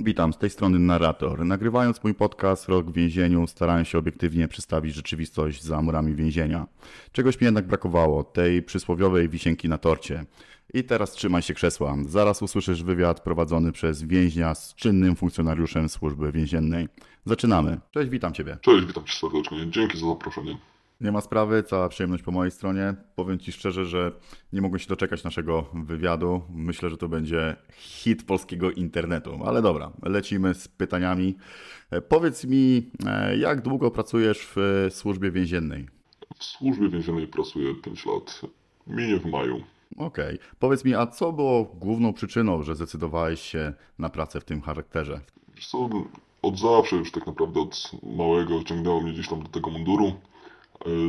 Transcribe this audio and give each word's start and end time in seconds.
Witam, 0.00 0.32
z 0.32 0.38
tej 0.38 0.50
strony 0.50 0.78
narrator. 0.78 1.44
Nagrywając 1.44 2.04
mój 2.04 2.14
podcast 2.14 2.68
Rok 2.68 2.86
w 2.86 2.92
więzieniu, 2.92 3.46
starałem 3.46 3.84
się 3.84 3.98
obiektywnie 3.98 4.48
przedstawić 4.48 4.94
rzeczywistość 4.94 5.62
za 5.62 5.82
murami 5.82 6.14
więzienia. 6.14 6.66
Czegoś 7.12 7.40
mi 7.40 7.44
jednak 7.44 7.66
brakowało, 7.66 8.24
tej 8.24 8.62
przysłowiowej 8.62 9.28
wisienki 9.28 9.68
na 9.68 9.78
torcie. 9.78 10.24
I 10.74 10.84
teraz 10.84 11.12
trzymaj 11.12 11.42
się 11.42 11.54
krzesła. 11.54 11.96
Zaraz 12.06 12.42
usłyszysz 12.42 12.82
wywiad 12.82 13.20
prowadzony 13.20 13.72
przez 13.72 14.02
więźnia 14.02 14.54
z 14.54 14.74
czynnym 14.74 15.16
funkcjonariuszem 15.16 15.88
służby 15.88 16.32
więziennej. 16.32 16.88
Zaczynamy. 17.24 17.80
Cześć, 17.90 18.10
witam 18.10 18.32
Ciebie. 18.32 18.56
Cześć, 18.60 18.86
witam 18.86 19.04
Cię 19.04 19.12
serdecznie. 19.12 19.70
Dzięki 19.70 19.98
za 19.98 20.06
zaproszenie. 20.06 20.56
Nie 21.00 21.12
ma 21.12 21.20
sprawy, 21.20 21.62
cała 21.62 21.88
przyjemność 21.88 22.22
po 22.22 22.30
mojej 22.32 22.50
stronie. 22.50 22.94
Powiem 23.14 23.38
Ci 23.38 23.52
szczerze, 23.52 23.84
że 23.84 24.12
nie 24.52 24.62
mogę 24.62 24.78
się 24.78 24.88
doczekać 24.88 25.24
naszego 25.24 25.66
wywiadu. 25.74 26.42
Myślę, 26.50 26.90
że 26.90 26.96
to 26.96 27.08
będzie 27.08 27.56
hit 27.76 28.24
polskiego 28.26 28.70
internetu. 28.70 29.38
Ale 29.44 29.62
dobra, 29.62 29.92
lecimy 30.02 30.54
z 30.54 30.68
pytaniami. 30.68 31.36
E, 31.90 32.00
Powiedz 32.00 32.44
mi, 32.44 32.90
e, 33.06 33.36
jak 33.36 33.62
długo 33.62 33.90
pracujesz 33.90 34.48
w 34.56 34.86
służbie 34.90 35.30
więziennej? 35.30 35.88
W 36.38 36.44
służbie 36.44 36.88
więziennej 36.88 37.26
pracuję 37.28 37.74
5 37.74 38.06
lat. 38.06 38.40
Minie 38.86 39.18
w 39.18 39.26
maju. 39.26 39.62
Okej. 39.96 40.38
Powiedz 40.58 40.84
mi, 40.84 40.94
a 40.94 41.06
co 41.06 41.32
było 41.32 41.64
główną 41.64 42.12
przyczyną, 42.12 42.62
że 42.62 42.74
zdecydowałeś 42.74 43.40
się 43.40 43.72
na 43.98 44.08
pracę 44.08 44.40
w 44.40 44.44
tym 44.44 44.60
charakterze? 44.60 45.20
Wiesz 45.54 45.66
co, 45.66 45.88
od 46.42 46.58
zawsze 46.58 46.96
już 46.96 47.12
tak 47.12 47.26
naprawdę 47.26 47.60
od 47.60 47.90
małego 48.16 48.64
ciągnęło 48.64 49.00
mnie 49.00 49.12
gdzieś 49.12 49.28
tam 49.28 49.42
do 49.42 49.48
tego 49.48 49.70
munduru. 49.70 50.12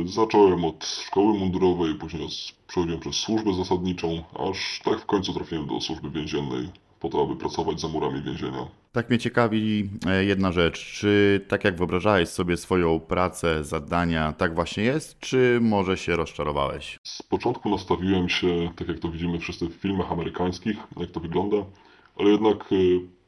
E, 0.04 0.08
Zacząłem 0.08 0.64
od 0.64 0.84
szkoły 1.06 1.38
mundurowej, 1.38 1.94
później 1.94 2.24
od- 2.24 2.60
przechodziłem 2.66 3.00
przez 3.00 3.16
służbę 3.16 3.54
zasadniczą, 3.54 4.22
aż 4.50 4.80
tak 4.84 5.00
w 5.00 5.06
końcu 5.06 5.34
trafiłem 5.34 5.66
do 5.66 5.80
służby 5.80 6.10
więziennej, 6.10 6.68
po 7.00 7.08
to, 7.08 7.22
aby 7.22 7.36
pracować 7.36 7.80
za 7.80 7.88
murami 7.88 8.22
więzienia. 8.22 8.66
Tak 8.92 9.08
mnie 9.10 9.18
ciekawi 9.18 9.90
e, 10.06 10.24
jedna 10.24 10.52
rzecz. 10.52 10.92
Czy 10.92 11.40
tak 11.48 11.64
jak 11.64 11.76
wyobrażałeś 11.76 12.28
sobie 12.28 12.56
swoją 12.56 13.00
pracę, 13.00 13.64
zadania, 13.64 14.32
tak 14.32 14.54
właśnie 14.54 14.84
jest, 14.84 15.20
czy 15.20 15.58
może 15.62 15.96
się 15.96 16.16
rozczarowałeś? 16.16 16.98
Z 17.04 17.22
początku 17.22 17.70
nastawiłem 17.70 18.28
się, 18.28 18.70
tak 18.76 18.88
jak 18.88 18.98
to 18.98 19.08
widzimy 19.10 19.38
wszyscy 19.38 19.66
w 19.68 19.72
filmach 19.74 20.12
amerykańskich, 20.12 20.76
jak 20.96 21.10
to 21.10 21.20
wygląda, 21.20 21.56
ale 22.18 22.30
jednak 22.30 22.72
e, 22.72 22.76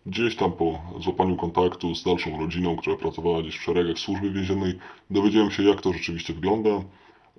gdzieś 0.06 0.36
tam 0.36 0.52
po 0.52 0.82
złapaniu 1.00 1.36
kontaktu 1.36 1.94
z 1.94 2.04
dalszą 2.04 2.40
rodziną, 2.40 2.76
która 2.76 2.96
pracowała 2.96 3.42
gdzieś 3.42 3.58
w 3.58 3.62
szeregach 3.62 3.98
służby 3.98 4.30
więziennej, 4.30 4.78
dowiedziałem 5.10 5.50
się, 5.50 5.62
jak 5.62 5.80
to 5.80 5.92
rzeczywiście 5.92 6.34
wygląda. 6.34 6.70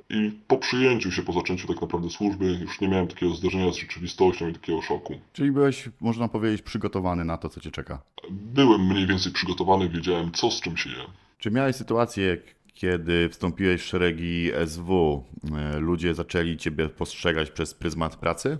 I 0.09 0.31
po 0.47 0.57
przyjęciu 0.57 1.11
się, 1.11 1.23
po 1.23 1.33
zaczęciu 1.33 1.67
tak 1.67 1.81
naprawdę 1.81 2.09
służby, 2.09 2.45
już 2.45 2.81
nie 2.81 2.87
miałem 2.87 3.07
takiego 3.07 3.33
zderzenia 3.33 3.71
z 3.71 3.75
rzeczywistością 3.75 4.49
i 4.49 4.53
takiego 4.53 4.81
szoku. 4.81 5.13
Czyli 5.33 5.51
byłeś, 5.51 5.89
można 6.01 6.27
powiedzieć, 6.27 6.61
przygotowany 6.61 7.25
na 7.25 7.37
to, 7.37 7.49
co 7.49 7.61
cię 7.61 7.71
czeka. 7.71 8.01
Byłem 8.31 8.87
mniej 8.87 9.07
więcej 9.07 9.31
przygotowany, 9.31 9.89
wiedziałem, 9.89 10.31
co 10.31 10.51
z 10.51 10.61
czym 10.61 10.77
się 10.77 10.89
je. 10.89 11.05
Czy 11.37 11.51
miałeś 11.51 11.75
sytuację, 11.75 12.37
kiedy 12.73 13.29
wstąpiłeś 13.29 13.81
w 13.81 13.85
szeregi 13.85 14.51
SW, 14.65 15.23
e, 15.55 15.79
ludzie 15.79 16.13
zaczęli 16.13 16.57
ciebie 16.57 16.89
postrzegać 16.89 17.51
przez 17.51 17.73
pryzmat 17.73 18.15
pracy? 18.15 18.57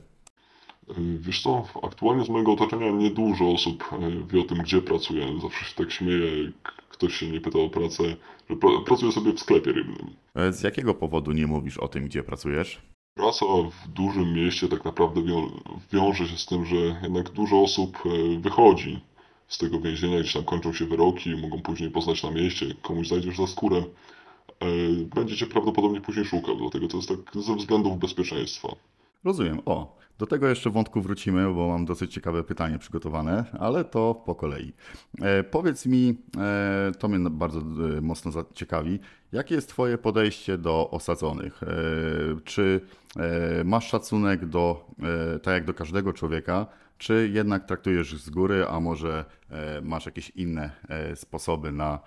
Y, 0.90 1.20
Wiesz 1.20 1.42
co, 1.42 1.64
aktualnie 1.84 2.26
z 2.26 2.30
mojego 2.30 2.52
otoczenia 2.52 2.92
niedużo 2.92 3.52
osób 3.52 3.84
y, 3.94 4.34
wie 4.34 4.42
o 4.42 4.44
tym, 4.44 4.58
gdzie 4.58 4.82
pracuję. 4.82 5.28
Zawsze 5.42 5.66
się 5.66 5.76
tak 5.76 5.92
śmieję, 5.92 6.52
ktoś 6.90 7.14
się 7.16 7.30
nie 7.30 7.42
pyta 7.42 7.60
o 7.60 7.70
pracę, 7.70 8.04
że 8.50 8.56
pra 8.56 8.70
pracuję 8.86 9.12
sobie 9.12 9.34
w 9.34 9.40
sklepie 9.40 9.72
rybnym. 9.72 10.10
E, 10.36 10.54
Z 10.54 10.64
jakiego 10.64 10.94
powodu 10.94 11.32
nie 11.32 11.48
mówisz 11.48 11.78
o 11.78 11.88
tym, 11.88 12.06
gdzie 12.06 12.24
pracujesz? 12.24 12.82
Praca 13.18 13.46
w 13.46 13.88
dużym 13.88 14.34
mieście 14.34 14.68
tak 14.68 14.86
naprawdę 14.86 15.24
wią 15.24 15.52
wiąże 15.92 16.28
się 16.28 16.38
z 16.38 16.46
tym, 16.46 16.66
że 16.66 16.76
jednak 16.76 17.30
dużo 17.30 17.62
osób 17.62 17.98
wychodzi 18.40 19.00
z 19.48 19.58
tego 19.58 19.80
więzienia, 19.80 20.20
gdzieś 20.20 20.34
tam 20.34 20.44
kończą 20.44 20.74
się 20.74 20.86
wyroki, 20.86 21.36
mogą 21.36 21.62
później 21.62 21.92
poznać 21.92 22.24
na 22.24 22.32
mieście, 22.32 22.66
komuś 22.82 23.08
zajdziesz 23.08 23.38
za 23.38 23.48
skórę. 23.48 23.84
Będzie 25.16 25.36
cię 25.38 25.46
prawdopodobnie 25.46 26.02
później 26.02 26.26
szukał, 26.26 26.56
dlatego 26.56 26.88
to 26.88 26.98
jest 26.98 27.10
tak 27.10 27.44
ze 27.44 27.56
względów 27.56 27.98
bezpieczeństwa. 28.00 28.76
Rozumiem. 29.24 29.60
O, 29.66 29.98
do 30.18 30.28
tego 30.28 30.48
jeszcze 30.48 30.70
wątku 30.70 31.02
wrócimy, 31.02 31.54
bo 31.54 31.68
mam 31.68 31.86
dosyć 31.86 32.14
ciekawe 32.14 32.44
pytanie 32.44 32.80
przygotowane, 32.80 33.46
ale 33.60 33.86
to 33.86 34.16
po 34.26 34.36
kolei. 34.36 34.74
E, 35.22 35.44
powiedz 35.44 35.86
mi, 35.86 36.18
e, 36.38 36.92
to 37.00 37.08
mnie 37.08 37.30
bardzo 37.30 37.60
e, 37.60 38.02
mocno 38.02 38.32
ciekawi, 38.54 39.00
jakie 39.32 39.56
jest 39.56 39.70
Twoje 39.70 39.98
podejście 39.98 40.58
do 40.58 40.90
osadzonych? 40.92 41.64
E, 41.64 41.68
czy 42.44 42.82
e, 43.16 43.64
masz 43.64 43.88
szacunek 43.88 44.46
do, 44.46 44.86
e, 45.36 45.40
tak 45.40 45.54
jak 45.54 45.66
do 45.66 45.74
każdego 45.74 46.14
człowieka, 46.14 46.66
czy 46.98 47.30
jednak 47.34 47.66
traktujesz 47.66 48.16
z 48.16 48.30
góry, 48.30 48.66
a 48.70 48.80
może 48.80 49.26
masz 49.82 50.06
jakieś 50.06 50.30
inne 50.30 50.72
sposoby 51.16 51.72
na 51.72 52.00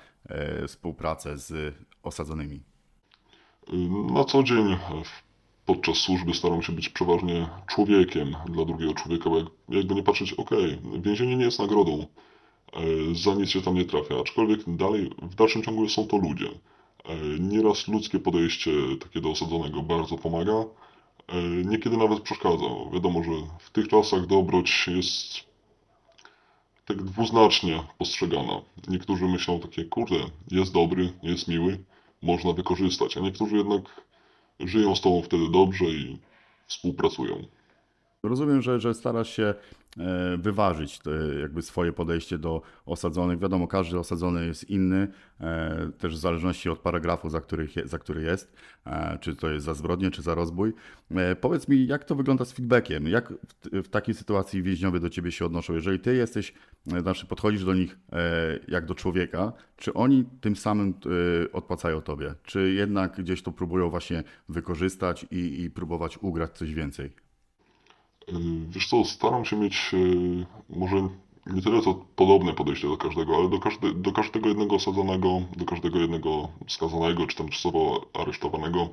współpracę 0.67 1.39
z 1.39 1.75
osadzonymi? 2.03 2.63
Na 4.15 4.25
co 4.25 4.43
dzień 4.43 4.77
podczas 5.67 5.97
służby 5.97 6.35
staram 6.35 6.63
się 6.63 6.73
być 6.73 6.89
przeważnie 6.89 7.49
człowiekiem 7.67 8.37
dla 8.47 8.65
drugiego 8.65 8.95
człowieka, 8.95 9.31
bo 9.31 9.39
jak, 9.39 9.47
jakby 9.69 9.95
nie 9.95 10.03
patrzeć, 10.03 10.33
okej, 10.33 10.79
więzienie 11.03 11.37
nie 11.37 11.45
jest 11.45 11.59
nagrodą, 11.59 12.07
e, 12.73 12.81
za 13.15 13.35
nic 13.35 13.51
się 13.51 13.63
tam 13.63 13.75
nie 13.75 13.85
trafia, 13.85 14.21
aczkolwiek 14.21 14.77
dalej, 14.77 15.11
w 15.23 15.35
dalszym 15.35 15.63
ciągu 15.63 15.89
są 15.89 16.07
to 16.07 16.17
ludzie. 16.17 16.49
E, 17.05 17.17
Nieraz 17.41 17.89
ludzkie 17.89 18.19
podejście 18.19 18.71
takie 19.01 19.21
do 19.21 19.31
osadzonego 19.31 19.83
bardzo 19.83 20.19
pomaga, 20.19 20.65
e, 21.29 21.43
niekiedy 21.43 21.97
nawet 21.97 22.21
przeszkadza. 22.21 22.67
Wiadomo, 22.93 23.23
że 23.23 23.31
w 23.59 23.71
tych 23.71 23.89
czasach 23.89 24.27
dobroć 24.27 24.89
jest 24.89 25.47
tak 26.87 27.03
dwuznacznie 27.03 27.83
postrzegana. 27.99 28.61
Niektórzy 28.89 29.25
myślą 29.25 29.61
takie, 29.61 29.85
kurde, 29.85 30.17
jest 30.51 30.73
dobry, 30.73 31.13
jest 31.23 31.49
miły, 31.49 31.79
można 32.23 32.53
wykorzystać, 32.53 33.17
a 33.17 33.21
niektórzy 33.21 33.57
jednak 33.57 34.06
żyją 34.61 34.97
z 34.97 35.01
tobą 35.01 35.23
wtedy 35.23 35.51
dobrze 35.51 35.85
i 35.85 36.19
współpracują. 36.67 37.45
Rozumiem, 38.29 38.63
że, 38.63 38.81
że 38.81 38.95
starasz 38.95 39.31
się 39.37 39.55
e, 39.99 40.37
wyważyć 40.37 41.01
jakby 41.41 41.63
swoje 41.63 41.93
podejście 41.93 42.39
do 42.39 42.63
osadzonych. 42.87 43.39
Wiadomo, 43.39 43.69
każdy 43.69 43.99
osadzony 43.99 44.47
jest 44.47 44.71
inny, 44.71 45.09
e, 45.41 45.91
też 45.99 46.15
w 46.15 46.19
zależności 46.19 46.71
od 46.71 46.79
paragrafu, 46.79 47.31
za, 47.31 47.41
za 47.85 47.99
który 47.99 48.23
jest, 48.23 48.57
e, 48.87 49.19
czy 49.21 49.37
to 49.37 49.51
jest 49.51 49.67
za 49.67 49.75
zbrodnię, 49.75 50.11
czy 50.11 50.23
za 50.23 50.35
rozbój. 50.35 50.73
Powiedz 51.41 51.69
mi, 51.69 51.87
jak 51.87 52.05
to 52.05 52.15
wygląda 52.15 52.45
z 52.45 52.53
feedbackiem? 52.53 53.09
Jak 53.09 53.33
w, 53.33 53.83
w 53.83 53.89
takiej 53.89 54.15
sytuacji 54.15 54.63
więźniowie 54.63 55.01
do 55.01 55.11
ciebie 55.11 55.33
się 55.33 55.47
odnoszą? 55.47 55.75
Jeżeli 55.75 56.01
ty 56.01 56.17
jesteś, 56.17 56.55
znaczy 56.87 57.27
podchodzisz 57.27 57.65
do 57.65 57.75
nich 57.75 57.99
jak 58.69 58.87
do 58.87 58.95
człowieka, 58.95 59.53
czy 59.77 59.95
oni 59.95 60.25
tym 60.41 60.57
samym 60.57 60.95
odpłacają 61.53 62.01
tobie? 62.01 62.35
Czy 62.43 62.73
jednak 62.73 63.17
gdzieś 63.21 63.43
to 63.43 63.53
próbują 63.53 63.91
właśnie 63.91 64.25
wykorzystać 64.49 65.27
i, 65.31 65.63
i 65.63 65.71
próbować 65.71 66.19
ugrać 66.19 66.59
coś 66.59 66.75
więcej? 66.75 67.26
Yy, 68.27 68.67
Wiesz 68.69 68.89
co, 68.89 69.05
staram 69.05 69.45
się 69.45 69.57
mieć 69.57 69.93
yy, 69.93 70.47
może 70.69 71.09
nie 71.47 71.63
tyle 71.63 71.83
co 71.83 71.95
podobne 71.95 72.53
podejście 72.53 72.89
do 72.89 72.97
każdego, 72.97 73.37
ale 73.37 73.51
do, 73.51 73.59
każde, 73.59 73.95
do 73.95 74.13
każdego 74.13 74.49
jednego 74.49 74.77
osadzonego, 74.77 75.43
do 75.57 75.65
każdego 75.65 75.99
jednego 75.99 76.49
skazanego 76.69 77.27
czy 77.27 77.37
tam 77.37 77.49
czasowo 77.49 78.07
aresztowanego 78.15 78.89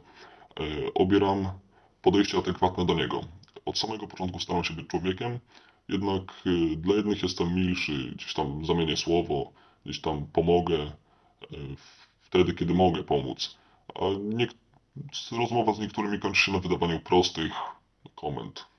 yy, 0.59 0.93
obieram 0.93 1.47
podejście 2.01 2.37
adekwatne 2.37 2.85
do 2.85 2.93
niego. 2.93 3.21
Od 3.65 3.77
samego 3.79 4.07
początku 4.07 4.39
staram 4.39 4.63
się 4.63 4.73
być 4.73 4.87
człowiekiem, 4.87 5.39
jednak 5.89 6.41
yy, 6.45 6.75
dla 6.77 6.95
jednych 6.95 7.23
jestem 7.23 7.55
milszy, 7.55 8.11
gdzieś 8.15 8.33
tam 8.33 8.65
zamienię 8.65 8.97
słowo, 8.97 9.51
gdzieś 9.85 10.01
tam 10.01 10.25
pomogę 10.25 10.91
wtedy, 12.21 12.53
kiedy 12.53 12.73
mogę 12.73 13.03
pomóc. 13.03 13.57
A 13.95 14.01
nie, 14.19 14.47
rozmowa 15.31 15.73
z 15.73 15.79
niektórymi 15.79 16.19
kończy 16.19 16.41
się 16.41 16.51
na 16.51 16.59
wydawaniu 16.59 16.99
prostych 16.99 17.53
komend. 18.15 18.72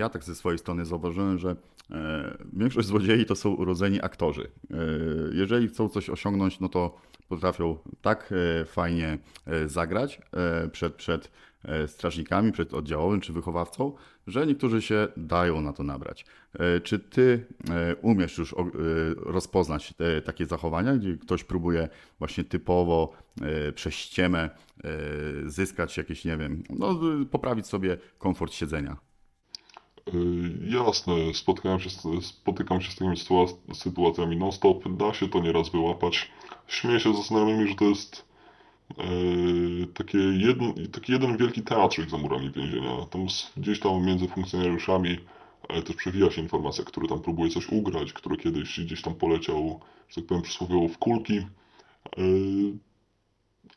Ja 0.00 0.08
tak 0.08 0.24
ze 0.24 0.34
swojej 0.34 0.58
strony 0.58 0.84
zauważyłem, 0.84 1.38
że 1.38 1.56
e, 1.90 2.36
większość 2.52 2.88
złodziei 2.88 3.26
to 3.26 3.36
są 3.36 3.50
urodzeni 3.50 4.00
aktorzy. 4.02 4.42
E, 4.70 4.76
jeżeli 5.32 5.68
chcą 5.68 5.88
coś 5.88 6.10
osiągnąć, 6.10 6.60
no 6.60 6.68
to 6.68 7.00
potrafią 7.28 7.78
tak 8.02 8.34
e, 8.60 8.64
fajnie 8.64 9.18
zagrać 9.66 10.20
przed, 10.72 10.94
przed 10.94 11.30
strażnikami, 11.86 12.52
przed 12.52 12.74
oddziałowym 12.74 13.20
czy 13.20 13.32
wychowawcą, 13.32 13.92
że 14.26 14.46
niektórzy 14.46 14.82
się 14.82 15.08
dają 15.16 15.60
na 15.60 15.72
to 15.72 15.82
nabrać. 15.82 16.26
Czy 16.82 16.98
ty 16.98 17.46
umiesz 18.02 18.38
już 18.38 18.54
rozpoznać 19.16 19.94
te, 19.94 20.22
takie 20.22 20.46
zachowania, 20.46 20.96
gdzie 20.96 21.16
ktoś 21.16 21.44
próbuje 21.44 21.88
właśnie 22.18 22.44
typowo 22.44 23.12
przez 23.74 23.94
ściemę 23.94 24.50
zyskać 25.46 25.96
jakieś, 25.96 26.24
nie 26.24 26.36
wiem, 26.36 26.62
no, 26.70 27.00
poprawić 27.30 27.66
sobie 27.66 27.98
komfort 28.18 28.52
siedzenia? 28.52 29.09
Y, 30.14 30.70
Jasne, 30.70 31.14
spotkałem 31.34 31.80
się 31.80 31.90
spotykam 32.22 32.80
się 32.80 32.90
z 32.90 32.94
takimi 32.94 33.16
sytua- 33.16 33.74
sytuacjami 33.74 34.36
non-stop. 34.36 34.96
Da 34.96 35.14
się 35.14 35.28
to 35.28 35.40
nieraz 35.40 35.68
wyłapać. 35.68 36.30
Śmieję 36.66 37.00
się 37.00 37.14
ze 37.14 37.22
znajomymi, 37.22 37.68
że 37.68 37.74
to 37.74 37.84
jest 37.84 38.24
e, 38.98 39.04
takie 39.94 40.18
taki 40.92 41.12
jeden 41.12 41.36
wielki 41.36 41.62
teatrzyk 41.62 42.10
za 42.10 42.18
murami 42.18 42.50
więzienia. 42.50 43.06
Tam 43.10 43.26
gdzieś 43.56 43.80
tam 43.80 44.04
między 44.04 44.28
funkcjonariuszami 44.28 45.18
e, 45.68 45.82
też 45.82 45.96
przewija 45.96 46.30
się 46.30 46.42
informacja, 46.42 46.84
który 46.84 47.08
tam 47.08 47.20
próbuje 47.20 47.50
coś 47.50 47.68
ugrać, 47.68 48.12
który 48.12 48.36
kiedyś 48.36 48.80
gdzieś 48.80 49.02
tam 49.02 49.14
poleciał, 49.14 49.80
że 50.08 50.14
tak 50.14 50.24
powiem, 50.26 50.42
przysłowiowo 50.42 50.88
w 50.88 50.98
kulki, 50.98 51.38
e, 51.38 51.46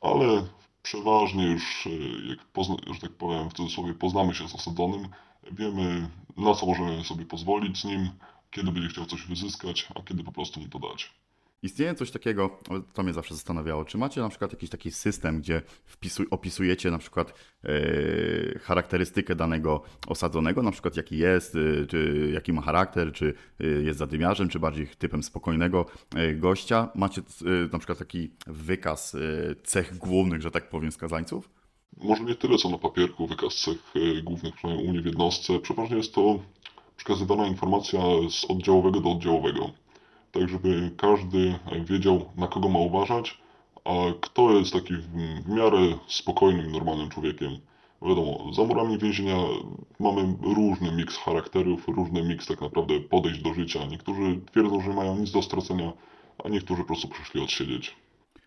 ale 0.01 0.43
przeważnie 0.83 1.47
już, 1.47 1.87
jak 2.29 2.39
pozna, 2.45 2.75
że 2.93 3.01
tak 3.01 3.11
powiem, 3.11 3.49
w 3.49 3.53
cudzysłowie 3.53 3.93
poznamy 3.93 4.33
się 4.35 4.47
z 4.47 4.55
osadzonym, 4.55 5.07
wiemy 5.51 6.09
na 6.37 6.55
co 6.55 6.65
możemy 6.65 7.03
sobie 7.03 7.25
pozwolić 7.25 7.81
z 7.81 7.85
nim, 7.85 8.09
kiedy 8.51 8.71
będzie 8.71 8.89
chciał 8.89 9.05
coś 9.05 9.27
wyzyskać, 9.27 9.87
a 9.95 10.01
kiedy 10.01 10.23
po 10.23 10.31
prostu 10.31 10.59
mu 10.59 10.67
to 10.67 10.79
dać. 10.79 11.13
Istnieje 11.63 11.95
coś 11.95 12.11
takiego, 12.11 12.59
to 12.93 13.03
mnie 13.03 13.13
zawsze 13.13 13.33
zastanawiało, 13.35 13.85
czy 13.85 13.97
macie 13.97 14.21
na 14.21 14.29
przykład 14.29 14.53
jakiś 14.53 14.69
taki 14.69 14.91
system, 14.91 15.39
gdzie 15.39 15.61
wpisuj, 15.85 16.27
opisujecie 16.31 16.91
na 16.91 16.97
przykład 16.97 17.33
yy, 17.63 18.59
charakterystykę 18.63 19.35
danego 19.35 19.83
osadzonego, 20.07 20.63
na 20.63 20.71
przykład 20.71 20.97
jaki 20.97 21.17
jest, 21.17 21.55
yy, 21.55 21.87
czy 21.89 22.29
jaki 22.33 22.53
ma 22.53 22.61
charakter, 22.61 23.11
czy 23.11 23.33
yy, 23.59 23.83
jest 23.83 23.99
zadymiarzem, 23.99 24.49
czy 24.49 24.59
bardziej 24.59 24.87
typem 24.87 25.23
spokojnego 25.23 25.85
gościa. 26.35 26.89
Macie 26.95 27.21
na 27.71 27.79
przykład 27.79 27.97
taki 27.97 28.31
wykaz 28.47 29.17
cech 29.63 29.97
głównych, 29.97 30.41
że 30.41 30.51
tak 30.51 30.69
powiem, 30.69 30.91
skazańców? 30.91 31.62
Może 31.97 32.23
nie 32.23 32.35
tyle 32.35 32.57
co 32.57 32.69
na 32.69 32.77
papierku 32.77 33.27
wykaz 33.27 33.55
cech 33.55 33.93
głównych, 34.23 34.55
przynajmniej 34.55 34.99
u 34.99 35.01
w 35.01 35.05
jednostce. 35.05 35.59
Przeważnie 35.59 35.97
jest 35.97 36.13
to 36.13 36.39
przekazywana 36.97 37.47
informacja 37.47 37.99
z 38.29 38.45
oddziałowego 38.45 38.99
do 38.99 39.11
oddziałowego 39.11 39.69
tak 40.33 40.49
żeby 40.49 40.91
każdy 40.97 41.59
wiedział, 41.85 42.29
na 42.37 42.47
kogo 42.47 42.69
ma 42.69 42.79
uważać, 42.79 43.37
a 43.85 43.91
kto 44.21 44.51
jest 44.51 44.73
taki 44.73 44.93
w 45.43 45.49
miarę 45.49 45.97
spokojnym, 46.07 46.71
normalnym 46.71 47.09
człowiekiem. 47.09 47.57
Wiadomo, 48.01 48.53
za 48.53 48.63
murami 48.63 48.97
więzienia 48.97 49.37
mamy 49.99 50.35
różny 50.41 50.91
miks 50.91 51.17
charakterów, 51.17 51.87
różny 51.87 52.23
miks 52.23 52.47
tak 52.47 52.61
naprawdę 52.61 52.99
podejść 52.99 53.41
do 53.41 53.53
życia. 53.53 53.85
Niektórzy 53.85 54.39
twierdzą, 54.51 54.81
że 54.81 54.93
mają 54.93 55.17
nic 55.17 55.31
do 55.31 55.41
stracenia, 55.41 55.93
a 56.43 56.49
niektórzy 56.49 56.81
po 56.81 56.87
prostu 56.87 57.07
przyszli 57.07 57.41
odsiedzieć. 57.41 57.95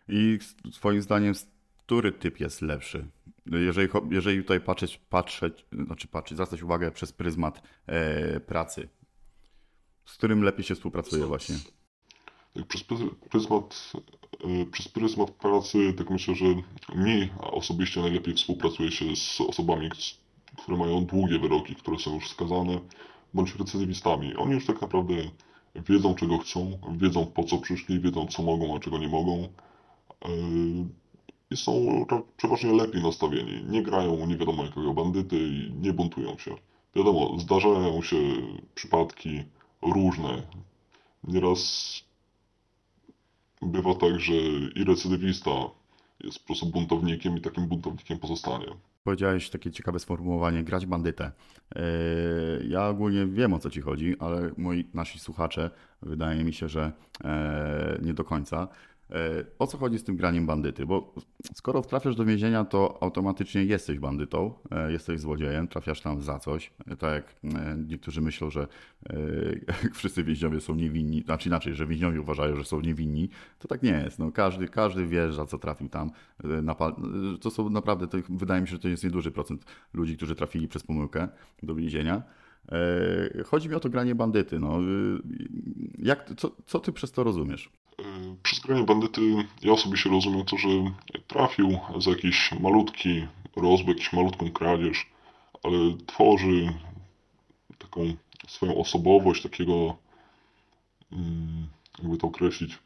I 0.08 0.38
twoim 0.72 1.02
zdaniem, 1.02 1.34
który 1.78 2.12
typ 2.12 2.40
jest 2.40 2.62
lepszy? 2.62 3.06
Jeżeli, 3.52 3.88
jeżeli 4.10 4.42
tutaj 4.42 4.60
patrzeć, 4.60 5.00
patrzeć, 5.08 5.66
znaczy 5.86 6.08
patrzeć, 6.08 6.36
zwracać 6.36 6.62
uwagę 6.62 6.90
przez 6.90 7.12
pryzmat 7.12 7.62
e, 7.86 8.40
pracy, 8.40 8.88
z 10.04 10.14
którym 10.14 10.42
lepiej 10.42 10.64
się 10.64 10.74
współpracuje 10.74 11.26
właśnie? 11.26 11.56
przez 12.64 12.84
pryzmat, 13.30 13.92
e, 14.44 14.66
przez 14.66 14.88
pryzmat 14.88 15.30
pracy, 15.30 15.94
tak 15.98 16.10
myślę, 16.10 16.34
że 16.34 16.46
mi 16.94 17.30
osobiście 17.40 18.00
najlepiej 18.00 18.34
współpracuje 18.34 18.90
się 18.90 19.16
z 19.16 19.40
osobami, 19.40 19.90
które 20.56 20.76
mają 20.76 21.04
długie 21.04 21.38
wyroki, 21.38 21.74
które 21.74 21.98
są 21.98 22.14
już 22.14 22.28
skazane, 22.28 22.80
bądź 23.34 23.56
recydywistami. 23.56 24.36
Oni 24.36 24.52
już 24.52 24.66
tak 24.66 24.82
naprawdę 24.82 25.14
wiedzą, 25.88 26.14
czego 26.14 26.38
chcą, 26.38 26.78
wiedzą 26.96 27.26
po 27.26 27.44
co 27.44 27.58
przyszli, 27.58 28.00
wiedzą 28.00 28.26
co 28.26 28.42
mogą, 28.42 28.76
a 28.76 28.80
czego 28.80 28.98
nie 28.98 29.08
mogą. 29.08 29.48
I 31.50 31.56
są 31.56 32.04
przeważnie 32.36 32.72
lepiej 32.72 33.02
nastawieni. 33.02 33.64
Nie 33.64 33.82
grają 33.82 34.26
nie 34.26 34.36
wiadomo 34.36 34.64
jakiego 34.64 34.94
bandyty 34.94 35.36
i 35.38 35.72
nie 35.80 35.92
buntują 35.92 36.38
się. 36.38 36.54
Wiadomo, 36.94 37.38
zdarzają 37.38 38.02
się 38.02 38.16
przypadki 38.74 39.44
różne. 39.82 40.42
Nieraz 41.24 41.92
bywa 43.62 43.94
tak, 43.94 44.20
że 44.20 44.34
i 44.74 44.84
recydywista 44.84 45.50
jest 46.24 46.38
po 46.38 46.46
prostu 46.46 46.66
buntownikiem 46.66 47.36
i 47.36 47.40
takim 47.40 47.66
buntownikiem 47.66 48.18
pozostanie. 48.18 48.66
Powiedziałeś 49.04 49.50
takie 49.50 49.70
ciekawe 49.70 49.98
sformułowanie, 49.98 50.64
grać 50.64 50.86
bandytę. 50.86 51.32
Yy, 51.74 51.82
ja 52.68 52.88
ogólnie 52.88 53.26
wiem 53.26 53.52
o 53.52 53.58
co 53.58 53.70
ci 53.70 53.80
chodzi, 53.80 54.16
ale 54.18 54.50
moi, 54.56 54.88
nasi 54.94 55.18
słuchacze 55.18 55.70
wydaje 56.02 56.44
mi 56.44 56.52
się, 56.52 56.68
że 56.68 56.92
e, 57.24 57.98
nie 58.02 58.14
do 58.14 58.24
końca. 58.24 58.68
E, 59.10 59.44
o 59.58 59.66
co 59.66 59.78
chodzi 59.78 59.98
z 59.98 60.04
tym 60.04 60.16
graniem 60.16 60.46
bandyty? 60.46 60.86
Bo 60.86 61.14
skoro 61.54 61.82
trafiasz 61.82 62.16
do 62.16 62.24
więzienia, 62.24 62.64
to 62.64 62.98
automatycznie 63.02 63.64
jesteś 63.64 63.98
bandytą, 63.98 64.54
e, 64.70 64.92
jesteś 64.92 65.20
złodziejem, 65.20 65.68
trafiasz 65.68 66.00
tam 66.00 66.20
za 66.20 66.38
coś. 66.38 66.72
E, 66.86 66.96
tak 66.96 67.14
jak 67.14 67.36
niektórzy 67.88 68.20
myślą, 68.20 68.50
że 68.50 68.66
wszyscy 69.94 70.24
więźniowie 70.24 70.60
są 70.60 70.74
niewinni, 70.74 71.22
znaczy 71.22 71.48
inaczej, 71.48 71.74
że 71.74 71.86
więźniowie 71.86 72.20
uważają, 72.20 72.56
że 72.56 72.64
są 72.64 72.80
niewinni, 72.80 73.28
to 73.58 73.68
tak 73.68 73.82
nie 73.82 74.02
jest. 74.04 74.18
No, 74.18 74.32
każdy, 74.32 74.68
każdy 74.68 75.06
wie, 75.06 75.32
za 75.32 75.46
co 75.46 75.58
trafił 75.58 75.88
tam. 75.88 76.10
To 77.40 77.50
są 77.50 77.70
naprawdę, 77.70 78.08
to 78.08 78.18
wydaje 78.28 78.60
mi 78.60 78.68
się, 78.68 78.72
że 78.72 78.78
to 78.78 78.88
jest 78.88 79.04
nieduży 79.04 79.30
procent 79.30 79.64
ludzi, 79.94 80.16
którzy 80.16 80.34
trafili 80.34 80.68
przez 80.68 80.82
pomyłkę 80.82 81.28
do 81.62 81.74
więzienia. 81.74 82.22
Chodzi 83.46 83.68
mi 83.68 83.74
o 83.74 83.80
to 83.80 83.90
granie 83.90 84.14
bandyty. 84.14 84.58
No, 84.58 84.78
jak, 85.98 86.30
co, 86.36 86.56
co 86.66 86.78
ty 86.80 86.92
przez 86.92 87.12
to 87.12 87.24
rozumiesz? 87.24 87.70
Przez 88.42 88.58
granie 88.58 88.82
bandyty 88.82 89.20
ja 89.62 89.72
osobiście 89.72 90.10
rozumiem 90.10 90.44
to, 90.44 90.56
że 90.56 90.68
trafił 91.26 91.78
za 91.98 92.10
jakiś 92.10 92.52
malutki 92.60 93.26
rozbieg, 93.56 93.88
jakiś 93.88 94.12
malutką 94.12 94.50
kradzież, 94.50 95.06
ale 95.62 95.76
tworzy 96.06 96.74
taką 97.78 98.00
swoją 98.48 98.76
osobowość, 98.76 99.42
takiego, 99.42 99.96
mm, 101.12 101.66
jakby 101.98 102.16
to 102.16 102.26
określić, 102.26 102.78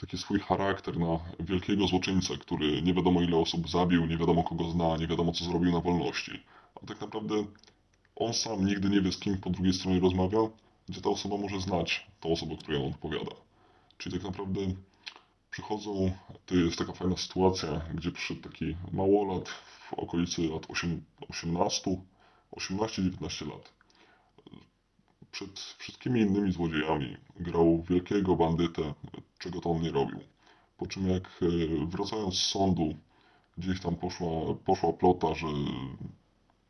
taki 0.00 0.18
swój 0.18 0.40
charakter 0.40 0.98
na 0.98 1.18
wielkiego 1.40 1.86
złoczyńcę, 1.86 2.38
który 2.38 2.82
nie 2.82 2.94
wiadomo 2.94 3.22
ile 3.22 3.36
osób 3.36 3.68
zabił, 3.68 4.06
nie 4.06 4.16
wiadomo 4.16 4.44
kogo 4.44 4.70
zna, 4.70 4.96
nie 4.96 5.06
wiadomo 5.06 5.32
co 5.32 5.44
zrobił 5.44 5.72
na 5.72 5.80
wolności. 5.80 6.42
A 6.82 6.86
tak 6.86 7.00
naprawdę 7.00 7.44
on 8.16 8.34
sam 8.34 8.66
nigdy 8.66 8.88
nie 8.90 9.00
wie 9.00 9.12
z 9.12 9.18
kim 9.18 9.38
po 9.38 9.50
drugiej 9.50 9.72
stronie 9.72 10.00
rozmawia, 10.00 10.38
gdzie 10.88 11.00
ta 11.00 11.10
osoba 11.10 11.36
może 11.36 11.60
znać 11.60 12.06
tą 12.20 12.32
osobę, 12.32 12.56
której 12.56 12.82
on 12.82 12.92
odpowiada. 12.92 13.51
Czyli 14.02 14.16
tak 14.16 14.24
naprawdę 14.24 14.60
przychodzą, 15.50 16.12
to 16.46 16.54
jest 16.54 16.78
taka 16.78 16.92
fajna 16.92 17.16
sytuacja, 17.16 17.80
gdzie 17.94 18.12
przyszedł 18.12 18.40
taki 18.40 18.76
małolat 18.92 19.48
w 19.48 19.92
okolicy 19.92 20.48
lat 20.48 20.66
18, 21.28 22.00
18-19 22.56 23.48
lat. 23.48 23.72
Przed 25.32 25.60
wszystkimi 25.60 26.20
innymi 26.20 26.52
złodziejami 26.52 27.16
grał 27.36 27.82
wielkiego 27.82 28.36
bandytę, 28.36 28.94
czego 29.38 29.60
to 29.60 29.70
on 29.70 29.82
nie 29.82 29.90
robił. 29.90 30.20
Po 30.76 30.86
czym 30.86 31.08
jak 31.08 31.26
e, 31.42 31.46
wracając 31.86 32.34
z 32.34 32.46
sądu, 32.46 32.94
gdzieś 33.58 33.80
tam 33.80 33.96
poszła, 33.96 34.54
poszła 34.64 34.92
plota, 34.92 35.34
że 35.34 35.46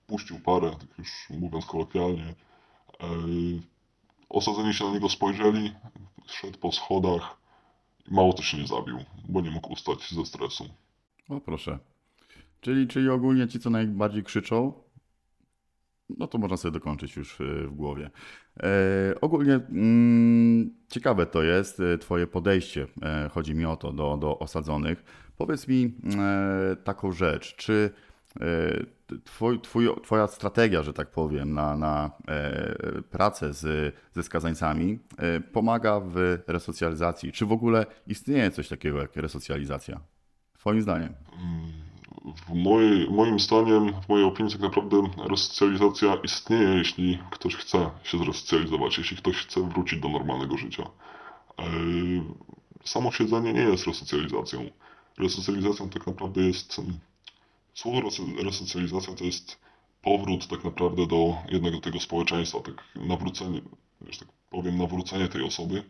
puścił 0.07 0.41
parę, 0.41 0.71
tak 0.71 0.99
już 0.99 1.31
mówiąc 1.31 1.67
kolokwialnie, 1.67 2.35
e, 3.01 3.07
osadzeni 4.29 4.75
się 4.75 4.85
na 4.85 4.91
niego 4.91 5.09
spojrzeli, 5.09 5.73
szedł 6.27 6.59
po 6.59 6.73
schodach 6.73 7.37
i 8.11 8.15
mało 8.15 8.33
to 8.33 8.43
się 8.43 8.59
nie 8.59 8.67
zabił, 8.67 8.99
bo 9.29 9.41
nie 9.41 9.51
mógł 9.51 9.73
ustać 9.73 10.11
ze 10.15 10.27
stresu. 10.27 10.69
O 11.29 11.41
proszę. 11.41 11.79
Czyli, 12.61 12.89
czyli 12.89 13.09
ogólnie 13.09 13.49
ci, 13.49 13.61
co 13.61 13.71
najbardziej 13.71 14.23
krzyczą, 14.23 14.73
no 16.19 16.27
to 16.27 16.39
można 16.39 16.57
sobie 16.57 16.73
dokończyć 16.73 17.17
już 17.17 17.41
e, 17.41 17.45
w 17.45 17.75
głowie. 17.75 18.11
E, 18.63 19.21
ogólnie 19.21 19.55
mm, 19.55 20.75
ciekawe 20.89 21.27
to 21.27 21.43
jest 21.43 21.81
e, 21.81 21.99
Twoje 21.99 22.27
podejście, 22.27 22.87
e, 23.03 23.31
chodzi 23.33 23.55
mi 23.55 23.65
o 23.65 23.77
to, 23.77 23.93
do, 23.93 24.17
do 24.17 24.39
osadzonych. 24.39 25.05
Powiedz 25.37 25.69
mi 25.69 25.95
e, 26.19 26.77
taką 26.77 27.13
rzecz, 27.13 27.57
czy 27.57 27.91
E, 28.41 28.85
twój, 29.25 29.61
twój, 29.61 29.89
twoja 30.03 30.27
strategia, 30.27 30.83
że 30.83 30.93
tak 30.93 31.11
powiem, 31.11 31.53
na, 31.53 31.77
na 31.77 32.11
e, 32.29 33.03
pracę 33.11 33.53
z, 33.53 33.95
ze 34.13 34.23
skazańcami 34.23 34.99
e, 35.19 35.41
pomaga 35.41 36.01
w 36.01 36.39
resocjalizacji? 36.47 37.33
Czy 37.33 37.47
w 37.47 37.53
ogóle 37.53 37.87
istnieje 38.07 38.51
coś 38.51 38.69
takiego 38.69 38.99
jak 38.99 39.17
resocjalizacja? 39.17 40.01
Twoim 40.59 40.83
zdaniem? 40.83 41.15
W 42.47 42.55
mojej, 42.55 43.11
moim 43.11 43.41
zdaniem, 43.41 43.93
w 44.03 44.09
mojej 44.09 44.27
opinii, 44.27 44.53
tak 44.53 44.61
naprawdę 44.61 45.03
resocjalizacja 45.29 46.15
istnieje, 46.15 46.69
jeśli 46.69 47.19
ktoś 47.31 47.57
chce 47.57 47.91
się 48.03 48.19
zresocjalizować, 48.19 48.99
jeśli 48.99 49.17
ktoś 49.17 49.37
chce 49.37 49.69
wrócić 49.69 50.01
do 50.01 50.09
normalnego 50.09 50.57
życia. 50.57 50.83
Samo 52.85 53.13
siedzenie 53.13 53.53
nie 53.53 53.61
jest 53.61 53.87
resocjalizacją. 53.87 54.71
Resocjalizacją 55.19 55.89
tak 55.89 56.07
naprawdę 56.07 56.41
jest 56.43 56.81
Słowo 57.75 58.01
resocjalizacja 58.45 59.15
to 59.15 59.25
jest 59.25 59.59
powrót 60.03 60.47
tak 60.47 60.65
naprawdę 60.65 61.07
do 61.07 61.37
jednego 61.49 61.81
tego 61.81 62.01
społeczeństwa, 62.01 62.61
tak 62.61 62.85
nawrócenie, 62.97 63.61
że 64.11 64.19
tak 64.19 64.29
powiem, 64.51 64.79
nawrócenie 64.79 65.29
tej 65.29 65.43
osoby 65.43 65.83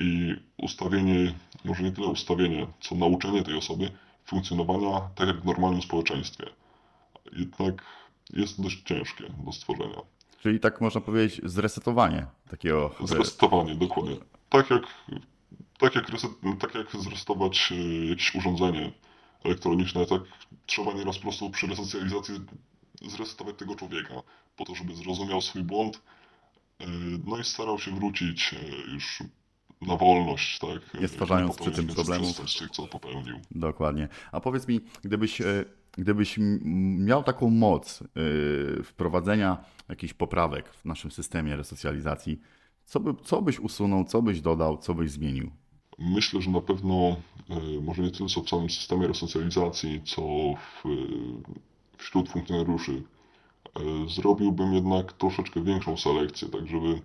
i 0.00 0.36
ustawienie, 0.56 1.34
może 1.64 1.82
nie 1.82 1.92
tyle 1.92 2.06
ustawienie, 2.06 2.66
co 2.80 2.94
nauczenie 2.94 3.42
tej 3.42 3.54
osoby 3.54 3.90
funkcjonowania 4.24 5.10
tak 5.14 5.28
jak 5.28 5.40
w 5.40 5.44
normalnym 5.44 5.82
społeczeństwie. 5.82 6.46
Jednak 7.32 7.84
jest 8.32 8.62
dość 8.62 8.82
ciężkie 8.82 9.24
do 9.44 9.52
stworzenia. 9.52 10.02
Czyli 10.42 10.60
tak 10.60 10.80
można 10.80 11.00
powiedzieć 11.00 11.40
zresetowanie 11.44 12.26
takiego... 12.50 12.94
Zresetowanie, 13.04 13.74
dokładnie. 13.74 14.16
Tak 14.48 14.70
jak, 14.70 14.82
tak 15.78 15.94
jak, 15.94 16.08
reset, 16.08 16.30
tak 16.60 16.74
jak 16.74 16.96
zresetować 16.96 17.72
e, 17.72 18.06
jakieś 18.06 18.34
urządzenie, 18.34 18.92
elektroniczne, 19.44 20.06
tak 20.06 20.22
trzeba 20.66 20.92
nieraz 20.92 21.16
po 21.16 21.22
prostu 21.22 21.50
przy 21.50 21.66
resocjalizacji 21.66 22.34
zresetować 23.02 23.56
tego 23.56 23.74
człowieka. 23.74 24.14
po 24.56 24.64
to, 24.64 24.74
żeby 24.74 24.94
zrozumiał 24.94 25.40
swój 25.40 25.62
błąd, 25.62 26.02
e, 26.80 26.86
no 27.26 27.38
i 27.38 27.44
starał 27.44 27.78
się 27.78 27.90
wrócić 27.90 28.54
e, 28.54 28.92
już 28.92 29.22
na 29.80 29.96
wolność, 29.96 30.58
tak? 30.58 31.00
Nie 31.00 31.08
stwarzając 31.08 31.56
przy 31.56 31.70
tym 31.70 31.86
problemów. 31.86 32.40
co 32.72 32.86
popełnił. 32.86 33.40
Dokładnie. 33.50 34.08
A 34.32 34.40
powiedz 34.40 34.68
mi, 34.68 34.80
gdybyś, 35.02 35.40
e, 35.40 35.64
gdybyś 35.92 36.38
miał 36.98 37.22
taką 37.22 37.50
moc 37.50 38.02
wprowadzenia 38.84 39.64
jakichś 39.88 40.14
poprawek 40.14 40.68
w 40.74 40.84
naszym 40.84 41.10
systemie 41.10 41.56
resocjalizacji, 41.56 42.40
co, 42.84 43.00
by, 43.00 43.14
co 43.24 43.42
byś 43.42 43.58
usunął, 43.58 44.04
co 44.04 44.22
byś 44.22 44.40
dodał, 44.40 44.78
co 44.78 44.94
byś 44.94 45.10
zmienił? 45.10 45.50
Myślę, 46.00 46.42
że 46.42 46.50
na 46.50 46.60
pewno 46.60 46.94
e, 47.50 47.80
może 47.82 48.02
nie 48.02 48.10
tyle 48.10 48.28
co 48.28 48.42
w 48.42 48.48
samym 48.48 48.70
systemie 48.70 49.06
resocjalizacji, 49.06 50.02
co 50.04 50.22
w, 50.22 50.84
wśród 51.96 52.28
funkcjonariuszy 52.28 53.02
e, 53.74 53.80
zrobiłbym 54.08 54.74
jednak 54.74 55.12
troszeczkę 55.12 55.62
większą 55.62 55.96
selekcję, 55.96 56.48
tak 56.48 56.66
żeby 56.66 57.00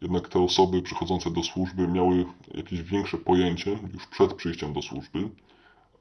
jednak 0.00 0.28
te 0.28 0.40
osoby 0.44 0.82
przychodzące 0.82 1.30
do 1.30 1.42
służby 1.42 1.88
miały 1.88 2.26
jakieś 2.54 2.82
większe 2.82 3.18
pojęcie 3.18 3.78
już 3.94 4.06
przed 4.06 4.34
przyjściem 4.34 4.72
do 4.72 4.82
służby, 4.82 5.18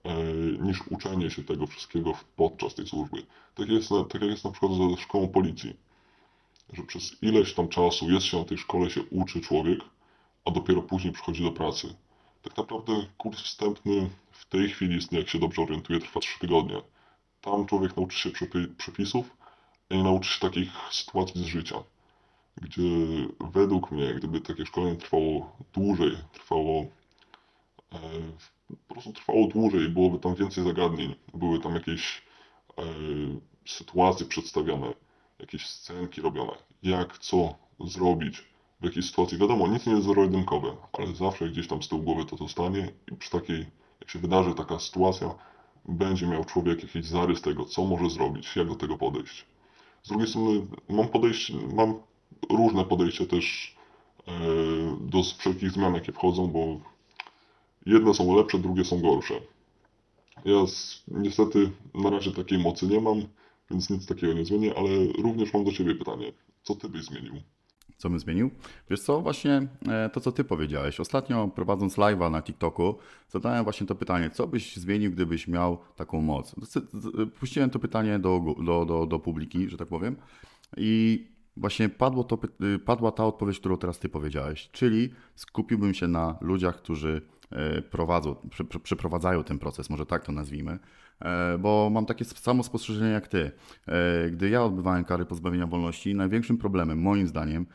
e, 0.03 0.23
niż 0.61 0.87
uczenie 0.87 1.29
się 1.29 1.43
tego 1.43 1.67
wszystkiego 1.67 2.13
podczas 2.35 2.75
tej 2.75 2.87
służby. 2.87 3.25
Tak 3.55 3.69
jest, 3.69 3.89
tak 3.89 4.21
jak 4.21 4.31
jest 4.31 4.45
na 4.45 4.51
przykład 4.51 4.71
ze 4.73 5.01
szkołą 5.01 5.27
policji, 5.27 5.73
że 6.73 6.83
przez 6.83 7.23
ileś 7.23 7.53
tam 7.53 7.67
czasu 7.67 8.11
jest 8.11 8.25
się 8.25 8.37
na 8.37 8.45
tej 8.45 8.57
szkole, 8.57 8.89
się 8.89 9.01
uczy 9.11 9.41
człowiek, 9.41 9.79
a 10.45 10.51
dopiero 10.51 10.81
później 10.81 11.13
przychodzi 11.13 11.43
do 11.43 11.51
pracy. 11.51 11.95
Tak 12.43 12.57
naprawdę 12.57 13.05
kurs 13.17 13.41
wstępny 13.41 14.09
w 14.31 14.45
tej 14.45 14.69
chwili 14.69 14.99
jak 15.11 15.29
się 15.29 15.39
dobrze 15.39 15.61
orientuję, 15.61 15.99
trwa 15.99 16.19
3 16.19 16.39
tygodnie. 16.39 16.81
Tam 17.41 17.65
człowiek 17.65 17.97
nauczy 17.97 18.19
się 18.19 18.29
przepi- 18.29 18.75
przepisów 18.75 19.37
i 19.89 19.97
nie 19.97 20.03
nauczy 20.03 20.29
się 20.29 20.39
takich 20.39 20.69
sytuacji 20.91 21.43
z 21.43 21.45
życia, 21.45 21.83
gdzie 22.57 22.81
według 23.39 23.91
mnie, 23.91 24.13
gdyby 24.13 24.41
takie 24.41 24.65
szkolenie 24.65 24.95
trwało 24.95 25.57
dłużej, 25.73 26.17
trwało 26.33 26.85
e, 27.93 27.99
po 28.87 28.93
prostu 28.93 29.13
trwało 29.13 29.47
dłużej, 29.47 29.89
byłoby 29.89 30.19
tam 30.19 30.35
więcej 30.35 30.63
zagadnień, 30.63 31.15
były 31.33 31.59
tam 31.59 31.73
jakieś 31.73 32.21
e, 32.77 32.83
sytuacje 33.65 34.25
przedstawione, 34.25 34.93
jakieś 35.39 35.69
scenki 35.69 36.21
robione, 36.21 36.51
jak 36.83 37.17
co 37.17 37.55
zrobić 37.79 38.48
w 38.81 38.85
jakiej 38.85 39.03
sytuacji. 39.03 39.37
Wiadomo, 39.37 39.67
nic 39.67 39.85
nie 39.85 39.93
jest 39.93 40.07
zero-jedynkowe, 40.07 40.75
ale 40.93 41.15
zawsze 41.15 41.49
gdzieś 41.49 41.67
tam 41.67 41.83
z 41.83 41.87
tyłu 41.87 42.01
głowy 42.01 42.25
to 42.25 42.37
zostanie 42.37 42.91
i 43.11 43.15
przy 43.15 43.31
takiej, 43.31 43.65
jak 43.99 44.09
się 44.09 44.19
wydarzy 44.19 44.53
taka 44.53 44.79
sytuacja, 44.79 45.35
będzie 45.85 46.27
miał 46.27 46.45
człowiek 46.45 46.83
jakiś 46.83 47.05
zarys 47.05 47.41
tego, 47.41 47.65
co 47.65 47.85
może 47.85 48.09
zrobić, 48.09 48.55
jak 48.55 48.67
do 48.67 48.75
tego 48.75 48.97
podejść. 48.97 49.45
Z 50.03 50.09
drugiej 50.09 50.27
strony 50.27 50.67
mam 50.89 51.07
podejście, 51.07 51.53
mam 51.73 51.95
różne 52.49 52.85
podejście 52.85 53.25
też 53.27 53.75
e, 54.27 54.31
do 55.01 55.23
wszelkich 55.23 55.71
zmian, 55.71 55.93
jakie 55.95 56.11
wchodzą, 56.11 56.47
bo 56.47 56.79
jedne 57.85 58.13
są 58.13 58.35
lepsze, 58.35 58.59
drugie 58.59 58.85
są 58.85 59.01
gorsze. 59.01 59.41
Ja 60.45 60.67
z, 60.67 61.03
niestety 61.07 61.71
na 61.93 62.09
razie 62.09 62.31
takiej 62.31 62.57
mocy 62.57 62.87
nie 62.87 63.01
mam, 63.01 63.21
więc 63.71 63.89
nic 63.89 64.05
takiego 64.05 64.33
nie 64.33 64.45
zmienię, 64.45 64.73
ale 64.77 64.89
również 65.17 65.53
mam 65.53 65.63
do 65.63 65.71
Ciebie 65.71 65.95
pytanie. 65.95 66.33
Co 66.63 66.75
Ty 66.75 66.89
byś 66.89 67.03
zmienił? 67.03 67.33
Co 67.99 68.09
bym 68.09 68.19
zmienił? 68.19 68.51
Wiesz 68.89 69.01
co, 69.01 69.21
właśnie 69.21 69.67
e, 69.89 70.09
to, 70.09 70.19
co 70.19 70.31
ty 70.31 70.43
powiedziałeś. 70.43 70.99
Ostatnio 70.99 71.47
prowadząc 71.47 71.97
live'a 71.97 72.31
na 72.31 72.41
TikToku, 72.41 72.95
zadałem 73.29 73.63
właśnie 73.63 73.87
to 73.87 73.95
pytanie, 73.95 74.29
co 74.29 74.47
byś 74.47 74.77
zmienił, 74.77 75.11
gdybyś 75.11 75.47
miał 75.47 75.77
taką 75.95 76.21
moc? 76.21 76.55
Z- 76.61 77.33
Puściłem 77.39 77.69
to 77.69 77.79
pytanie 77.79 78.19
do, 78.19 78.41
do, 78.65 78.85
do, 78.85 79.05
do 79.05 79.19
publiki, 79.19 79.69
że 79.69 79.77
tak 79.77 79.87
powiem, 79.87 80.15
i 80.77 81.27
właśnie 81.57 81.89
padło 81.89 82.23
to, 82.23 82.37
y, 82.75 82.79
padła 82.79 83.11
ta 83.11 83.25
odpowiedź, 83.25 83.59
którą 83.59 83.77
teraz 83.77 83.99
ty 83.99 84.09
powiedziałeś, 84.09 84.69
czyli 84.71 85.09
skupiłbym 85.35 85.93
się 85.93 86.07
na 86.07 86.37
ludziach, 86.41 86.77
którzy 86.77 87.21
e, 87.51 87.81
prowadzą, 87.81 88.35
prze- 88.49 88.63
prze- 88.65 88.79
przeprowadzają 88.79 89.43
ten 89.43 89.59
proces, 89.59 89.89
może 89.89 90.05
tak 90.05 90.25
to 90.25 90.31
nazwijmy, 90.31 90.79
E, 91.21 91.57
bo 91.57 91.89
mam 91.89 92.05
takie 92.05 92.25
samo 92.25 92.63
spostrzeżenie 92.63 93.11
jak 93.11 93.27
ty. 93.27 93.51
Gdy 94.31 94.49
ja 94.49 94.63
odbywałem 94.63 95.03
kary 95.05 95.25
pozbawienia 95.25 95.67
wolności, 95.67 96.15
największym 96.15 96.57
problemem, 96.57 97.01
moim 97.01 97.27
zdaniem, 97.27 97.65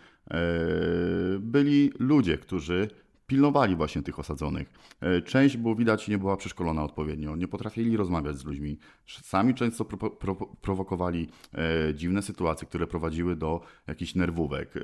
byli 1.41 1.93
ludzie, 1.99 2.39
którzy 2.39 2.89
pilnowali 3.27 3.77
właśnie 3.77 4.03
tych 4.03 4.19
osadzonych. 4.19 4.73
E, 5.01 5.23
Część, 5.23 5.57
było 5.57 5.75
widać, 5.75 6.09
nie 6.09 6.19
była 6.19 6.37
przeszkolona 6.37 6.85
odpowiednio, 6.85 7.37
nie 7.37 7.49
potrafili 7.49 7.97
rozmawiać 7.97 8.37
z 8.37 8.45
ludźmi. 8.45 8.79
Sami 9.07 9.55
często 9.55 9.85
pro, 9.85 10.11
pro, 10.11 10.35
prowokowali 10.35 11.29
e, 11.55 11.95
dziwne 11.95 12.23
sytuacje, 12.23 12.69
które 12.69 12.87
prowadziły 12.87 13.37
do 13.37 13.61
jakichś 13.87 14.15
nerwówek. 14.15 14.77
E, 14.77 14.81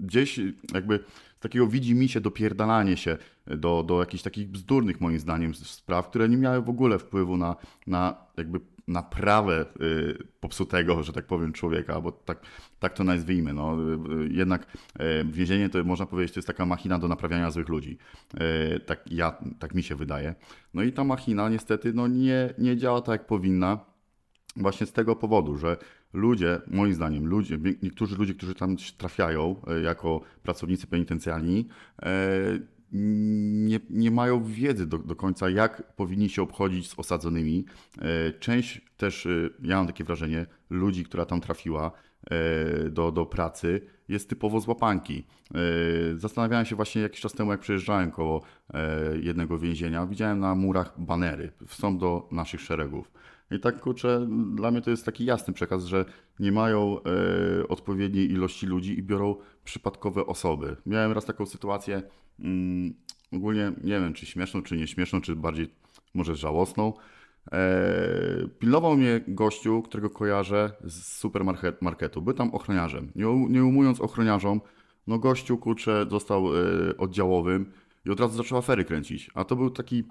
gdzieś 0.00 0.40
jakby 0.74 0.98
z 1.36 1.40
takiego 1.40 1.66
widzi 1.66 1.94
mi 1.94 2.08
się 2.08 2.20
dopierdalanie 2.20 2.96
się 2.96 3.18
do, 3.46 3.82
do 3.82 4.00
jakichś 4.00 4.22
takich 4.22 4.48
bzdurnych 4.48 5.00
moim 5.00 5.18
zdaniem 5.18 5.54
spraw, 5.54 6.08
które 6.08 6.28
nie 6.28 6.36
miały 6.36 6.62
w 6.62 6.68
ogóle 6.68 6.98
wpływu 6.98 7.36
na, 7.36 7.56
na 7.86 8.16
jakby 8.36 8.60
naprawę 8.88 9.66
y, 9.80 10.18
popsutego, 10.40 11.02
że 11.02 11.12
tak 11.12 11.26
powiem, 11.26 11.52
człowieka, 11.52 12.00
bo 12.00 12.12
tak, 12.12 12.38
tak 12.78 12.94
to 12.94 13.04
nazwijmy. 13.04 13.52
No. 13.52 13.76
Y, 13.76 14.24
y, 14.24 14.28
Jednak 14.28 14.66
więzienie 15.24 15.68
to 15.68 15.84
można 15.84 16.06
powiedzieć, 16.06 16.34
to 16.34 16.38
jest 16.38 16.48
taka 16.48 16.66
machina 16.66 16.98
do 16.98 17.08
naprawiania 17.08 17.50
złych 17.50 17.68
ludzi. 17.68 17.98
Tak, 18.86 19.12
ja, 19.12 19.38
tak 19.58 19.74
mi 19.74 19.82
się 19.82 19.96
wydaje. 19.96 20.34
No 20.74 20.82
i 20.82 20.92
ta 20.92 21.04
machina 21.04 21.48
niestety 21.48 21.92
no, 21.92 22.08
nie, 22.08 22.54
nie 22.58 22.76
działa 22.76 23.00
tak, 23.00 23.20
jak 23.20 23.26
powinna. 23.26 23.78
Właśnie 24.56 24.86
z 24.86 24.92
tego 24.92 25.16
powodu, 25.16 25.56
że 25.56 25.76
ludzie, 26.12 26.60
moim 26.66 26.94
zdaniem, 26.94 27.26
ludzie, 27.26 27.58
niektórzy 27.82 28.16
ludzie, 28.16 28.34
którzy 28.34 28.54
tam 28.54 28.76
trafiają 28.98 29.56
jako 29.82 30.20
pracownicy 30.42 30.86
penitencjalni, 30.86 31.68
e, 32.02 32.08
nie, 32.94 33.80
nie 33.90 34.10
mają 34.10 34.44
wiedzy 34.44 34.86
do, 34.86 34.98
do 34.98 35.16
końca, 35.16 35.50
jak 35.50 35.96
powinni 35.96 36.28
się 36.28 36.42
obchodzić 36.42 36.90
z 36.90 36.98
osadzonymi. 36.98 37.64
E, 37.98 38.32
Część 38.32 38.80
też, 38.96 39.26
e, 39.26 39.50
ja 39.62 39.76
mam 39.76 39.86
takie 39.86 40.04
wrażenie, 40.04 40.46
ludzi, 40.70 41.04
która 41.04 41.24
tam 41.24 41.40
trafiła 41.40 41.92
e, 42.30 42.90
do, 42.90 43.12
do 43.12 43.26
pracy, 43.26 43.80
jest 44.08 44.28
typowo 44.28 44.60
z 44.60 44.68
łapanki. 44.68 45.26
E, 45.54 45.58
Zastanawiałem 46.16 46.66
się 46.66 46.76
właśnie 46.76 47.02
jakiś 47.02 47.20
czas 47.20 47.32
temu, 47.32 47.50
jak 47.50 47.60
przejeżdżałem 47.60 48.10
koło 48.10 48.42
jednego 49.22 49.58
więzienia, 49.58 50.06
widziałem 50.06 50.40
na 50.40 50.54
murach 50.54 50.94
banery, 50.98 51.52
wstąp 51.66 52.00
do 52.00 52.28
naszych 52.32 52.60
szeregów. 52.60 53.10
I 53.50 53.60
tak 53.60 53.80
kurczę, 53.80 54.26
dla 54.54 54.70
mnie 54.70 54.80
to 54.80 54.90
jest 54.90 55.04
taki 55.04 55.24
jasny 55.24 55.54
przekaz, 55.54 55.84
że 55.84 56.04
nie 56.40 56.52
mają 56.52 56.98
odpowiedniej 57.68 58.32
ilości 58.32 58.66
ludzi 58.66 58.98
i 58.98 59.02
biorą 59.02 59.36
przypadkowe 59.64 60.26
osoby. 60.26 60.76
Miałem 60.86 61.12
raz 61.12 61.24
taką 61.24 61.46
sytuację, 61.46 62.02
mm, 62.40 62.94
ogólnie 63.32 63.72
nie 63.84 64.00
wiem, 64.00 64.12
czy 64.12 64.26
śmieszną, 64.26 64.62
czy 64.62 64.76
nieśmieszną, 64.76 65.20
czy 65.20 65.36
bardziej 65.36 65.68
może 66.14 66.36
żałosną. 66.36 66.92
E, 67.52 68.48
pilnował 68.58 68.96
mnie 68.96 69.20
gościu, 69.28 69.82
którego 69.82 70.10
kojarzę 70.10 70.72
z 70.84 71.02
supermarketu. 71.18 72.22
Był 72.22 72.34
tam 72.34 72.54
ochroniarzem. 72.54 73.12
Nie, 73.14 73.28
u- 73.28 73.48
nie 73.48 73.64
umując 73.64 74.00
ochroniarzom, 74.00 74.60
no 75.06 75.18
gościu, 75.18 75.58
kurczę, 75.58 76.06
został 76.10 76.56
e, 76.56 76.60
oddziałowym 76.98 77.72
i 78.06 78.10
od 78.10 78.20
razu 78.20 78.36
zaczął 78.36 78.58
afery 78.58 78.84
kręcić. 78.84 79.30
A 79.34 79.44
to 79.44 79.56
był 79.56 79.70
taki, 79.70 80.04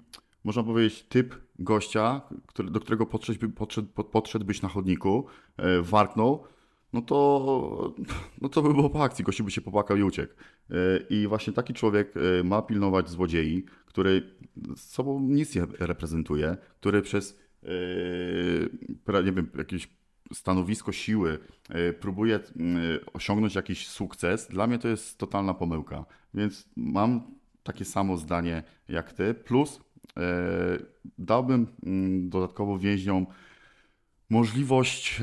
można 0.44 0.62
powiedzieć, 0.62 1.02
typ 1.02 1.34
gościa, 1.58 2.20
który, 2.46 2.70
do 2.70 2.80
którego 2.80 3.06
podszedł, 3.06 3.50
podszedł, 3.50 3.88
pod- 3.88 4.06
podszedłbyś 4.06 4.62
na 4.62 4.68
chodniku, 4.68 5.26
e, 5.56 5.82
warknął, 5.82 6.44
no 6.94 7.02
to, 7.02 7.94
no 8.40 8.48
to 8.48 8.62
by 8.62 8.74
było 8.74 8.90
po 8.90 9.02
akcji, 9.02 9.24
gościu 9.24 9.44
by 9.44 9.50
się 9.50 9.60
popłakał 9.60 9.96
i 9.96 10.02
uciekł. 10.02 10.34
E, 10.70 10.74
I 11.10 11.26
właśnie 11.26 11.52
taki 11.52 11.74
człowiek 11.74 12.14
e, 12.16 12.44
ma 12.44 12.62
pilnować 12.62 13.10
złodziei, 13.10 13.64
który 13.86 14.36
sobą 14.76 15.20
nic 15.20 15.54
nie 15.54 15.66
reprezentuje, 15.78 16.56
który 16.80 17.02
przez, 17.02 17.38
e, 19.12 19.22
nie 19.22 19.32
wiem, 19.32 19.50
jakieś 19.58 19.88
stanowisko 20.32 20.92
siły 20.92 21.38
próbuje 22.00 22.40
osiągnąć 23.12 23.54
jakiś 23.54 23.88
sukces, 23.88 24.48
dla 24.48 24.66
mnie 24.66 24.78
to 24.78 24.88
jest 24.88 25.18
totalna 25.18 25.54
pomyłka. 25.54 26.04
Więc 26.34 26.68
mam 26.76 27.34
takie 27.62 27.84
samo 27.84 28.16
zdanie 28.16 28.62
jak 28.88 29.12
ty, 29.12 29.34
plus 29.34 29.80
dałbym 31.18 31.66
mm, 31.86 32.30
dodatkowo 32.30 32.78
więźniom 32.78 33.26
możliwość, 34.30 35.20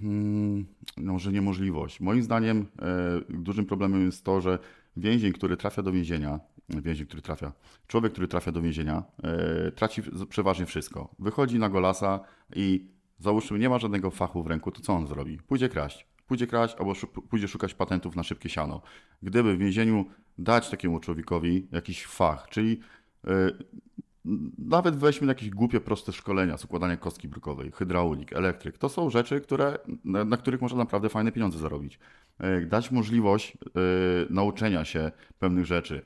no, 0.00 1.12
może 1.12 1.32
nie 1.32 1.42
możliwość. 1.42 2.00
Moim 2.00 2.22
zdaniem 2.22 2.66
e, 2.82 3.20
dużym 3.28 3.66
problemem 3.66 4.06
jest 4.06 4.24
to, 4.24 4.40
że 4.40 4.58
więzień, 4.96 5.32
który 5.32 5.56
trafia 5.56 5.82
do 5.82 5.92
więzienia, 5.92 6.40
więzień, 6.68 7.06
który 7.06 7.22
trafia, 7.22 7.52
człowiek, 7.86 8.12
który 8.12 8.28
trafia 8.28 8.52
do 8.52 8.62
więzienia, 8.62 9.02
e, 9.22 9.72
traci 9.72 10.02
przeważnie 10.28 10.66
wszystko. 10.66 11.14
Wychodzi 11.18 11.58
na 11.58 11.68
golasa 11.68 12.20
i 12.56 12.86
załóżmy, 13.18 13.58
nie 13.58 13.68
ma 13.68 13.78
żadnego 13.78 14.10
fachu 14.10 14.42
w 14.42 14.46
ręku, 14.46 14.70
to 14.70 14.80
co 14.80 14.92
on 14.92 15.06
zrobi? 15.06 15.38
Pójdzie 15.38 15.68
kraść. 15.68 16.06
Pójdzie 16.26 16.46
kraść 16.46 16.76
albo 16.78 16.92
pójdzie 17.30 17.48
szukać 17.48 17.74
patentów 17.74 18.16
na 18.16 18.22
szybkie 18.22 18.48
siano. 18.48 18.82
Gdyby 19.22 19.56
w 19.56 19.58
więzieniu 19.58 20.04
dać 20.38 20.70
takiemu 20.70 21.00
człowiekowi 21.00 21.68
jakiś 21.72 22.06
fach, 22.06 22.48
czyli 22.50 22.80
e, 23.26 23.50
nawet 24.58 24.96
weźmy 24.96 25.26
jakieś 25.26 25.50
głupie, 25.50 25.80
proste 25.80 26.12
szkolenia 26.12 26.56
z 26.56 26.64
układania 26.64 26.96
kostki 26.96 27.28
brukowej, 27.28 27.72
hydraulik, 27.72 28.32
elektryk. 28.32 28.78
To 28.78 28.88
są 28.88 29.10
rzeczy, 29.10 29.40
które, 29.40 29.78
na, 30.04 30.24
na 30.24 30.36
których 30.36 30.60
można 30.60 30.78
naprawdę 30.78 31.08
fajne 31.08 31.32
pieniądze 31.32 31.58
zarobić. 31.58 31.98
E, 32.38 32.60
dać 32.60 32.90
możliwość 32.90 33.52
y, 33.52 33.58
nauczenia 34.30 34.84
się 34.84 35.12
pewnych 35.38 35.66
rzeczy. 35.66 36.02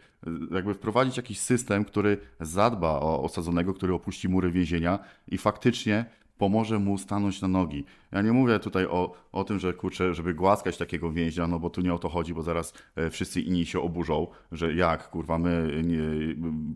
Jakby 0.50 0.74
wprowadzić 0.74 1.16
jakiś 1.16 1.40
system, 1.40 1.84
który 1.84 2.18
zadba 2.40 2.88
o 2.88 3.22
osadzonego, 3.22 3.74
który 3.74 3.94
opuści 3.94 4.28
mury 4.28 4.50
więzienia 4.50 4.98
i 5.28 5.38
faktycznie 5.38 6.04
pomoże 6.38 6.78
mu 6.78 6.98
stanąć 6.98 7.42
na 7.42 7.48
nogi. 7.48 7.84
Ja 8.12 8.22
nie 8.22 8.32
mówię 8.32 8.58
tutaj 8.58 8.86
o, 8.86 9.14
o 9.32 9.44
tym, 9.44 9.58
że 9.58 9.72
kurczę, 9.72 10.14
żeby 10.14 10.34
głaskać 10.34 10.76
takiego 10.76 11.12
więźnia, 11.12 11.46
no 11.46 11.58
bo 11.58 11.70
tu 11.70 11.80
nie 11.80 11.94
o 11.94 11.98
to 11.98 12.08
chodzi, 12.08 12.34
bo 12.34 12.42
zaraz 12.42 12.74
e, 12.96 13.10
wszyscy 13.10 13.40
inni 13.40 13.66
się 13.66 13.80
oburzą, 13.80 14.26
że 14.52 14.74
jak, 14.74 15.10
kurwa, 15.10 15.38
my 15.38 15.82
nie, 15.84 15.98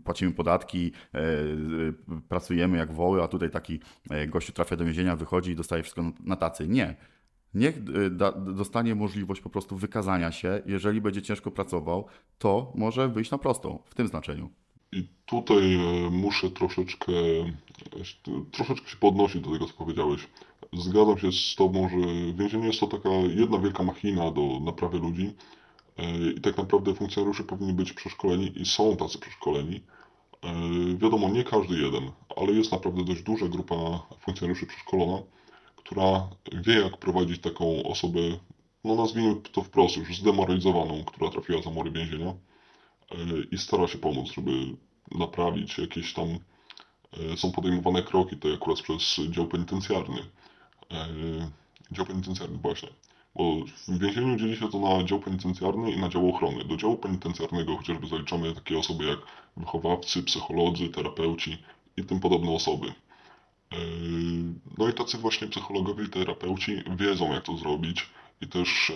płacimy 0.03 0.31
podatki, 0.31 0.91
e, 1.13 1.19
pracujemy 2.29 2.77
jak 2.77 2.93
woły, 2.93 3.23
a 3.23 3.27
tutaj 3.27 3.49
taki 3.49 3.79
e, 4.09 4.27
gościu 4.27 4.51
trafia 4.53 4.75
do 4.75 4.85
więzienia, 4.85 5.15
wychodzi 5.15 5.51
i 5.51 5.55
dostaje 5.55 5.83
wszystko 5.83 6.03
na 6.19 6.35
tacy. 6.35 6.67
Nie. 6.67 6.95
Niech 7.53 7.83
da, 8.11 8.31
dostanie 8.31 8.95
możliwość 8.95 9.41
po 9.41 9.49
prostu 9.49 9.77
wykazania 9.77 10.31
się. 10.31 10.61
Jeżeli 10.65 11.01
będzie 11.01 11.21
ciężko 11.21 11.51
pracował, 11.51 12.05
to 12.37 12.73
może 12.75 13.09
wyjść 13.09 13.31
na 13.31 13.37
prostą 13.37 13.79
w 13.85 13.95
tym 13.95 14.07
znaczeniu. 14.07 14.49
I 14.91 15.07
tutaj 15.25 15.75
e, 15.75 16.09
muszę 16.09 16.49
troszeczkę, 16.49 17.11
e, 17.11 18.45
troszeczkę 18.51 18.89
się 18.89 18.97
podnosić 18.97 19.41
do 19.41 19.51
tego, 19.51 19.65
co 19.65 19.73
powiedziałeś. 19.73 20.27
Zgadzam 20.73 21.17
się 21.19 21.31
z 21.31 21.55
Tobą, 21.55 21.89
że 21.89 21.97
więzienie 22.33 22.67
jest 22.67 22.79
to 22.79 22.87
taka 22.87 23.09
jedna 23.09 23.59
wielka 23.59 23.83
machina 23.83 24.31
do 24.31 24.59
naprawy 24.59 24.99
ludzi 24.99 25.33
e, 25.97 26.31
i 26.31 26.41
tak 26.41 26.57
naprawdę 26.57 26.95
funkcjonariusze 26.95 27.43
powinni 27.43 27.73
być 27.73 27.93
przeszkoleni 27.93 28.61
i 28.61 28.65
są 28.65 28.95
tacy 28.95 29.19
przeszkoleni. 29.19 29.81
Wiadomo, 30.97 31.29
nie 31.29 31.43
każdy 31.43 31.75
jeden, 31.77 32.11
ale 32.35 32.51
jest 32.51 32.71
naprawdę 32.71 33.03
dość 33.03 33.21
duża 33.21 33.47
grupa 33.47 33.75
funkcjonariuszy 34.19 34.65
przeszkolona, 34.65 35.23
która 35.75 36.29
wie, 36.53 36.79
jak 36.79 36.97
prowadzić 36.97 37.41
taką 37.41 37.83
osobę, 37.83 38.19
no 38.83 38.95
nazwijmy 38.95 39.35
to 39.35 39.61
wprost, 39.61 39.97
już 39.97 40.17
zdemoralizowaną, 40.17 41.03
która 41.03 41.31
trafiła 41.31 41.61
za 41.61 41.69
mury 41.69 41.91
więzienia 41.91 42.33
i 43.51 43.57
stara 43.57 43.87
się 43.87 43.97
pomóc, 43.97 44.31
żeby 44.31 44.51
naprawić 45.11 45.77
jakieś 45.77 46.13
tam 46.13 46.27
e, 47.33 47.37
są 47.37 47.51
podejmowane 47.51 48.03
kroki, 48.03 48.37
to 48.37 48.53
akurat 48.53 48.81
przez 48.81 49.19
dział 49.29 49.47
penitencjarny. 49.47 50.21
E, 50.91 51.07
dział 51.91 52.05
penitencjarny 52.05 52.57
właśnie. 52.57 52.89
Bo 53.35 53.55
w 53.87 53.99
więzieniu 53.99 54.35
dzieli 54.35 54.57
się 54.57 54.69
to 54.69 54.79
na 54.79 55.03
dział 55.03 55.19
penitencjarny 55.19 55.91
i 55.91 55.99
na 55.99 56.09
dział 56.09 56.29
ochrony. 56.29 56.65
Do 56.65 56.77
działu 56.77 56.97
penitencjarnego 56.97 57.77
chociażby 57.77 58.07
zaliczamy 58.07 58.55
takie 58.55 58.77
osoby 58.77 59.05
jak 59.05 59.19
wychowawcy, 59.57 60.23
psycholodzy, 60.23 60.89
terapeuci 60.89 61.57
i 61.97 62.03
tym 62.03 62.19
podobne 62.19 62.51
osoby. 62.51 62.87
E, 62.87 63.75
no 64.77 64.89
i 64.89 64.93
tacy 64.93 65.17
właśnie 65.17 65.47
psychologowie 65.47 66.05
i 66.05 66.09
terapeuci 66.09 66.83
wiedzą 66.95 67.33
jak 67.33 67.43
to 67.43 67.57
zrobić 67.57 68.09
i 68.41 68.47
też 68.47 68.91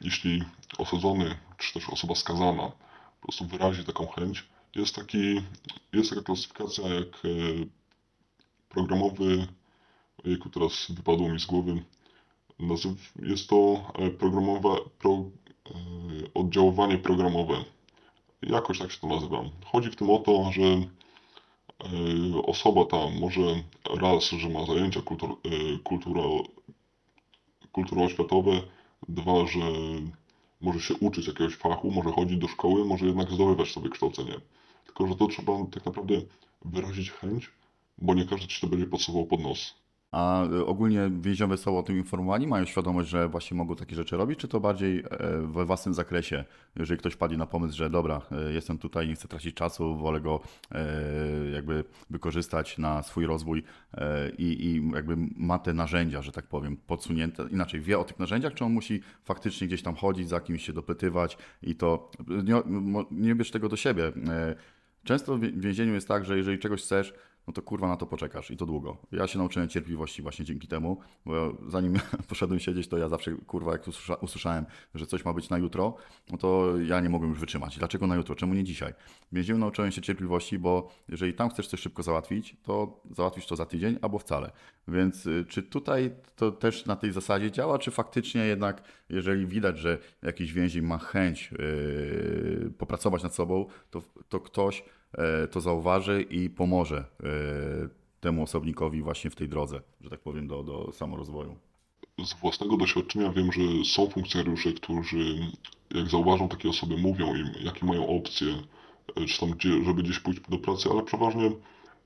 jeśli 0.00 0.42
osadzony, 0.78 1.36
czy 1.58 1.74
też 1.74 1.90
osoba 1.90 2.14
skazana 2.14 2.72
po 3.24 3.28
prostu 3.28 3.46
wyrazi 3.46 3.84
taką 3.84 4.06
chęć. 4.06 4.44
Jest, 4.74 4.94
taki, 4.94 5.42
jest 5.92 6.10
taka 6.10 6.22
klasyfikacja 6.22 6.88
jak 6.88 7.06
e, 7.06 7.28
programowy, 8.68 9.46
jejku 10.24 10.50
teraz 10.50 10.86
wypadło 10.90 11.28
mi 11.28 11.40
z 11.40 11.46
głowy, 11.46 11.82
jest 13.22 13.48
to 13.48 13.82
e, 13.94 14.10
programowe, 14.10 14.76
pro, 14.98 15.10
e, 15.10 15.24
oddziaływanie 16.34 16.98
programowe. 16.98 17.64
Jakoś 18.42 18.78
tak 18.78 18.92
się 18.92 19.00
to 19.00 19.06
nazywa. 19.06 19.44
Chodzi 19.64 19.90
w 19.90 19.96
tym 19.96 20.10
o 20.10 20.18
to, 20.18 20.52
że 20.52 20.62
osoba 22.46 22.84
ta 22.84 23.10
może 23.20 23.62
raz, 24.00 24.30
że 24.30 24.48
ma 24.48 24.66
zajęcia 24.66 25.02
kultur, 25.02 25.36
kultura, 25.84 26.22
kulturowo-oświatowe, 27.72 28.62
dwa, 29.08 29.46
że 29.46 29.60
może 30.64 30.80
się 30.80 30.94
uczyć 30.94 31.26
jakiegoś 31.26 31.56
fachu, 31.56 31.90
może 31.90 32.12
chodzić 32.12 32.38
do 32.38 32.48
szkoły, 32.48 32.84
może 32.84 33.06
jednak 33.06 33.30
zdobywać 33.30 33.72
sobie 33.72 33.90
kształcenie. 33.90 34.34
Tylko, 34.84 35.06
że 35.06 35.16
to 35.16 35.26
trzeba 35.26 35.52
tak 35.72 35.86
naprawdę 35.86 36.14
wyrazić 36.64 37.10
chęć, 37.10 37.50
bo 37.98 38.14
nie 38.14 38.26
każdy 38.26 38.46
ci 38.46 38.60
to 38.60 38.66
będzie 38.66 38.86
podsuwał 38.86 39.26
pod 39.26 39.40
nos. 39.40 39.74
A 40.14 40.44
y, 40.44 40.66
ogólnie 40.66 41.10
więźniowie 41.20 41.56
są 41.56 41.78
o 41.78 41.82
tym 41.82 41.96
informowani? 41.96 42.46
Mają 42.46 42.64
świadomość, 42.64 43.08
że 43.08 43.28
właśnie 43.28 43.56
mogą 43.56 43.76
takie 43.76 43.96
rzeczy 43.96 44.16
robić, 44.16 44.38
czy 44.38 44.48
to 44.48 44.60
bardziej 44.60 44.98
e, 44.98 45.04
we 45.46 45.64
własnym 45.64 45.94
zakresie? 45.94 46.44
Jeżeli 46.76 46.98
ktoś 46.98 47.16
padnie 47.16 47.36
na 47.36 47.46
pomysł, 47.46 47.76
że 47.76 47.90
dobra, 47.90 48.20
e, 48.32 48.52
jestem 48.52 48.78
tutaj, 48.78 49.08
nie 49.08 49.14
chcę 49.14 49.28
tracić 49.28 49.54
czasu, 49.54 49.96
wolę 49.96 50.20
go 50.20 50.40
e, 50.72 50.84
jakby 51.52 51.84
wykorzystać 52.10 52.78
na 52.78 53.02
swój 53.02 53.26
rozwój 53.26 53.62
i, 54.38 54.66
i 54.66 54.90
jakby 54.94 55.16
ma 55.36 55.58
te 55.58 55.74
narzędzia, 55.74 56.22
że 56.22 56.32
tak 56.32 56.46
powiem, 56.46 56.76
podsunięte. 56.76 57.46
Inaczej, 57.50 57.80
wie 57.80 57.98
o 57.98 58.04
tych 58.04 58.18
narzędziach, 58.18 58.54
czy 58.54 58.64
on 58.64 58.72
musi 58.72 59.00
faktycznie 59.24 59.66
gdzieś 59.66 59.82
tam 59.82 59.94
chodzić, 59.94 60.28
za 60.28 60.40
kimś 60.40 60.66
się 60.66 60.72
dopytywać 60.72 61.38
i 61.62 61.74
to 61.74 62.10
nie, 62.44 62.62
nie 63.10 63.34
bierz 63.34 63.50
tego 63.50 63.68
do 63.68 63.76
siebie. 63.76 64.12
Często 65.04 65.36
w 65.36 65.40
więzieniu 65.40 65.94
jest 65.94 66.08
tak, 66.08 66.24
że 66.24 66.36
jeżeli 66.36 66.58
czegoś 66.58 66.82
chcesz, 66.82 67.14
no 67.46 67.52
to 67.52 67.62
kurwa 67.62 67.88
na 67.88 67.96
to 67.96 68.06
poczekasz 68.06 68.50
i 68.50 68.56
to 68.56 68.66
długo. 68.66 68.96
Ja 69.12 69.26
się 69.26 69.38
nauczyłem 69.38 69.68
cierpliwości 69.68 70.22
właśnie 70.22 70.44
dzięki 70.44 70.68
temu, 70.68 70.98
bo 71.26 71.56
zanim 71.68 71.94
poszedłem 72.28 72.60
siedzieć, 72.60 72.88
to 72.88 72.98
ja 72.98 73.08
zawsze 73.08 73.32
kurwa 73.46 73.72
jak 73.72 73.82
usłyszałem, 74.20 74.66
że 74.94 75.06
coś 75.06 75.24
ma 75.24 75.32
być 75.32 75.50
na 75.50 75.58
jutro, 75.58 75.94
no 76.30 76.38
to 76.38 76.78
ja 76.78 77.00
nie 77.00 77.08
mogłem 77.08 77.30
już 77.30 77.40
wytrzymać. 77.40 77.78
Dlaczego 77.78 78.06
na 78.06 78.16
jutro? 78.16 78.34
Czemu 78.34 78.54
nie 78.54 78.64
dzisiaj? 78.64 78.94
W 79.32 79.58
nauczyłem 79.58 79.92
się 79.92 80.02
cierpliwości, 80.02 80.58
bo 80.58 80.90
jeżeli 81.08 81.34
tam 81.34 81.50
chcesz 81.50 81.68
coś 81.68 81.80
szybko 81.80 82.02
załatwić, 82.02 82.56
to 82.62 83.00
załatwisz 83.10 83.46
to 83.46 83.56
za 83.56 83.66
tydzień 83.66 83.98
albo 84.02 84.18
wcale. 84.18 84.50
Więc 84.88 85.26
y, 85.26 85.44
czy 85.48 85.62
tutaj 85.62 86.10
to 86.36 86.52
też 86.52 86.86
na 86.86 86.96
tej 86.96 87.12
zasadzie 87.12 87.50
działa, 87.50 87.78
czy 87.78 87.90
faktycznie 87.90 88.46
jednak, 88.46 88.82
jeżeli 89.08 89.46
widać, 89.46 89.78
że 89.78 89.98
jakiś 90.22 90.52
więzień 90.52 90.84
ma 90.84 90.98
chęć 90.98 91.50
yy, 91.52 92.72
popracować 92.78 93.22
nad 93.22 93.34
sobą, 93.34 93.66
to, 93.90 94.02
to 94.28 94.40
ktoś 94.40 94.84
to 95.50 95.60
zauważy 95.60 96.22
i 96.22 96.50
pomoże 96.50 96.96
e, 96.96 97.28
temu 98.20 98.42
osobnikowi 98.42 99.02
właśnie 99.02 99.30
w 99.30 99.36
tej 99.36 99.48
drodze, 99.48 99.80
że 100.00 100.10
tak 100.10 100.20
powiem, 100.20 100.46
do, 100.46 100.62
do 100.62 100.92
samorozwoju. 100.92 101.56
Z 102.24 102.34
własnego 102.34 102.76
doświadczenia 102.76 103.32
wiem, 103.32 103.52
że 103.52 103.60
są 103.84 104.10
funkcjonariusze, 104.10 104.72
którzy 104.72 105.50
jak 105.94 106.08
zauważą 106.08 106.48
takie 106.48 106.68
osoby, 106.68 106.96
mówią 106.96 107.34
im, 107.34 107.50
jakie 107.60 107.86
mają 107.86 108.06
opcje, 108.08 108.48
e, 109.16 109.26
czy 109.26 109.40
tam, 109.40 109.54
żeby 109.84 110.02
gdzieś 110.02 110.20
pójść 110.20 110.40
do 110.48 110.58
pracy, 110.58 110.88
ale 110.90 111.02
przeważnie 111.02 111.50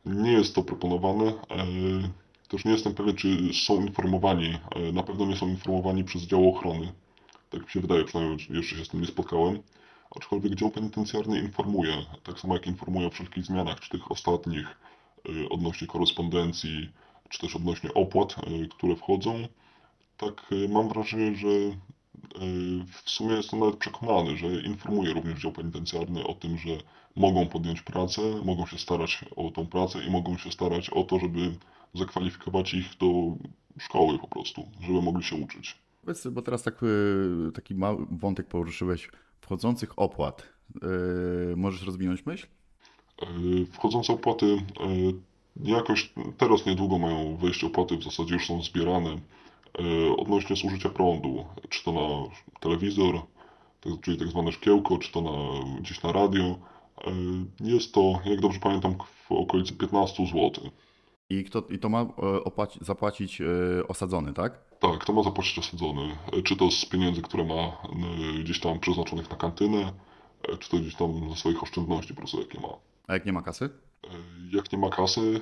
nie 0.07 0.33
jest 0.33 0.55
to 0.55 0.63
proponowane. 0.63 1.33
Też 2.49 2.65
nie 2.65 2.73
jestem 2.73 2.95
pewien, 2.95 3.17
czy 3.17 3.55
są 3.67 3.87
informowani. 3.87 4.59
Na 4.93 5.03
pewno 5.03 5.27
nie 5.27 5.37
są 5.37 5.49
informowani 5.49 6.05
przez 6.05 6.23
dział 6.23 6.49
ochrony. 6.49 6.93
Tak 7.51 7.63
mi 7.63 7.71
się 7.71 7.81
wydaje, 7.81 8.05
przynajmniej 8.05 8.39
jeszcze 8.51 8.77
się 8.77 8.85
z 8.85 8.89
tym 8.89 9.01
nie 9.01 9.07
spotkałem 9.07 9.59
aczkolwiek 10.17 10.55
dział 10.55 10.71
penitencjarny 10.71 11.41
informuje, 11.41 11.93
tak 12.23 12.41
samo 12.41 12.55
jak 12.55 12.67
informuje 12.67 13.07
o 13.07 13.11
wszelkich 13.11 13.45
zmianach, 13.45 13.81
czy 13.81 13.91
tych 13.91 14.11
ostatnich 14.11 14.77
y, 15.29 15.49
odnośnie 15.49 15.87
korespondencji, 15.87 16.91
czy 17.29 17.39
też 17.39 17.57
odnośnie 17.57 17.95
opłat, 17.95 18.37
y, 18.39 18.69
które 18.69 18.97
wchodzą, 18.97 19.49
tak 20.17 20.53
y, 20.53 20.69
mam 20.69 20.89
wrażenie, 20.89 21.37
że 21.37 21.49
w 23.05 23.11
sumie 23.11 23.35
jestem 23.35 23.61
nawet 23.61 23.77
przekonany, 23.77 24.37
że 24.37 24.47
informuje 24.47 25.13
również 25.13 25.41
dział 25.41 25.53
penitencjarny 25.53 26.27
o 26.27 26.35
tym, 26.35 26.59
że 26.59 26.71
mogą 27.17 27.47
podjąć 27.47 27.83
pracę, 27.83 28.23
mogą 28.45 28.67
się 28.67 28.79
starać 28.79 29.25
o 29.37 29.51
tą 29.51 29.67
pracę 29.67 30.05
i 30.05 30.11
mogą 30.11 30.37
się 30.37 30.53
starać 30.53 30.91
o 30.91 31.05
to, 31.05 31.19
żeby 31.19 31.55
zakwalifikować 31.95 32.75
ich 32.75 32.97
do 33.01 33.37
szkoły 33.79 34.19
po 34.19 34.29
prostu, 34.29 34.69
żeby 34.81 35.03
mogli 35.03 35.25
się 35.25 35.37
uczyć. 35.37 35.79
Bo 36.33 36.43
teraz 36.43 36.63
tak, 36.63 36.81
taki 37.55 37.75
mały 37.75 38.07
wątek 38.11 38.47
poruszyłeś 38.47 39.11
wchodzących 39.41 39.99
opłat. 39.99 40.49
Yy, 40.83 41.57
możesz 41.57 41.83
rozwinąć 41.83 42.27
myśl? 42.27 42.47
Yy, 43.23 43.67
wchodzące 43.67 44.13
opłaty 44.13 44.47
yy, 44.47 45.75
jakoś 45.75 46.13
teraz 46.39 46.67
niedługo 46.67 46.99
mają 46.99 47.37
wejść 47.37 47.65
opłaty, 47.65 47.97
w 47.97 48.05
zasadzie 48.05 48.35
już 48.35 48.47
są 48.47 48.63
zbierane 48.63 49.19
odnośnie 50.17 50.57
zużycia 50.57 50.89
prądu, 50.89 51.45
czy 51.69 51.85
to 51.85 51.93
na 51.93 52.35
telewizor, 52.61 53.15
tak, 53.81 53.93
czyli 54.03 54.19
tak 54.19 54.29
zwane 54.29 54.53
szkiełko, 54.53 54.99
czy 54.99 55.13
to 55.13 55.21
na, 55.21 55.31
gdzieś 55.81 56.03
na 56.03 56.13
radio. 56.13 56.59
Jest 57.61 57.95
to, 57.95 58.21
jak 58.25 58.41
dobrze 58.41 58.61
pamiętam, 58.61 58.95
w 59.29 59.33
okolicy 59.33 59.75
15 59.75 60.27
zł. 60.27 60.51
I, 61.31 61.45
kto, 61.45 61.63
i 61.71 61.79
to 61.79 61.89
ma 61.89 62.07
opłaci, 62.45 62.79
zapłacić 62.83 63.43
osadzony, 63.89 64.33
tak? 64.33 64.68
Tak, 64.81 65.05
to 65.05 65.13
ma 65.13 65.23
zapłacić 65.23 65.59
osadzony. 65.59 66.17
Czy 66.45 66.57
to 66.57 66.71
z 66.71 66.85
pieniędzy, 66.85 67.23
które 67.23 67.45
ma 67.45 67.77
gdzieś 68.41 68.61
tam 68.61 68.79
przeznaczonych 68.79 69.31
na 69.31 69.37
kantynę, 69.37 69.93
e, 70.49 70.57
czy 70.59 70.71
to 70.71 70.77
gdzieś 70.77 70.95
tam 70.95 71.31
ze 71.31 71.37
swoich 71.37 71.63
oszczędności 71.63 72.15
po 72.15 72.21
prostu 72.21 72.41
jakie 72.41 72.61
ma. 72.61 72.69
A 73.07 73.13
jak 73.13 73.27
nie 73.27 73.33
ma 73.33 73.43
kasy? 73.43 73.71
E, 74.05 74.09
jak 74.57 74.73
nie 74.73 74.79
ma 74.79 74.91
kasy, 74.91 75.41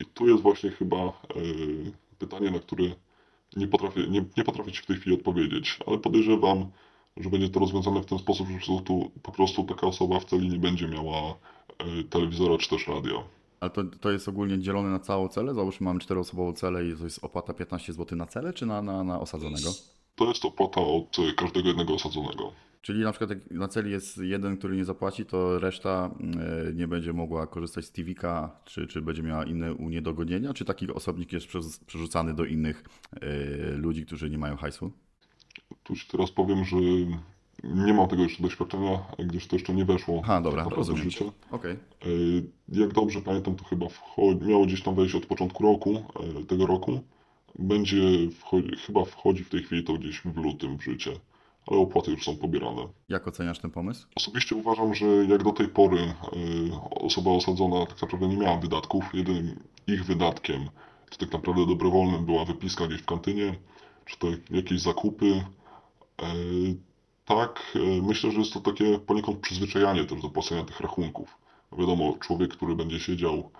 i 0.00 0.04
tu 0.04 0.28
jest 0.28 0.42
właśnie 0.42 0.70
chyba 0.70 0.96
e, 0.96 1.12
pytanie, 2.18 2.50
na 2.50 2.58
które 2.58 2.84
nie 3.56 3.68
potrafię, 3.68 4.06
nie, 4.08 4.24
nie 4.36 4.44
potrafię 4.44 4.72
Ci 4.72 4.82
w 4.82 4.86
tej 4.86 4.96
chwili 4.96 5.16
odpowiedzieć, 5.16 5.78
ale 5.86 5.98
podejrzewam, 5.98 6.70
że 7.16 7.30
będzie 7.30 7.48
to 7.48 7.60
rozwiązane 7.60 8.02
w 8.02 8.06
ten 8.06 8.18
sposób, 8.18 8.48
że 8.48 8.54
po 8.54 8.64
prostu, 8.64 9.10
po 9.22 9.32
prostu 9.32 9.64
taka 9.64 9.86
osoba 9.86 10.20
w 10.20 10.24
celi 10.24 10.48
nie 10.48 10.58
będzie 10.58 10.88
miała 10.88 11.20
e, 11.78 12.04
telewizora 12.10 12.58
czy 12.58 12.68
też 12.70 12.88
radia. 12.88 13.24
Ale 13.64 13.70
to, 13.70 13.84
to 13.84 14.10
jest 14.10 14.28
ogólnie 14.28 14.58
dzielone 14.58 14.90
na 14.90 14.98
całą 14.98 15.28
celę? 15.28 15.54
Załóżmy, 15.54 15.84
mamy 15.84 16.00
czteroosobową 16.00 16.52
celę 16.52 16.86
i 16.86 16.96
to 16.96 17.04
jest 17.04 17.24
opłata 17.24 17.54
15 17.54 17.92
zł 17.92 18.18
na 18.18 18.26
celę, 18.26 18.52
czy 18.52 18.66
na, 18.66 18.82
na, 18.82 19.04
na 19.04 19.20
osadzonego? 19.20 19.70
To 20.14 20.28
jest 20.28 20.44
opłata 20.44 20.80
od 20.80 21.16
każdego 21.36 21.68
jednego 21.68 21.94
osadzonego. 21.94 22.52
Czyli 22.82 23.00
na 23.00 23.12
przykład 23.12 23.30
jak 23.30 23.50
na 23.50 23.68
celi 23.68 23.90
jest 23.90 24.18
jeden, 24.18 24.56
który 24.56 24.76
nie 24.76 24.84
zapłaci, 24.84 25.26
to 25.26 25.58
reszta 25.58 26.10
e, 26.68 26.74
nie 26.74 26.88
będzie 26.88 27.12
mogła 27.12 27.46
korzystać 27.46 27.84
z 27.84 27.92
TVK, 27.92 28.50
czy, 28.64 28.86
czy 28.86 29.02
będzie 29.02 29.22
miała 29.22 29.44
inne 29.44 29.74
uniedogodnienia, 29.74 30.54
czy 30.54 30.64
taki 30.64 30.90
osobnik 30.90 31.32
jest 31.32 31.46
przerz- 31.46 31.84
przerzucany 31.86 32.34
do 32.34 32.44
innych 32.44 32.84
e, 33.12 33.26
ludzi, 33.76 34.06
którzy 34.06 34.30
nie 34.30 34.38
mają 34.38 34.56
hajsu? 34.56 34.92
Tu 35.82 35.96
ci 35.96 36.06
teraz 36.08 36.30
powiem, 36.30 36.64
że 36.64 36.76
nie 37.64 37.94
mam 37.94 38.08
tego 38.08 38.22
jeszcze 38.22 38.42
doświadczenia, 38.42 38.98
gdyż 39.18 39.46
to 39.46 39.56
jeszcze 39.56 39.74
nie 39.74 39.84
weszło 39.84 40.20
Aha, 40.24 40.40
dobra, 40.40 40.64
w 40.64 40.96
życie. 40.96 41.24
Okej. 41.50 41.72
E, 41.72 42.06
Jak 42.68 42.92
dobrze 42.92 43.20
pamiętam, 43.20 43.56
to 43.56 43.64
chyba 43.64 43.86
miało 44.46 44.66
gdzieś 44.66 44.82
tam 44.82 44.94
wejść 44.94 45.14
od 45.14 45.26
początku 45.26 45.62
roku, 45.62 46.02
e, 46.40 46.44
tego 46.44 46.66
roku. 46.66 47.00
Będzie, 47.58 47.96
wchodzi, 48.38 48.76
chyba 48.86 49.04
wchodzi 49.04 49.44
w 49.44 49.50
tej 49.50 49.62
chwili 49.62 49.84
to 49.84 49.92
gdzieś 49.92 50.20
w 50.20 50.36
lutym 50.36 50.78
w 50.78 50.82
życie, 50.84 51.10
ale 51.66 51.80
opłaty 51.80 52.10
już 52.10 52.24
są 52.24 52.36
pobierane. 52.36 52.88
Jak 53.08 53.28
oceniasz 53.28 53.58
ten 53.58 53.70
pomysł? 53.70 54.06
Osobiście 54.16 54.56
uważam, 54.56 54.94
że 54.94 55.06
jak 55.06 55.42
do 55.42 55.52
tej 55.52 55.68
pory 55.68 55.98
e, 56.00 56.14
osoba 56.90 57.30
osadzona 57.30 57.86
tak 57.86 58.02
naprawdę 58.02 58.28
nie 58.28 58.36
miała 58.36 58.56
wydatków, 58.56 59.04
jedynym 59.14 59.60
ich 59.86 60.04
wydatkiem, 60.04 60.68
to 61.10 61.16
tak 61.18 61.32
naprawdę 61.32 61.66
dobrowolnym 61.66 62.24
była 62.24 62.44
wypiska 62.44 62.86
gdzieś 62.86 63.00
w 63.00 63.06
kantynie, 63.06 63.54
czy 64.04 64.18
to 64.18 64.26
jakieś 64.50 64.80
zakupy. 64.80 65.44
Tak, 67.24 67.72
e, 67.74 68.02
myślę, 68.02 68.30
że 68.30 68.38
jest 68.38 68.52
to 68.52 68.60
takie 68.60 68.98
poniekąd 68.98 69.38
przyzwyczajanie 69.38 70.04
też 70.04 70.22
do 70.22 70.28
płacenia 70.28 70.64
tych 70.64 70.80
rachunków. 70.80 71.38
No 71.72 71.78
Wiadomo, 71.78 72.14
człowiek, 72.20 72.56
który 72.56 72.74
będzie 72.74 73.00
siedział 73.00 73.50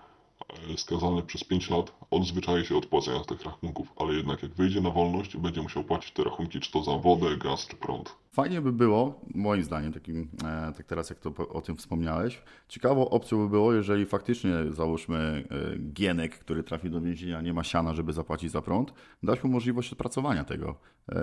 skazany 0.77 1.23
przez 1.23 1.43
5 1.43 1.69
lat, 1.69 1.91
odzwyczaje 2.11 2.65
się 2.65 2.77
od 2.77 2.85
płacenia 2.85 3.19
tych 3.19 3.43
rachunków, 3.43 3.93
ale 3.97 4.13
jednak 4.13 4.43
jak 4.43 4.53
wyjdzie 4.53 4.81
na 4.81 4.89
wolność, 4.89 5.37
będzie 5.37 5.61
musiał 5.61 5.83
płacić 5.83 6.11
te 6.11 6.23
rachunki, 6.23 6.59
czy 6.59 6.71
to 6.71 6.83
za 6.83 6.97
wodę, 6.97 7.37
gaz, 7.37 7.67
czy 7.67 7.75
prąd. 7.75 8.15
Fajnie 8.31 8.61
by 8.61 8.71
było, 8.71 9.21
moim 9.35 9.63
zdaniem, 9.63 9.93
takim, 9.93 10.29
e, 10.43 10.73
tak 10.77 10.85
teraz 10.85 11.09
jak 11.09 11.19
to 11.19 11.47
o 11.49 11.61
tym 11.61 11.77
wspomniałeś, 11.77 12.41
ciekawą 12.67 13.09
opcją 13.09 13.37
by 13.37 13.49
było, 13.49 13.73
jeżeli 13.73 14.05
faktycznie 14.05 14.51
załóżmy 14.69 15.47
e, 15.51 15.77
Gienek, 15.93 16.39
który 16.39 16.63
trafi 16.63 16.89
do 16.89 17.01
więzienia, 17.01 17.41
nie 17.41 17.53
ma 17.53 17.63
siana, 17.63 17.93
żeby 17.93 18.13
zapłacić 18.13 18.51
za 18.51 18.61
prąd, 18.61 18.93
dać 19.23 19.43
mu 19.43 19.49
możliwość 19.49 19.93
odpracowania 19.93 20.43
tego. 20.43 20.75
E, 21.09 21.15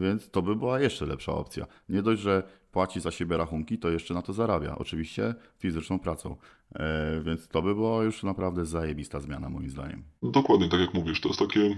więc 0.00 0.30
to 0.30 0.42
by 0.42 0.56
była 0.56 0.80
jeszcze 0.80 1.06
lepsza 1.06 1.32
opcja. 1.32 1.66
Nie 1.88 2.02
dość, 2.02 2.22
że 2.22 2.42
płaci 2.72 3.00
za 3.00 3.10
siebie 3.10 3.36
rachunki, 3.36 3.78
to 3.78 3.90
jeszcze 3.90 4.14
na 4.14 4.22
to 4.22 4.32
zarabia. 4.32 4.78
Oczywiście 4.78 5.34
fizyczną 5.58 5.98
pracą. 5.98 6.36
E, 6.74 7.20
więc 7.24 7.48
to 7.48 7.62
by 7.62 7.74
była 7.74 8.04
już 8.04 8.22
naprawdę 8.22 8.66
zajebista 8.66 9.20
zmiana, 9.20 9.48
moim 9.48 9.70
zdaniem. 9.70 10.02
Dokładnie, 10.22 10.68
tak 10.68 10.80
jak 10.80 10.94
mówisz, 10.94 11.20
to 11.20 11.28
jest 11.28 11.40
takie, 11.40 11.76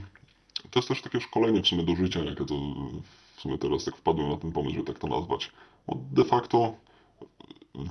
to 0.71 0.79
jest 0.79 0.89
też 0.89 1.03
takie 1.03 1.21
szkolenie 1.21 1.63
w 1.63 1.67
sumie 1.67 1.85
do 1.85 1.97
życia, 1.97 2.21
jak 2.21 2.41
ja 2.41 2.47
to 2.47 2.55
w 3.37 3.41
sumie 3.41 3.59
teraz 3.59 3.85
tak 3.85 3.97
wpadłem 3.97 4.29
na 4.29 4.37
ten 4.37 4.53
pomysł, 4.53 4.75
żeby 4.75 4.87
tak 4.87 4.99
to 4.99 5.07
nazwać. 5.07 5.53
Bo 5.87 5.99
de 6.13 6.25
facto 6.25 6.75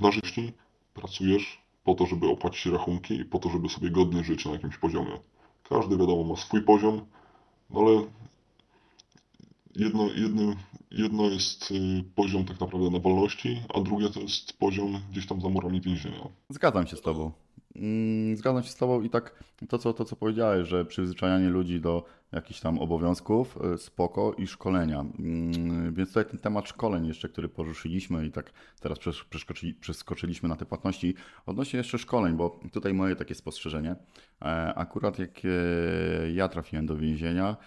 na 0.02 0.12
życiu 0.12 0.42
pracujesz 0.94 1.62
po 1.84 1.96
to, 1.96 2.06
żeby 2.06 2.28
opłacić 2.28 2.66
rachunki 2.66 3.20
i 3.20 3.26
po 3.26 3.40
to, 3.40 3.50
żeby 3.50 3.70
sobie 3.70 3.90
godnie 3.90 4.24
żyć 4.24 4.46
na 4.46 4.52
jakimś 4.52 4.78
poziomie. 4.78 5.20
Każdy 5.70 5.98
wiadomo 5.98 6.24
ma 6.24 6.36
swój 6.36 6.62
poziom, 6.62 7.06
no 7.70 7.80
ale 7.80 8.04
jedno, 9.76 10.10
jedno, 10.16 10.56
jedno 10.92 11.30
jest 11.30 11.72
y, 11.72 12.04
poziom 12.16 12.46
tak 12.46 12.60
naprawdę 12.60 12.90
na 12.90 13.00
wolności, 13.00 13.62
a 13.74 13.82
drugie 13.82 14.10
to 14.10 14.20
jest 14.20 14.54
poziom 14.58 15.00
gdzieś 15.12 15.28
tam 15.28 15.42
za 15.42 15.50
murami 15.50 15.82
więzienia. 15.82 16.28
Zgadzam 16.50 16.88
się 16.88 16.96
z 16.96 17.02
Tobą. 17.02 17.32
Mm, 17.76 18.38
Zgadzam 18.38 18.64
się 18.64 18.70
z 18.70 18.76
Tobą 18.76 19.02
i 19.02 19.10
tak 19.10 19.44
to 19.70 19.78
co, 19.78 19.94
to, 19.94 20.06
co 20.06 20.16
powiedziałeś, 20.16 20.68
że 20.68 20.86
przyzwyczajanie 20.86 21.50
ludzi 21.50 21.82
do 21.82 22.06
jakichś 22.32 22.60
tam 22.60 22.80
obowiązków, 22.80 23.58
y, 23.74 23.78
spoko 23.78 24.34
i 24.38 24.48
szkolenia. 24.48 25.00
Mm, 25.00 25.94
Więc 25.94 26.10
tutaj 26.10 26.26
ten 26.26 26.40
temat 26.40 26.68
szkoleń 26.68 27.08
jeszcze, 27.08 27.30
który 27.30 27.50
poruszyliśmy 27.50 28.26
i 28.28 28.32
tak 28.32 28.52
teraz 28.82 28.98
przeskoczyliśmy 29.80 30.50
na 30.50 30.56
te 30.56 30.66
płatności. 30.66 31.16
Odnośnie 31.46 31.78
jeszcze 31.78 31.98
szkoleń, 31.98 32.36
bo 32.36 32.60
tutaj 32.72 32.94
moje 32.94 33.16
takie 33.16 33.36
spostrzeżenie. 33.36 33.96
E, 34.42 34.74
Akurat 34.76 35.20
jak 35.20 35.42
e, 35.46 36.32
ja 36.32 36.48
trafiłem 36.48 36.86
do 36.86 36.98
więzienia, 36.98 37.58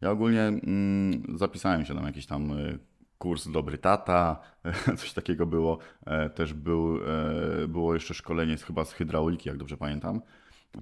ja 0.00 0.10
ogólnie 0.10 0.42
mm, 0.42 1.22
zapisałem 1.38 1.84
się 1.84 1.94
na 1.94 2.06
jakiś 2.06 2.26
tam 2.26 2.50
y, 2.50 2.78
kurs 3.18 3.48
Dobry 3.48 3.78
Tata, 3.78 4.40
coś 4.98 5.12
takiego 5.12 5.46
było. 5.46 5.78
E, 6.06 6.30
Też 6.30 6.54
był, 6.54 6.96
e, 6.96 7.68
było 7.68 7.94
jeszcze 7.94 8.14
szkolenie 8.14 8.56
chyba 8.56 8.84
z 8.84 8.92
hydrauliki, 8.92 9.48
jak 9.48 9.58
dobrze 9.58 9.76
pamiętam. 9.76 10.20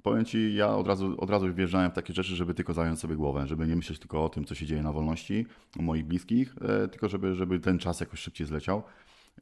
Powiem 0.03 0.25
Ci, 0.25 0.55
ja 0.55 0.75
od 0.75 0.87
razu, 0.87 1.15
od 1.21 1.29
razu 1.29 1.53
wjeżdżałem 1.53 1.91
w 1.91 1.93
takie 1.93 2.13
rzeczy, 2.13 2.35
żeby 2.35 2.53
tylko 2.53 2.73
zająć 2.73 2.99
sobie 2.99 3.15
głowę, 3.15 3.47
żeby 3.47 3.67
nie 3.67 3.75
myśleć 3.75 3.99
tylko 3.99 4.25
o 4.25 4.29
tym, 4.29 4.45
co 4.45 4.55
się 4.55 4.65
dzieje 4.65 4.83
na 4.83 4.91
wolności, 4.91 5.45
u 5.79 5.83
moich 5.83 6.05
bliskich, 6.05 6.55
e, 6.61 6.87
tylko 6.87 7.09
żeby, 7.09 7.35
żeby 7.35 7.59
ten 7.59 7.79
czas 7.79 7.99
jakoś 7.99 8.19
szybciej 8.19 8.47
zleciał. 8.47 8.83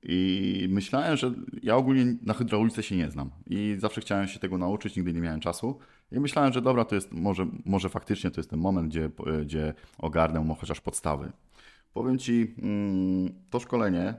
I 0.04 0.68
myślałem, 0.70 1.18
że 1.18 1.32
ja 1.64 1.76
ogólnie 1.76 2.16
na 2.22 2.34
hydraulice 2.34 2.84
się 2.84 2.96
nie 2.96 3.12
znam 3.12 3.30
i 3.48 3.76
zawsze 3.80 4.02
chciałem 4.02 4.28
się 4.28 4.40
tego 4.40 4.58
nauczyć, 4.58 4.96
nigdy 4.96 5.14
nie 5.14 5.22
miałem 5.22 5.40
czasu. 5.40 5.80
I 6.12 6.20
myślałem, 6.20 6.54
że 6.54 6.62
dobra, 6.62 6.86
to 6.86 6.96
jest 6.96 7.12
może, 7.12 7.48
może 7.66 7.90
faktycznie 7.90 8.32
to 8.32 8.40
jest 8.40 8.50
ten 8.50 8.60
moment, 8.60 8.88
gdzie, 8.90 9.10
gdzie 9.42 9.74
ogarnę 9.98 10.40
mo- 10.40 10.56
chociaż 10.56 10.82
podstawy. 10.82 11.32
Powiem 11.94 12.18
Ci, 12.18 12.56
mm, 12.62 13.34
to 13.50 13.60
szkolenie 13.60 14.14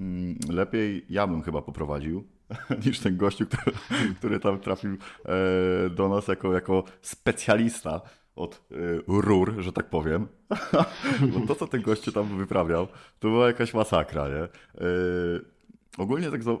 mm, 0.00 0.38
lepiej 0.48 1.06
ja 1.10 1.26
bym 1.26 1.42
chyba 1.42 1.62
poprowadził 1.62 2.24
niż 2.86 3.00
ten 3.00 3.16
gościu, 3.16 3.46
który, 3.46 3.76
który 4.18 4.40
tam 4.40 4.58
trafił 4.58 4.92
e, 4.92 5.90
do 5.90 6.08
nas 6.08 6.28
jako, 6.28 6.52
jako 6.52 6.84
specjalista 7.02 8.00
od 8.36 8.66
e, 8.70 8.74
rur, 9.06 9.54
że 9.58 9.72
tak 9.72 9.90
powiem. 9.90 10.28
Bo 11.32 11.46
to, 11.46 11.54
co 11.54 11.66
ten 11.66 11.82
gościu 11.82 12.12
tam 12.12 12.38
wyprawiał, 12.38 12.86
to 13.18 13.28
była 13.28 13.46
jakaś 13.46 13.74
masakra, 13.74 14.28
nie? 14.28 14.48
Ogólnie 15.98 16.30
tak. 16.30 16.42
za- 16.42 16.56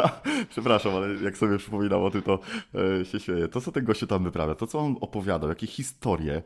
Przepraszam, 0.50 0.94
ale 0.94 1.14
jak 1.14 1.38
sobie 1.38 1.58
przypominam 1.58 2.02
o 2.02 2.10
tym, 2.10 2.22
to 2.22 2.38
e, 3.00 3.04
się 3.04 3.20
śmieję. 3.20 3.48
To, 3.48 3.60
co 3.60 3.72
ten 3.72 3.84
gościu 3.84 4.06
tam 4.06 4.24
wyprawia, 4.24 4.54
to, 4.54 4.66
co 4.66 4.78
on 4.78 4.96
opowiadał, 5.00 5.48
jakie 5.48 5.66
historie 5.66 6.34
e, 6.36 6.42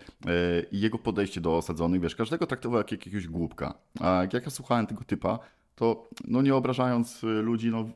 i 0.73 0.81
jego 0.81 0.99
podejście 0.99 1.41
do 1.41 1.57
osadzonych, 1.57 2.01
wiesz, 2.01 2.17
każdego 2.17 2.47
traktował 2.47 2.79
jak 2.79 2.93
jakiegoś 2.93 3.27
głupka. 3.29 3.75
A 4.01 4.23
jak 4.33 4.45
ja 4.45 4.51
słuchałem 4.51 4.87
tego 4.87 5.05
typa, 5.05 5.39
to 5.75 6.09
no 6.29 6.43
nie 6.43 6.55
obrażając 6.55 7.25
e, 7.25 7.27
ludzi, 7.27 7.71
no. 7.71 7.89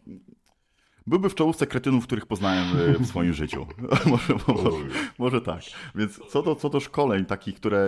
Byłby 1.07 1.29
w 1.29 1.35
czołówce 1.35 1.67
kretynów, 1.67 2.05
których 2.05 2.27
poznałem 2.27 2.65
e, 2.77 2.99
w 2.99 3.07
swoim 3.07 3.33
życiu. 3.43 3.67
może, 4.07 4.35
może, 4.49 4.71
może 5.19 5.41
tak. 5.41 5.61
Więc 5.95 6.21
co 6.29 6.43
do, 6.43 6.57
co 6.57 6.71
do 6.71 6.81
szkoleń 6.81 7.25
takich, 7.25 7.55
które 7.55 7.79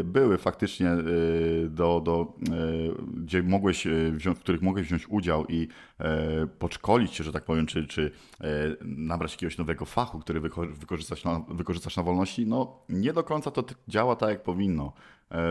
e, 0.00 0.04
były 0.04 0.38
faktycznie, 0.38 0.88
e, 0.88 1.02
do, 1.68 2.00
do, 2.00 2.32
gdzie 3.14 3.42
mogłeś 3.42 3.86
wziąć, 4.12 4.38
w 4.38 4.40
których 4.40 4.62
mogłeś 4.62 4.86
wziąć 4.86 5.08
udział 5.08 5.46
i 5.48 5.68
podszkolić 6.58 7.14
się, 7.14 7.24
że 7.24 7.32
tak 7.32 7.44
powiem, 7.44 7.66
czy, 7.66 7.86
czy 7.86 8.10
nabrać 8.84 9.32
jakiegoś 9.32 9.58
nowego 9.58 9.84
fachu, 9.84 10.18
który 10.18 10.40
wyko- 10.40 10.74
wykorzystasz 10.74 11.24
na, 11.24 11.44
wykorzystasz 11.48 11.96
na 11.96 12.02
wolności, 12.02 12.46
no 12.46 12.78
nie 12.88 13.12
do 13.12 13.22
końca 13.24 13.50
to 13.50 13.64
działa 13.88 14.16
tak, 14.16 14.28
jak 14.28 14.42
powinno. 14.42 14.92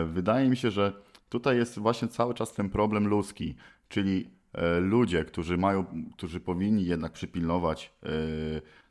Wydaje 0.06 0.48
mi 0.48 0.56
się, 0.56 0.70
że 0.70 0.92
tutaj 1.28 1.56
jest 1.56 1.78
właśnie 1.78 2.08
cały 2.08 2.34
czas 2.34 2.52
ten 2.52 2.70
problem 2.70 3.08
ludzki, 3.08 3.54
czyli 3.88 4.30
ludzie, 4.80 5.24
którzy 5.24 5.56
mają, 5.56 5.84
którzy 6.16 6.40
powinni 6.40 6.84
jednak 6.84 7.12
przypilnować, 7.12 7.92
e, 8.02 8.08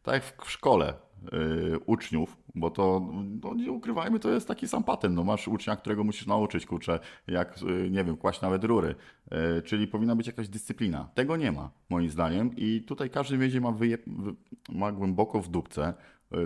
tak 0.04 0.14
jak 0.14 0.24
w- 0.46 0.52
szkole, 0.52 0.94
e, 0.94 1.80
uczniów, 1.86 2.38
bo 2.56 2.70
to, 2.70 3.12
no 3.44 3.54
nie 3.54 3.72
ukrywajmy, 3.72 4.20
to 4.20 4.30
jest 4.30 4.48
taki 4.48 4.68
sam 4.68 4.84
patent. 4.84 5.16
No 5.16 5.24
masz 5.24 5.48
ucznia, 5.48 5.76
którego 5.76 6.04
musisz 6.04 6.28
nauczyć, 6.28 6.66
kurczę, 6.66 7.00
jak, 7.28 7.56
e, 7.86 7.90
nie 7.90 8.04
wiem, 8.04 8.18
kłaść 8.18 8.42
nawet 8.42 8.64
rury. 8.64 8.96
E, 9.32 9.62
Czyli 9.62 9.88
powinna 9.88 10.16
być 10.16 10.28
jakaś 10.28 10.48
dyscyplina. 10.50 11.10
Tego 11.14 11.38
nie 11.38 11.52
ma, 11.52 11.72
moim 11.90 12.10
zdaniem. 12.10 12.52
I 12.58 12.82
tutaj 12.88 13.10
każdy 13.10 13.38
więzień 13.38 13.62
ma, 13.62 13.72
wyje, 13.72 13.98
wy- 14.08 14.36
ma 14.70 14.92
głęboko 14.92 15.42
w 15.42 15.50
dupce, 15.50 15.84
e, 15.88 15.94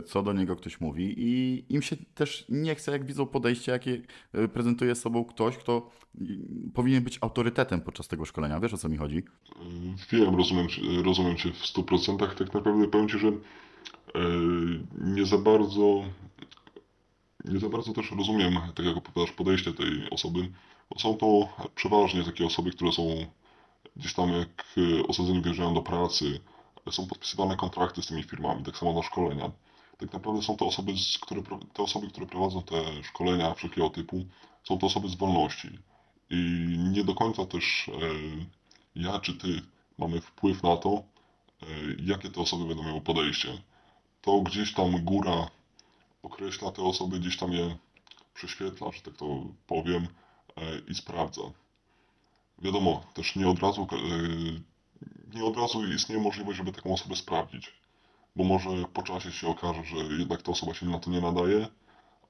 co 0.05 0.23
do 0.23 0.33
niego 0.33 0.55
ktoś 0.55 0.81
mówi 0.81 1.13
i 1.17 1.65
im 1.69 1.81
się 1.81 1.95
też 2.13 2.45
nie 2.49 2.75
chce, 2.75 2.91
jak 2.91 3.05
widzą 3.05 3.25
podejście, 3.25 3.71
jakie 3.71 4.01
e, 4.33 4.47
prezentuje 4.47 4.95
sobą 4.95 5.25
ktoś, 5.25 5.57
kto 5.57 5.91
mm, 6.21 6.71
powinien 6.73 7.03
być 7.03 7.17
autorytetem 7.21 7.81
podczas 7.81 8.07
tego 8.07 8.25
szkolenia. 8.25 8.59
Wiesz, 8.59 8.73
o 8.73 8.77
co 8.77 8.89
mi 8.89 8.97
chodzi? 8.97 9.23
Wiem, 10.11 10.35
rozumiem, 10.35 10.67
rozumiem 11.03 11.37
Cię 11.37 11.51
w 11.51 11.63
100%. 11.63 12.17
Tak 12.17 12.53
naprawdę 12.53 12.87
powiem 12.87 13.09
Ci, 13.09 13.19
że 13.19 13.27
e, 13.27 13.33
nie 15.01 15.25
za 15.25 15.37
bardzo 15.37 16.03
nie 17.45 17.59
za 17.59 17.69
bardzo 17.69 17.93
też 17.93 18.11
rozumiem, 18.11 18.53
tak 18.75 18.85
jak 18.85 18.97
opowiadasz, 18.97 19.35
podejście 19.35 19.73
tej 19.73 20.09
osoby. 20.11 20.51
Są 20.97 21.17
to 21.17 21.49
przeważnie 21.75 22.23
takie 22.23 22.45
osoby, 22.45 22.71
które 22.71 22.91
są 22.91 23.25
gdzieś 23.95 24.13
tam 24.13 24.29
jak 24.29 24.65
e, 24.77 25.07
osadzeni 25.07 25.41
wjeżdżają 25.41 25.73
do 25.73 25.81
pracy, 25.81 26.39
są 26.91 27.07
podpisywane 27.07 27.55
kontrakty 27.55 28.01
z 28.01 28.07
tymi 28.07 28.23
firmami, 28.23 28.63
tak 28.63 28.77
samo 28.77 28.93
na 28.93 29.03
szkolenia. 29.03 29.51
Tak 29.97 30.13
naprawdę 30.13 30.41
są 30.41 30.57
to 30.57 30.67
osoby, 30.67 30.93
które, 31.21 31.41
te 31.73 31.83
osoby, 31.83 32.07
które 32.07 32.25
prowadzą 32.25 32.63
te 32.63 33.03
szkolenia 33.03 33.53
wszelkiego 33.53 33.89
typu, 33.89 34.25
są 34.63 34.77
to 34.77 34.87
osoby 34.87 35.09
z 35.09 35.15
wolności. 35.15 35.79
I 36.29 36.35
nie 36.93 37.03
do 37.03 37.15
końca 37.15 37.45
też 37.45 37.89
e, 37.89 37.91
ja 38.95 39.19
czy 39.19 39.33
ty 39.33 39.61
mamy 39.97 40.21
wpływ 40.21 40.63
na 40.63 40.77
to, 40.77 40.89
e, 40.89 41.65
jakie 42.05 42.29
te 42.29 42.41
osoby 42.41 42.65
będą 42.65 42.83
miały 42.83 43.01
podejście. 43.01 43.61
To 44.21 44.41
gdzieś 44.41 44.73
tam 44.73 45.05
góra 45.05 45.47
określa 46.23 46.71
te 46.71 46.81
osoby, 46.81 47.19
gdzieś 47.19 47.37
tam 47.37 47.51
je 47.51 47.77
prześwietla, 48.33 48.91
że 48.91 49.01
tak 49.01 49.17
to 49.17 49.43
powiem, 49.67 50.07
i 50.87 50.95
sprawdza. 50.95 51.41
Wiadomo, 52.59 53.03
też 53.13 53.35
nie 53.35 53.49
od 53.49 53.59
razu, 53.59 53.87
nie 55.33 55.45
od 55.45 55.57
razu 55.57 55.93
istnieje 55.93 56.21
możliwość, 56.21 56.57
żeby 56.57 56.71
taką 56.71 56.93
osobę 56.93 57.15
sprawdzić, 57.15 57.73
bo 58.35 58.43
może 58.43 58.69
po 58.93 59.03
czasie 59.03 59.31
się 59.31 59.47
okaże, 59.47 59.83
że 59.83 59.97
jednak 59.97 60.41
ta 60.41 60.51
osoba 60.51 60.73
się 60.73 60.85
na 60.85 60.99
to 60.99 61.09
nie 61.09 61.21
nadaje, 61.21 61.67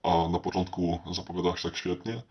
a 0.04 0.30
na 0.30 0.40
początku 0.40 1.00
zapowiadała 1.12 1.58
się 1.58 1.70
tak 1.70 1.78
świetnie, 1.78 2.22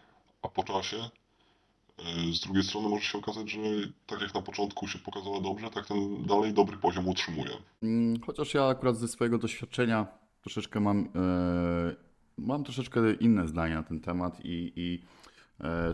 a 0.42 0.48
po 0.48 0.64
czasie 0.64 0.96
e, 0.96 2.32
z 2.32 2.40
drugiej 2.40 2.62
strony 2.62 2.88
może 2.88 3.04
się 3.04 3.18
okazać, 3.18 3.50
że 3.50 3.58
tak 4.06 4.20
jak 4.20 4.34
na 4.34 4.42
początku 4.42 4.88
się 4.88 4.98
pokazała 4.98 5.40
dobrze, 5.40 5.70
tak 5.70 5.86
ten 5.86 6.26
dalej 6.26 6.52
dobry 6.52 6.76
poziom 6.76 7.08
utrzymuje. 7.08 7.50
Mm, 7.82 8.20
chociaż 8.20 8.54
ja 8.54 8.64
akurat 8.66 8.96
ze 8.96 9.08
swojego 9.08 9.38
doświadczenia 9.38 10.06
troszeczkę 10.42 10.80
mam, 10.80 11.08
e, 11.14 11.94
mam 12.38 12.64
troszeczkę 12.64 13.14
inne 13.14 13.48
zdanie 13.48 13.74
na 13.74 13.82
ten 13.82 14.00
temat 14.00 14.40
i, 14.44 14.72
i 14.76 15.02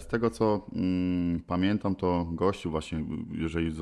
z 0.01 0.07
tego 0.07 0.31
co 0.31 0.67
mm, 0.73 1.41
pamiętam, 1.41 1.95
to 1.95 2.27
gościu 2.33 2.71
właśnie, 2.71 3.05
jeżeli 3.33 3.73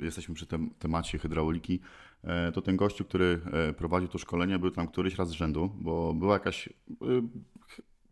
jesteśmy 0.00 0.34
przy 0.34 0.46
tym 0.46 0.70
temacie 0.78 1.18
hydrauliki, 1.18 1.80
e, 2.24 2.52
to 2.52 2.62
ten 2.62 2.76
gościu, 2.76 3.04
który 3.04 3.40
e, 3.52 3.72
prowadził 3.72 4.08
to 4.08 4.18
szkolenie, 4.18 4.58
był 4.58 4.70
tam 4.70 4.88
któryś 4.88 5.14
raz 5.14 5.28
z 5.28 5.32
rzędu, 5.32 5.70
bo 5.80 6.14
była 6.14 6.32
jakaś, 6.32 6.68
e, 6.68 6.72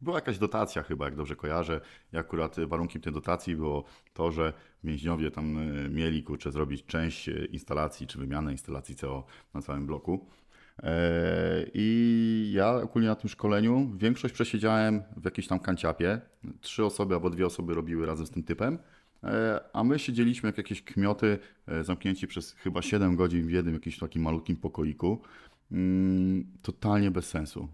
była 0.00 0.16
jakaś 0.16 0.38
dotacja 0.38 0.82
chyba, 0.82 1.04
jak 1.04 1.16
dobrze 1.16 1.36
kojarzę. 1.36 1.80
I 2.12 2.16
akurat 2.16 2.56
warunkiem 2.66 3.02
tej 3.02 3.12
dotacji 3.12 3.56
było 3.56 3.84
to, 4.14 4.32
że 4.32 4.52
więźniowie 4.84 5.30
tam 5.30 5.58
e, 5.58 5.88
mieli 5.88 6.22
kurczę 6.22 6.52
zrobić 6.52 6.86
część 6.86 7.28
e, 7.28 7.44
instalacji 7.44 8.06
czy 8.06 8.18
wymianę 8.18 8.52
instalacji 8.52 8.96
CO 8.96 9.24
na 9.54 9.62
całym 9.62 9.86
bloku. 9.86 10.26
E, 10.82 11.66
I 11.74 12.50
ja 12.54 12.74
ogólnie 12.74 13.08
na 13.08 13.14
tym 13.14 13.30
szkoleniu 13.30 13.90
większość 13.96 14.34
przesiedziałem 14.34 15.02
w 15.16 15.24
jakiejś 15.24 15.48
tam 15.48 15.60
kanciapie. 15.60 16.20
Trzy 16.60 16.84
osoby 16.84 17.14
albo 17.14 17.30
dwie 17.30 17.46
osoby 17.46 17.74
robiły 17.74 18.06
razem 18.06 18.26
z 18.26 18.30
tym 18.30 18.42
typem. 18.42 18.78
A 19.72 19.84
my 19.84 19.98
siedzieliśmy 19.98 20.48
jak 20.48 20.58
jakieś 20.58 20.82
kmioty, 20.82 21.38
zamknięci 21.82 22.26
przez 22.26 22.52
chyba 22.52 22.82
7 22.82 23.16
godzin 23.16 23.46
w 23.46 23.50
jednym 23.50 23.74
jakimś 23.74 23.98
takim 23.98 24.22
malutkim 24.22 24.56
pokoiku. 24.56 25.22
Mm, 25.72 26.46
totalnie 26.62 27.10
bez 27.10 27.26
sensu. 27.26 27.68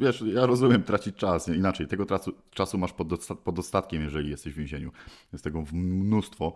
Wiesz, 0.00 0.24
ja 0.26 0.46
rozumiem 0.46 0.82
tracić 0.82 1.16
czas, 1.16 1.48
inaczej, 1.48 1.86
tego 1.86 2.06
czasu, 2.06 2.32
czasu 2.50 2.78
masz 2.78 2.92
pod, 2.92 3.08
pod 3.44 3.54
dostatkiem, 3.54 4.02
jeżeli 4.02 4.30
jesteś 4.30 4.52
w 4.52 4.56
więzieniu. 4.56 4.92
Jest 5.32 5.44
tego 5.44 5.64
mnóstwo. 5.72 6.54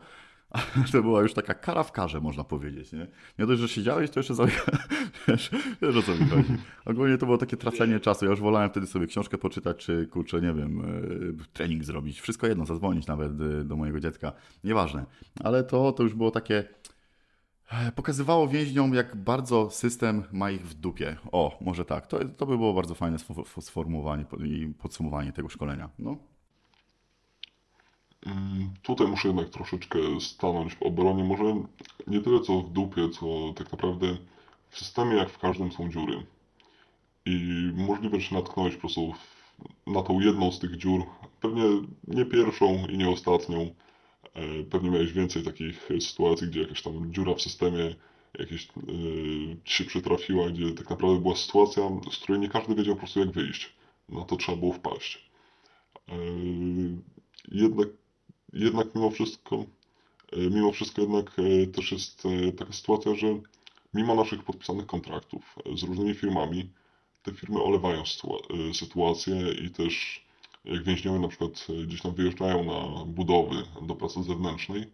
To 0.92 1.02
była 1.02 1.22
już 1.22 1.34
taka 1.34 1.54
kara 1.54 1.82
w 1.82 1.92
karze, 1.92 2.20
można 2.20 2.44
powiedzieć. 2.44 2.92
Nie, 2.92 3.06
nie 3.38 3.46
dość, 3.46 3.60
że 3.60 3.68
siedziałeś, 3.68 4.10
to 4.10 4.20
jeszcze 4.20 4.34
sobie, 4.34 4.52
wiesz, 5.28 5.50
wiesz 5.82 5.96
o 5.96 6.02
co 6.02 6.12
mi 6.12 6.30
chodzi. 6.30 6.56
Ogólnie 6.84 7.18
to 7.18 7.26
było 7.26 7.38
takie 7.38 7.56
tracenie 7.56 8.00
czasu. 8.00 8.24
Ja 8.24 8.30
już 8.30 8.40
wolałem 8.40 8.70
wtedy 8.70 8.86
sobie 8.86 9.06
książkę 9.06 9.38
poczytać, 9.38 9.76
czy 9.76 10.06
kurczę, 10.06 10.40
nie 10.40 10.52
wiem, 10.52 10.80
e, 11.40 11.46
trening 11.52 11.84
zrobić. 11.84 12.20
Wszystko 12.20 12.46
jedno, 12.46 12.66
zadzwonić 12.66 13.06
nawet 13.06 13.32
e, 13.32 13.64
do 13.64 13.76
mojego 13.76 14.00
dziecka. 14.00 14.32
Nieważne. 14.64 15.06
Ale 15.44 15.64
to, 15.64 15.92
to 15.92 16.02
już 16.02 16.14
było 16.14 16.30
takie 16.30 16.64
E, 17.72 17.92
pokazywało 17.92 18.48
więźniom, 18.48 18.94
jak 18.94 19.16
bardzo 19.16 19.70
system 19.70 20.22
ma 20.32 20.50
ich 20.50 20.68
w 20.68 20.74
dupie. 20.74 21.16
O, 21.32 21.58
może 21.60 21.84
tak. 21.84 22.06
To, 22.06 22.18
to 22.36 22.46
by 22.46 22.56
było 22.56 22.74
bardzo 22.74 22.94
fajne 22.94 23.18
sformułowanie 23.60 24.24
i 24.44 24.74
podsumowanie 24.78 25.32
tego 25.32 25.48
szkolenia. 25.48 25.90
No. 25.98 26.16
Mm, 28.26 28.70
tutaj 28.82 29.06
muszę 29.06 29.28
jednak 29.28 29.48
troszeczkę 29.48 29.98
stanąć 30.20 30.74
w 30.74 30.82
obronie. 30.82 31.24
Może 31.24 31.44
nie 32.06 32.20
tyle 32.20 32.40
co 32.40 32.60
w 32.60 32.70
dupie, 32.70 33.08
co 33.08 33.26
tak 33.56 33.72
naprawdę 33.72 34.16
w 34.68 34.78
systemie, 34.78 35.16
jak 35.16 35.30
w 35.30 35.38
każdym, 35.38 35.72
są 35.72 35.90
dziury. 35.90 36.26
I 37.26 37.70
możliwe, 37.74 38.20
że 38.20 38.34
natknąłeś 38.34 38.74
po 38.74 38.80
prostu 38.80 39.14
na 39.86 40.02
tą 40.02 40.20
jedną 40.20 40.52
z 40.52 40.58
tych 40.58 40.76
dziur. 40.76 41.02
Pewnie 41.40 41.62
nie 42.08 42.24
pierwszą 42.24 42.86
i 42.88 42.98
nie 42.98 43.08
ostatnią 43.08 43.70
E, 44.38 44.64
pewnie 44.64 44.90
miałeś 44.90 45.12
więcej 45.12 45.42
takich 45.42 45.88
sytuacji, 46.00 46.46
gdzie 46.46 46.60
jakaś 46.60 46.82
tam 46.82 47.12
dziura 47.12 47.34
w 47.34 47.42
systemie 47.42 47.94
jakieś 48.38 48.68
yy, 48.86 49.56
się 49.64 49.84
przytrafiła, 49.84 50.50
gdzie 50.50 50.72
tak 50.72 50.90
naprawdę 50.90 51.20
była 51.20 51.36
sytuacja, 51.36 51.82
z 52.12 52.18
której 52.18 52.40
nie 52.40 52.48
każdy 52.48 52.74
wiedział 52.74 52.94
po 52.94 52.98
prostu 52.98 53.20
jak 53.20 53.30
wyjść. 53.30 53.72
Na 54.08 54.24
to 54.24 54.36
trzeba 54.36 54.58
było 54.58 54.72
wpaść. 54.72 55.30
Yy, 56.08 56.14
jednak, 57.52 57.88
jednak 58.52 58.94
mimo 58.94 59.10
wszystko, 59.10 59.64
yy, 60.32 60.50
mimo 60.50 60.72
wszystko 60.72 61.02
jednak 61.02 61.36
też 61.74 61.92
jest 61.92 62.22
taka 62.58 62.72
sytuacja, 62.72 63.14
że 63.14 63.26
mimo 63.94 64.14
naszych 64.14 64.44
podpisanych 64.44 64.86
kontraktów 64.86 65.56
z 65.76 65.82
różnymi 65.82 66.14
firmami, 66.14 66.70
te 67.22 67.32
firmy 67.32 67.62
olewają 67.62 68.02
sytuację 68.72 69.52
i 69.66 69.70
też 69.70 70.24
jak 70.64 70.84
więźniowie 70.84 71.18
na 71.18 71.28
przykład 71.28 71.66
e, 71.70 71.86
gdzieś 71.86 72.02
tam 72.02 72.14
wyjeżdżają 72.14 72.64
na 72.64 73.04
budowy 73.04 73.56
do 73.82 73.94
pracy 73.94 74.22
zewnętrznej, 74.22 74.86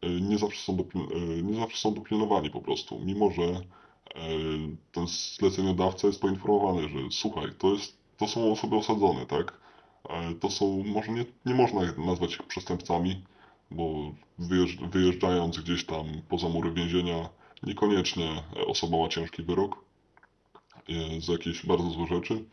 e, 0.00 0.10
nie 0.10 0.38
zawsze 0.38 0.62
są, 0.62 0.78
e, 0.78 1.42
nie 1.42 1.60
zawsze 1.60 1.78
są 1.78 1.94
dopilnowani 1.94 2.50
po 2.50 2.60
prostu, 2.60 2.98
mimo 2.98 3.30
że 3.30 3.60
ten 4.92 5.06
zleceniodawca 5.06 6.06
jest 6.06 6.20
poinformowany, 6.20 6.88
że 6.88 6.98
słuchaj, 7.10 7.46
to, 7.58 7.72
jest, 7.72 7.96
to 8.16 8.28
są 8.28 8.52
osoby 8.52 8.76
osadzone, 8.76 9.26
tak? 9.26 9.60
To 10.40 10.50
są, 10.50 10.82
może 10.86 11.12
nie, 11.12 11.24
nie 11.46 11.54
można 11.54 11.80
nazwać 11.98 12.34
ich 12.34 12.42
przestępcami, 12.42 13.22
bo 13.70 14.12
wyjeżdżając 14.92 15.58
gdzieś 15.58 15.86
tam 15.86 16.06
poza 16.28 16.48
mury 16.48 16.72
więzienia, 16.72 17.28
niekoniecznie 17.62 18.42
osoba 18.66 18.98
ma 18.98 19.08
ciężki 19.08 19.42
wyrok 19.42 19.84
za 21.20 21.32
jakieś 21.32 21.66
bardzo 21.66 21.90
złe 21.90 22.06
rzeczy, 22.06 22.44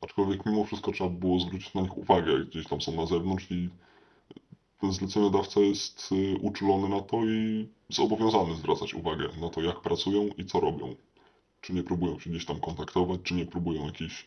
aczkolwiek 0.00 0.46
mimo 0.46 0.64
wszystko 0.64 0.92
trzeba 0.92 1.10
było 1.10 1.40
zwrócić 1.40 1.74
na 1.74 1.80
nich 1.80 1.98
uwagę, 1.98 2.32
jak 2.32 2.46
gdzieś 2.46 2.66
tam 2.66 2.80
są 2.80 2.92
na 2.92 3.06
zewnątrz 3.06 3.50
i 3.50 3.68
ten 4.80 4.92
zleceniodawca 4.92 5.60
jest 5.60 6.12
y, 6.12 6.38
uczulony 6.40 6.88
na 6.88 7.00
to 7.00 7.24
i 7.24 7.68
zobowiązany 7.88 8.54
zwracać 8.54 8.94
uwagę 8.94 9.28
na 9.40 9.48
to, 9.48 9.62
jak 9.62 9.80
pracują 9.80 10.28
i 10.38 10.44
co 10.44 10.60
robią. 10.60 10.94
Czy 11.60 11.72
nie 11.72 11.82
próbują 11.82 12.18
się 12.18 12.30
gdzieś 12.30 12.46
tam 12.46 12.60
kontaktować, 12.60 13.20
czy 13.22 13.34
nie 13.34 13.46
próbują 13.46 13.86
jakichś 13.86 14.26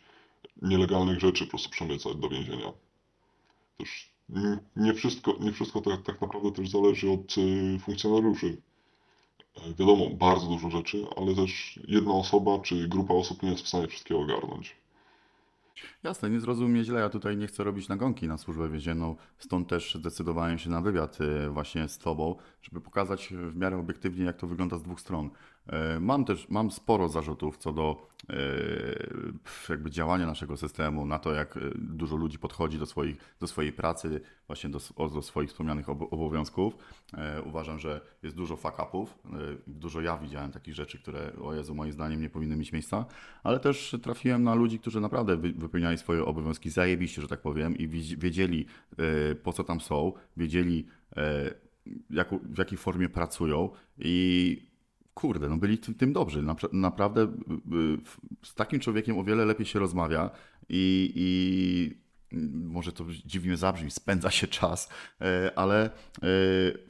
nielegalnych 0.62 1.20
rzeczy 1.20 1.46
po 1.46 1.50
prostu 1.50 1.70
przemycać 1.70 2.16
do 2.16 2.30
więzienia. 2.30 2.74
Też 3.78 4.10
nie 4.76 4.94
wszystko, 4.94 5.36
nie 5.40 5.52
wszystko 5.52 5.82
tak, 5.82 6.02
tak 6.02 6.22
naprawdę 6.22 6.52
też 6.52 6.70
zależy 6.70 7.12
od 7.12 7.38
y, 7.38 7.80
funkcjonariuszy. 7.80 8.62
E, 9.56 9.74
wiadomo, 9.74 10.10
bardzo 10.10 10.48
dużo 10.48 10.70
rzeczy, 10.70 11.06
ale 11.18 11.36
też 11.36 11.80
jedna 11.88 12.12
osoba 12.12 12.60
czy 12.60 12.88
grupa 12.88 13.14
osób 13.14 13.44
nie 13.44 13.50
jest 13.50 13.64
w 13.64 13.68
stanie 13.68 13.88
wszystkiego 13.88 14.20
ogarnąć. 14.20 14.76
Jasne, 16.04 16.30
nie 16.30 16.40
zrozum 16.40 16.72
mnie 16.72 16.84
źle, 16.84 17.00
ja 17.00 17.10
tutaj 17.10 17.38
nie 17.38 17.48
chcę 17.48 17.64
robić 17.64 17.88
nagonki 17.88 18.28
na 18.28 18.38
służbę 18.38 18.70
więzienną, 18.70 19.16
stąd 19.38 19.68
też 19.68 19.96
zdecydowałem 19.96 20.58
się 20.58 20.70
na 20.70 20.82
wywiad 20.82 21.22
y, 21.22 21.50
właśnie 21.50 21.88
z 21.88 21.98
Tobą, 21.98 22.36
żeby 22.62 22.82
pokazać 22.82 23.34
w 23.34 23.56
miarę 23.56 23.78
obiektywnie, 23.78 24.26
jak 24.26 24.38
to 24.38 24.48
wygląda 24.48 24.78
z 24.78 24.84
dwóch 24.84 25.02
stron. 25.02 25.30
E, 25.70 26.00
mam 26.00 26.26
też, 26.26 26.50
mam 26.50 26.72
sporo 26.72 27.10
zarzutów 27.10 27.58
co 27.58 27.74
do 27.74 28.08
e, 28.30 28.36
jakby 29.70 29.92
działania 29.92 30.26
naszego 30.26 30.58
systemu, 30.58 31.06
na 31.06 31.20
to 31.20 31.34
jak 31.34 31.58
e, 31.58 31.60
dużo 31.76 32.16
ludzi 32.16 32.40
podchodzi 32.40 32.80
do, 32.80 32.86
swoich, 32.86 33.36
do 33.40 33.48
swojej 33.48 33.74
pracy, 33.74 34.22
właśnie 34.48 34.70
do, 34.70 34.80
do 35.14 35.22
swoich 35.22 35.50
wspomnianych 35.50 35.90
obowiązków. 35.90 36.78
Uważam, 37.46 37.80
że 37.80 38.02
jest 38.24 38.36
dużo 38.36 38.56
fuck-upów, 38.56 39.20
dużo 39.68 40.02
ja 40.02 40.18
widziałem 40.18 40.52
takich 40.52 40.74
rzeczy, 40.74 41.00
które 41.00 41.32
o 41.42 41.54
Jezu, 41.54 41.76
moim 41.76 41.92
zdaniem 41.92 42.22
nie 42.22 42.30
powinny 42.30 42.56
mieć 42.56 42.72
miejsca, 42.72 43.06
ale 43.44 43.60
też 43.60 43.96
trafiłem 44.04 44.44
na 44.44 44.56
ludzi, 44.56 44.80
którzy 44.80 45.02
naprawdę 45.02 45.38
wypełniali 45.38 45.98
swoje 45.98 46.26
obowiązki 46.26 46.70
zajebiście, 46.70 47.22
że 47.22 47.28
tak 47.28 47.42
powiem 47.42 47.78
i 47.78 47.88
wiedzieli 48.18 48.66
po 49.44 49.54
co 49.54 49.64
tam 49.64 49.82
są, 49.82 50.14
wiedzieli 50.38 50.86
jak, 52.10 52.30
w 52.44 52.58
jakiej 52.58 52.78
formie 52.78 53.10
pracują 53.10 53.70
i 53.98 54.69
kurde, 55.14 55.50
no 55.50 55.58
byli 55.58 55.78
tym 55.78 56.14
dobrzy. 56.14 56.44
Naprawdę 56.72 57.22
y, 57.22 57.28
y, 57.76 57.98
z 58.44 58.56
takim 58.56 58.80
człowiekiem 58.80 59.18
o 59.18 59.24
wiele 59.24 59.46
lepiej 59.46 59.66
się 59.66 59.80
rozmawia 59.80 60.30
i, 60.70 61.12
i 61.16 62.10
może 62.52 62.92
to 62.92 63.06
dziwnie 63.26 63.58
zabrzmi, 63.58 63.92
spędza 63.92 64.32
się 64.32 64.48
czas, 64.48 64.90
e, 65.22 65.52
ale 65.56 65.86
e, 65.86 65.90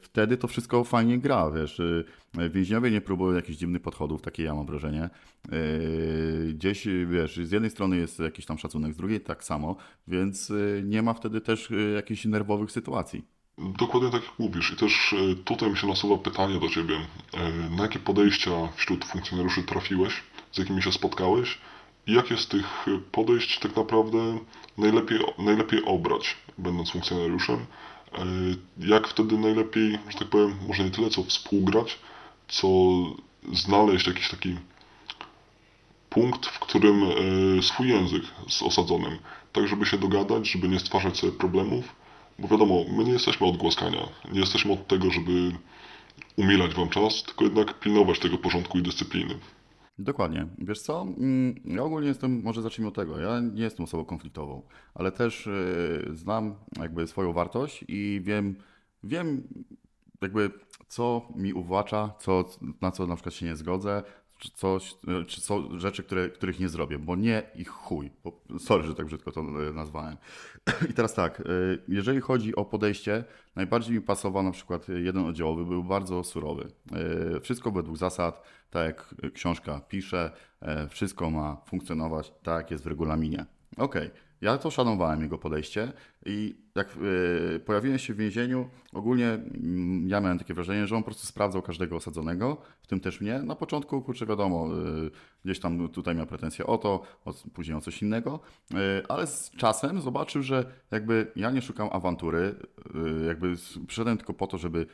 wtedy 0.02 0.36
to 0.36 0.48
wszystko 0.48 0.84
fajnie 0.84 1.18
gra, 1.18 1.50
wiesz. 1.50 1.80
E, 1.80 2.50
więźniowie 2.50 2.90
nie 2.90 3.00
próbują 3.00 3.36
jakichś 3.36 3.58
dziwnych 3.58 3.82
podchodów, 3.82 4.22
takie 4.22 4.42
ja 4.42 4.54
mam 4.54 4.66
wrażenie. 4.66 5.10
Gdzieś, 6.54 6.88
wiesz, 7.06 7.36
z 7.36 7.50
jednej 7.50 7.70
strony 7.70 7.96
jest 7.96 8.18
jakiś 8.18 8.46
tam 8.46 8.58
szacunek, 8.58 8.94
z 8.94 8.96
drugiej 8.96 9.20
tak 9.20 9.44
samo, 9.44 9.76
więc 10.08 10.52
nie 10.84 11.02
ma 11.02 11.14
wtedy 11.14 11.40
też 11.40 11.68
jakichś 11.94 12.24
nerwowych 12.24 12.70
sytuacji. 12.70 13.24
Dokładnie 13.60 14.10
tak 14.10 14.22
jak 14.22 14.38
mówisz. 14.38 14.72
I 14.72 14.76
też 14.76 15.12
e, 15.12 15.34
tutaj 15.34 15.70
mi 15.70 15.76
się 15.76 15.86
nasuwa 15.86 16.18
pytanie 16.18 16.60
do 16.60 16.68
Ciebie. 16.68 16.96
E, 17.34 17.50
na 17.76 17.82
jakie 17.82 17.98
podejścia 17.98 18.50
wśród 18.76 19.04
funkcjonariuszy 19.04 19.62
trafiłeś? 19.62 20.22
Z 20.52 20.58
jakimi 20.58 20.82
się 20.82 20.92
spotkałeś? 20.92 21.58
I 22.06 22.12
jakie 22.12 22.36
z 22.36 22.46
tych 22.46 22.86
podejść 23.12 23.58
tak 23.58 23.76
naprawdę 23.76 24.38
najlepiej, 24.78 25.18
najlepiej 25.38 25.84
obrać, 25.84 26.36
będąc 26.58 26.90
funkcjonariuszem? 26.90 27.56
E, 27.56 28.24
jak 28.78 29.08
wtedy 29.08 29.38
najlepiej, 29.38 29.98
że 30.08 30.18
tak 30.18 30.28
powiem, 30.28 30.56
może 30.68 30.84
nie 30.84 30.90
tyle 30.90 31.10
co 31.10 31.22
współgrać, 31.22 31.98
co 32.48 32.68
znaleźć 33.52 34.06
jakiś 34.06 34.28
taki 34.28 34.56
punkt, 36.10 36.46
w 36.46 36.58
którym 36.58 37.04
swój 37.62 37.88
język 37.88 38.22
z 38.48 38.62
osadzonym, 38.62 39.18
tak 39.52 39.68
żeby 39.68 39.86
się 39.86 39.98
dogadać, 39.98 40.48
żeby 40.48 40.68
nie 40.68 40.78
stwarzać 40.78 41.18
sobie 41.18 41.32
problemów, 41.32 41.99
bo 42.40 42.48
wiadomo, 42.48 42.84
my 42.96 43.04
nie 43.04 43.12
jesteśmy 43.12 43.46
od 43.46 43.56
głaskania, 43.56 44.08
nie 44.32 44.40
jesteśmy 44.40 44.72
od 44.72 44.86
tego, 44.86 45.10
żeby 45.10 45.52
umilać 46.36 46.74
wam 46.74 46.88
czas, 46.88 47.22
tylko 47.22 47.44
jednak 47.44 47.80
pilnować 47.80 48.18
tego 48.18 48.38
porządku 48.38 48.78
i 48.78 48.82
dyscypliny. 48.82 49.34
Dokładnie. 49.98 50.46
Wiesz 50.58 50.80
co? 50.80 51.02
Mm, 51.02 51.54
Ja 51.64 51.82
ogólnie 51.82 52.08
jestem, 52.08 52.42
może 52.42 52.62
zacznijmy 52.62 52.88
od 52.88 52.94
tego. 52.94 53.18
Ja 53.18 53.40
nie 53.40 53.62
jestem 53.62 53.84
osobą 53.84 54.04
konfliktową, 54.04 54.62
ale 54.94 55.12
też 55.12 55.46
y, 55.46 56.10
znam 56.12 56.54
jakby 56.78 57.06
swoją 57.06 57.32
wartość 57.32 57.84
i 57.88 58.20
wiem, 58.24 58.56
wiem 59.04 59.42
jakby 60.22 60.50
co 60.88 61.28
mi 61.36 61.52
uwłacza, 61.52 62.14
co, 62.18 62.44
na 62.80 62.90
co 62.90 63.06
na 63.06 63.14
przykład 63.14 63.34
się 63.34 63.46
nie 63.46 63.56
zgodzę, 63.56 64.02
czy 64.40 64.50
coś, 64.50 64.94
y, 65.22 65.24
czy 65.24 65.40
są 65.40 65.78
rzeczy, 65.78 66.02
które, 66.02 66.28
których 66.28 66.60
nie 66.60 66.68
zrobię, 66.68 66.98
bo 66.98 67.16
nie 67.16 67.42
i 67.54 67.64
chuj. 67.64 68.10
Bo, 68.24 68.40
sorry, 68.58 68.84
że 68.84 68.94
tak 68.94 69.06
brzydko 69.06 69.32
to 69.32 69.40
y, 69.40 69.72
nazwałem. 69.74 70.16
I 70.90 70.92
teraz 70.92 71.14
tak, 71.14 71.40
y, 71.40 71.82
jeżeli 71.88 72.20
chodzi 72.20 72.56
o 72.56 72.64
podejście, 72.64 73.24
najbardziej 73.56 73.94
mi 73.94 74.00
pasował 74.00 74.42
na 74.42 74.50
przykład 74.50 74.88
jeden 74.88 75.26
oddziałowy, 75.26 75.64
był 75.64 75.84
bardzo 75.84 76.24
surowy. 76.24 76.68
Wszystko 77.42 77.70
według 77.70 77.96
zasad, 77.96 78.42
tak 78.70 78.86
jak 78.86 79.14
książka 79.34 79.80
pisze, 79.80 80.32
e, 80.60 80.88
wszystko 80.88 81.30
ma 81.30 81.56
funkcjonować 81.66 82.32
tak, 82.42 82.56
jak 82.56 82.70
jest 82.70 82.84
w 82.84 82.86
regulaminie. 82.86 83.46
Okej, 83.76 84.10
ja 84.40 84.58
to 84.58 84.70
szanowałem 84.70 85.22
jego 85.22 85.38
podejście 85.38 85.92
i 86.26 86.56
jak 86.74 86.96
y, 87.56 87.60
pojawiłem 87.60 87.98
się 87.98 88.14
w 88.14 88.16
więzieniu, 88.16 88.68
ogólnie 88.92 89.28
mm, 89.28 90.08
ja 90.08 90.20
miałem 90.20 90.38
takie 90.38 90.54
wrażenie, 90.54 90.86
że 90.86 90.96
on 90.96 91.02
po 91.02 91.06
prostu 91.06 91.26
sprawdzał 91.26 91.62
każdego 91.62 91.96
osadzonego, 91.96 92.56
w 92.82 92.86
tym 92.86 93.00
też 93.00 93.20
mnie. 93.20 93.38
Na 93.38 93.54
początku, 93.54 94.02
kurczę, 94.02 94.26
wiadomo, 94.26 94.68
y, 95.06 95.10
gdzieś 95.44 95.60
tam 95.60 95.88
tutaj 95.88 96.14
miał 96.14 96.26
pretensje 96.26 96.66
o 96.66 96.78
to, 96.78 97.02
o, 97.24 97.34
później 97.54 97.76
o 97.76 97.80
coś 97.80 98.02
innego, 98.02 98.40
y, 98.70 98.76
ale 99.08 99.26
z 99.26 99.50
czasem 99.50 100.00
zobaczył, 100.00 100.42
że 100.42 100.72
jakby 100.90 101.32
ja 101.36 101.50
nie 101.50 101.62
szukam 101.62 101.88
awantury, 101.92 102.54
jakby 103.26 103.54
przyszedłem 103.86 104.16
tylko 104.16 104.34
po 104.34 104.46
to, 104.46 104.58
żeby 104.58 104.86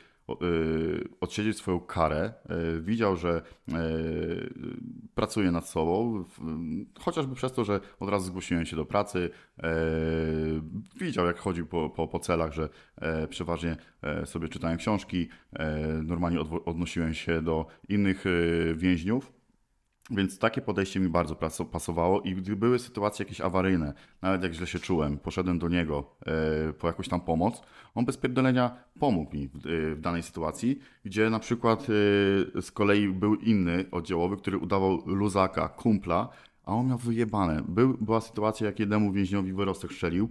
odsiedzieć 1.19 1.57
swoją 1.57 1.79
karę. 1.79 2.33
Y, 2.77 2.81
Widział, 2.81 3.15
że 3.15 3.41
y, 3.69 3.73
pracuję 5.15 5.51
nad 5.51 5.69
sobą, 5.69 6.25
chociażby 6.99 7.35
przez 7.35 7.51
to, 7.51 7.63
że 7.63 7.79
od 7.99 8.09
razu 8.09 8.25
zgłosiłem 8.25 8.65
się 8.65 8.75
do 8.75 8.85
pracy. 8.85 9.29
Widział, 10.99 11.25
jak 11.25 11.37
chodził 11.37 11.67
po, 11.67 11.89
po, 11.89 12.07
po 12.07 12.19
celach, 12.19 12.53
że 12.53 12.69
przeważnie 13.29 13.77
sobie 14.25 14.49
czytałem 14.49 14.77
książki, 14.77 15.27
normalnie 16.03 16.39
odnosiłem 16.65 17.13
się 17.13 17.41
do 17.41 17.65
innych 17.89 18.23
więźniów. 18.75 19.36
Więc 20.09 20.39
takie 20.39 20.61
podejście 20.61 20.99
mi 20.99 21.09
bardzo 21.09 21.35
pasowało 21.71 22.21
i 22.21 22.35
gdy 22.35 22.55
były 22.55 22.79
sytuacje 22.79 23.25
jakieś 23.25 23.41
awaryjne, 23.41 23.93
nawet 24.21 24.43
jak 24.43 24.53
źle 24.53 24.67
się 24.67 24.79
czułem, 24.79 25.17
poszedłem 25.17 25.59
do 25.59 25.69
niego 25.69 26.15
e, 26.69 26.73
po 26.73 26.87
jakąś 26.87 27.07
tam 27.07 27.21
pomoc, 27.21 27.61
on 27.95 28.05
bez 28.05 28.17
pierdolenia 28.17 28.77
pomógł 28.99 29.35
mi 29.35 29.47
w, 29.47 29.55
e, 29.67 29.95
danej 29.95 30.23
sytuacji, 30.23 30.79
gdzie 31.05 31.29
na 31.29 31.39
przykład 31.39 31.83
e, 31.83 32.61
z 32.61 32.71
kolei 32.73 33.09
był 33.09 33.35
inny 33.35 33.85
oddziałowy, 33.91 34.37
który 34.37 34.57
udawał 34.57 35.01
luzaka, 35.05 35.69
kumpla, 35.69 36.29
a 36.63 36.73
on 36.73 36.87
miał 36.87 36.97
wyjebane. 36.97 37.63
Był, 37.67 37.97
była 38.01 38.21
sytuacja, 38.21 38.67
jak 38.67 38.79
jednemu 38.79 39.11
więźniowi 39.11 39.53
wyrostek 39.53 39.93
strzelił, 39.93 40.29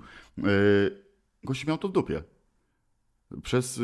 gość 1.45 1.67
miał 1.67 1.79
to 1.79 1.89
w 1.89 1.93
dupie. 1.93 2.23
Przez 3.43 3.81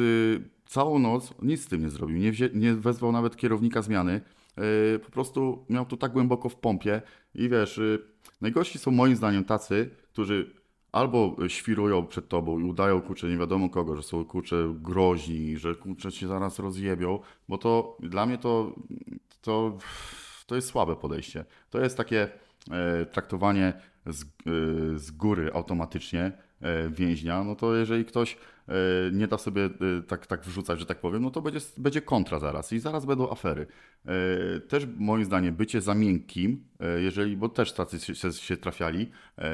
całą 0.67 0.99
noc 0.99 1.35
nic 1.43 1.65
z 1.65 1.67
tym 1.67 1.81
nie 1.81 1.91
zrobił. 1.91 2.17
Nie, 2.17 2.33
nie 2.55 2.75
wezwał 2.75 3.13
nawet 3.13 3.37
kierownika 3.37 3.83
zmiany. 3.83 4.21
Y, 4.59 4.99
po 4.99 5.11
prostu 5.11 5.67
miał 5.69 5.87
to 5.87 5.97
tak 5.97 6.13
głęboko 6.13 6.49
w 6.49 6.57
pompie. 6.57 7.03
I 7.35 7.49
wiesz, 7.49 7.79
y, 7.79 7.99
najgorsi 8.41 8.79
są 8.79 8.91
moim 8.91 9.17
zdaniem 9.17 9.45
tacy, 9.45 9.91
którzy 10.13 10.63
albo 10.93 11.37
świrują 11.49 12.07
przed 12.07 12.29
tobą 12.29 12.59
i 12.59 12.65
udają 12.65 13.01
kurczę 13.01 13.29
nie 13.29 13.39
wiadomo 13.39 13.71
kogo, 13.71 13.97
że 13.97 14.03
są 14.03 14.25
kurczę 14.25 14.75
groźni, 14.81 15.57
że 15.57 15.75
kurczę 15.75 16.13
cię 16.13 16.29
zaraz 16.29 16.59
rozjebią, 16.59 17.19
bo 17.49 17.59
to 17.59 17.97
dla 18.01 18.27
mnie 18.27 18.39
to, 18.39 18.75
to, 19.41 19.79
to 20.47 20.55
jest 20.55 20.69
słabe 20.69 20.97
podejście. 20.97 21.45
To 21.71 21.81
jest 21.81 21.97
takie 21.97 22.29
e, 22.71 23.07
traktowanie 23.07 23.73
z, 24.07 24.23
e, 24.23 24.27
z 24.99 25.11
góry 25.11 25.51
automatycznie 25.55 26.33
więźnia, 26.91 27.45
no 27.45 27.55
to 27.57 27.77
jeżeli 27.77 28.05
ktoś 28.05 28.37
e, 28.69 28.73
nie 29.13 29.29
da 29.29 29.39
sobie 29.39 29.65
e, 29.65 30.03
tak, 30.07 30.27
tak 30.27 30.43
wrzucać, 30.45 30.79
że 30.81 30.87
tak 30.87 31.01
powiem, 31.01 31.23
no 31.23 31.31
to 31.31 31.43
będzie, 31.43 31.61
będzie 31.79 32.03
kontra 32.03 32.39
zaraz 32.39 32.73
i 32.73 32.79
zaraz 32.79 33.05
będą 33.07 33.31
afery. 33.31 33.67
E, 34.07 34.61
Też 34.61 34.87
moim 34.97 35.25
zdaniem 35.25 35.55
bycie 35.55 35.81
za 35.81 35.95
miękkim, 35.95 36.65
e, 36.81 37.01
jeżeli, 37.03 37.37
bo 37.37 37.49
też 37.49 37.73
tacy 37.73 38.15
się, 38.15 38.33
się- 38.33 38.57
trafiali 38.57 39.11
e, 39.39 39.47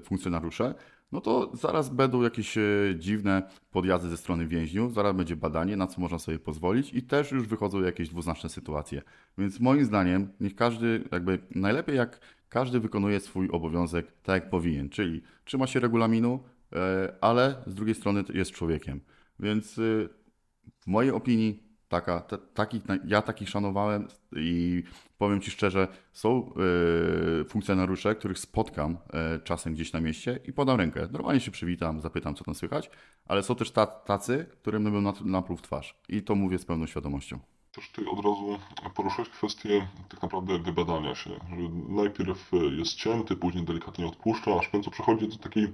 funkcjonariusze, 0.00 0.74
no 1.12 1.20
to 1.20 1.50
zaraz 1.54 1.88
będą 1.88 2.22
jakieś 2.22 2.58
e, 2.58 2.62
dziwne 2.98 3.42
podjazdy 3.70 4.08
ze 4.08 4.16
strony 4.16 4.46
więźniów, 4.46 4.94
zaraz 4.94 5.16
będzie 5.16 5.36
badanie, 5.36 5.76
na 5.76 5.86
co 5.86 6.00
można 6.00 6.18
sobie 6.18 6.38
pozwolić 6.38 6.94
i 6.94 7.02
też 7.02 7.32
już 7.32 7.46
wychodzą 7.48 7.80
jakieś 7.82 8.08
dwuznaczne 8.08 8.48
sytuacje. 8.50 9.02
Więc 9.38 9.60
moim 9.60 9.84
zdaniem 9.84 10.28
niech 10.40 10.54
każdy, 10.54 11.04
jakby 11.12 11.38
najlepiej 11.54 11.96
jak 11.96 12.20
każdy 12.48 12.80
wykonuje 12.80 13.20
swój 13.20 13.48
obowiązek 13.50 14.06
tak 14.22 14.42
jak 14.42 14.50
powinien, 14.50 14.88
czyli 14.88 15.22
trzyma 15.44 15.66
się 15.66 15.80
regulaminu, 15.80 16.40
e, 16.72 17.14
ale 17.20 17.62
z 17.66 17.74
drugiej 17.74 17.94
strony 17.94 18.24
jest 18.34 18.50
człowiekiem. 18.50 19.00
Więc 19.40 19.78
y, 19.78 20.08
w 20.80 20.86
mojej 20.86 21.12
opinii 21.12 21.62
taka, 21.88 22.20
ta, 22.20 22.38
takich, 22.38 22.82
ja 23.04 23.22
takich 23.22 23.48
szanowałem 23.48 24.08
i 24.36 24.82
powiem 25.18 25.40
Ci 25.40 25.50
szczerze, 25.50 25.88
są 26.12 26.52
y, 27.40 27.44
funkcjonariusze, 27.44 28.14
których 28.14 28.38
spotkam 28.38 28.92
y, 29.36 29.40
czasem 29.40 29.74
gdzieś 29.74 29.92
na 29.92 30.00
mieście 30.00 30.40
i 30.44 30.52
podam 30.52 30.76
rękę. 30.78 31.08
Normalnie 31.12 31.40
się 31.40 31.50
przywitam, 31.50 32.00
zapytam, 32.00 32.34
co 32.34 32.44
tam 32.44 32.54
słychać, 32.54 32.90
ale 33.24 33.42
są 33.42 33.54
też 33.54 33.70
ta, 33.70 33.86
tacy, 33.86 34.46
którym 34.62 34.84
bym 34.84 35.02
na, 35.02 35.12
napluł 35.24 35.58
w 35.58 35.62
twarz. 35.62 36.00
I 36.08 36.22
to 36.22 36.34
mówię 36.34 36.58
z 36.58 36.64
pełną 36.64 36.86
świadomością. 36.86 37.38
Też 37.76 37.90
tutaj 37.90 38.06
od 38.06 38.24
razu 38.24 38.58
poruszyłeś 38.94 39.28
kwestię 39.28 39.88
tak 40.08 40.22
naprawdę 40.22 40.58
wybadania 40.58 41.14
się, 41.14 41.30
najpierw 41.88 42.50
jest 42.78 42.94
cięty, 42.94 43.36
później 43.36 43.64
delikatnie 43.64 44.06
odpuszcza, 44.06 44.58
aż 44.58 44.66
w 44.66 44.70
końcu 44.70 44.90
przechodzi 44.90 45.28
do 45.28 45.36
takiej 45.36 45.72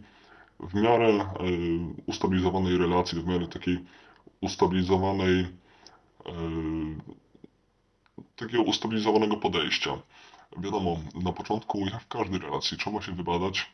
w 0.61 0.75
miarę 0.75 1.09
e, 1.09 1.27
ustabilizowanej 2.07 2.79
relacji, 2.79 3.21
w 3.21 3.27
miarę 3.27 3.49
takiej 3.49 3.85
ustabilizowanej 4.41 5.41
e, 5.41 6.33
takiego 8.37 8.62
ustabilizowanego 8.62 9.37
podejścia. 9.37 9.99
Wiadomo, 10.57 10.97
na 11.15 11.33
początku, 11.33 11.79
jak 11.79 12.03
w 12.03 12.09
każdej 12.09 12.38
relacji, 12.38 12.79
trzeba 12.79 13.03
się 13.03 13.12
wybadać 13.12 13.71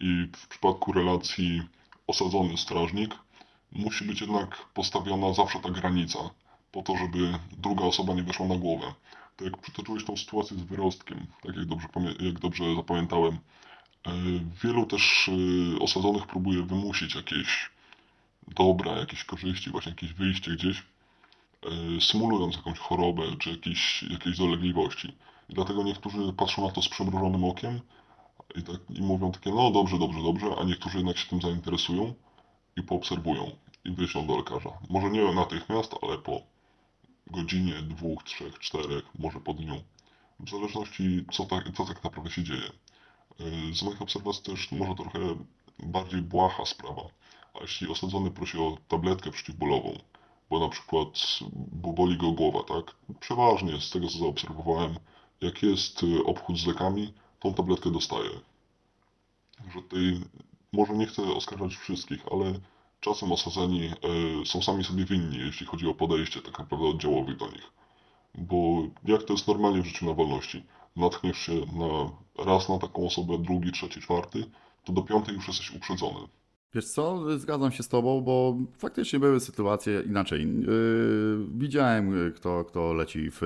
i 0.00 0.28
w 0.36 0.48
przypadku 0.48 0.92
relacji 0.92 1.62
osadzony-strażnik 2.06 3.14
musi 3.72 4.04
być 4.04 4.20
jednak 4.20 4.56
postawiona 4.74 5.32
zawsze 5.32 5.60
ta 5.60 5.70
granica, 5.70 6.18
po 6.78 6.82
to, 6.82 6.96
żeby 6.96 7.38
druga 7.58 7.84
osoba 7.84 8.14
nie 8.14 8.22
weszła 8.22 8.46
na 8.46 8.56
głowę. 8.56 8.94
Tak 9.36 9.46
jak 9.46 9.58
przytoczyłeś 9.58 10.04
tą 10.04 10.16
sytuację 10.16 10.56
z 10.56 10.62
wyrostkiem, 10.62 11.26
tak 11.42 11.56
jak 11.56 11.64
dobrze, 11.64 11.88
jak 12.20 12.38
dobrze 12.38 12.74
zapamiętałem, 12.74 13.34
e, 13.34 14.12
wielu 14.64 14.86
też 14.86 15.28
e, 15.28 15.78
osadzonych 15.78 16.26
próbuje 16.26 16.62
wymusić 16.62 17.14
jakieś 17.14 17.70
dobra, 18.48 18.92
jakieś 18.92 19.24
korzyści, 19.24 19.70
właśnie 19.70 19.90
jakieś 19.90 20.12
wyjście 20.12 20.50
gdzieś, 20.50 20.78
e, 20.78 22.00
symulując 22.00 22.56
jakąś 22.56 22.78
chorobę 22.78 23.22
czy 23.38 23.50
jakieś, 23.50 24.02
jakieś 24.02 24.38
dolegliwości. 24.38 25.08
I 25.48 25.54
dlatego 25.54 25.82
niektórzy 25.82 26.32
patrzą 26.32 26.66
na 26.66 26.72
to 26.72 26.82
z 26.82 26.88
przymrużonym 26.88 27.44
okiem 27.44 27.80
i, 28.54 28.62
tak, 28.62 28.80
i 28.90 29.02
mówią 29.02 29.32
takie, 29.32 29.50
no 29.50 29.70
dobrze, 29.70 29.98
dobrze, 29.98 30.22
dobrze, 30.22 30.46
a 30.60 30.64
niektórzy 30.64 30.96
jednak 30.96 31.18
się 31.18 31.28
tym 31.28 31.40
zainteresują 31.40 32.14
i 32.76 32.82
poobserwują 32.82 33.50
i 33.84 33.90
wyślą 33.90 34.26
do 34.26 34.36
lekarza. 34.36 34.70
Może 34.88 35.10
nie 35.10 35.32
natychmiast, 35.32 35.94
ale 36.02 36.18
po 36.18 36.57
godzinie, 37.30 37.74
dwóch, 37.82 38.22
trzech, 38.24 38.58
czterech, 38.58 39.04
może 39.18 39.40
po 39.40 39.54
dniu. 39.54 39.82
W 40.40 40.50
zależności 40.50 41.24
co 41.32 41.44
tak, 41.44 41.64
co 41.76 41.84
tak 41.84 42.04
naprawdę 42.04 42.30
się 42.30 42.44
dzieje. 42.44 42.70
Yy, 43.38 43.74
Z 43.74 43.82
moich 43.82 44.02
obserwacji 44.02 44.42
też 44.42 44.72
może 44.72 44.94
trochę 44.94 45.18
bardziej 45.78 46.22
błaha 46.22 46.64
sprawa. 46.66 47.02
A 47.54 47.60
jeśli 47.60 47.88
osadzony 47.88 48.30
prosi 48.30 48.58
o 48.58 48.78
tabletkę 48.88 49.30
przeciwbólową, 49.30 49.98
bo 50.50 50.60
na 50.60 50.68
przykład 50.68 51.08
bo 51.72 51.92
boli 51.92 52.16
go 52.16 52.32
głowa, 52.32 52.62
tak? 52.62 52.94
Przeważnie 53.20 53.80
z 53.80 53.90
tego 53.90 54.08
co 54.08 54.18
zaobserwowałem, 54.18 54.98
jak 55.40 55.62
jest 55.62 56.02
y, 56.02 56.24
obchód 56.24 56.58
z 56.58 56.66
lekami, 56.66 57.14
tą 57.40 57.54
tabletkę 57.54 57.90
dostaje. 57.90 58.30
Że 59.74 59.82
tutaj 59.82 60.20
może 60.72 60.92
nie 60.92 61.06
chcę 61.06 61.22
oskarżać 61.22 61.76
wszystkich, 61.76 62.24
ale 62.32 62.60
czasem 63.00 63.32
osadzeni 63.32 63.86
e, 63.86 63.92
są 64.46 64.62
sami 64.62 64.84
sobie 64.84 65.04
winni, 65.04 65.38
jeśli 65.38 65.66
chodzi 65.66 65.86
o 65.86 65.94
podejście 65.94 66.42
tak 66.42 66.58
naprawdę 66.58 66.86
oddziałowych 66.86 67.36
do 67.36 67.46
nich. 67.46 67.72
Bo 68.34 68.82
jak 69.04 69.22
to 69.22 69.32
jest 69.32 69.48
normalnie 69.48 69.82
w 69.82 69.86
życiu 69.86 70.06
na 70.06 70.12
wolności? 70.12 70.64
Natkniesz 70.96 71.38
się 71.38 71.52
na 71.52 72.10
raz 72.44 72.68
na 72.68 72.78
taką 72.78 73.06
osobę, 73.06 73.38
drugi, 73.38 73.72
trzeci, 73.72 74.00
czwarty, 74.00 74.44
to 74.84 74.92
do 74.92 75.02
piątej 75.02 75.34
już 75.34 75.48
jesteś 75.48 75.70
uprzedzony. 75.70 76.28
Wiesz 76.74 76.86
co, 76.86 77.38
zgadzam 77.38 77.72
się 77.72 77.82
z 77.82 77.88
tobą, 77.88 78.20
bo 78.20 78.56
faktycznie 78.78 79.18
były 79.18 79.40
sytuacje 79.40 80.02
inaczej. 80.06 80.60
Yy, 80.60 81.46
widziałem, 81.54 82.26
y, 82.26 82.32
kto, 82.32 82.64
kto 82.64 82.92
leci 82.92 83.30
w, 83.30 83.40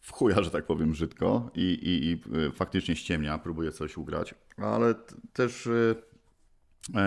w 0.00 0.12
chuja, 0.12 0.42
że 0.42 0.50
tak 0.50 0.66
powiem, 0.66 0.90
brzydko 0.90 1.50
i, 1.54 1.60
i, 1.60 2.06
i 2.06 2.38
y, 2.38 2.52
faktycznie 2.52 2.96
ściemnia, 2.96 3.38
próbuje 3.38 3.72
coś 3.72 3.96
ugrać, 3.96 4.34
ale 4.56 4.94
też 5.32 5.66
yy, 5.66 6.13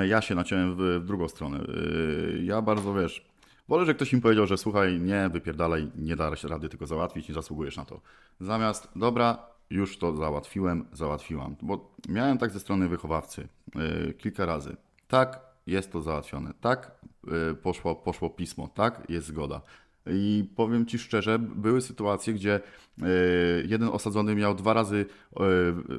ja 0.07 0.21
się 0.21 0.35
naciąłem 0.35 0.75
w, 0.75 0.79
w 0.79 1.05
drugą 1.05 1.27
stronę. 1.27 1.57
Yy, 1.57 2.43
ja 2.43 2.61
bardzo, 2.61 2.93
wiesz, 2.93 3.25
wolę, 3.67 3.85
że 3.85 3.93
ktoś 3.93 4.13
mi 4.13 4.21
powiedział, 4.21 4.47
że 4.47 4.57
słuchaj, 4.57 4.99
nie, 4.99 5.29
wypierdalaj, 5.29 5.91
nie 5.95 6.15
da 6.15 6.35
się 6.35 6.47
rady 6.47 6.69
tylko 6.69 6.85
załatwić, 6.85 7.29
nie 7.29 7.35
zasługujesz 7.35 7.77
na 7.77 7.85
to. 7.85 8.01
Zamiast, 8.39 8.89
dobra, 8.95 9.37
już 9.69 9.97
to 9.97 10.15
załatwiłem, 10.15 10.85
załatwiłam. 10.93 11.55
Bo 11.61 11.95
miałem 12.09 12.37
tak 12.37 12.51
ze 12.51 12.59
strony 12.59 12.89
wychowawcy 12.89 13.47
yy, 13.75 14.13
kilka 14.13 14.45
razy. 14.45 14.75
Tak, 15.07 15.39
jest 15.67 15.91
to 15.91 16.01
załatwione. 16.01 16.53
Tak, 16.61 16.91
poszło, 17.61 17.95
poszło 17.95 18.29
pismo. 18.29 18.67
Tak, 18.67 19.03
jest 19.09 19.27
zgoda. 19.27 19.61
I 20.05 20.49
powiem 20.55 20.85
Ci 20.85 20.99
szczerze, 20.99 21.39
były 21.39 21.81
sytuacje, 21.81 22.33
gdzie 22.33 22.59
jeden 23.65 23.89
osadzony 23.89 24.35
miał 24.35 24.55
dwa 24.55 24.73
razy, 24.73 25.05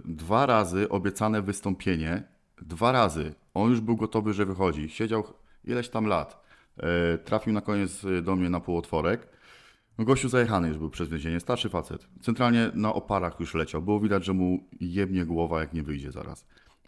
dwa 0.04 0.46
razy 0.46 0.88
obiecane 0.88 1.42
wystąpienie. 1.42 2.22
Dwa 2.62 2.92
razy. 2.92 3.34
On 3.54 3.70
już 3.70 3.80
był 3.80 3.96
gotowy, 3.96 4.32
że 4.32 4.46
wychodzi. 4.46 4.88
Siedział 4.88 5.24
ileś 5.64 5.88
tam 5.88 6.06
lat. 6.06 6.44
Yy, 6.76 6.84
trafił 7.24 7.52
na 7.52 7.60
koniec 7.60 8.06
do 8.22 8.36
mnie 8.36 8.50
na 8.50 8.60
półotworek. 8.60 9.28
Gościu 9.98 10.28
zajechany 10.28 10.68
już 10.68 10.78
był 10.78 10.90
przez 10.90 11.08
więzienie, 11.08 11.40
starszy 11.40 11.68
facet. 11.68 12.08
Centralnie 12.20 12.70
na 12.74 12.94
oparach 12.94 13.40
już 13.40 13.54
leciał. 13.54 13.82
Było 13.82 14.00
widać, 14.00 14.24
że 14.24 14.32
mu 14.32 14.64
jebnie 14.80 15.26
głowa, 15.26 15.60
jak 15.60 15.72
nie 15.72 15.82
wyjdzie 15.82 16.12
zaraz. 16.12 16.46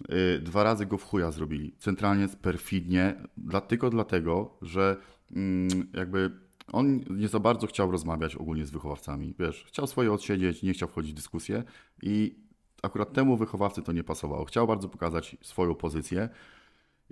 Yy, 0.09 0.41
Dwa 0.43 0.65
razy 0.65 0.87
go 0.87 0.99
w 0.99 1.05
chuja 1.05 1.31
zrobili. 1.31 1.75
Centralnie 1.79 2.29
perfidnie, 2.43 3.15
dla, 3.37 3.61
tylko 3.61 3.91
dlatego, 3.91 4.59
że 4.63 4.97
mm, 5.37 5.69
jakby 5.95 6.31
on 6.73 7.01
nie 7.11 7.29
za 7.29 7.41
bardzo 7.41 7.67
chciał 7.67 7.91
rozmawiać 7.91 8.37
ogólnie 8.37 8.67
z 8.67 8.71
wychowawcami. 8.71 9.35
Wiesz, 9.39 9.65
chciał 9.69 9.87
swoje 9.87 10.13
odsiedzieć, 10.13 10.63
nie 10.63 10.73
chciał 10.73 10.89
wchodzić 10.89 11.13
w 11.13 11.17
dyskusję 11.17 11.63
i 12.03 12.35
akurat 12.83 13.13
temu 13.13 13.37
wychowawcy 13.37 13.83
to 13.83 13.93
nie 13.93 14.05
pasowało. 14.05 14.45
Chciał 14.45 14.67
bardzo 14.67 14.89
pokazać 14.89 15.37
swoją 15.43 15.75
pozycję. 15.75 16.29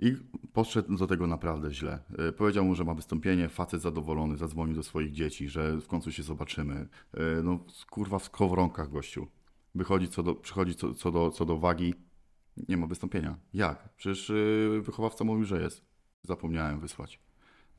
I 0.01 0.15
podszedł 0.53 0.97
do 0.97 1.07
tego 1.07 1.27
naprawdę 1.27 1.71
źle. 1.71 1.99
Yy, 2.17 2.31
Powiedział 2.33 2.65
mu, 2.65 2.75
że 2.75 2.83
ma 2.83 2.93
wystąpienie, 2.93 3.49
facet 3.49 3.81
zadowolony, 3.81 4.37
zadzwonił 4.37 4.75
do 4.75 4.83
swoich 4.83 5.11
dzieci, 5.11 5.49
że 5.49 5.77
w 5.77 5.87
końcu 5.87 6.11
się 6.11 6.23
zobaczymy. 6.23 6.87
Yy, 7.13 7.43
No 7.43 7.59
kurwa 7.89 8.19
w 8.19 8.23
skowronkach 8.23 8.89
gościu. 8.91 9.27
Wychodzi 9.75 10.07
co 10.07 10.23
do, 10.23 10.35
przychodzi 10.35 10.75
co, 10.75 10.93
co, 10.93 11.11
do, 11.11 11.31
co 11.31 11.45
do 11.45 11.57
wagi, 11.57 11.93
nie 12.69 12.77
ma 12.77 12.87
wystąpienia. 12.87 13.37
Jak? 13.53 13.89
Przecież 13.97 14.29
yy, 14.29 14.81
wychowawca 14.81 15.23
mówił, 15.23 15.45
że 15.45 15.61
jest. 15.61 15.85
Zapomniałem 16.23 16.79
wysłać. 16.79 17.19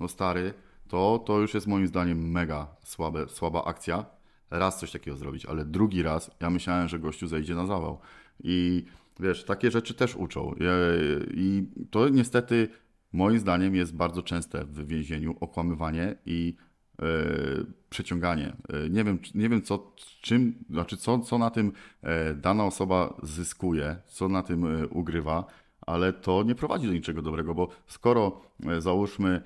No 0.01 0.09
stary, 0.09 0.55
to, 0.89 1.19
to 1.27 1.39
już 1.39 1.55
jest 1.55 1.67
moim 1.67 1.87
zdaniem 1.87 2.31
mega 2.31 2.67
słabe, 2.85 3.29
słaba 3.29 3.65
akcja. 3.65 4.07
Raz 4.51 4.81
coś 4.81 4.93
takiego 4.93 5.17
zrobić, 5.17 5.47
ale 5.47 5.65
drugi 5.65 6.03
raz 6.03 6.31
ja 6.41 6.51
myślałem, 6.51 6.89
że 6.89 6.99
gościu 6.99 7.27
zejdzie 7.27 7.55
na 7.55 7.67
zawał. 7.67 7.99
I 8.45 8.85
wiesz, 9.21 9.45
takie 9.45 9.71
rzeczy 9.71 9.95
też 9.95 10.17
uczą. 10.17 10.55
I 11.35 11.65
to 11.91 12.09
niestety 12.09 12.69
moim 13.13 13.39
zdaniem 13.39 13.75
jest 13.75 13.95
bardzo 13.95 14.23
częste 14.23 14.65
w 14.65 14.87
więzieniu 14.87 15.37
okłamywanie 15.41 16.17
i 16.27 16.57
e, 17.03 17.05
przeciąganie. 17.91 18.57
E, 18.69 18.91
nie 18.91 19.05
wiem, 19.05 19.19
nie 19.35 19.49
wiem 19.49 19.63
co, 19.63 19.93
czym, 20.21 20.55
znaczy 20.71 20.97
co, 20.97 21.19
co 21.19 21.39
na 21.39 21.51
tym 21.51 21.73
e, 22.03 22.35
dana 22.35 22.65
osoba 22.65 23.15
zyskuje, 23.23 23.97
co 24.07 24.29
na 24.29 24.43
tym 24.43 24.89
ugrywa, 24.91 25.45
ale 25.81 26.13
to 26.13 26.43
nie 26.43 26.55
prowadzi 26.55 26.87
do 26.87 26.93
niczego 26.93 27.23
dobrego, 27.23 27.55
bo 27.55 27.69
skoro 27.87 28.41
załóżmy 28.79 29.43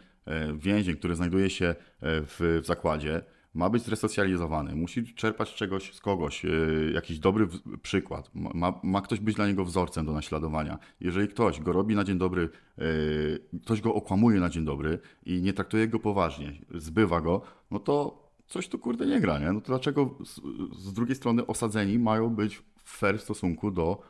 więzień, 0.56 0.96
który 0.96 1.16
znajduje 1.16 1.50
się 1.50 1.74
w, 2.02 2.60
w 2.62 2.66
zakładzie, 2.66 3.22
ma 3.54 3.70
być 3.70 3.82
zresocjalizowany, 3.82 4.74
musi 4.74 5.14
czerpać 5.14 5.54
czegoś 5.54 5.94
z 5.94 6.00
kogoś, 6.00 6.44
e, 6.44 6.48
jakiś 6.94 7.18
dobry 7.18 7.48
przykład, 7.82 8.30
ma, 8.34 8.80
ma 8.82 9.00
ktoś 9.00 9.20
być 9.20 9.36
dla 9.36 9.46
niego 9.46 9.64
wzorcem 9.64 10.06
do 10.06 10.12
naśladowania. 10.12 10.78
Jeżeli 11.00 11.28
ktoś 11.28 11.60
go 11.60 11.72
robi 11.72 11.94
na 11.94 12.04
dzień 12.04 12.18
dobry, 12.18 12.48
e, 12.78 13.58
ktoś 13.58 13.80
go 13.80 13.94
okłamuje 13.94 14.40
na 14.40 14.50
dzień 14.50 14.64
dobry 14.64 14.98
i 15.26 15.42
nie 15.42 15.52
traktuje 15.52 15.88
go 15.88 15.98
poważnie, 15.98 16.52
zbywa 16.74 17.20
go, 17.20 17.42
no 17.70 17.78
to 17.78 18.24
coś 18.46 18.68
tu 18.68 18.78
kurde 18.78 19.06
nie 19.06 19.20
gra, 19.20 19.38
nie? 19.38 19.52
No 19.52 19.60
to 19.60 19.66
dlaczego 19.66 20.18
z, 20.24 20.40
z 20.78 20.92
drugiej 20.92 21.16
strony 21.16 21.46
osadzeni 21.46 21.98
mają 21.98 22.30
być 22.30 22.62
fair 22.84 23.18
w 23.18 23.22
stosunku 23.22 23.70
do 23.70 24.02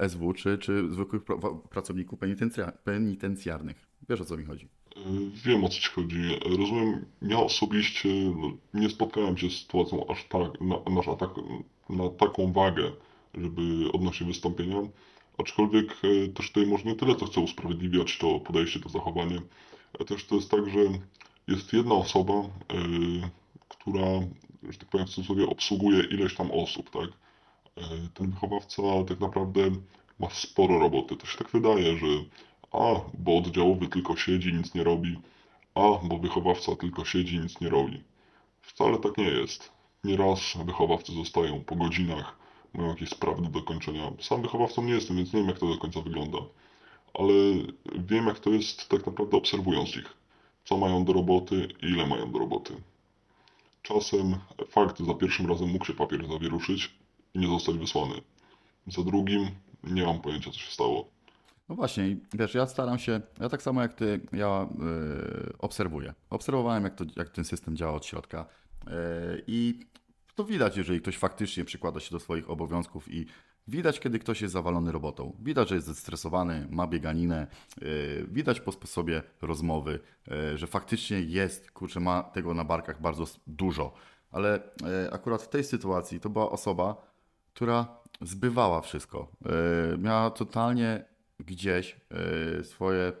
e, 0.00 0.08
SW 0.08 0.32
czy, 0.32 0.58
czy 0.58 0.90
zwykłych 0.90 1.22
pra- 1.24 1.58
pracowników 1.68 2.18
penitencja- 2.18 2.72
penitencjarnych? 2.72 3.86
Wiesz 4.08 4.20
o 4.20 4.24
co 4.24 4.36
mi 4.36 4.44
chodzi? 4.44 4.68
Yy, 4.96 5.30
Wiem 5.44 5.64
o 5.64 5.68
co 5.68 5.74
ci 5.80 5.88
chodzi. 5.88 6.22
Rozumiem, 6.58 7.06
ja 7.22 7.38
osobiście 7.38 8.08
no, 8.36 8.50
nie 8.74 8.90
spotkałem 8.90 9.38
się 9.38 9.50
z 9.50 9.58
sytuacją 9.60 10.06
aż 10.06 10.24
tak, 10.24 10.60
na, 10.60 10.76
na, 10.90 11.16
tak, 11.16 11.30
na 11.88 12.08
taką 12.10 12.52
wagę, 12.52 12.92
żeby 13.34 13.92
odnosić 13.92 14.26
wystąpienia. 14.28 14.82
Aczkolwiek 15.38 15.96
e, 16.04 16.28
też 16.28 16.48
tutaj 16.48 16.66
może 16.66 16.84
nie 16.84 16.94
tyle 16.94 17.14
to 17.14 17.26
chcę 17.26 17.40
usprawiedliwiać 17.40 18.18
to 18.18 18.40
podejście, 18.40 18.80
to 18.80 18.88
zachowanie. 18.88 19.40
E, 20.00 20.04
Też 20.04 20.26
to 20.26 20.34
jest 20.34 20.50
tak, 20.50 20.70
że 20.70 20.78
jest 21.48 21.72
jedna 21.72 21.94
osoba, 21.94 22.34
e, 22.34 22.48
która, 23.68 24.06
że 24.70 24.78
tak 24.78 24.88
powiem 24.88 25.06
w 25.06 25.10
cudzysłowie, 25.10 25.46
obsługuje 25.46 26.04
ileś 26.04 26.34
tam 26.34 26.50
osób, 26.50 26.90
tak? 26.90 27.08
E, 27.76 28.08
Ten 28.14 28.30
wychowawca 28.30 28.82
tak 29.08 29.20
naprawdę 29.20 29.70
ma 30.18 30.30
sporo 30.30 30.78
roboty. 30.78 31.16
To 31.16 31.26
się 31.26 31.38
tak 31.38 31.50
wydaje, 31.50 31.96
że 31.98 32.06
a, 32.72 33.00
bo 33.14 33.36
oddziałowy 33.36 33.88
tylko 33.88 34.16
siedzi, 34.16 34.52
nic 34.52 34.74
nie 34.74 34.84
robi, 34.84 35.18
a, 35.74 35.80
bo 36.02 36.18
wychowawca 36.18 36.76
tylko 36.76 37.04
siedzi, 37.04 37.38
nic 37.38 37.60
nie 37.60 37.68
robi. 37.68 38.02
Wcale 38.62 38.98
tak 38.98 39.18
nie 39.18 39.24
jest. 39.24 39.72
Nieraz 40.04 40.40
wychowawcy 40.64 41.12
zostają 41.12 41.64
po 41.64 41.76
godzinach, 41.76 42.36
mają 42.74 42.88
jakieś 42.88 43.08
sprawy 43.08 43.42
do 43.42 43.48
dokończenia. 43.48 44.12
Sam 44.20 44.42
wychowawcą 44.42 44.82
nie 44.82 44.92
jestem, 44.92 45.16
więc 45.16 45.32
nie 45.32 45.40
wiem 45.40 45.48
jak 45.48 45.58
to 45.58 45.66
do 45.66 45.78
końca 45.78 46.00
wygląda. 46.00 46.38
Ale 47.14 47.32
wiem 47.98 48.26
jak 48.26 48.38
to 48.38 48.50
jest 48.50 48.88
tak 48.88 49.06
naprawdę 49.06 49.36
obserwując 49.36 49.96
ich. 49.96 50.16
Co 50.64 50.76
mają 50.76 51.04
do 51.04 51.12
roboty 51.12 51.68
i 51.82 51.86
ile 51.86 52.06
mają 52.06 52.32
do 52.32 52.38
roboty. 52.38 52.74
Czasem 53.82 54.36
fakt, 54.68 55.00
za 55.00 55.14
pierwszym 55.14 55.46
razem 55.46 55.68
mógł 55.68 55.84
się 55.84 55.94
papier 55.94 56.28
zawieruszyć 56.28 56.90
i 57.34 57.38
nie 57.38 57.48
zostać 57.48 57.78
wysłany. 57.78 58.14
Za 58.86 59.02
drugim 59.02 59.50
nie 59.84 60.06
mam 60.06 60.20
pojęcia 60.20 60.50
co 60.50 60.58
się 60.58 60.70
stało. 60.70 61.04
No 61.68 61.74
właśnie, 61.74 62.16
wiesz, 62.34 62.54
ja 62.54 62.66
staram 62.66 62.98
się, 62.98 63.20
ja 63.40 63.48
tak 63.48 63.62
samo 63.62 63.82
jak 63.82 63.94
ty, 63.94 64.20
ja 64.32 64.68
y, 65.48 65.58
obserwuję. 65.58 66.14
Obserwowałem, 66.30 66.84
jak, 66.84 66.94
to, 66.94 67.04
jak 67.16 67.28
ten 67.28 67.44
system 67.44 67.76
działa 67.76 67.92
od 67.92 68.06
środka 68.06 68.46
y, 68.86 68.90
i 69.46 69.80
to 70.34 70.44
widać, 70.44 70.76
jeżeli 70.76 71.00
ktoś 71.00 71.18
faktycznie 71.18 71.64
przykłada 71.64 72.00
się 72.00 72.10
do 72.10 72.20
swoich 72.20 72.50
obowiązków 72.50 73.12
i 73.12 73.26
widać, 73.68 74.00
kiedy 74.00 74.18
ktoś 74.18 74.42
jest 74.42 74.52
zawalony 74.52 74.92
robotą. 74.92 75.36
Widać, 75.40 75.68
że 75.68 75.74
jest 75.74 75.86
zestresowany, 75.86 76.68
ma 76.70 76.86
bieganinę, 76.86 77.46
y, 77.82 78.26
widać 78.28 78.60
po 78.60 78.72
sposobie 78.72 79.22
rozmowy, 79.42 80.00
że 80.54 80.66
faktycznie 80.66 81.20
jest, 81.20 81.70
kurczę, 81.70 82.00
ma 82.00 82.22
tego 82.22 82.54
na 82.54 82.64
barkach 82.64 83.00
bardzo 83.00 83.24
dużo. 83.46 83.92
Ale 84.30 84.60
akurat 85.12 85.42
w 85.42 85.48
tej 85.48 85.64
sytuacji 85.64 86.20
to 86.20 86.30
była 86.30 86.50
osoba, 86.50 87.06
która 87.54 87.86
zbywała 88.20 88.80
wszystko. 88.80 89.32
Miała 89.98 90.30
totalnie 90.30 91.11
gdzieś 91.46 91.96
y, 92.60 92.64
swoje, 92.64 93.12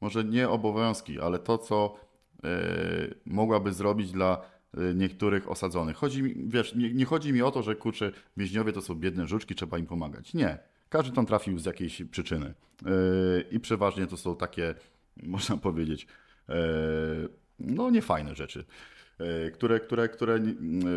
może 0.00 0.24
nie 0.24 0.48
obowiązki, 0.48 1.20
ale 1.20 1.38
to, 1.38 1.58
co 1.58 1.96
y, 2.44 3.14
mogłaby 3.26 3.72
zrobić 3.72 4.12
dla 4.12 4.42
y, 4.78 4.94
niektórych 4.94 5.50
osadzonych. 5.50 5.96
Chodzi 5.96 6.22
mi, 6.22 6.34
wiesz, 6.46 6.74
nie, 6.74 6.94
nie 6.94 7.04
chodzi 7.04 7.32
mi 7.32 7.42
o 7.42 7.50
to, 7.50 7.62
że 7.62 7.74
kurczę, 7.74 8.12
więźniowie 8.36 8.72
to 8.72 8.82
są 8.82 8.94
biedne 8.94 9.26
żuczki, 9.26 9.54
trzeba 9.54 9.78
im 9.78 9.86
pomagać. 9.86 10.34
Nie. 10.34 10.58
Każdy 10.88 11.16
tam 11.16 11.26
trafił 11.26 11.58
z 11.58 11.64
jakiejś 11.64 12.02
przyczyny. 12.10 12.54
I 13.50 13.60
przeważnie 13.60 14.06
to 14.06 14.16
są 14.16 14.36
takie, 14.36 14.74
można 15.22 15.56
powiedzieć, 15.56 16.06
no 17.58 17.90
niefajne 17.90 18.34
rzeczy, 18.34 18.64
które, 19.54 19.80
które, 19.80 20.08
które 20.08 20.38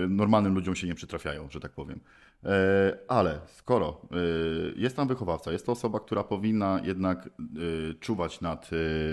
normalnym 0.09 0.53
ludziom 0.53 0.75
się 0.75 0.87
nie 0.87 0.95
przytrafiają, 0.95 1.49
że 1.49 1.59
tak 1.59 1.71
powiem. 1.71 1.99
E, 2.45 2.97
Ale 3.07 3.39
skoro 3.47 4.01
y, 4.11 4.73
jest 4.75 4.95
tam 4.95 5.07
wychowawca, 5.07 5.51
jest 5.51 5.65
to 5.65 5.71
osoba, 5.71 5.99
która 5.99 6.23
powinna 6.23 6.81
jednak 6.83 7.29
y, 7.89 7.95
czuwać 7.99 8.41
nad 8.41 8.69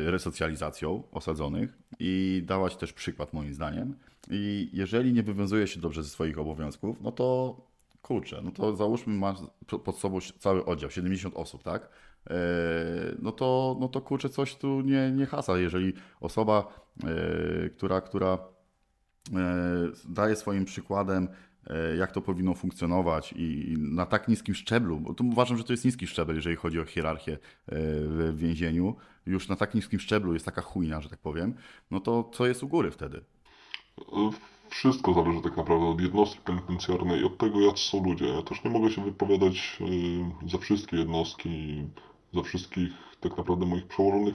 resocjalizacją 0.06 1.02
osadzonych 1.12 1.78
i 1.98 2.42
dawać 2.46 2.76
też 2.76 2.92
przykład 2.92 3.32
moim 3.32 3.54
zdaniem. 3.54 3.94
I 4.30 4.70
jeżeli 4.72 5.12
nie 5.12 5.22
wywiązuje 5.22 5.66
się 5.66 5.80
dobrze 5.80 6.02
ze 6.02 6.08
swoich 6.08 6.38
obowiązków, 6.38 7.00
no 7.00 7.12
to 7.12 7.56
kurczę, 8.02 8.40
no 8.44 8.50
to 8.50 8.76
załóżmy 8.76 9.14
masz 9.14 9.38
pod 9.84 9.98
sobą 9.98 10.18
cały 10.38 10.64
oddział, 10.64 10.90
70 10.90 11.34
osób, 11.36 11.62
tak? 11.62 11.88
E, 12.30 12.34
No 13.22 13.32
to, 13.32 13.76
no 13.80 13.88
to 13.88 14.00
kurczę, 14.00 14.28
coś 14.28 14.56
tu 14.56 14.80
nie, 14.80 15.10
nie 15.10 15.26
hasa, 15.26 15.58
jeżeli 15.58 15.92
osoba, 16.20 16.84
e, 17.04 17.68
która, 17.70 18.00
która 18.00 18.32
e, 18.34 18.38
daje 20.08 20.36
swoim 20.36 20.64
przykładem 20.64 21.28
e, 21.28 21.53
jak 21.98 22.12
to 22.12 22.20
powinno 22.20 22.54
funkcjonować 22.54 23.34
i 23.36 23.74
na 23.78 24.06
tak 24.06 24.28
niskim 24.28 24.54
szczeblu, 24.54 25.00
bo 25.00 25.14
to 25.14 25.24
uważam, 25.24 25.58
że 25.58 25.64
to 25.64 25.72
jest 25.72 25.84
niski 25.84 26.06
szczebel, 26.06 26.36
jeżeli 26.36 26.56
chodzi 26.56 26.80
o 26.80 26.84
hierarchię 26.84 27.32
e, 27.32 27.38
w 28.00 28.34
więzieniu, 28.36 28.96
już 29.26 29.48
na 29.48 29.56
tak 29.56 29.74
niskim 29.74 30.00
szczeblu 30.00 30.34
jest 30.34 30.44
taka 30.44 30.62
chujnia, 30.62 31.00
że 31.00 31.08
tak 31.08 31.18
powiem, 31.18 31.54
no 31.90 32.00
to 32.00 32.30
co 32.32 32.46
jest 32.46 32.62
u 32.62 32.68
góry 32.68 32.90
wtedy? 32.90 33.24
Wszystko 34.68 35.14
zależy 35.14 35.40
tak 35.40 35.56
naprawdę 35.56 35.86
od 35.86 36.00
jednostki 36.00 36.40
penitencjarnej 36.44 37.24
od 37.24 37.38
tego, 37.38 37.60
jak 37.60 37.78
są 37.78 38.04
ludzie. 38.04 38.26
Ja 38.26 38.42
też 38.42 38.64
nie 38.64 38.70
mogę 38.70 38.90
się 38.90 39.04
wypowiadać 39.04 39.78
za 40.46 40.58
wszystkie 40.58 40.96
jednostki, 40.96 41.84
za 42.32 42.42
wszystkich 42.42 42.92
tak 43.20 43.36
naprawdę 43.36 43.66
moich 43.66 43.86
przełożonych, 43.86 44.34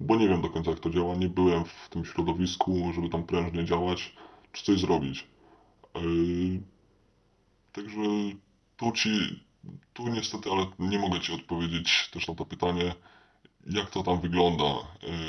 bo 0.00 0.16
nie 0.16 0.28
wiem 0.28 0.42
do 0.42 0.50
końca 0.50 0.70
jak 0.70 0.80
to 0.80 0.90
działa. 0.90 1.14
Nie 1.14 1.28
byłem 1.28 1.64
w 1.64 1.88
tym 1.90 2.04
środowisku, 2.04 2.92
żeby 2.94 3.08
tam 3.08 3.22
prężnie 3.22 3.64
działać 3.64 4.16
czy 4.52 4.64
coś 4.64 4.80
zrobić. 4.80 5.33
Yy, 5.94 6.60
także 7.72 8.00
tu 8.76 8.92
ci, 8.92 9.44
tu 9.92 10.08
niestety, 10.08 10.50
ale 10.50 10.66
nie 10.78 10.98
mogę 10.98 11.20
ci 11.20 11.32
odpowiedzieć 11.32 12.10
też 12.12 12.28
na 12.28 12.34
to 12.34 12.46
pytanie, 12.46 12.94
jak 13.66 13.90
to 13.90 14.02
tam 14.02 14.20
wygląda, 14.20 14.64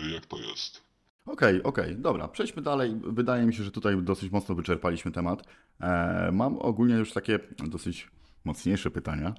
yy, 0.06 0.12
jak 0.12 0.26
to 0.26 0.38
jest. 0.38 0.86
Okej, 1.26 1.60
okay, 1.60 1.64
okej, 1.64 1.92
okay, 1.92 2.02
dobra, 2.02 2.28
przejdźmy 2.28 2.62
dalej. 2.62 2.96
Wydaje 3.04 3.46
mi 3.46 3.54
się, 3.54 3.64
że 3.64 3.72
tutaj 3.72 3.98
dosyć 4.02 4.32
mocno 4.32 4.56
wyczerpaliśmy 4.56 5.12
temat. 5.12 5.44
Eee, 5.80 6.32
mam 6.32 6.58
ogólnie 6.58 6.96
już 6.96 7.14
takie 7.14 7.40
dosyć 7.68 8.08
mocniejsze 8.46 8.92
pytania. 8.92 9.34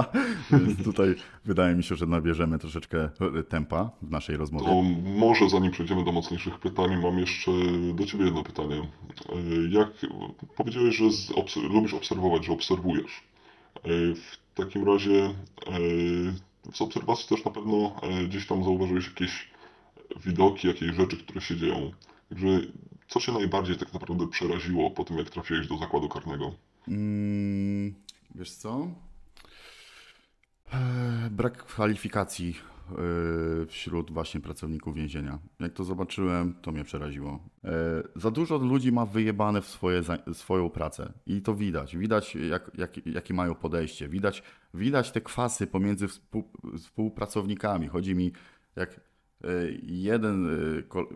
Więc 0.50 0.84
tutaj 0.84 1.14
wydaje 1.44 1.74
mi 1.74 1.84
się, 1.84 1.94
że 1.94 2.06
nabierzemy 2.06 2.58
troszeczkę 2.58 3.10
tempa 3.48 3.90
w 4.02 4.10
naszej 4.10 4.36
rozmowie. 4.36 4.66
To 4.66 4.82
może 5.18 5.48
zanim 5.48 5.72
przejdziemy 5.72 6.04
do 6.04 6.12
mocniejszych 6.12 6.58
pytań, 6.58 7.02
mam 7.02 7.18
jeszcze 7.18 7.52
do 7.94 8.06
Ciebie 8.06 8.24
jedno 8.24 8.42
pytanie. 8.42 8.76
E, 8.80 9.36
jak 9.70 9.88
powiedziałeś, 10.56 10.96
że 10.96 11.04
lubisz 11.68 11.94
obserwować, 11.94 12.46
że 12.46 12.52
obserwujesz. 12.52 13.22
E, 13.76 13.88
w 14.14 14.54
takim 14.54 14.84
razie 14.84 15.24
e, 15.24 15.32
z 16.72 16.82
obserwacji 16.82 17.28
też 17.28 17.44
na 17.44 17.50
pewno 17.50 18.00
gdzieś 18.28 18.46
tam 18.46 18.64
zauważyłeś 18.64 19.06
jakieś 19.06 19.48
widoki, 20.26 20.68
jakieś 20.68 20.94
rzeczy, 20.94 21.16
które 21.16 21.40
się 21.40 21.56
dzieją. 21.56 21.92
Także 22.28 22.60
co 23.08 23.20
Cię 23.20 23.32
najbardziej 23.32 23.76
tak 23.76 23.92
naprawdę 23.92 24.28
przeraziło 24.28 24.90
po 24.90 25.04
tym, 25.04 25.18
jak 25.18 25.30
trafiłeś 25.30 25.68
do 25.68 25.78
zakładu 25.78 26.08
karnego? 26.08 26.52
Mm, 26.88 27.94
Wiesz 28.34 28.50
co? 28.50 28.88
Eee, 30.72 31.30
brak 31.30 31.64
kwalifikacji 31.64 32.54
eee, 32.90 33.66
wśród 33.66 34.12
właśnie 34.12 34.40
pracowników 34.40 34.94
więzienia. 34.94 35.38
Jak 35.60 35.72
to 35.72 35.84
zobaczyłem, 35.84 36.54
to 36.62 36.72
mnie 36.72 36.84
przeraziło. 36.84 37.48
Eee, 37.64 37.72
za 38.16 38.30
dużo 38.30 38.56
ludzi 38.56 38.92
ma 38.92 39.06
wyjebane 39.06 39.62
w 39.62 39.68
swoje, 39.68 40.02
swoją 40.32 40.70
pracę 40.70 41.12
i 41.26 41.42
to 41.42 41.54
widać. 41.54 41.96
Widać, 41.96 42.34
jak, 42.34 42.70
jak, 42.74 43.06
jakie 43.06 43.34
mają 43.34 43.54
podejście. 43.54 44.08
Widać, 44.08 44.42
widać 44.74 45.12
te 45.12 45.20
kwasy 45.20 45.66
pomiędzy 45.66 46.08
współ, 46.08 46.52
współpracownikami. 46.78 47.88
Chodzi 47.88 48.14
mi, 48.14 48.32
jak 48.76 49.11
jeden 49.82 50.48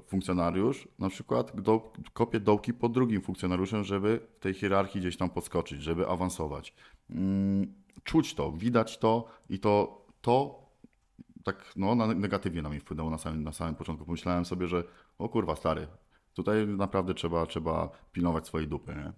funkcjonariusz 0.06 0.88
na 0.98 1.08
przykład 1.08 1.60
do, 1.60 1.92
kopie 2.12 2.40
dołki 2.40 2.74
pod 2.74 2.92
drugim 2.92 3.22
funkcjonariuszem, 3.22 3.84
żeby 3.84 4.20
w 4.36 4.40
tej 4.40 4.54
hierarchii 4.54 5.00
gdzieś 5.00 5.16
tam 5.16 5.30
podskoczyć, 5.30 5.82
żeby 5.82 6.08
awansować. 6.08 6.74
Mm, 7.10 7.74
czuć 8.04 8.34
to, 8.34 8.52
widać 8.52 8.98
to 8.98 9.28
i 9.48 9.58
to, 9.58 10.04
to 10.20 10.66
tak 11.44 11.72
no, 11.76 11.94
negatywnie 11.94 12.62
na 12.62 12.68
mnie 12.68 12.80
wpłynęło 12.80 13.10
na 13.10 13.18
samym, 13.18 13.44
na 13.44 13.52
samym 13.52 13.74
początku. 13.74 14.04
Pomyślałem 14.04 14.44
sobie, 14.44 14.66
że 14.66 14.84
o 15.18 15.28
kurwa 15.28 15.56
stary, 15.56 15.86
tutaj 16.34 16.66
naprawdę 16.66 17.14
trzeba, 17.14 17.46
trzeba 17.46 17.88
pilnować 18.12 18.46
swojej 18.46 18.68
dupy. 18.68 18.94
Nie? 18.94 19.12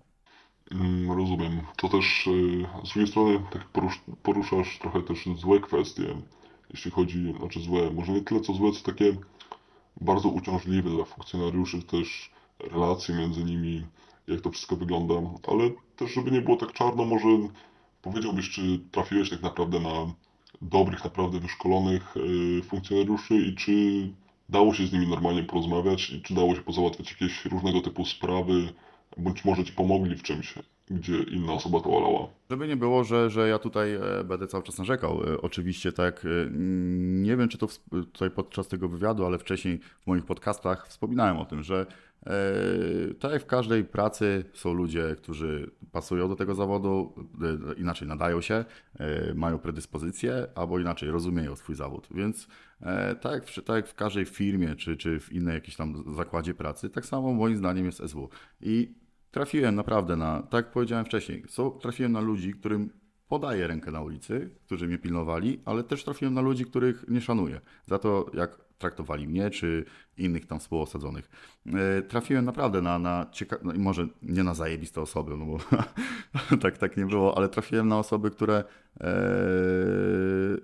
Mm, 0.78 1.12
rozumiem. 1.18 1.61
To 1.76 1.88
też 1.88 2.26
y, 2.26 2.66
z 2.84 2.92
drugiej 2.92 3.06
strony 3.06 3.40
tak 3.50 3.68
poruszasz 4.22 4.78
trochę 4.78 5.02
też 5.02 5.28
złe 5.36 5.61
kwestie, 5.61 6.22
jeśli 6.70 6.90
chodzi, 6.90 7.34
znaczy 7.38 7.60
złe, 7.60 7.90
może 7.90 8.12
nie 8.12 8.20
tyle 8.20 8.40
co 8.40 8.52
złe, 8.52 8.72
co 8.72 8.92
takie 8.92 9.16
bardzo 10.00 10.28
uciążliwe 10.28 10.90
dla 10.90 11.04
funkcjonariuszy, 11.04 11.82
też 11.82 12.30
relacje 12.58 13.14
między 13.14 13.44
nimi, 13.44 13.86
jak 14.28 14.40
to 14.40 14.50
wszystko 14.50 14.76
wygląda, 14.76 15.14
ale 15.48 15.70
też 15.96 16.12
żeby 16.12 16.30
nie 16.30 16.40
było 16.40 16.56
tak 16.56 16.72
czarno, 16.72 17.04
może 17.04 17.28
powiedziałbyś, 18.02 18.50
czy 18.50 18.80
trafiłeś 18.90 19.30
tak 19.30 19.42
naprawdę 19.42 19.80
na 19.80 20.12
dobrych, 20.62 21.04
naprawdę 21.04 21.40
wyszkolonych 21.40 22.16
y, 22.16 22.62
funkcjonariuszy 22.62 23.34
i 23.36 23.54
czy 23.54 23.72
dało 24.48 24.74
się 24.74 24.86
z 24.86 24.92
nimi 24.92 25.06
normalnie 25.06 25.42
porozmawiać 25.42 26.10
i 26.10 26.22
czy 26.22 26.34
dało 26.34 26.54
się 26.54 26.62
pozałatwiać 26.62 27.10
jakieś 27.10 27.44
różnego 27.44 27.80
typu 27.80 28.04
sprawy, 28.04 28.72
bądź 29.16 29.44
może 29.44 29.64
ci 29.64 29.72
pomogli 29.72 30.16
w 30.16 30.22
czymś, 30.22 30.54
gdzie 30.91 31.22
inna 31.22 31.53
osoba 31.53 31.80
to 31.80 31.91
olała. 31.91 32.28
Żeby 32.51 32.68
nie 32.68 32.76
było, 32.76 33.05
że, 33.05 33.30
że 33.30 33.49
ja 33.49 33.59
tutaj 33.59 33.95
e, 33.95 34.24
będę 34.24 34.47
cały 34.47 34.62
czas 34.62 34.78
narzekał. 34.78 35.22
E, 35.22 35.41
oczywiście 35.41 35.93
tak, 35.93 36.24
e, 36.24 36.28
nie 37.01 37.36
wiem 37.36 37.49
czy 37.49 37.59
to 37.59 37.66
tutaj 37.91 38.30
podczas 38.30 38.68
tego 38.68 38.89
wywiadu, 38.89 39.26
ale 39.26 39.39
wcześniej 39.39 39.80
w 40.01 40.07
moich 40.07 40.24
podcastach 40.24 40.89
wspominałem 40.89 41.36
o 41.36 41.45
tym, 41.45 41.62
że 41.62 41.86
tak 43.20 43.32
jak 43.32 43.43
w 43.43 43.47
każdej 43.47 43.84
pracy 43.84 44.45
są 44.53 44.72
ludzie, 44.72 45.16
którzy 45.16 45.70
pasują 45.93 46.28
do 46.28 46.36
tego 46.36 46.55
zawodu, 46.55 47.14
inaczej 47.76 48.09
nadają 48.09 48.41
się, 48.41 48.64
mają 49.34 49.59
predyspozycje, 49.59 50.47
albo 50.55 50.78
inaczej 50.78 51.11
rozumieją 51.11 51.57
swój 51.57 51.74
zawód. 51.74 52.09
Więc 52.11 52.49
tak 53.20 53.32
jak 53.32 53.47
w, 53.47 53.55
tak 53.55 53.76
jak 53.76 53.89
w 53.89 53.95
każdej 53.95 54.24
firmie, 54.24 54.76
czy, 54.76 54.97
czy 54.97 55.20
w 55.20 55.32
innej 55.32 55.55
jakiejś 55.55 55.76
tam 55.76 56.14
zakładzie 56.16 56.55
pracy, 56.55 56.91
tak 56.91 57.07
samo 57.07 57.32
moim 57.32 57.57
zdaniem 57.57 57.86
jest 57.86 58.03
SW. 58.07 58.28
I 58.61 58.95
trafiłem 59.39 59.74
naprawdę 59.74 60.16
na, 60.16 60.43
tak 60.43 60.64
jak 60.64 60.72
powiedziałem 60.72 61.05
wcześniej, 61.05 61.45
so, 61.49 61.70
trafiłem 61.70 62.12
na 62.12 62.20
ludzi, 62.20 62.53
którym 62.53 62.91
podaję 63.28 63.66
rękę 63.66 63.91
na 63.91 64.01
ulicy, 64.01 64.51
którzy 64.64 64.86
mnie 64.86 64.99
pilnowali, 64.99 65.61
ale 65.64 65.84
też 65.84 66.05
trafiłem 66.05 66.34
na 66.34 66.41
ludzi, 66.41 66.64
których 66.64 67.05
nie 67.09 67.20
szanuję. 67.20 67.61
Za 67.86 67.99
to, 67.99 68.26
jak 68.34 68.59
traktowali 68.78 69.28
mnie, 69.28 69.51
czy 69.51 69.84
innych 70.16 70.47
tam 70.47 70.59
współosadzonych. 70.59 71.30
E, 71.66 72.03
trafiłem 72.03 72.45
naprawdę 72.45 72.82
na, 72.82 72.99
na 72.99 73.26
ciekawe, 73.32 73.62
no 73.64 73.72
może 73.78 74.09
nie 74.22 74.43
na 74.43 74.55
zajebiste 74.55 75.01
osoby, 75.01 75.36
no 75.36 75.47
bo 75.47 75.59
tak, 76.62 76.78
tak 76.78 76.97
nie 76.97 77.07
było, 77.07 77.36
ale 77.36 77.49
trafiłem 77.49 77.89
na 77.89 77.99
osoby, 77.99 78.30
które 78.30 78.64
e, 79.01 79.11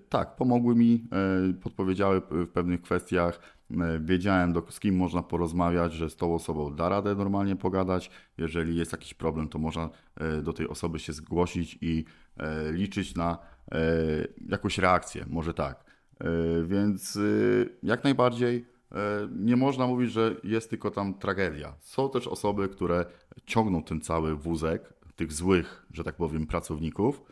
tak, 0.08 0.36
pomogły 0.36 0.74
mi, 0.74 1.08
e, 1.50 1.52
podpowiedziały 1.52 2.22
w 2.30 2.48
pewnych 2.48 2.82
kwestiach, 2.82 3.53
wiedziałem 4.00 4.52
do, 4.52 4.62
z 4.70 4.80
kim 4.80 4.96
można 4.96 5.22
porozmawiać, 5.22 5.92
że 5.92 6.10
z 6.10 6.16
tą 6.16 6.34
osobą 6.34 6.76
da 6.76 6.88
radę 6.88 7.14
normalnie 7.14 7.56
pogadać, 7.56 8.10
jeżeli 8.38 8.76
jest 8.76 8.92
jakiś 8.92 9.14
problem, 9.14 9.48
to 9.48 9.58
można 9.58 9.90
e, 10.16 10.42
do 10.42 10.52
tej 10.52 10.68
osoby 10.68 10.98
się 10.98 11.12
zgłosić 11.12 11.78
i 11.80 12.04
e, 12.36 12.72
liczyć 12.72 13.14
na 13.14 13.38
jakąś 14.48 14.78
reakcję, 14.78 15.24
może 15.28 15.54
tak. 15.54 15.84
Więc 16.64 17.18
jak 17.82 18.04
najbardziej 18.04 18.66
nie 19.36 19.56
można 19.56 19.86
mówić, 19.86 20.12
że 20.12 20.36
jest 20.44 20.70
tylko 20.70 20.90
tam 20.90 21.14
tragedia. 21.14 21.74
Są 21.80 22.10
też 22.10 22.26
osoby, 22.26 22.68
które 22.68 23.06
ciągną 23.46 23.82
ten 23.82 24.00
cały 24.00 24.36
wózek 24.36 24.94
tych 25.16 25.32
złych, 25.32 25.86
że 25.92 26.04
tak 26.04 26.16
powiem, 26.16 26.46
pracowników 26.46 27.22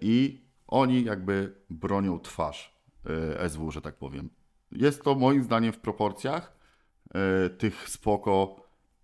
i 0.00 0.42
oni 0.72 1.04
jakby 1.04 1.54
bronią 1.70 2.20
twarz 2.20 2.76
e, 3.40 3.48
SW, 3.48 3.70
że 3.70 3.80
tak 3.80 3.96
powiem. 3.96 4.30
Jest 4.76 5.02
to 5.02 5.14
moim 5.14 5.42
zdaniem 5.42 5.72
w 5.72 5.78
proporcjach 5.78 6.56
e, 7.14 7.50
tych 7.50 7.88
spoko, 7.88 8.56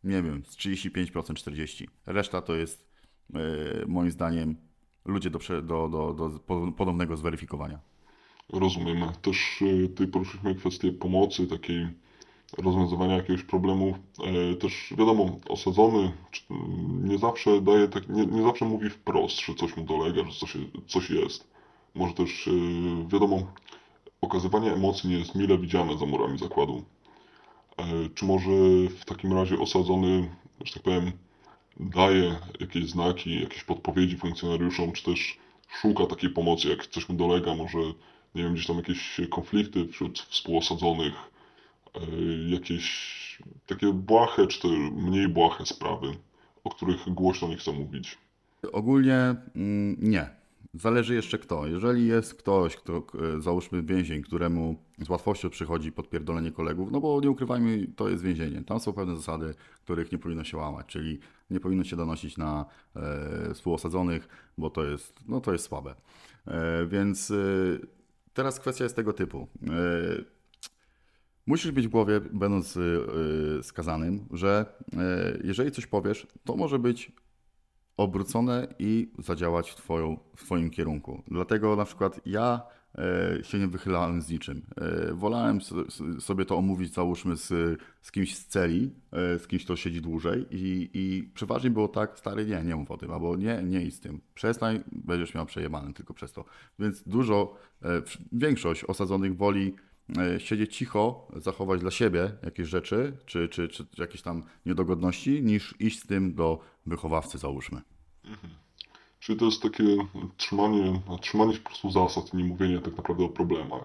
nie 0.05 0.23
wiem, 0.23 0.43
z 0.47 0.57
35% 0.57 1.11
40%. 1.11 1.87
Reszta 2.07 2.43
to 2.43 2.57
jest 2.57 2.89
e, 3.35 3.39
moim 3.87 4.11
zdaniem 4.11 4.57
ludzie 5.05 5.31
do, 5.31 5.39
do, 5.62 5.89
do, 5.89 6.14
do 6.14 6.41
podobnego 6.77 7.16
zweryfikowania. 7.16 7.79
Rozumiem. 8.53 9.12
Też 9.23 9.64
ty 9.97 10.09
poruszyliśmy 10.09 10.55
kwestię 10.55 10.93
pomocy, 10.93 11.47
takiej 11.47 11.89
rozwiązywania 12.59 13.16
jakiegoś 13.16 13.43
problemu. 13.43 13.95
Też 14.61 14.95
wiadomo, 14.99 15.39
osadzony 15.49 16.12
nie 17.03 17.19
zawsze 17.19 17.61
daje, 17.61 17.89
tak, 17.89 18.09
nie, 18.09 18.27
nie 18.27 18.43
zawsze 18.43 18.64
mówi 18.64 18.91
wprost, 18.91 19.41
że 19.41 19.55
coś 19.55 19.77
mu 19.77 19.85
dolega, 19.85 20.25
że 20.25 20.41
coś, 20.41 20.57
coś 20.87 21.11
jest. 21.11 21.51
Może 21.95 22.14
też, 22.14 22.47
yy, 22.47 23.09
wiadomo, 23.09 23.53
okazywanie 24.21 24.73
emocji 24.73 25.11
nie 25.11 25.19
jest 25.19 25.35
mile 25.35 25.59
widziane 25.59 25.99
za 25.99 26.07
murami 26.07 26.39
zakładu. 26.39 26.85
E, 27.77 27.85
czy 28.14 28.25
może 28.25 28.51
w 29.01 29.05
takim 29.05 29.33
razie 29.33 29.59
osadzony, 29.59 30.29
że 30.64 30.75
tak 30.75 30.83
powiem, 30.83 31.12
daje 31.81 32.37
jakieś 32.61 32.91
znaki, 32.91 33.41
jakieś 33.41 33.64
podpowiedzi 33.64 34.16
funkcjonariuszom, 34.16 34.93
czy 34.93 35.05
też 35.05 35.39
szuka 35.69 36.07
takiej 36.07 36.31
pomocy, 36.31 36.69
jak 36.69 36.87
coś 36.87 37.09
mu 37.09 37.14
dolega, 37.14 37.55
może, 37.55 37.79
nie 38.35 38.43
wiem, 38.43 38.55
gdzieś 38.55 38.66
tam 38.66 38.77
jakieś 38.77 39.21
konflikty 39.31 39.89
wśród 39.89 40.19
współosadzonych, 40.19 41.14
e, 41.95 42.01
jakieś 42.49 43.19
takie 43.66 43.93
błahe, 43.93 44.47
czy 44.47 44.61
też 44.61 44.71
mniej 44.93 45.29
błahe 45.29 45.66
sprawy, 45.66 46.07
o 46.64 46.71
których 46.71 47.09
głośno 47.09 47.49
nie 47.49 47.57
chcę 47.57 47.73
mówić. 47.73 48.19
Ogólnie 48.73 49.35
mm, 49.57 49.97
nie. 50.01 50.38
Zależy 50.75 51.14
jeszcze 51.14 51.39
kto. 51.39 51.66
Jeżeli 51.66 52.07
jest 52.07 52.35
ktoś, 52.35 52.77
kto, 52.77 53.07
załóżmy 53.39 53.83
więzień, 53.83 54.23
któremu 54.23 54.77
z 54.99 55.09
łatwością 55.09 55.51
przychodzi 55.51 55.93
podpierdolenie 55.93 56.53
kolegów, 56.53 56.93
no 56.93 57.01
bo 57.01 57.21
nie 57.21 57.31
ukrywajmy, 57.31 57.87
to 57.97 58.09
jest 58.09 58.23
więzienie. 58.23 58.62
Tam 58.64 58.81
są 58.81 58.93
pewne 58.93 59.16
zasady, 59.16 59.55
których 59.85 60.12
nie 60.12 60.19
powinno 60.19 60.45
się 60.45 60.57
łamać, 60.57 60.87
czyli 60.87 61.19
nie 61.51 61.61
powinno 61.61 61.85
się 61.85 61.97
donosić 61.97 62.37
na 62.37 62.66
e, 62.97 63.55
współosadzonych, 63.55 64.29
bo 64.59 64.71
to 64.71 64.85
jest, 64.85 65.14
no 65.29 65.41
to 65.41 65.53
jest 65.53 65.64
słabe. 65.64 65.95
E, 66.47 66.87
więc 66.87 67.31
e, 67.31 67.35
teraz 68.35 68.61
kwestia 68.61 68.85
jest 68.85 68.97
tego 68.97 69.12
typu. 69.12 69.49
E, 69.66 69.71
musisz 71.47 71.73
mieć 71.73 71.89
w 71.89 71.91
głowie, 71.91 72.21
będąc 72.21 72.77
e, 72.77 73.62
skazanym, 73.62 74.27
że 74.31 74.66
e, 74.97 75.39
jeżeli 75.45 75.71
coś 75.71 75.87
powiesz, 75.87 76.27
to 76.45 76.57
może 76.57 76.79
być 76.79 77.12
obrócone 77.99 78.66
i 78.78 79.12
zadziałać 79.18 79.70
w, 79.70 79.74
twoją, 79.74 80.18
w 80.36 80.44
Twoim 80.44 80.70
kierunku. 80.70 81.22
Dlatego 81.28 81.76
na 81.76 81.84
przykład 81.84 82.20
ja 82.26 82.61
e, 82.99 83.44
się 83.44 83.59
nie 83.59 83.66
wychylałem 83.66 84.22
z 84.22 84.30
niczym. 84.30 84.62
E, 84.76 85.14
wolałem 85.14 85.59
sobie 86.20 86.44
to 86.44 86.57
omówić, 86.57 86.94
załóżmy, 86.94 87.36
z, 87.36 87.78
z 88.01 88.12
kimś 88.12 88.36
z 88.36 88.46
celi, 88.46 88.90
e, 89.12 89.38
z 89.38 89.46
kimś, 89.46 89.64
kto 89.64 89.76
siedzi 89.76 90.01
dłużej 90.01 90.46
i, 90.51 90.90
i 90.94 91.30
przeważnie 91.34 91.70
było 91.70 91.88
tak, 91.88 92.18
stary, 92.18 92.46
nie, 92.46 92.62
nie 92.64 92.76
mów 92.76 92.90
o 92.90 92.96
tym, 92.96 93.12
albo 93.12 93.36
nie, 93.36 93.62
nie 93.62 93.82
idź 93.82 93.94
z 93.94 94.01
tym. 94.01 94.20
Przestań, 94.34 94.80
będziesz 94.92 95.34
miał 95.34 95.46
przejebane 95.46 95.92
tylko 95.92 96.14
przez 96.14 96.32
to. 96.32 96.44
Więc 96.78 97.03
dużo, 97.03 97.57
większość 98.32 98.84
osadzonych 98.84 99.36
woli 99.36 99.74
siedzieć 100.38 100.76
cicho, 100.76 101.28
zachować 101.36 101.80
dla 101.80 101.90
siebie 101.90 102.32
jakieś 102.42 102.68
rzeczy, 102.68 103.12
czy, 103.26 103.49
czy, 103.49 103.68
czy 103.68 103.86
jakieś 103.99 104.22
tam 104.22 104.42
niedogodności, 104.66 105.42
niż 105.42 105.74
iść 105.80 106.03
z 106.03 106.07
tym 106.07 106.34
do 106.34 106.61
wychowawcy, 106.89 107.39
załóżmy. 107.39 107.80
Mhm. 108.24 108.55
Czyli 109.20 109.39
to 109.39 109.45
jest 109.45 109.62
takie 109.62 109.84
trzymanie, 110.36 111.01
trzymanie 111.20 111.55
się 111.55 111.61
po 111.61 111.68
prostu 111.68 111.91
zasad 111.91 112.34
i 112.34 112.36
nie 112.36 112.45
mówienie 112.45 112.78
tak 112.78 112.97
naprawdę 112.97 113.24
o 113.24 113.28
problemach. 113.28 113.84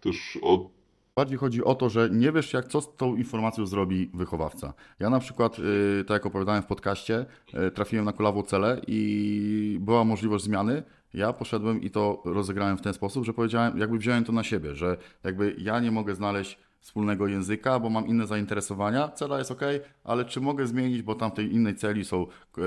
Też 0.00 0.38
o 0.42 0.76
Bardziej 1.16 1.38
chodzi 1.38 1.64
o 1.64 1.74
to, 1.74 1.88
że 1.88 2.10
nie 2.12 2.32
wiesz, 2.32 2.52
jak 2.52 2.68
co 2.68 2.80
z 2.80 2.96
tą 2.96 3.16
informacją 3.16 3.66
zrobi 3.66 4.10
wychowawca. 4.14 4.72
Ja 4.98 5.10
na 5.10 5.18
przykład, 5.18 5.58
yy, 5.58 6.04
tak 6.06 6.14
jak 6.14 6.26
opowiadałem 6.26 6.62
w 6.62 6.66
podcaście, 6.66 7.26
yy, 7.52 7.70
trafiłem 7.70 8.04
na 8.04 8.12
kulawą 8.12 8.42
celę 8.42 8.80
i 8.86 9.78
była 9.80 10.04
możliwość 10.04 10.44
zmiany. 10.44 10.82
Ja 11.14 11.32
poszedłem 11.32 11.82
i 11.82 11.90
to 11.90 12.22
rozegrałem 12.24 12.78
w 12.78 12.82
ten 12.82 12.94
sposób, 12.94 13.24
że 13.24 13.32
powiedziałem, 13.32 13.78
jakby 13.78 13.98
wziąłem 13.98 14.24
to 14.24 14.32
na 14.32 14.42
siebie, 14.42 14.74
że 14.74 14.96
jakby 15.24 15.56
ja 15.58 15.80
nie 15.80 15.90
mogę 15.90 16.14
znaleźć 16.14 16.58
wspólnego 16.80 17.26
języka, 17.26 17.80
bo 17.80 17.90
mam 17.90 18.06
inne 18.06 18.26
zainteresowania. 18.26 19.08
Cela 19.08 19.38
jest 19.38 19.50
ok, 19.50 19.60
ale 20.04 20.24
czy 20.24 20.40
mogę 20.40 20.66
zmienić, 20.66 21.02
bo 21.02 21.14
tam 21.14 21.30
w 21.30 21.34
tej 21.34 21.54
innej 21.54 21.74
celi 21.74 22.04
są 22.04 22.26
e, 22.58 22.62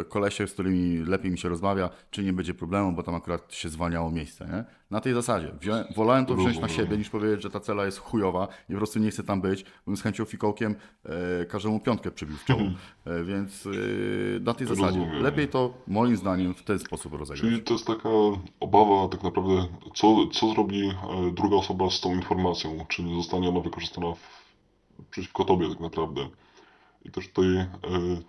e, 0.00 0.04
kolesie, 0.04 0.46
z 0.46 0.52
którymi 0.52 0.98
lepiej 0.98 1.30
mi 1.30 1.38
się 1.38 1.48
rozmawia, 1.48 1.90
czy 2.10 2.24
nie 2.24 2.32
będzie 2.32 2.54
problemu, 2.54 2.92
bo 2.92 3.02
tam 3.02 3.14
akurat 3.14 3.54
się 3.54 3.68
zwalniało 3.68 4.10
miejsce. 4.10 4.46
Nie? 4.46 4.64
Na 4.92 5.00
tej 5.00 5.14
zasadzie. 5.14 5.52
Wziąłem, 5.60 5.84
wolałem 5.96 6.26
to 6.26 6.34
wziąć 6.34 6.58
na 6.58 6.68
siebie, 6.68 6.96
niż 6.96 7.10
powiedzieć, 7.10 7.42
że 7.42 7.50
ta 7.50 7.60
cela 7.60 7.84
jest 7.84 7.98
chujowa 7.98 8.48
i 8.68 8.72
po 8.72 8.78
prostu 8.78 8.98
nie 8.98 9.10
chcę 9.10 9.22
tam 9.22 9.40
być, 9.40 9.64
bym 9.86 9.96
z 9.96 10.02
chęcią 10.02 10.24
fikołkiem 10.24 10.76
e, 11.04 11.44
każdemu 11.44 11.80
piątkę 11.80 12.10
przybił 12.10 12.36
w 12.36 12.44
czoło. 12.44 12.60
Mhm. 12.60 12.78
E, 13.04 13.24
więc 13.24 13.66
e, 13.66 13.70
na 14.40 14.54
tej 14.54 14.66
zasadzie. 14.66 14.98
Rozumiem. 14.98 15.22
Lepiej 15.22 15.48
to 15.48 15.74
moim 15.86 16.16
zdaniem 16.16 16.54
w 16.54 16.62
ten 16.62 16.78
sposób 16.78 17.12
rozegrać. 17.12 17.40
Czyli 17.40 17.62
to 17.62 17.74
jest 17.74 17.86
taka 17.86 18.08
obawa 18.60 19.08
tak 19.08 19.22
naprawdę, 19.22 19.66
co, 19.94 20.26
co 20.32 20.48
zrobi 20.48 20.88
e, 20.88 20.94
druga 21.32 21.56
osoba 21.56 21.90
z 21.90 22.00
tą 22.00 22.14
informacją, 22.14 22.86
czy 22.88 23.02
nie 23.02 23.14
zostanie 23.14 23.48
ona 23.48 23.60
wykorzystana 23.60 24.14
w, 24.14 24.42
przeciwko 25.10 25.44
tobie 25.44 25.68
tak 25.68 25.80
naprawdę. 25.80 26.28
I 27.04 27.10
też 27.10 27.28
tutaj... 27.28 27.56
E, 27.56 27.68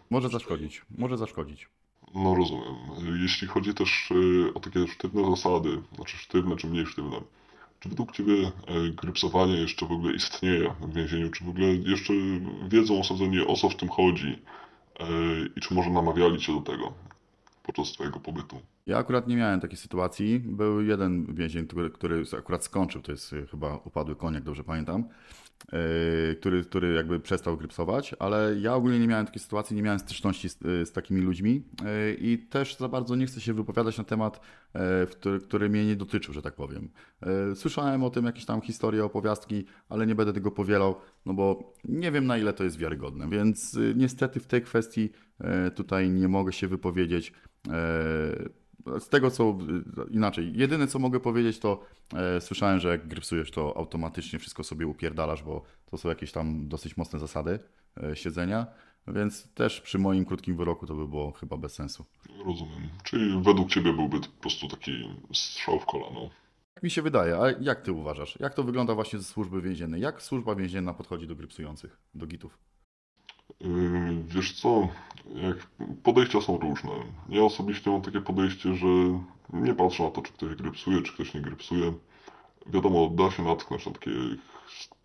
może 0.10 0.30
zaszkodzić, 0.30 0.86
może 0.98 1.18
zaszkodzić. 1.18 1.68
No 2.16 2.36
rozumiem. 2.36 2.76
Jeśli 3.22 3.48
chodzi 3.48 3.74
też 3.74 4.12
e, 4.12 4.54
o 4.54 4.60
takie 4.60 4.88
sztywne 4.88 5.30
zasady, 5.30 5.82
znaczy 5.96 6.18
sztywne 6.18 6.56
czy 6.56 6.68
mniej 6.68 6.86
sztywne, 6.86 7.22
czy 7.80 7.90
według 7.90 8.12
Ciebie 8.12 8.34
e, 8.34 8.52
grypsowanie 8.90 9.54
jeszcze 9.54 9.86
w 9.86 9.92
ogóle 9.92 10.14
istnieje 10.14 10.76
w 10.82 10.94
więzieniu? 10.94 11.32
Czy 11.32 11.44
w 11.44 11.50
ogóle 11.50 11.68
jeszcze 11.68 12.14
wiedzą 12.70 13.00
osadzeni 13.00 13.40
o 13.48 13.56
co 13.56 13.70
w 13.70 13.76
tym 13.76 13.90
chodzi? 13.90 14.40
E, 15.00 15.06
I 15.56 15.62
czy 15.62 15.74
może 15.74 15.90
namawiali 15.90 16.40
Cię 16.40 16.54
do 16.54 16.62
tego 16.62 16.94
podczas 17.64 17.92
Twojego 17.92 18.20
pobytu? 18.20 18.60
Ja 18.86 18.98
akurat 18.98 19.28
nie 19.28 19.36
miałem 19.36 19.60
takiej 19.60 19.78
sytuacji. 19.78 20.40
Był 20.40 20.82
jeden 20.82 21.36
więzień, 21.36 21.68
który, 21.68 21.90
który 21.90 22.24
akurat 22.38 22.64
skończył, 22.64 23.02
to 23.02 23.12
jest 23.12 23.36
chyba 23.52 23.78
upadły 23.78 24.16
koń, 24.16 24.34
jak 24.34 24.44
dobrze 24.44 24.64
pamiętam. 24.64 25.04
Yy, 25.72 26.36
który, 26.36 26.64
który 26.64 26.94
jakby 26.94 27.20
przestał 27.20 27.58
grypsować, 27.58 28.16
ale 28.20 28.56
ja 28.60 28.76
ogólnie 28.76 29.00
nie 29.00 29.08
miałem 29.08 29.26
takiej 29.26 29.42
sytuacji, 29.42 29.76
nie 29.76 29.82
miałem 29.82 30.00
styczności 30.00 30.50
z, 30.50 30.58
z 30.62 30.92
takimi 30.92 31.22
ludźmi 31.22 31.54
yy, 31.54 32.14
i 32.14 32.38
też 32.38 32.78
za 32.78 32.88
bardzo 32.88 33.16
nie 33.16 33.26
chcę 33.26 33.42
się 33.42 33.54
wypowiadać 33.54 33.98
na 33.98 34.04
temat, 34.04 34.40
yy, 34.74 34.82
który, 35.12 35.40
który 35.40 35.70
mnie 35.70 35.86
nie 35.86 35.96
dotyczył, 35.96 36.34
że 36.34 36.42
tak 36.42 36.56
powiem. 36.56 36.90
Słyszałem 37.56 38.04
o 38.04 38.10
tym 38.10 38.26
jakieś 38.26 38.46
tam 38.46 38.62
historie, 38.62 39.06
opowiastki, 39.06 39.66
ale 39.90 40.08
nie 40.08 40.16
będę 40.16 40.34
tego 40.34 40.52
powielał, 40.52 40.96
no 41.26 41.34
bo 41.34 41.74
nie 41.84 42.12
wiem 42.12 42.26
na 42.26 42.38
ile 42.38 42.54
to 42.54 42.64
jest 42.64 42.78
wiarygodne, 42.78 43.30
więc 43.30 43.78
niestety 43.96 44.40
w 44.40 44.48
tej 44.48 44.62
kwestii 44.62 45.10
tutaj 45.76 46.10
nie 46.10 46.28
mogę 46.28 46.54
się 46.54 46.68
wypowiedzieć 46.68 47.34
z 49.00 49.10
tego 49.10 49.32
co 49.32 49.58
inaczej, 50.10 50.52
jedyne 50.56 50.88
co 50.88 51.00
mogę 51.00 51.20
powiedzieć 51.20 51.60
to 51.60 51.84
e, 52.14 52.42
słyszałem, 52.42 52.80
że 52.80 52.90
jak 52.90 53.08
grypsujesz 53.08 53.52
to 53.52 53.78
automatycznie 53.78 54.40
wszystko 54.40 54.64
sobie 54.64 54.88
upierdalasz, 54.88 55.44
bo 55.44 55.64
to 55.92 55.98
są 55.98 56.10
jakieś 56.10 56.32
tam 56.32 56.68
dosyć 56.68 56.98
mocne 56.98 57.20
zasady 57.20 57.60
e, 58.04 58.16
siedzenia, 58.16 58.68
więc 59.08 59.54
też 59.54 59.82
przy 59.82 60.00
moim 60.00 60.26
krótkim 60.26 60.58
wyroku 60.58 60.88
to 60.88 60.96
by 60.96 61.08
było 61.08 61.32
chyba 61.32 61.58
bez 61.58 61.74
sensu. 61.74 62.06
Rozumiem. 62.46 62.90
Czyli 63.04 63.44
według 63.44 63.70
Ciebie 63.70 63.94
byłby 63.94 64.20
po 64.20 64.42
prostu 64.42 64.68
taki 64.68 64.92
strzał 65.34 65.80
w 65.80 65.86
kolano. 65.86 66.30
Tak 66.74 66.84
mi 66.84 66.90
się 66.90 67.02
wydaje, 67.02 67.38
a 67.38 67.52
jak 67.62 67.82
Ty 67.82 67.92
uważasz? 67.92 68.40
Jak 68.40 68.54
to 68.54 68.64
wygląda 68.64 68.96
właśnie 68.96 69.20
ze 69.20 69.26
służby 69.26 69.62
więziennej? 69.62 70.02
Jak 70.02 70.22
służba 70.22 70.56
więzienna 70.56 70.94
podchodzi 70.94 71.28
do 71.28 71.36
grypsujących, 71.36 71.98
do 72.16 72.28
gitów? 72.28 72.58
Yy, 73.62 74.24
wiesz 74.28 74.62
co, 74.62 74.88
jak 75.36 75.68
podejścia 76.04 76.42
są 76.42 76.58
różne. 76.58 76.92
Ja 77.30 77.44
osobiście 77.44 77.92
mam 77.92 78.02
takie 78.02 78.22
podejście, 78.22 78.76
że 78.76 78.88
nie 79.54 79.74
patrzę 79.74 80.04
na 80.04 80.12
to, 80.12 80.22
czy 80.22 80.34
ktoś 80.34 80.56
grypsuje, 80.56 81.02
czy 81.02 81.14
ktoś 81.14 81.34
nie 81.34 81.42
grypsuje. 81.42 81.94
Wiadomo, 82.68 83.10
da 83.10 83.32
się 83.32 83.44
natknąć 83.44 83.86
na 83.86 83.92
takie, 83.92 84.12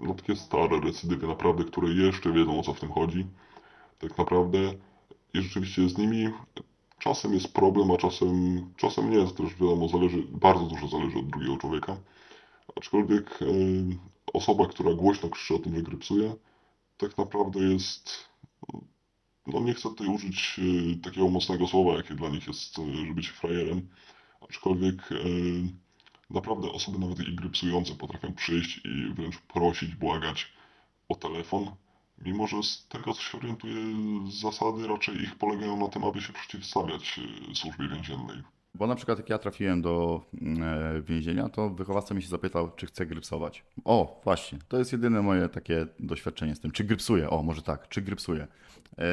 na 0.01 0.15
takie 0.15 0.37
stare 0.37 0.81
recydywy 0.81 1.27
naprawdę, 1.27 1.65
które 1.65 1.89
jeszcze 1.89 2.33
wiedzą 2.33 2.61
o 2.61 2.63
co 2.63 2.75
w 2.75 2.81
tym 2.81 2.93
chodzi. 2.93 3.27
Tak 3.99 4.19
naprawdę 4.19 4.59
i 5.35 5.43
rzeczywiście 5.43 5.89
z 5.89 5.99
nimi 5.99 6.29
czasem 6.99 7.35
jest 7.35 7.53
problem, 7.53 7.91
a 7.91 7.97
czasem, 7.97 8.61
czasem 8.77 9.11
nie. 9.11 9.27
To 9.27 9.31
też 9.31 9.55
wiadomo, 9.55 9.89
zależy, 9.89 10.23
bardzo 10.31 10.65
dużo 10.65 10.89
zależy 10.89 11.19
od 11.19 11.27
drugiego 11.27 11.57
człowieka. 11.57 11.97
Aczkolwiek 12.77 13.41
yy, 13.41 13.99
osoba, 14.33 14.67
która 14.67 14.95
głośno 14.95 15.29
krzyczy 15.29 15.55
o 15.55 15.59
tym, 15.59 15.77
że 15.77 15.83
grypsuje, 15.83 16.35
tak 16.97 17.19
naprawdę 17.19 17.61
jest 17.61 18.28
no 19.47 19.61
nie 19.61 19.75
chcę 19.75 19.83
tutaj 19.89 20.07
użyć 20.07 20.57
y, 20.59 20.97
takiego 20.97 21.29
mocnego 21.29 21.67
słowa, 21.67 21.97
jakie 21.97 22.15
dla 22.15 22.29
nich 22.29 22.47
jest, 22.47 22.79
y, 22.79 22.97
żeby 22.97 23.15
być 23.15 23.29
frajerem, 23.29 23.89
aczkolwiek 24.41 25.13
y, 25.13 25.63
naprawdę 26.31 26.73
osoby 26.73 26.99
nawet 26.99 27.21
i 27.21 27.35
grypsujące 27.35 27.95
potrafią 27.95 28.35
przyjść 28.35 28.81
i 28.85 29.15
wręcz 29.15 29.39
prosić, 29.39 29.95
błagać 29.95 30.53
o 31.09 31.15
telefon, 31.15 31.71
mimo 32.19 32.47
że 32.47 32.63
z 32.63 32.87
tego 32.89 33.15
co 33.15 33.23
się 33.23 33.39
orientuję 33.39 33.75
zasady 34.31 34.87
raczej 34.89 35.23
ich 35.23 35.35
polegają 35.35 35.77
na 35.77 35.89
tym, 35.89 36.05
aby 36.05 36.21
się 36.21 36.33
przeciwstawiać 36.33 37.21
służbie 37.55 37.89
więziennej. 37.89 38.43
Bo 38.79 38.87
na 38.87 38.95
przykład 38.95 39.19
jak 39.19 39.31
ja 39.31 39.39
trafiłem 39.39 39.83
do 39.83 40.21
e, 40.61 41.03
więzienia, 41.03 41.49
to 41.49 41.71
wychowawca 41.71 42.15
mi 42.15 42.23
się 42.23 42.29
zapytał, 42.29 42.71
czy 42.77 42.87
chcę 42.87 43.07
grypsować. 43.07 43.65
O, 43.85 44.21
właśnie, 44.25 44.59
to 44.69 44.79
jest 44.79 44.93
jedyne 44.93 45.23
moje 45.23 45.49
takie 45.49 45.87
doświadczenie 46.01 46.55
z 46.55 46.61
tym. 46.61 46.71
Czy 46.71 46.85
grypsuję? 46.85 47.31
O, 47.31 47.43
może 47.43 47.63
tak, 47.63 47.89
czy 47.89 48.03
grypsuję? 48.03 48.47
E, 48.99 49.05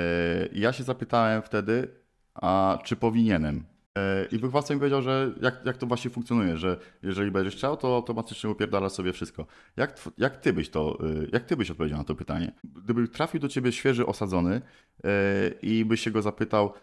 ja 0.54 0.74
się 0.74 0.84
zapytałem 0.84 1.42
wtedy, 1.42 1.88
a 2.34 2.80
czy 2.84 2.96
powinienem? 2.96 3.64
E, 3.98 4.26
I 4.26 4.38
wychowawca 4.38 4.74
mi 4.74 4.80
powiedział, 4.80 5.02
że 5.02 5.34
jak, 5.42 5.66
jak 5.66 5.78
to 5.78 5.86
właśnie 5.86 6.12
funkcjonuje, 6.12 6.58
że 6.58 6.78
jeżeli 7.04 7.32
będziesz 7.32 7.56
chciał, 7.56 7.78
to 7.78 7.96
automatycznie 7.96 8.50
upierdalasz 8.50 8.92
sobie 8.92 9.14
wszystko. 9.14 9.46
Jak, 9.78 10.00
jak, 10.18 10.38
ty 10.38 10.54
byś 10.54 10.70
to, 10.70 10.98
jak 11.34 11.44
ty 11.44 11.58
byś 11.58 11.72
odpowiedział 11.72 11.98
na 11.98 12.04
to 12.04 12.16
pytanie? 12.16 12.52
Gdyby 12.64 13.08
trafił 13.08 13.40
do 13.40 13.48
ciebie 13.48 13.72
świeży 13.72 14.06
osadzony 14.06 14.62
i 15.62 15.86
byś 15.86 16.02
się 16.02 16.12
go 16.12 16.22
zapytał, 16.22 16.74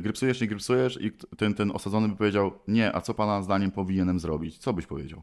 grypsujesz, 0.00 0.40
nie 0.40 0.46
grypsujesz 0.46 0.98
i 1.00 1.12
ten, 1.36 1.54
ten 1.54 1.70
osadzony 1.70 2.08
by 2.08 2.16
powiedział, 2.16 2.52
nie, 2.68 2.96
a 2.96 3.00
co 3.00 3.14
pana 3.14 3.42
zdaniem 3.42 3.70
powinienem 3.70 4.20
zrobić? 4.20 4.58
Co 4.58 4.72
byś 4.72 4.86
powiedział? 4.86 5.22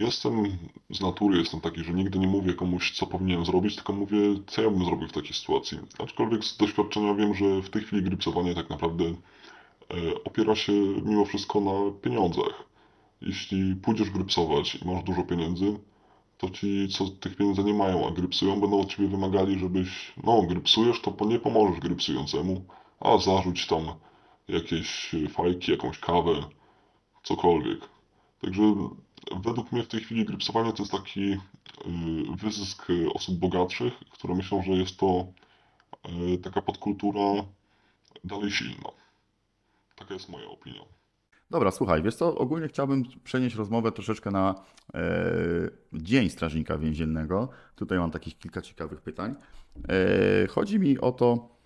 Jestem 0.00 0.44
z 0.90 1.00
natury, 1.00 1.38
jestem 1.38 1.60
taki, 1.60 1.84
że 1.84 1.94
nigdy 1.94 2.18
nie 2.18 2.26
mówię 2.26 2.54
komuś, 2.54 2.92
co 2.92 3.06
powinienem 3.06 3.44
zrobić, 3.44 3.76
tylko 3.76 3.92
mówię, 3.92 4.18
co 4.46 4.62
ja 4.62 4.70
bym 4.70 4.84
zrobił 4.84 5.08
w 5.08 5.12
takiej 5.12 5.32
sytuacji. 5.32 5.78
Aczkolwiek 5.98 6.44
z 6.44 6.56
doświadczenia 6.56 7.14
wiem, 7.14 7.34
że 7.34 7.62
w 7.62 7.70
tej 7.70 7.82
chwili 7.82 8.02
grypsowanie 8.02 8.54
tak 8.54 8.70
naprawdę 8.70 9.04
e, 9.04 9.14
opiera 10.24 10.54
się 10.54 10.72
mimo 11.04 11.24
wszystko 11.24 11.60
na 11.60 12.00
pieniądzach. 12.02 12.64
Jeśli 13.20 13.76
pójdziesz 13.76 14.10
grypsować 14.10 14.74
i 14.74 14.88
masz 14.88 15.04
dużo 15.04 15.22
pieniędzy, 15.22 15.78
to 16.38 16.50
ci, 16.50 16.88
co 16.88 17.06
tych 17.08 17.36
pieniędzy 17.36 17.64
nie 17.64 17.74
mają, 17.74 18.08
a 18.08 18.10
grypsują, 18.10 18.60
będą 18.60 18.80
od 18.80 18.88
ciebie 18.88 19.08
wymagali, 19.08 19.58
żebyś, 19.58 20.12
no, 20.24 20.42
grypsujesz, 20.42 21.00
to 21.00 21.16
nie 21.26 21.38
pomożesz 21.38 21.80
grypsującemu, 21.80 22.64
a 23.00 23.18
zarzuć 23.18 23.66
tam 23.66 23.82
jakieś 24.48 25.14
fajki, 25.30 25.72
jakąś 25.72 25.98
kawę, 25.98 26.32
cokolwiek. 27.22 27.80
Także 28.40 28.62
według 29.36 29.72
mnie 29.72 29.82
w 29.82 29.88
tej 29.88 30.00
chwili 30.00 30.24
grypsowanie 30.24 30.72
to 30.72 30.82
jest 30.82 30.92
taki 30.92 31.32
y, 31.32 31.38
wyzysk 32.36 32.86
osób 33.14 33.38
bogatszych, 33.38 33.92
które 34.10 34.34
myślą, 34.34 34.62
że 34.62 34.72
jest 34.72 34.96
to 34.96 35.26
y, 36.34 36.38
taka 36.38 36.62
podkultura 36.62 37.44
dalej 38.24 38.50
silna. 38.50 38.90
Taka 39.96 40.14
jest 40.14 40.28
moja 40.28 40.46
opinia. 40.46 40.98
Dobra, 41.50 41.70
słuchaj, 41.70 42.02
wiesz 42.02 42.14
co, 42.14 42.38
ogólnie 42.38 42.68
chciałbym 42.68 43.04
przenieść 43.24 43.56
rozmowę 43.56 43.92
troszeczkę 43.92 44.30
na 44.30 44.54
e, 44.94 45.00
Dzień 45.92 46.30
Strażnika 46.30 46.78
Więziennego. 46.78 47.48
Tutaj 47.76 47.98
mam 47.98 48.10
takich 48.10 48.38
kilka 48.38 48.62
ciekawych 48.62 49.00
pytań. 49.00 49.34
E, 49.88 50.46
chodzi 50.46 50.78
mi 50.78 50.98
o 50.98 51.12
to, 51.12 51.57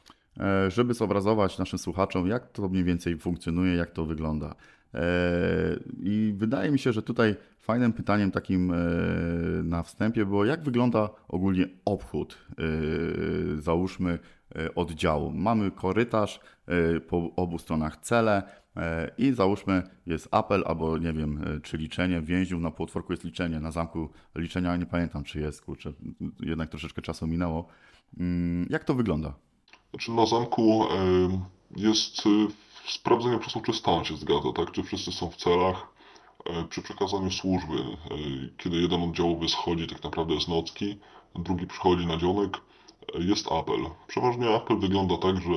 żeby 0.69 0.95
zobrazować 0.95 1.59
naszym 1.59 1.79
słuchaczom, 1.79 2.27
jak 2.27 2.53
to 2.53 2.69
mniej 2.69 2.85
więcej 2.85 3.19
funkcjonuje, 3.19 3.75
jak 3.75 3.91
to 3.91 4.05
wygląda. 4.05 4.55
E, 4.95 5.01
I 6.03 6.35
wydaje 6.37 6.71
mi 6.71 6.79
się, 6.79 6.93
że 6.93 7.03
tutaj 7.03 7.37
fajnym 7.59 7.93
pytaniem 7.93 8.31
takim 8.31 8.73
e, 8.73 8.77
na 9.63 9.83
wstępie 9.83 10.27
było, 10.27 10.45
jak 10.45 10.65
wygląda 10.65 11.11
ogólnie 11.29 11.69
obchód, 11.85 12.39
e, 12.51 13.61
załóżmy, 13.61 14.19
oddziału. 14.75 15.31
Mamy 15.31 15.71
korytarz, 15.71 16.41
po 17.09 17.31
obu 17.37 17.59
stronach 17.59 17.97
cele 17.97 18.43
i 19.19 19.33
załóżmy 19.33 19.83
jest 20.07 20.29
apel 20.31 20.63
albo 20.67 20.99
nie 20.99 21.13
wiem, 21.13 21.61
czy 21.63 21.77
liczenie 21.77 22.21
więźniów, 22.21 22.63
na 22.63 22.71
półotworku 22.71 23.13
jest 23.13 23.25
liczenie, 23.25 23.61
na 23.61 23.71
zamku 23.71 24.09
liczenia 24.35 24.77
nie 24.77 24.87
pamiętam 24.87 25.25
czy 25.25 25.41
jest, 25.41 25.63
kurczę, 25.63 25.93
jednak 26.41 26.69
troszeczkę 26.69 27.03
czasu 27.03 27.27
minęło. 27.27 27.69
Mm, 28.19 28.67
jak 28.71 28.85
to 28.85 28.95
wygląda? 28.95 29.35
Znaczy 29.93 30.11
na 30.11 30.27
zamku 30.27 30.87
jest 31.77 32.23
sprawdzenie 32.89 33.35
po 33.35 33.41
prostu, 33.41 33.61
czy 33.61 33.73
stan 33.73 34.05
się 34.05 34.17
zgadza, 34.17 34.53
tak? 34.53 34.73
Czy 34.73 34.83
wszyscy 34.83 35.13
są 35.13 35.31
w 35.31 35.37
celach. 35.37 35.93
E, 36.45 36.65
przy 36.65 36.83
przekazaniu 36.83 37.31
służby, 37.31 37.75
e, 37.75 38.17
kiedy 38.59 38.77
jeden 38.77 39.03
oddziałowy 39.03 39.49
schodzi, 39.49 39.87
tak 39.87 40.05
naprawdę 40.05 40.35
jest 40.35 40.49
nocki, 40.49 40.99
drugi 41.35 41.67
przychodzi 41.67 42.07
na 42.07 42.17
dzionek, 42.17 42.61
e, 43.15 43.23
jest 43.23 43.53
apel. 43.53 43.81
Przeważnie 44.07 44.55
apel 44.55 44.79
wygląda 44.79 45.17
tak, 45.17 45.37
że 45.37 45.53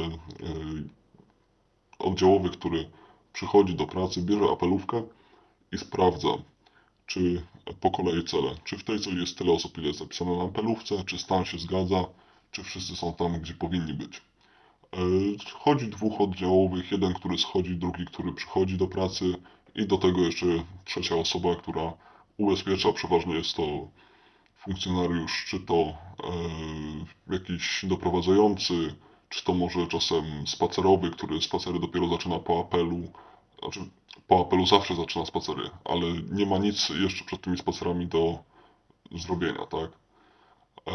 oddziałowy, 2.00 2.50
który 2.50 2.90
przychodzi 3.34 3.76
do 3.76 3.88
pracy, 3.88 4.22
bierze 4.22 4.46
apelówkę 4.52 5.04
i 5.72 5.78
sprawdza, 5.78 6.30
czy 7.06 7.46
po 7.82 7.92
kolei 7.92 8.24
cele, 8.24 8.56
czy 8.64 8.78
w 8.78 8.84
tej 8.84 9.00
celi 9.00 9.22
jest 9.22 9.38
tyle 9.38 9.52
osób, 9.52 9.78
ile 9.78 9.88
jest 9.88 10.00
zapisane 10.00 10.38
na 10.38 10.44
apelówce, 10.44 11.04
czy 11.04 11.18
stan 11.18 11.46
się 11.46 11.60
zgadza, 11.60 12.06
czy 12.52 12.64
wszyscy 12.64 12.96
są 12.96 13.14
tam, 13.14 13.40
gdzie 13.40 13.54
powinni 13.54 13.94
być. 13.94 14.22
Chodzi 15.54 15.88
dwóch 15.88 16.22
oddziałowych, 16.22 16.91
jeden, 16.91 17.14
który 17.14 17.38
schodzi, 17.38 17.76
drugi, 17.76 18.06
który 18.06 18.34
przychodzi 18.34 18.78
do 18.78 18.88
pracy 18.88 19.36
i 19.76 19.88
do 19.88 19.98
tego 19.98 20.22
jeszcze 20.22 20.46
trzecia 20.86 21.16
osoba, 21.16 21.56
która 21.56 21.93
ubezpiecza, 22.38 22.93
przeważnie 22.93 23.36
jest 23.36 23.56
to 23.56 23.88
funkcjonariusz, 24.58 25.46
czy 25.48 25.60
to 25.60 25.76
e, 25.76 25.93
jakiś 27.34 27.86
doprowadzający, 27.88 28.96
czy 29.30 29.46
to 29.46 29.54
może 29.54 29.88
czasem 29.88 30.48
spacerowy, 30.48 31.12
który 31.12 31.41
spacery 31.41 31.80
dopiero 31.80 32.08
zaczyna 32.08 32.39
po 32.39 32.60
apelu. 32.60 33.12
Znaczy, 33.60 33.80
po 34.28 34.41
apelu 34.41 34.66
zawsze 34.66 34.96
zaczyna 34.96 35.26
spacery, 35.26 35.70
ale 35.86 36.06
nie 36.32 36.46
ma 36.46 36.58
nic 36.58 36.89
jeszcze 36.89 37.26
przed 37.26 37.41
tymi 37.41 37.58
spacerami 37.58 38.08
do 38.08 38.39
zrobienia, 39.12 39.66
tak? 39.66 39.91
E, 40.88 40.91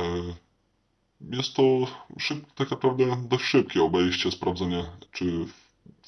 jest 1.21 1.55
to 1.55 1.63
szyb, 2.19 2.53
tak 2.55 2.71
naprawdę 2.71 3.05
dość 3.29 3.45
szybkie 3.45 3.83
obejście, 3.83 4.31
sprawdzenie, 4.31 4.85
czy 5.13 5.47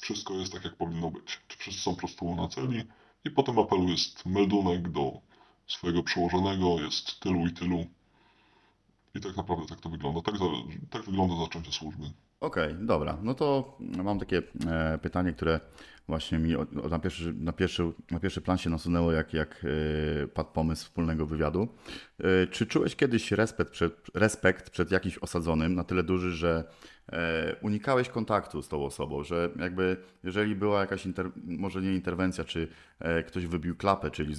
wszystko 0.01 0.33
jest 0.33 0.53
tak, 0.53 0.63
jak 0.63 0.75
powinno 0.75 1.11
być. 1.11 1.39
Czy 1.47 1.57
wszyscy 1.57 1.81
są 1.81 1.91
po 1.91 1.99
prostu 1.99 2.35
na 2.35 2.47
celi 2.47 2.83
i 3.25 3.31
potem 3.31 3.59
apelu 3.59 3.89
jest 3.89 4.25
meldunek 4.25 4.89
do 4.89 5.11
swojego 5.67 6.03
przełożonego, 6.03 6.79
jest 6.79 7.19
tylu 7.19 7.47
i 7.47 7.51
tylu. 7.53 7.85
I 9.15 9.21
tak 9.21 9.37
naprawdę 9.37 9.65
tak 9.67 9.79
to 9.79 9.89
wygląda. 9.89 10.21
Tak, 10.21 10.35
tak 10.89 11.01
wygląda 11.01 11.35
zaczęcie 11.35 11.71
służby. 11.71 12.03
Okej, 12.39 12.73
okay, 12.73 12.85
dobra. 12.85 13.17
No 13.21 13.33
to 13.33 13.77
mam 13.79 14.19
takie 14.19 14.41
e, 14.67 14.97
pytanie, 14.97 15.33
które 15.33 15.59
właśnie 16.07 16.39
mi 16.39 16.55
na 16.89 16.99
pierwszy, 16.99 17.33
na 17.33 17.51
pierwszy, 17.51 17.91
na 18.11 18.19
pierwszy 18.19 18.41
plan 18.41 18.57
się 18.57 18.69
nasunęło, 18.69 19.11
jak, 19.11 19.33
jak 19.33 19.65
e, 20.23 20.27
padł 20.27 20.49
pomysł 20.49 20.83
wspólnego 20.83 21.25
wywiadu. 21.25 21.67
E, 22.19 22.47
czy 22.47 22.65
czułeś 22.65 22.95
kiedyś 22.95 23.31
respekt 23.31 23.71
przed, 23.71 23.93
respekt 24.13 24.69
przed 24.69 24.91
jakimś 24.91 25.17
osadzonym 25.17 25.75
na 25.75 25.83
tyle 25.83 26.03
duży, 26.03 26.31
że 26.31 26.63
E, 27.11 27.55
unikałeś 27.61 28.09
kontaktu 28.09 28.61
z 28.61 28.67
tą 28.67 28.85
osobą, 28.85 29.23
że 29.23 29.49
jakby 29.59 29.97
jeżeli 30.23 30.55
była 30.55 30.79
jakaś, 30.79 31.05
inter, 31.05 31.31
może 31.45 31.81
nie 31.81 31.93
interwencja, 31.93 32.43
czy 32.43 32.67
ktoś 33.27 33.45
wybił 33.45 33.75
klapę, 33.75 34.11
czyli 34.11 34.35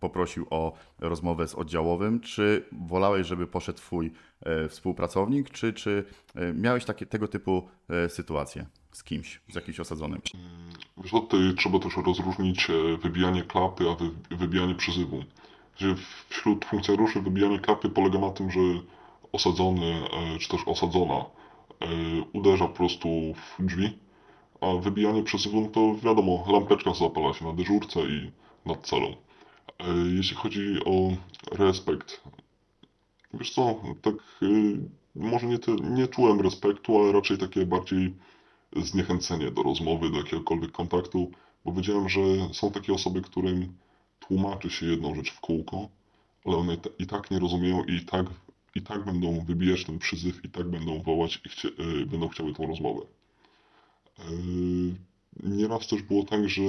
poprosił 0.00 0.46
o 0.50 0.76
rozmowę 0.98 1.48
z 1.48 1.54
oddziałowym, 1.54 2.20
czy 2.20 2.64
wolałeś, 2.72 3.26
żeby 3.26 3.46
poszedł 3.46 3.78
twój 3.78 4.12
współpracownik, 4.68 5.50
czy, 5.50 5.72
czy 5.72 6.04
miałeś 6.54 6.84
takie, 6.84 7.06
tego 7.06 7.28
typu 7.28 7.68
sytuacje 8.08 8.66
z 8.94 9.04
kimś, 9.04 9.40
z 9.48 9.54
jakimś 9.54 9.80
osadzonym? 9.80 10.20
Wiesz, 10.96 11.10
tutaj 11.10 11.40
trzeba 11.56 11.78
też 11.78 11.96
rozróżnić 11.96 12.68
wybijanie 13.02 13.42
klapy, 13.42 13.84
a 13.90 13.94
wy, 13.94 14.10
wybijanie 14.36 14.74
przyzywu. 14.74 15.24
Wśród 16.28 16.64
funkcjonariuszy 16.64 17.20
wybijanie 17.20 17.58
klapy 17.58 17.88
polega 17.88 18.18
na 18.18 18.30
tym, 18.30 18.50
że 18.50 18.60
osadzony 19.32 19.86
e, 19.86 20.38
czy 20.38 20.48
też 20.48 20.60
osadzona 20.66 21.14
e, 21.14 21.24
uderza 22.32 22.68
po 22.68 22.74
prostu 22.74 23.08
w 23.58 23.66
drzwi, 23.66 23.98
a 24.60 24.74
wybijanie 24.74 25.22
przesyłu 25.22 25.60
no 25.60 25.68
to 25.68 25.94
wiadomo, 25.94 26.44
lampeczka 26.52 26.94
zapala 26.94 27.34
się 27.34 27.44
na 27.44 27.52
dyżurce 27.52 28.00
i 28.00 28.30
nad 28.66 28.86
celą. 28.86 29.06
E, 29.06 29.16
jeśli 30.16 30.36
chodzi 30.36 30.84
o 30.84 31.10
respekt, 31.52 32.20
wiesz 33.34 33.50
co, 33.50 33.80
tak 34.02 34.14
może 35.14 35.46
nie, 35.46 35.58
te, 35.58 35.72
nie 35.72 36.08
czułem 36.08 36.40
respektu, 36.40 36.98
ale 36.98 37.12
raczej 37.12 37.38
takie 37.38 37.66
bardziej 37.66 38.14
zniechęcenie 38.76 39.50
do 39.50 39.62
rozmowy, 39.62 40.10
do 40.10 40.16
jakiegokolwiek 40.16 40.72
kontaktu, 40.72 41.30
bo 41.64 41.72
wiedziałem, 41.72 42.08
że 42.08 42.20
są 42.52 42.70
takie 42.70 42.92
osoby, 42.92 43.22
którym 43.22 43.74
tłumaczy 44.20 44.70
się 44.70 44.86
jedną 44.86 45.14
rzecz 45.14 45.32
w 45.32 45.40
kółko, 45.40 45.88
ale 46.44 46.56
one 46.56 46.76
i 46.98 47.06
tak 47.06 47.30
nie 47.30 47.38
rozumieją 47.38 47.84
i 47.84 48.00
tak 48.00 48.26
i 48.74 48.82
tak 48.82 49.04
będą 49.04 49.44
wybijać 49.44 49.84
ten 49.84 49.98
przyzyw, 49.98 50.44
i 50.44 50.48
tak 50.48 50.70
będą 50.70 51.02
wołać 51.02 51.40
i 51.44 51.48
chcie, 51.48 51.68
yy, 51.78 52.06
będą 52.06 52.28
chciały 52.28 52.54
tą 52.54 52.66
rozmowę. 52.66 53.06
Yy, 54.18 54.94
nieraz 55.42 55.86
też 55.86 56.02
było 56.02 56.24
tak, 56.24 56.48
że 56.48 56.62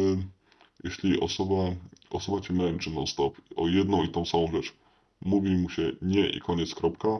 jeśli 0.83 1.19
osoba, 1.19 1.55
osoba 2.09 2.41
cię 2.41 2.53
męczy 2.53 2.89
non-stop 2.89 3.41
o 3.55 3.67
jedną 3.67 4.03
i 4.03 4.09
tą 4.09 4.25
samą 4.25 4.51
rzecz, 4.51 4.73
mówi 5.21 5.57
mu 5.57 5.69
się 5.69 5.91
nie 6.01 6.29
i 6.29 6.39
koniec, 6.39 6.75
kropka, 6.75 7.19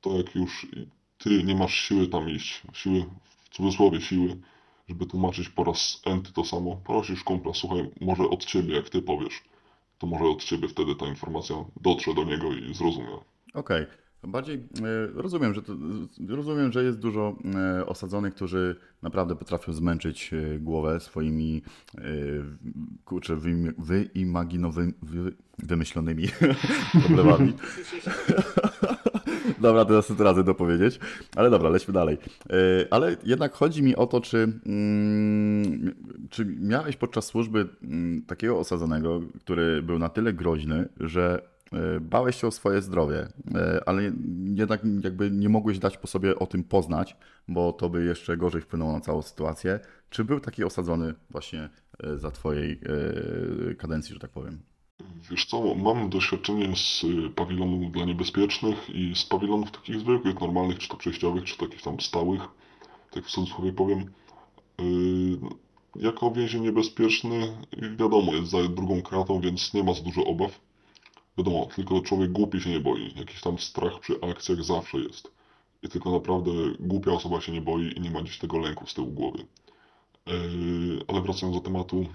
to 0.00 0.16
jak 0.16 0.34
już 0.34 0.66
ty 1.18 1.44
nie 1.44 1.54
masz 1.54 1.74
siły 1.74 2.08
tam 2.08 2.30
iść, 2.30 2.62
siły, 2.72 3.04
w 3.44 3.48
cudzysłowie 3.48 4.00
siły, 4.00 4.40
żeby 4.88 5.06
tłumaczyć 5.06 5.48
po 5.48 5.64
raz 5.64 6.00
enty 6.04 6.32
to 6.32 6.44
samo, 6.44 6.76
prosisz 6.76 7.24
kumpla, 7.24 7.54
słuchaj, 7.54 7.90
może 8.00 8.22
od 8.22 8.44
ciebie, 8.44 8.74
jak 8.76 8.88
ty 8.88 9.02
powiesz 9.02 9.42
to 9.98 10.06
może 10.06 10.24
od 10.24 10.44
ciebie 10.44 10.68
wtedy 10.68 10.94
ta 10.94 11.06
informacja 11.06 11.56
dotrze 11.80 12.14
do 12.14 12.24
niego 12.24 12.52
i 12.52 12.74
zrozumie. 12.74 13.14
Okej. 13.54 13.82
Okay. 13.82 13.86
Bardziej 14.22 14.56
e, 14.56 14.60
rozumiem, 15.14 15.54
że 15.54 15.62
to, 15.62 15.72
rozumiem, 16.28 16.72
że 16.72 16.84
jest 16.84 16.98
dużo 16.98 17.36
e, 17.54 17.86
osadzonych, 17.86 18.34
którzy 18.34 18.76
naprawdę 19.02 19.36
potrafią 19.36 19.72
zmęczyć 19.72 20.30
e, 20.32 20.58
głowę 20.58 21.00
swoimi 21.00 21.62
kurczę, 23.04 23.36
wyimaginowymi, 23.78 24.92
wymyślonymi 25.58 26.28
problemami. 27.06 27.52
Dobra, 29.58 29.84
to 29.84 30.02
razy 30.18 30.44
dopowiedzieć. 30.44 31.00
Ale 31.36 31.50
dobra, 31.50 31.68
lećmy 31.68 31.94
dalej. 31.94 32.18
E, 32.50 32.56
ale 32.90 33.16
jednak 33.24 33.52
chodzi 33.52 33.82
mi 33.82 33.96
o 33.96 34.06
to, 34.06 34.20
czy, 34.20 34.38
mm, 34.66 35.94
czy 36.30 36.44
miałeś 36.44 36.96
podczas 36.96 37.24
służby 37.24 37.68
mm, 37.82 38.22
takiego 38.22 38.58
osadzonego, 38.58 39.20
który 39.40 39.82
był 39.82 39.98
na 39.98 40.08
tyle 40.08 40.32
groźny, 40.32 40.88
że 41.00 41.42
e, 41.72 42.00
bałeś 42.00 42.40
się 42.40 42.46
o 42.46 42.50
swoje 42.50 42.82
zdrowie, 42.82 43.28
e, 43.54 43.80
ale 43.86 44.12
jednak 44.54 44.80
jakby 45.04 45.30
nie 45.30 45.48
mogłeś 45.48 45.78
dać 45.78 45.98
po 45.98 46.06
sobie 46.06 46.38
o 46.38 46.46
tym 46.46 46.64
poznać, 46.64 47.16
bo 47.48 47.72
to 47.72 47.90
by 47.90 48.04
jeszcze 48.04 48.36
gorzej 48.36 48.60
wpłynęło 48.60 48.92
na 48.92 49.00
całą 49.00 49.22
sytuację. 49.22 49.80
Czy 50.10 50.24
był 50.24 50.40
taki 50.40 50.64
osadzony 50.64 51.14
właśnie 51.30 51.68
za 52.16 52.30
twojej 52.30 52.80
kadencji, 53.78 54.14
że 54.14 54.20
tak 54.20 54.30
powiem? 54.30 54.58
Wiesz 55.30 55.44
co, 55.46 55.74
mam 55.74 56.10
doświadczenie 56.10 56.76
z 56.76 57.04
y, 57.04 57.30
pawilonów 57.30 57.92
dla 57.92 58.04
niebezpiecznych 58.04 58.90
i 58.90 59.12
z 59.16 59.24
pawilonów 59.24 59.70
takich 59.70 60.00
zwykłych, 60.00 60.40
normalnych, 60.40 60.78
czy 60.78 60.88
to 60.88 60.96
przejściowych, 60.96 61.44
czy 61.44 61.56
takich 61.56 61.82
tam 61.82 62.00
stałych, 62.00 62.42
tak 63.10 63.24
w 63.24 63.30
cudzysłowie 63.30 63.72
powiem. 63.72 64.12
Yy, 64.78 65.38
jako 65.96 66.30
więzień 66.30 66.62
niebezpieczny, 66.62 67.56
wiadomo, 67.98 68.34
jest 68.34 68.50
za 68.50 68.68
drugą 68.68 69.02
kratą, 69.02 69.40
więc 69.40 69.74
nie 69.74 69.82
ma 69.84 69.94
za 69.94 70.02
dużo 70.02 70.24
obaw. 70.24 70.60
Wiadomo, 71.38 71.66
tylko 71.76 72.00
człowiek 72.00 72.32
głupi 72.32 72.60
się 72.60 72.70
nie 72.70 72.80
boi. 72.80 73.12
Jakiś 73.16 73.40
tam 73.40 73.58
strach 73.58 74.00
przy 74.00 74.20
akcjach 74.20 74.64
zawsze 74.64 74.98
jest. 74.98 75.30
i 75.82 75.88
tylko 75.88 76.10
naprawdę 76.10 76.50
głupia 76.80 77.12
osoba 77.12 77.40
się 77.40 77.52
nie 77.52 77.60
boi 77.60 77.92
i 77.96 78.00
nie 78.00 78.10
ma 78.10 78.22
gdzieś 78.22 78.38
tego 78.38 78.58
lęku 78.58 78.86
z 78.86 78.94
tyłu 78.94 79.06
głowy. 79.06 79.38
Yy, 80.26 80.34
ale 81.08 81.20
wracając 81.20 81.56
do 81.56 81.62
tematu, 81.62 82.06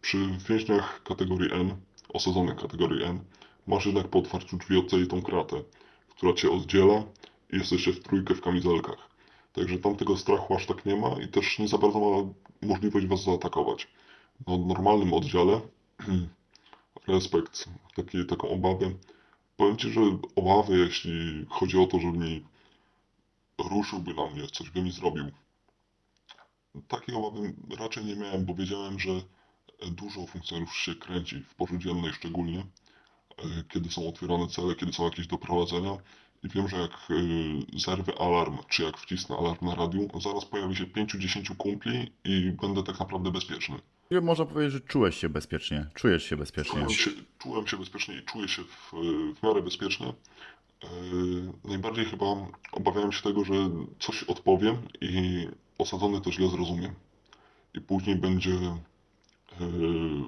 przy 0.00 0.18
więźniach 0.48 1.02
kategorii 1.02 1.52
N, 1.52 1.76
osadzonych 2.08 2.56
kategorii 2.56 3.04
N, 3.04 3.20
masz 3.66 3.86
jednak 3.86 4.08
po 4.08 4.18
otwarciu 4.18 4.56
drzwi 4.56 4.78
odceli 4.78 5.06
tą 5.06 5.22
kratę, 5.22 5.62
która 6.08 6.32
cię 6.32 6.50
oddziela 6.50 7.04
i 7.52 7.56
jesteście 7.56 7.92
w 7.92 8.02
trójkę 8.02 8.34
w 8.34 8.40
kamizelkach. 8.40 9.08
Także 9.52 9.78
tam 9.78 9.96
tego 9.96 10.16
strachu 10.16 10.54
aż 10.54 10.66
tak 10.66 10.86
nie 10.86 10.96
ma 10.96 11.08
i 11.08 11.28
też 11.28 11.58
nie 11.58 11.68
za 11.68 11.78
bardzo 11.78 12.00
ma 12.00 12.32
możliwość 12.68 13.06
was 13.06 13.24
zaatakować. 13.24 13.88
Na 14.46 14.56
normalnym 14.56 15.12
oddziale 15.12 15.60
respekt, 17.08 17.68
taki, 17.94 18.26
taką 18.26 18.48
obawę. 18.48 18.90
Powiem 19.56 19.76
Ci, 19.76 19.92
że 19.92 20.00
obawy, 20.36 20.78
jeśli 20.78 21.46
chodzi 21.48 21.78
o 21.78 21.86
to, 21.86 21.98
żeby 21.98 22.18
mi 22.18 22.44
ruszyłby 23.58 24.14
na 24.14 24.26
mnie, 24.26 24.46
coś 24.46 24.70
by 24.70 24.82
mi 24.82 24.92
zrobił. 24.92 25.24
Takiej 26.88 27.14
obawy 27.14 27.54
raczej 27.78 28.04
nie 28.04 28.16
miałem, 28.16 28.44
bo 28.44 28.54
wiedziałem, 28.54 28.98
że 28.98 29.10
dużo 29.90 30.26
funkcjonariuszy 30.26 30.84
się 30.84 30.94
kręci 30.94 31.40
w 31.40 31.54
porze 31.54 31.78
dziennej 31.78 32.12
szczególnie, 32.12 32.58
e, 32.58 33.44
kiedy 33.68 33.90
są 33.90 34.08
otwierane 34.08 34.48
cele, 34.48 34.74
kiedy 34.74 34.92
są 34.92 35.04
jakieś 35.04 35.26
doprowadzenia 35.26 35.98
i 36.44 36.48
wiem, 36.48 36.68
że 36.68 36.76
jak 36.76 36.90
y, 37.10 37.80
zerwę 37.80 38.12
alarm, 38.20 38.58
czy 38.68 38.82
jak 38.82 38.98
wcisnę 38.98 39.36
alarm 39.36 39.66
na 39.66 39.74
radiu, 39.74 40.08
zaraz 40.20 40.44
pojawi 40.44 40.76
się 40.76 40.84
5-10 40.84 41.56
kumpli 41.56 42.12
i 42.24 42.52
będę 42.62 42.82
tak 42.82 43.00
naprawdę 43.00 43.30
bezpieczny. 43.30 43.76
Można 44.22 44.44
powiedzieć, 44.44 44.72
że 44.72 44.80
czułeś 44.80 45.16
się 45.16 45.28
bezpiecznie. 45.28 45.86
Czujesz 45.94 46.24
się 46.24 46.36
bezpiecznie. 46.36 46.72
Czułem 46.72 46.90
się, 46.90 47.10
czułem 47.38 47.66
się 47.66 47.76
bezpiecznie 47.76 48.14
i 48.14 48.22
czuję 48.22 48.48
się 48.48 48.62
w, 48.62 48.92
w 49.40 49.42
miarę 49.42 49.62
bezpiecznie. 49.62 50.06
Yy, 50.82 51.52
najbardziej 51.64 52.04
chyba 52.04 52.26
obawiałem 52.72 53.12
się 53.12 53.22
tego, 53.22 53.44
że 53.44 53.54
coś 53.98 54.22
odpowiem 54.22 54.76
i 55.00 55.46
osadzony 55.78 56.20
to 56.20 56.32
źle 56.32 56.48
zrozumie. 56.48 56.94
I 57.74 57.80
później 57.80 58.16
będzie, 58.16 58.58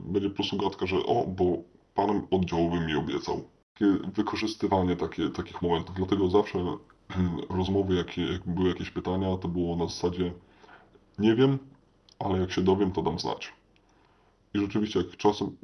będzie 0.00 0.28
po 0.28 0.36
prostu 0.36 0.56
gadka, 0.56 0.86
że 0.86 0.96
o, 0.96 1.26
bo 1.26 1.62
pan 1.94 2.26
oddziałowy 2.30 2.80
mi 2.80 2.94
obiecał 2.94 3.44
takie 3.78 4.10
wykorzystywanie 4.14 4.96
takie, 4.96 5.28
takich 5.28 5.62
momentów. 5.62 5.96
Dlatego 5.96 6.30
zawsze 6.30 6.58
rozmowy, 7.50 7.94
jakie, 7.94 8.22
jak 8.22 8.46
były 8.46 8.68
jakieś 8.68 8.90
pytania, 8.90 9.36
to 9.36 9.48
było 9.48 9.76
na 9.76 9.86
zasadzie 9.86 10.32
nie 11.18 11.34
wiem, 11.34 11.58
ale 12.18 12.38
jak 12.38 12.52
się 12.52 12.62
dowiem, 12.62 12.92
to 12.92 13.02
dam 13.02 13.18
znać. 13.18 13.52
I 14.54 14.58
rzeczywiście, 14.58 14.98
jak 14.98 15.16
czasem, 15.16 15.56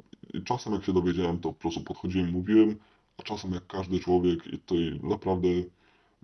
czasem 0.45 0.73
jak 0.73 0.83
się 0.83 0.93
dowiedziałem, 0.93 1.39
to 1.39 1.53
po 1.53 1.59
prostu 1.59 1.81
podchodziłem, 1.81 2.31
mówiłem, 2.31 2.75
a 3.17 3.23
czasem 3.23 3.53
jak 3.53 3.67
każdy 3.67 3.99
człowiek 3.99 4.47
i 4.47 4.59
tutaj 4.59 4.99
naprawdę 5.03 5.47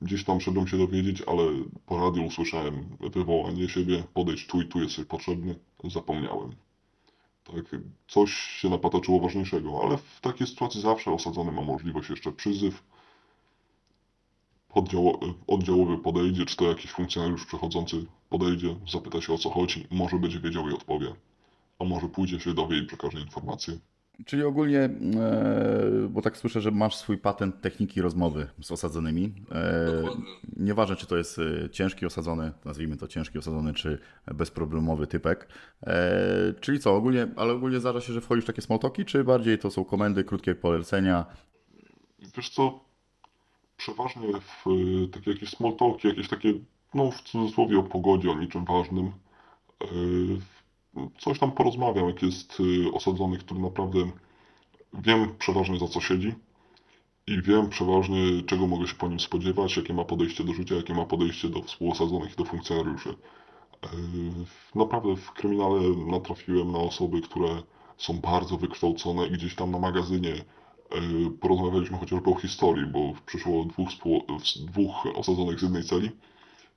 gdzieś 0.02 0.24
tam 0.24 0.42
szedłem 0.42 0.68
się 0.68 0.78
dowiedzieć, 0.78 1.22
ale 1.22 1.44
po 1.86 1.98
radiu 1.98 2.26
usłyszałem 2.26 2.98
wywołanie 3.00 3.70
siebie, 3.70 4.04
podejdź 4.14 4.48
tu 4.48 4.62
i 4.62 4.66
tu 4.66 4.80
jesteś 4.80 5.06
potrzebny, 5.06 5.56
zapomniałem 5.84 6.52
tak, 7.44 7.82
coś 8.08 8.32
się 8.34 8.70
napatoczyło 8.70 9.20
ważniejszego, 9.20 9.82
ale 9.84 9.98
w 9.98 10.22
takiej 10.22 10.48
sytuacji 10.48 10.82
zawsze 10.82 11.12
osadzony 11.12 11.52
ma 11.52 11.62
możliwość 11.62 12.10
jeszcze 12.10 12.32
przyzyw, 12.32 12.84
oddział, 14.74 15.20
oddziałowy 15.48 15.98
podejdzie, 15.98 16.46
czy 16.46 16.56
to 16.56 16.66
jakiś 16.66 16.92
funkcjonariusz 16.92 17.46
przechodzący 17.46 18.06
podejdzie, 18.30 18.76
zapyta 18.92 19.22
się 19.22 19.34
o 19.34 19.38
co 19.38 19.50
chodzi, 19.50 19.88
może 19.92 20.18
będzie 20.20 20.40
wiedział 20.40 20.70
i 20.70 20.74
odpowie, 20.74 21.16
a 21.80 21.84
może 21.84 22.10
pójdzie 22.10 22.40
się 22.40 22.54
dowie 22.54 22.78
i 22.78 22.86
przekaże 22.86 23.20
informację. 23.20 23.80
Czyli 24.26 24.44
ogólnie, 24.44 24.80
e, 24.80 24.90
bo 26.10 26.22
tak 26.22 26.38
słyszę, 26.38 26.62
że 26.62 26.72
masz 26.72 26.96
swój 26.96 27.18
patent 27.18 27.62
techniki 27.62 28.02
rozmowy 28.02 28.48
z 28.62 28.72
osadzonymi. 28.72 29.34
E, 29.52 30.04
nieważne, 30.58 30.96
czy 30.96 31.08
to 31.08 31.18
jest 31.18 31.40
e, 31.40 31.70
ciężki 31.70 32.06
osadzony, 32.06 32.52
nazwijmy 32.66 32.98
to 32.98 33.08
ciężki 33.08 33.38
osadzony, 33.38 33.74
czy 33.74 34.00
bezproblemowy 34.28 35.08
typek. 35.08 35.48
Czyli 36.60 36.80
co, 36.80 36.96
ogólnie, 36.96 37.28
ale 37.36 37.54
ogólnie 37.54 37.80
zdarza 37.80 38.02
się, 38.02 38.14
że 38.14 38.22
wchodzisz 38.22 38.44
w 38.44 38.48
takie 38.48 38.62
smalltalki, 38.62 39.06
czy 39.06 39.24
bardziej 39.24 39.60
to 39.60 39.72
są 39.72 39.86
komendy, 39.86 40.24
krótkie 40.24 40.56
polecenia? 40.56 41.26
Wiesz 42.38 42.50
co, 42.50 42.80
przeważnie 43.78 44.28
w 44.40 44.66
takie 45.14 45.32
jakieś 45.32 45.50
smalltalki, 45.50 46.08
jakieś 46.08 46.28
takie, 46.28 46.54
no 46.94 47.12
w 47.12 47.22
cudzysłowie 47.22 47.80
o 47.80 47.84
pogodzie, 47.84 48.32
o 48.32 48.40
niczym 48.40 48.66
ważnym, 48.66 49.12
coś 51.20 51.40
tam 51.40 51.52
porozmawiam, 51.52 52.08
jak 52.08 52.22
jest 52.22 52.60
y, 52.60 52.92
osadzony, 52.94 53.38
który 53.38 53.60
naprawdę 53.60 54.00
wiem 54.94 55.36
przeważnie 55.40 55.80
za 55.80 55.88
co 55.88 56.02
siedzi 56.02 56.34
i 57.28 57.42
wiem 57.42 57.70
przeważnie 57.70 58.44
czego 58.46 58.68
mogę 58.68 58.88
się 58.88 58.96
po 58.96 59.08
nim 59.08 59.20
spodziewać, 59.20 59.78
jakie 59.78 59.94
ma 59.94 60.06
podejście 60.06 60.44
do 60.44 60.54
życia, 60.54 60.76
jakie 60.76 60.94
ma 60.94 61.06
podejście 61.06 61.50
do 61.50 61.62
współosadzonych 61.62 62.34
i 62.34 62.36
do 62.36 62.46
funkcjonariuszy. 62.46 63.10
Y, 63.10 63.16
naprawdę 64.76 65.16
w 65.16 65.32
kryminale 65.32 65.82
natrafiłem 66.08 66.72
na 66.72 66.80
osoby, 66.80 67.22
które 67.22 67.62
są 67.98 68.20
bardzo 68.20 68.58
wykształcone 68.58 69.28
i 69.28 69.32
gdzieś 69.32 69.56
tam 69.56 69.72
na 69.72 69.80
magazynie 69.80 70.34
y, 70.36 70.44
porozmawialiśmy 71.40 71.98
chociażby 71.98 72.30
o 72.30 72.36
historii, 72.36 72.86
bo 72.86 73.14
przyszło 73.26 73.66
dwóch, 73.66 73.90
dwóch 74.56 75.06
osadzonych 75.16 75.60
z 75.60 75.64
jednej 75.64 75.84
celi. 75.84 76.12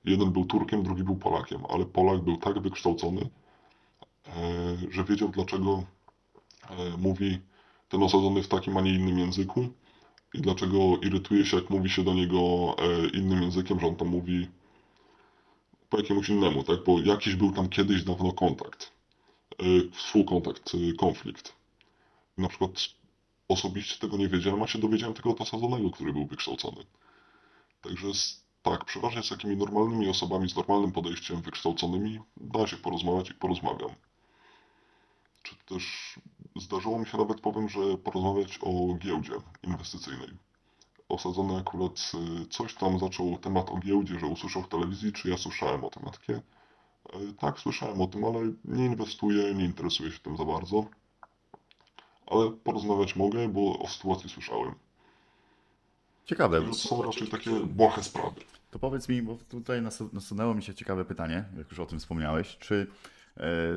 Jeden 0.05 0.31
był 0.31 0.45
Turkiem, 0.45 0.83
drugi 0.83 1.03
był 1.03 1.15
Polakiem, 1.15 1.61
ale 1.69 1.85
Polak 1.85 2.21
był 2.21 2.37
tak 2.37 2.59
wykształcony, 2.59 3.29
E, 3.29 3.44
że 4.91 5.03
wiedział 5.03 5.29
dlaczego 5.29 5.83
e, 6.69 6.97
mówi 6.97 7.39
ten 7.89 8.03
osadzony 8.03 8.43
w 8.43 8.47
takim, 8.47 8.77
a 8.77 8.81
nie 8.81 8.93
innym 8.93 9.19
języku 9.19 9.67
i 10.33 10.41
dlaczego 10.41 10.97
irytuje 11.01 11.45
się, 11.45 11.57
jak 11.57 11.69
mówi 11.69 11.89
się 11.89 12.03
do 12.03 12.13
niego 12.13 12.37
e, 12.79 13.07
innym 13.07 13.41
językiem, 13.41 13.79
że 13.79 13.87
on 13.87 13.95
to 13.95 14.05
mówi 14.05 14.47
po 15.89 15.97
jakiemuś 15.97 16.29
innemu, 16.29 16.63
tak? 16.63 16.83
Bo 16.83 16.99
jakiś 16.99 17.35
był 17.35 17.51
tam 17.51 17.69
kiedyś 17.69 18.03
dawno 18.03 18.33
kontakt, 18.33 18.91
współkontakt, 19.91 20.71
konflikt. 20.97 21.53
Na 22.37 22.47
przykład 22.47 22.71
osobiście 23.47 23.99
tego 23.99 24.17
nie 24.17 24.27
wiedziałem, 24.27 24.63
a 24.63 24.67
się 24.67 24.79
dowiedziałem 24.79 25.13
tego 25.13 25.29
od 25.29 25.41
osadzonego, 25.41 25.91
który 25.91 26.13
był 26.13 26.25
wykształcony. 26.25 26.85
Także 27.81 28.07
tak, 28.63 28.85
przeważnie 28.85 29.23
z 29.23 29.29
takimi 29.29 29.57
normalnymi 29.57 30.09
osobami, 30.09 30.49
z 30.49 30.55
normalnym 30.55 30.91
podejściem, 30.91 31.41
wykształconymi, 31.41 32.19
da 32.37 32.67
się 32.67 32.77
porozmawiać 32.77 33.29
i 33.29 33.33
porozmawiam 33.33 33.89
czy 35.45 35.55
też 35.55 36.15
zdarzyło 36.55 36.99
mi 36.99 37.05
się 37.05 37.17
nawet, 37.17 37.41
powiem, 37.41 37.69
że 37.69 37.97
porozmawiać 37.97 38.59
o 38.61 38.93
giełdzie 38.95 39.33
inwestycyjnej. 39.63 40.29
Osadzony 41.09 41.57
akurat 41.57 42.11
y, 42.43 42.47
coś 42.47 42.75
tam 42.75 42.99
zaczął 42.99 43.37
temat 43.37 43.69
o 43.69 43.77
giełdzie, 43.77 44.19
że 44.19 44.25
usłyszał 44.25 44.63
w 44.63 44.69
telewizji, 44.69 45.13
czy 45.13 45.29
ja 45.29 45.37
słyszałem 45.37 45.83
o 45.83 45.89
tym. 45.89 46.03
takie, 46.03 46.33
y, 46.33 47.33
tak, 47.39 47.59
słyszałem 47.59 48.01
o 48.01 48.07
tym, 48.07 48.25
ale 48.25 48.39
nie 48.65 48.85
inwestuję, 48.85 49.53
nie 49.53 49.65
interesuję 49.65 50.11
się 50.11 50.19
tym 50.19 50.37
za 50.37 50.45
bardzo. 50.45 50.85
Ale 52.27 52.51
porozmawiać 52.51 53.15
mogę, 53.15 53.47
bo 53.47 53.79
o 53.79 53.87
sytuacji 53.87 54.29
słyszałem. 54.29 54.75
Ciekawe. 56.25 56.61
To 56.61 56.73
są 56.73 57.03
raczej 57.03 57.27
takie 57.27 57.51
błahe 57.51 58.03
sprawy. 58.03 58.41
To 58.71 58.79
powiedz 58.79 59.09
mi, 59.09 59.21
bo 59.21 59.37
tutaj 59.49 59.81
nasunęło 60.13 60.53
mi 60.53 60.63
się 60.63 60.75
ciekawe 60.75 61.05
pytanie, 61.05 61.45
jak 61.57 61.69
już 61.69 61.79
o 61.79 61.85
tym 61.85 61.99
wspomniałeś, 61.99 62.57
czy 62.57 62.87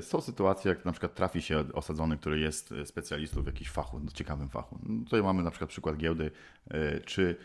są 0.01 0.21
sytuacje, 0.21 0.69
jak 0.69 0.85
na 0.85 0.93
przykład 0.93 1.15
trafi 1.15 1.43
się 1.43 1.65
osadzony, 1.73 2.17
który 2.17 2.41
jest 2.41 2.75
specjalistą 2.85 3.43
w 3.43 3.47
jakimś 3.47 3.71
fachu, 3.71 4.01
no, 4.01 4.11
ciekawym 4.11 4.49
fachu. 4.49 4.79
No, 4.83 5.05
tutaj 5.05 5.23
mamy 5.23 5.43
na 5.43 5.51
przykład 5.51 5.71
przykład 5.71 5.97
giełdy. 5.97 6.31
E, 6.71 7.01
czy 7.01 7.37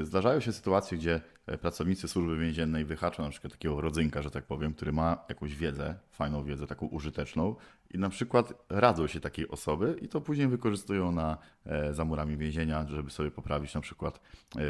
e, 0.00 0.04
zdarzają 0.04 0.40
się 0.40 0.52
sytuacje, 0.52 0.98
gdzie 0.98 1.20
pracownicy 1.60 2.08
służby 2.08 2.38
więziennej 2.38 2.84
wyhaczą 2.84 3.22
na 3.22 3.30
przykład 3.30 3.52
takiego 3.52 3.80
rodzynka, 3.80 4.22
że 4.22 4.30
tak 4.30 4.44
powiem, 4.44 4.74
który 4.74 4.92
ma 4.92 5.24
jakąś 5.28 5.56
wiedzę, 5.56 5.98
fajną 6.10 6.44
wiedzę, 6.44 6.66
taką 6.66 6.86
użyteczną 6.86 7.56
i 7.90 7.98
na 7.98 8.08
przykład 8.08 8.64
radzą 8.68 9.06
się 9.06 9.20
takiej 9.20 9.48
osoby 9.48 9.96
i 10.02 10.08
to 10.08 10.20
później 10.20 10.48
wykorzystują 10.48 11.12
na, 11.12 11.38
za 11.90 12.04
murami 12.04 12.36
więzienia, 12.36 12.86
żeby 12.88 13.10
sobie 13.10 13.30
poprawić 13.30 13.74
na 13.74 13.80
przykład 13.80 14.20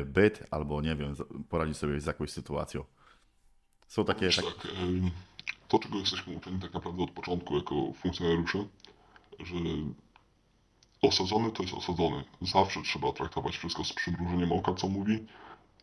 byt 0.06 0.46
albo 0.50 0.82
nie 0.82 0.96
wiem, 0.96 1.14
poradzić 1.48 1.76
sobie 1.76 2.00
z 2.00 2.06
jakąś 2.06 2.30
sytuacją. 2.30 2.84
Są 3.86 4.04
takie... 4.04 4.28
Tak, 4.28 4.44
tak 4.44 4.72
to, 5.78 5.84
czego 5.84 5.98
jesteśmy 5.98 6.36
uczeni 6.36 6.60
tak 6.60 6.74
naprawdę 6.74 7.02
od 7.02 7.10
początku 7.10 7.56
jako 7.56 7.92
funkcjonariusze, 7.92 8.64
że 9.38 9.54
osadzony 11.02 11.50
to 11.50 11.62
jest 11.62 11.74
osadzony. 11.74 12.24
Zawsze 12.40 12.82
trzeba 12.82 13.12
traktować 13.12 13.56
wszystko 13.56 13.84
z 13.84 13.92
przymrużeniem 13.92 14.52
oka, 14.52 14.74
co 14.74 14.88
mówi 14.88 15.26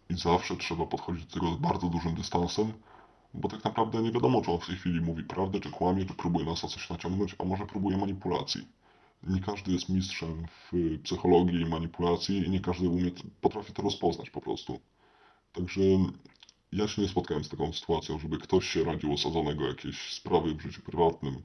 i 0.09 0.17
zawsze 0.17 0.57
trzeba 0.57 0.85
podchodzić 0.85 1.25
do 1.25 1.33
tego 1.33 1.53
z 1.53 1.57
bardzo 1.57 1.87
dużym 1.87 2.15
dystansem, 2.15 2.73
bo 3.33 3.49
tak 3.49 3.63
naprawdę 3.63 4.01
nie 4.01 4.11
wiadomo, 4.11 4.41
czy 4.41 4.51
on 4.51 4.59
w 4.59 4.67
tej 4.67 4.75
chwili 4.75 5.01
mówi 5.01 5.23
prawdę, 5.23 5.59
czy 5.59 5.69
kłamie, 5.69 6.05
czy 6.05 6.13
próbuje 6.13 6.45
nas 6.45 6.63
na 6.63 6.69
coś 6.69 6.89
naciągnąć, 6.89 7.35
a 7.39 7.43
może 7.43 7.65
próbuje 7.65 7.97
manipulacji. 7.97 8.67
Nie 9.23 9.41
każdy 9.41 9.71
jest 9.71 9.89
mistrzem 9.89 10.45
w 10.47 10.99
psychologii 11.03 11.61
i 11.61 11.65
manipulacji 11.65 12.37
i 12.37 12.49
nie 12.49 12.59
każdy 12.59 12.89
umie, 12.89 13.11
potrafi 13.41 13.73
to 13.73 13.81
rozpoznać 13.81 14.29
po 14.29 14.41
prostu. 14.41 14.79
Także 15.53 15.81
ja 16.72 16.88
się 16.88 17.01
nie 17.01 17.07
spotkałem 17.07 17.43
z 17.43 17.49
taką 17.49 17.74
sytuacją, 17.74 18.19
żeby 18.19 18.38
ktoś 18.38 18.67
się 18.67 18.84
radził 18.84 19.13
osadzonego 19.13 19.67
jakieś 19.67 20.13
sprawy 20.13 20.55
w 20.55 20.61
życiu 20.61 20.82
prywatnym 20.82 21.41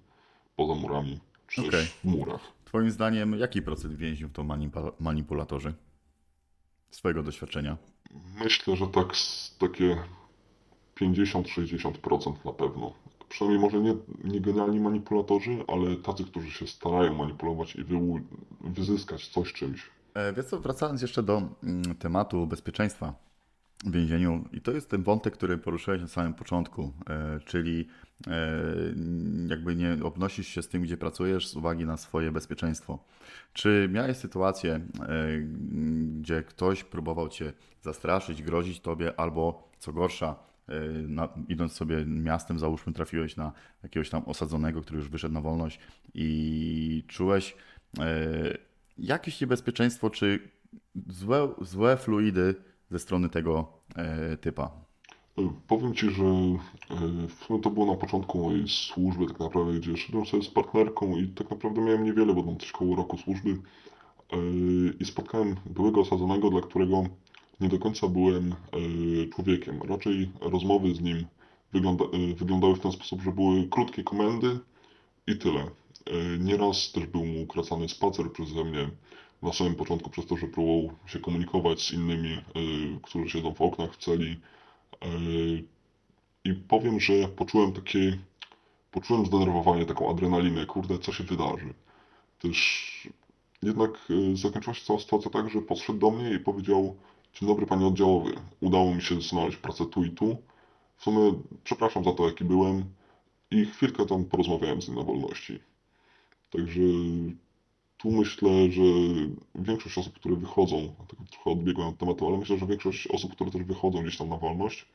poza 0.57 0.74
murami, 0.74 1.20
czy 1.49 1.61
okay. 1.61 1.70
też 1.70 1.91
w 1.91 2.05
murach. 2.05 2.41
Twoim 2.64 2.91
zdaniem, 2.91 3.39
jaki 3.39 3.62
procent 3.62 3.95
więźniów 3.95 4.33
to 4.33 4.45
manipulatorzy? 5.01 5.74
Z 6.91 6.97
Twojego 6.97 7.22
doświadczenia. 7.22 7.77
Myślę, 8.45 8.77
że 8.77 8.87
tak 8.87 9.16
z 9.16 9.57
takie 9.59 9.97
50-60% 11.01 12.35
na 12.45 12.53
pewno. 12.53 12.93
Przynajmniej 13.29 13.62
może 13.62 13.81
nie, 13.81 13.95
nie 14.24 14.41
genialni 14.41 14.81
manipulatorzy, 14.81 15.64
ale 15.68 15.97
tacy, 15.97 16.24
którzy 16.24 16.51
się 16.51 16.66
starają 16.66 17.14
manipulować 17.14 17.77
i 17.77 17.85
wyłu- 17.85 18.20
wyzyskać 18.61 19.29
coś 19.29 19.53
czymś. 19.53 19.91
E, 20.14 20.33
Wiesz 20.33 20.47
co, 20.47 20.61
wracając 20.61 21.03
jeszcze 21.03 21.22
do 21.22 21.43
mm, 21.62 21.95
tematu 21.95 22.47
bezpieczeństwa 22.47 23.26
więzieniu, 23.85 24.45
i 24.53 24.61
to 24.61 24.72
jest 24.72 24.91
ten 24.91 25.03
wątek, 25.03 25.35
który 25.35 25.59
poruszyłeś 25.59 26.01
na 26.01 26.09
samym 26.09 26.35
początku, 26.35 26.93
e, 27.11 27.41
czyli 27.45 27.89
e, 28.27 28.33
jakby 29.47 29.77
nie 29.77 29.97
obnosisz 30.03 30.49
się 30.49 30.62
z 30.62 30.68
tym, 30.68 30.83
gdzie 30.83 30.97
pracujesz 30.97 31.49
z 31.49 31.57
uwagi 31.57 31.85
na 31.85 31.97
swoje 31.97 32.33
bezpieczeństwo. 32.33 33.05
Czy 33.53 33.89
miałeś 33.93 34.16
sytuację, 34.16 34.74
e, 34.74 34.81
gdzie 36.20 36.43
ktoś 36.43 36.85
próbował 36.85 37.29
cię 37.29 37.53
zastraszyć, 37.83 38.43
grozić 38.43 38.81
tobie, 38.81 39.20
albo 39.20 39.70
co 39.79 39.93
gorsza, 39.93 40.47
na, 41.09 41.29
idąc 41.49 41.72
sobie 41.72 42.05
miastem, 42.07 42.59
załóżmy, 42.59 42.93
trafiłeś 42.93 43.37
na 43.37 43.53
jakiegoś 43.83 44.11
tam 44.11 44.22
osadzonego, 44.24 44.83
który 44.83 44.99
już 44.99 45.09
wyszedł 45.09 45.35
na 45.35 45.41
wolność 45.41 45.81
i 46.14 47.05
czułeś 47.09 47.57
jakieś 48.99 49.41
niebezpieczeństwo, 49.41 50.11
czy 50.11 50.49
złe, 51.09 51.49
złe 51.61 51.97
fluidy 51.97 52.55
ze 52.91 52.99
strony 52.99 53.28
tego 53.28 53.68
e, 53.97 54.37
typa. 54.37 54.70
E, 55.39 55.43
Powiem 55.68 55.95
Ci, 55.95 56.11
że 56.11 56.24
sumie 57.47 57.61
to 57.61 57.70
było 57.70 57.87
na 57.87 57.95
początku 57.95 58.39
mojej 58.39 58.68
służby 58.68 59.26
tak 59.26 59.41
naprawdę, 59.41 59.72
gdzie 59.72 59.97
szedłem 59.97 60.26
sobie 60.26 60.43
z 60.43 60.49
partnerką 60.49 61.16
i 61.16 61.28
tak 61.28 61.51
naprawdę 61.51 61.80
miałem 61.80 62.05
niewiele, 62.05 62.34
bo 62.34 62.43
tam 62.43 62.59
coś 62.59 62.72
koło 62.72 62.97
roku 62.97 63.18
służby 63.18 63.59
i 65.01 65.05
spotkałem 65.05 65.57
byłego 65.66 66.01
osadzonego, 66.01 66.51
dla 66.51 66.61
którego 66.61 67.05
nie 67.61 67.68
do 67.68 67.78
końca 67.78 68.09
byłem 68.09 68.55
człowiekiem. 69.34 69.82
Raczej 69.82 70.30
rozmowy 70.41 70.95
z 70.95 71.01
nim 71.01 71.26
wygląda, 71.72 72.05
wyglądały 72.37 72.76
w 72.76 72.80
ten 72.80 72.93
sposób, 72.93 73.22
że 73.22 73.32
były 73.32 73.68
krótkie 73.68 74.05
komendy 74.05 74.59
i 75.26 75.39
tyle. 75.39 75.70
Nieraz 76.39 76.93
też 76.93 77.07
był 77.07 77.24
mu 77.24 77.47
kracany 77.47 77.89
spacer 77.89 78.32
przeze 78.32 78.64
mnie 78.64 78.91
na 79.43 79.53
samym 79.53 79.74
początku 79.74 80.11
przez 80.11 80.26
to, 80.26 80.37
że 80.37 80.47
próbował 80.47 80.97
się 81.07 81.20
komunikować 81.20 81.82
z 81.82 81.93
innymi, 81.93 82.32
e, 82.32 82.41
którzy 83.03 83.30
siedzą 83.30 83.55
w 83.55 83.61
oknach 83.61 83.93
w 83.93 83.97
celi. 83.97 84.41
E, 85.03 85.07
I 86.45 86.55
powiem, 86.55 87.01
że 87.01 87.28
poczułem 87.28 87.72
takie, 87.72 88.18
poczułem 88.91 89.26
zdenerwowanie, 89.26 89.87
taką 89.87 90.11
adrenalinę, 90.11 90.66
kurde, 90.66 90.99
co 90.99 91.12
się 91.12 91.24
wydarzy. 91.24 91.74
Też 92.39 93.09
jednak 93.62 93.91
e, 94.11 94.37
zakończyła 94.37 94.74
się 94.74 94.84
cała 94.84 94.99
sytuacja 94.99 95.30
tak, 95.30 95.51
że 95.51 95.62
podszedł 95.62 95.99
do 95.99 96.11
mnie 96.11 96.30
i 96.30 96.39
powiedział, 96.39 96.97
dzień 97.34 97.49
dobry 97.49 97.66
panie 97.66 97.87
oddziałowy, 97.87 98.34
udało 98.61 98.95
mi 98.95 99.03
się 99.03 99.20
znaleźć 99.20 99.57
pracę 99.57 99.87
tu 99.87 100.05
i 100.05 100.11
tu. 100.11 100.37
W 100.97 101.03
sumie 101.03 101.32
przepraszam 101.64 102.05
za 102.05 102.12
to, 102.12 102.26
jaki 102.26 102.45
byłem 102.45 102.84
i 103.51 103.66
chwilkę 103.66 104.07
tam 104.07 104.24
porozmawiałem 104.24 104.82
z 104.82 104.89
nim 104.89 104.97
na 104.97 105.05
wolności. 105.05 105.61
Także 106.51 106.80
tu 107.99 108.11
myślę, 108.11 108.72
że 108.72 108.82
większość 109.55 109.99
osób, 109.99 110.14
które 110.14 110.36
wychodzą, 110.36 110.94
tak 111.09 111.28
trochę 111.30 111.51
odbiegłem 111.51 111.88
od 111.88 111.99
tematu, 111.99 112.28
ale 112.28 112.38
myślę, 112.38 112.59
że 112.59 112.66
większość 112.66 113.07
osób, 113.07 113.32
które 113.34 113.51
też 113.51 113.62
wychodzą 113.62 114.03
gdzieś 114.03 114.16
tam 114.16 114.28
na 114.28 114.36
wolność, 114.36 114.86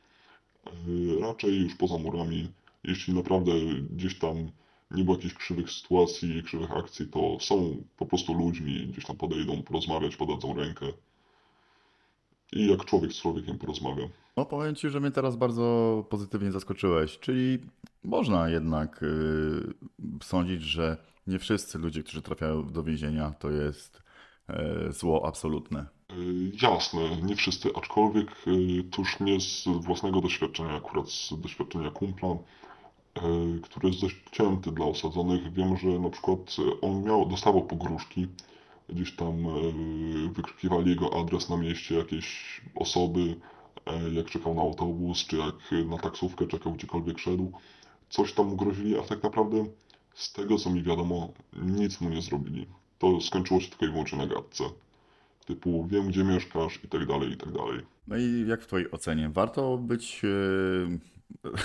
yy, 0.86 1.20
raczej 1.20 1.60
już 1.60 1.74
poza 1.74 1.98
murami, 1.98 2.48
jeśli 2.84 3.14
naprawdę 3.14 3.52
gdzieś 3.90 4.18
tam 4.18 4.50
nie 4.90 5.04
było 5.04 5.16
jakichś 5.16 5.34
krzywych 5.34 5.70
sytuacji, 5.70 6.42
krzywych 6.42 6.72
akcji, 6.72 7.06
to 7.06 7.36
są 7.40 7.84
po 7.96 8.06
prostu 8.06 8.34
ludźmi, 8.34 8.86
gdzieś 8.86 9.04
tam 9.04 9.16
podejdą 9.16 9.62
porozmawiać, 9.62 10.16
podadzą 10.16 10.54
rękę 10.54 10.86
i 12.52 12.66
jak 12.66 12.84
człowiek 12.84 13.12
z 13.12 13.20
człowiekiem 13.20 13.58
porozmawia. 13.58 14.08
No 14.36 14.44
powiem 14.44 14.74
Ci, 14.74 14.90
że 14.90 15.00
mnie 15.00 15.10
teraz 15.10 15.36
bardzo 15.36 16.04
pozytywnie 16.10 16.52
zaskoczyłeś, 16.52 17.18
czyli 17.18 17.58
można 18.04 18.48
jednak 18.48 19.02
y, 19.02 19.74
sądzić, 20.22 20.62
że 20.62 20.96
nie 21.26 21.38
wszyscy 21.38 21.78
ludzie, 21.78 22.02
którzy 22.02 22.22
trafiają 22.22 22.72
do 22.72 22.82
więzienia, 22.82 23.30
to 23.38 23.50
jest 23.50 24.02
e, 24.48 24.92
zło 24.92 25.26
absolutne. 25.26 25.86
Y, 26.10 26.52
Jasne, 26.62 27.00
nie 27.22 27.36
wszyscy, 27.36 27.70
aczkolwiek 27.74 28.44
to 28.90 29.02
już 29.02 29.20
nie 29.20 29.40
z 29.40 29.64
własnego 29.80 30.20
doświadczenia, 30.20 30.76
akurat 30.76 31.10
z 31.10 31.40
doświadczenia 31.40 31.90
kumpla, 31.90 32.28
który 33.62 33.88
jest 33.88 34.00
dość 34.00 34.16
cięty 34.32 34.72
dla 34.72 34.86
osadzonych. 34.86 35.52
Wiem, 35.52 35.76
że 35.76 35.88
na 35.88 36.10
przykład 36.10 36.56
on 36.80 37.04
miał, 37.04 37.26
dostawał 37.26 37.62
pogróżki, 37.62 38.26
gdzieś 38.88 39.16
tam 39.16 39.46
y, 39.46 40.32
wykrzykiwali 40.32 40.90
jego 40.90 41.20
adres 41.20 41.48
na 41.48 41.56
mieście 41.56 41.98
jakieś 41.98 42.60
osoby, 42.74 43.20
y, 43.20 44.14
jak 44.14 44.26
czekał 44.26 44.54
na 44.54 44.62
autobus, 44.62 45.26
czy 45.26 45.36
jak 45.36 45.54
na 45.86 45.98
taksówkę 45.98 46.46
czekał 46.46 46.72
gdziekolwiek 46.72 47.18
szedł. 47.18 47.52
Coś 48.10 48.32
tam 48.32 48.56
grozili, 48.56 48.98
a 48.98 49.02
tak 49.02 49.22
naprawdę 49.22 49.66
z 50.14 50.32
tego 50.32 50.58
co 50.58 50.70
mi 50.70 50.82
wiadomo, 50.82 51.32
nic 51.52 52.00
mu 52.00 52.08
nie 52.08 52.22
zrobili. 52.22 52.66
To 52.98 53.20
skończyło 53.20 53.60
się 53.60 53.68
tylko 53.68 53.86
i 53.86 53.88
wyłącznie 53.88 54.18
na 54.18 54.26
gadce 54.26 54.64
typu 55.44 55.86
wiem 55.90 56.08
gdzie 56.08 56.24
mieszkasz 56.24 56.84
i 56.84 56.88
tak 56.88 57.06
dalej, 57.06 57.30
i 57.30 57.36
tak 57.36 57.52
dalej. 57.52 57.80
No 58.08 58.16
i 58.16 58.44
jak 58.48 58.62
w 58.62 58.66
Twojej 58.66 58.90
ocenie, 58.90 59.28
warto 59.28 59.78
być, 59.78 60.22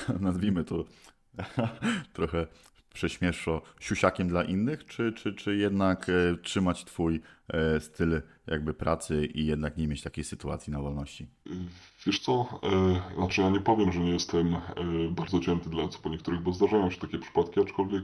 e, 0.09 0.13
nazwijmy 0.19 0.63
to 0.63 0.83
trochę 2.13 2.47
prześmieszczo, 2.97 3.61
siusiakiem 3.79 4.27
dla 4.27 4.43
innych, 4.43 4.85
czy, 4.85 5.13
czy, 5.13 5.33
czy 5.33 5.55
jednak 5.55 6.09
e, 6.09 6.37
trzymać 6.37 6.85
Twój 6.85 7.21
e, 7.47 7.79
styl 7.79 8.21
jakby 8.47 8.73
pracy 8.73 9.25
i 9.25 9.45
jednak 9.45 9.77
nie 9.77 9.87
mieć 9.87 10.01
takiej 10.01 10.23
sytuacji 10.23 10.73
na 10.73 10.81
wolności? 10.81 11.27
Wiesz 12.05 12.19
co, 12.19 12.59
e, 12.63 13.15
znaczy 13.15 13.41
ja 13.41 13.49
nie 13.49 13.59
powiem, 13.59 13.91
że 13.91 13.99
nie 13.99 14.11
jestem 14.11 14.55
bardzo 15.11 15.39
cięty 15.39 15.69
dla 15.69 15.83
po 16.03 16.09
niektórych, 16.09 16.41
bo 16.41 16.51
zdarzają 16.51 16.89
się 16.89 16.99
takie 16.99 17.19
przypadki, 17.19 17.59
aczkolwiek 17.59 18.03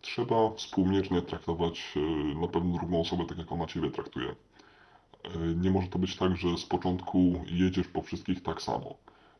trzeba 0.00 0.54
współmiernie 0.56 1.22
traktować 1.22 1.94
na 2.40 2.48
pewno 2.48 2.78
drugą 2.78 3.00
osobę 3.00 3.24
tak, 3.28 3.38
jak 3.38 3.52
ona 3.52 3.66
ciebie 3.66 3.90
traktuje. 3.90 4.34
Nie 5.56 5.70
może 5.70 5.88
to 5.88 5.98
być 5.98 6.16
tak, 6.16 6.36
że 6.36 6.58
z 6.58 6.64
początku 6.64 7.44
jedziesz 7.46 7.88
po 7.88 8.02
wszystkich 8.02 8.42
tak 8.42 8.62
samo. 8.62 8.94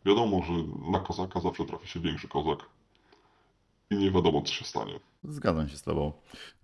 Wiadomo, 0.06 0.42
że 0.42 0.52
na 0.92 1.00
kozaka 1.00 1.40
zawsze 1.40 1.64
trafi 1.64 1.88
się 1.88 2.00
większy 2.00 2.28
kozak 2.28 2.58
i 3.92 3.96
nie 3.96 4.10
wiadomo, 4.10 4.42
co 4.42 4.52
się 4.52 4.64
stanie. 4.64 5.00
Zgadzam 5.24 5.68
się 5.68 5.76
z 5.76 5.82
Tobą. 5.82 6.12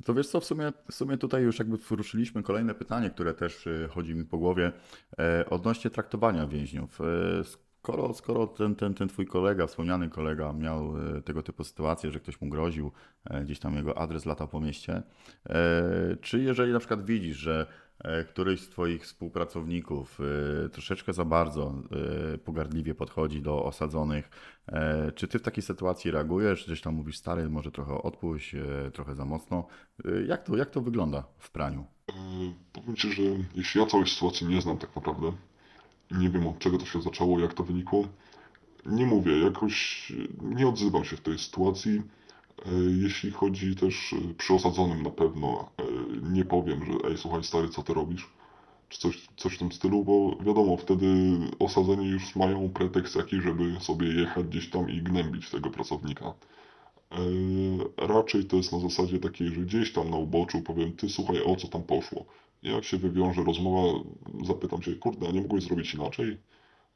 To 0.05 0.15
wiesz 0.15 0.29
co, 0.29 0.41
w 0.41 0.45
sumie, 0.45 0.73
w 0.91 0.95
sumie 0.95 1.19
tutaj 1.19 1.43
już 1.43 1.59
jakby 1.59 1.79
poruszyliśmy 1.79 2.43
kolejne 2.43 2.75
pytanie, 2.75 3.11
które 3.11 3.35
też 3.35 3.67
y, 3.67 3.89
chodzi 3.91 4.15
mi 4.15 4.25
po 4.25 4.39
głowie, 4.39 4.73
e, 5.19 5.51
odnośnie 5.51 5.91
traktowania 5.91 6.47
więźniów. 6.47 7.01
E, 7.01 7.05
skoro 7.45 8.15
skoro 8.15 8.47
ten, 8.47 8.77
ten, 8.77 8.95
ten 8.95 9.09
Twój 9.09 9.27
kolega, 9.27 9.67
wspomniany 9.67 10.09
kolega 10.09 10.53
miał 10.53 10.95
e, 11.17 11.23
tego 11.23 11.43
typu 11.43 11.65
sytuację, 11.65 12.11
że 12.11 12.21
ktoś 12.21 12.41
mu 12.41 12.49
groził, 12.49 12.93
gdzieś 13.43 13.59
tam 13.59 13.77
jego 13.77 13.99
adres 13.99 14.27
latał 14.27 14.49
po 14.49 14.61
mieście, 14.61 15.03
czy 16.21 16.43
jeżeli 16.43 16.73
na 16.73 16.79
przykład 16.79 17.05
widzisz, 17.05 17.37
że 17.37 17.67
któryś 18.31 18.61
z 18.61 18.69
Twoich 18.69 19.03
współpracowników 19.05 20.19
e, 20.67 20.69
troszeczkę 20.69 21.13
za 21.13 21.25
bardzo 21.25 21.75
e, 22.35 22.39
pogardliwie 22.39 22.95
podchodzi 22.95 23.43
do 23.43 23.65
osadzonych, 23.65 24.31
E, 24.73 25.13
Czy 25.13 25.29
ty 25.29 25.39
w 25.39 25.43
takiej 25.43 25.63
sytuacji 25.63 26.11
reagujesz? 26.11 26.67
Gdzieś 26.67 26.81
tam 26.81 26.95
mówisz, 26.95 27.17
stary, 27.19 27.49
może 27.51 27.71
trochę 27.71 28.03
odpuść, 28.03 28.55
e, 28.55 28.91
trochę 28.93 29.15
za 29.15 29.25
mocno. 29.25 29.67
E, 30.05 30.23
Jak 30.23 30.43
to, 30.45 30.57
jak 30.57 30.71
to 30.71 30.81
wygląda 30.81 31.25
w 31.39 31.51
praniu? 31.51 31.85
E, 32.09 32.13
Powiem 32.73 32.97
Ci, 32.97 33.13
że 33.13 33.23
jeśli 33.55 33.81
ja 33.81 33.87
całej 33.87 34.07
sytuacji 34.07 34.47
nie 34.47 34.61
znam 34.63 34.79
tak 34.79 34.97
naprawdę 34.97 35.33
nie 36.11 36.31
wiem 36.31 36.47
od 36.47 36.59
czego 36.59 36.79
to 36.79 36.87
się 36.87 37.03
zaczęło, 37.03 37.41
jak 37.41 37.55
to 37.55 37.65
wynikło, 37.65 38.09
nie 38.87 39.07
mówię, 39.07 39.39
jakoś 39.39 40.13
nie 40.43 40.69
odzywam 40.69 41.05
się 41.05 41.17
w 41.17 41.21
tej 41.21 41.39
sytuacji. 41.39 42.03
E, 42.67 42.71
Jeśli 43.03 43.31
chodzi 43.31 43.77
też 43.77 44.13
e, 44.13 44.35
przy 44.35 44.55
osadzonym 44.55 45.03
na 45.03 45.11
pewno 45.11 45.71
e, 45.79 45.85
nie 46.33 46.45
powiem, 46.45 46.85
że 46.85 47.11
ej 47.11 47.19
słuchaj 47.19 47.45
stary, 47.45 47.69
co 47.69 47.83
ty 47.83 47.95
robisz? 47.95 48.29
Czy 48.89 49.01
coś, 49.01 49.29
coś 49.37 49.55
w 49.55 49.59
tym 49.59 49.73
stylu, 49.73 50.05
bo 50.05 50.37
wiadomo, 50.45 50.77
wtedy 50.77 51.07
osadzeni 51.59 52.07
już 52.09 52.37
mają 52.37 52.69
pretekst 52.69 53.17
jakiś, 53.17 53.43
żeby 53.43 53.81
sobie 53.81 54.09
jechać 54.09 54.47
gdzieś 54.47 54.71
tam 54.71 54.91
i 54.91 55.03
gnębić 55.03 55.51
tego 55.51 55.71
pracownika. 55.71 56.35
Raczej 57.97 58.45
to 58.45 58.57
jest 58.57 58.73
na 58.73 58.79
zasadzie 58.81 59.19
takiej, 59.19 59.49
że 59.49 59.61
gdzieś 59.61 59.93
tam 59.93 60.11
na 60.11 60.17
uboczu 60.17 60.63
powiem, 60.63 60.93
ty 60.93 61.09
słuchaj, 61.09 61.43
o 61.45 61.57
co 61.57 61.69
tam 61.69 61.83
poszło. 61.83 62.25
Jak 62.63 62.85
się 62.85 62.97
wywiąże 62.97 63.45
rozmowa, 63.45 63.99
zapytam 64.47 64.83
się, 64.83 64.93
kurde, 64.97 65.29
a 65.29 65.33
nie 65.33 65.41
mogłeś 65.41 65.65
zrobić 65.65 65.95
inaczej? 65.95 66.39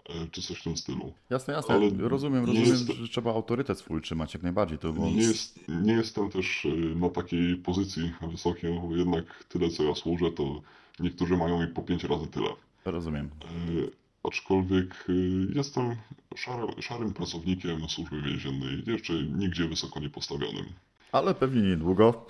E, 0.09 0.27
Czy 0.31 0.43
coś 0.43 0.59
w 0.61 0.63
tym 0.65 0.77
stylu. 0.77 1.13
Jasne, 1.31 1.55
jasne. 1.55 1.75
Ale 1.75 1.91
rozumiem, 1.99 2.45
rozumiem, 2.45 2.67
jest- 2.69 2.87
że 2.93 3.09
trzeba 3.09 3.35
autorytet 3.35 3.79
swój 3.79 4.01
trzymać 4.03 4.35
jak 4.35 4.43
najbardziej. 4.43 4.79
To 4.79 4.93
było... 4.93 5.07
Nie, 5.07 5.17
jest, 5.17 5.61
nie 5.69 5.93
jestem 5.93 6.31
też 6.31 6.67
e, 6.67 6.69
na 6.95 7.09
takiej 7.09 7.57
pozycji 7.57 8.13
wysokiej, 8.31 8.81
bo 8.81 8.97
jednak 8.97 9.45
tyle 9.49 9.71
co 9.71 9.83
ja 9.83 9.95
służę, 9.95 10.31
to 10.31 10.63
niektórzy 11.01 11.37
mają 11.37 11.63
i 11.65 11.67
po 11.67 11.83
pięć 11.83 12.05
razy 12.05 12.27
tyle. 12.27 12.49
Rozumiem. 12.85 13.31
E, 13.45 14.03
Aczkolwiek 14.29 15.05
jestem 15.55 15.97
szarym, 16.37 16.83
szarym 16.83 17.13
pracownikiem 17.15 17.89
służby 17.89 18.23
więziennej, 18.23 18.83
jeszcze 18.87 19.13
nigdzie 19.23 19.69
wysoko 19.69 20.01
nie 20.01 20.11
postawionym. 20.11 20.65
Ale 21.13 21.35
pewnie 21.35 21.63
niedługo. 21.63 22.27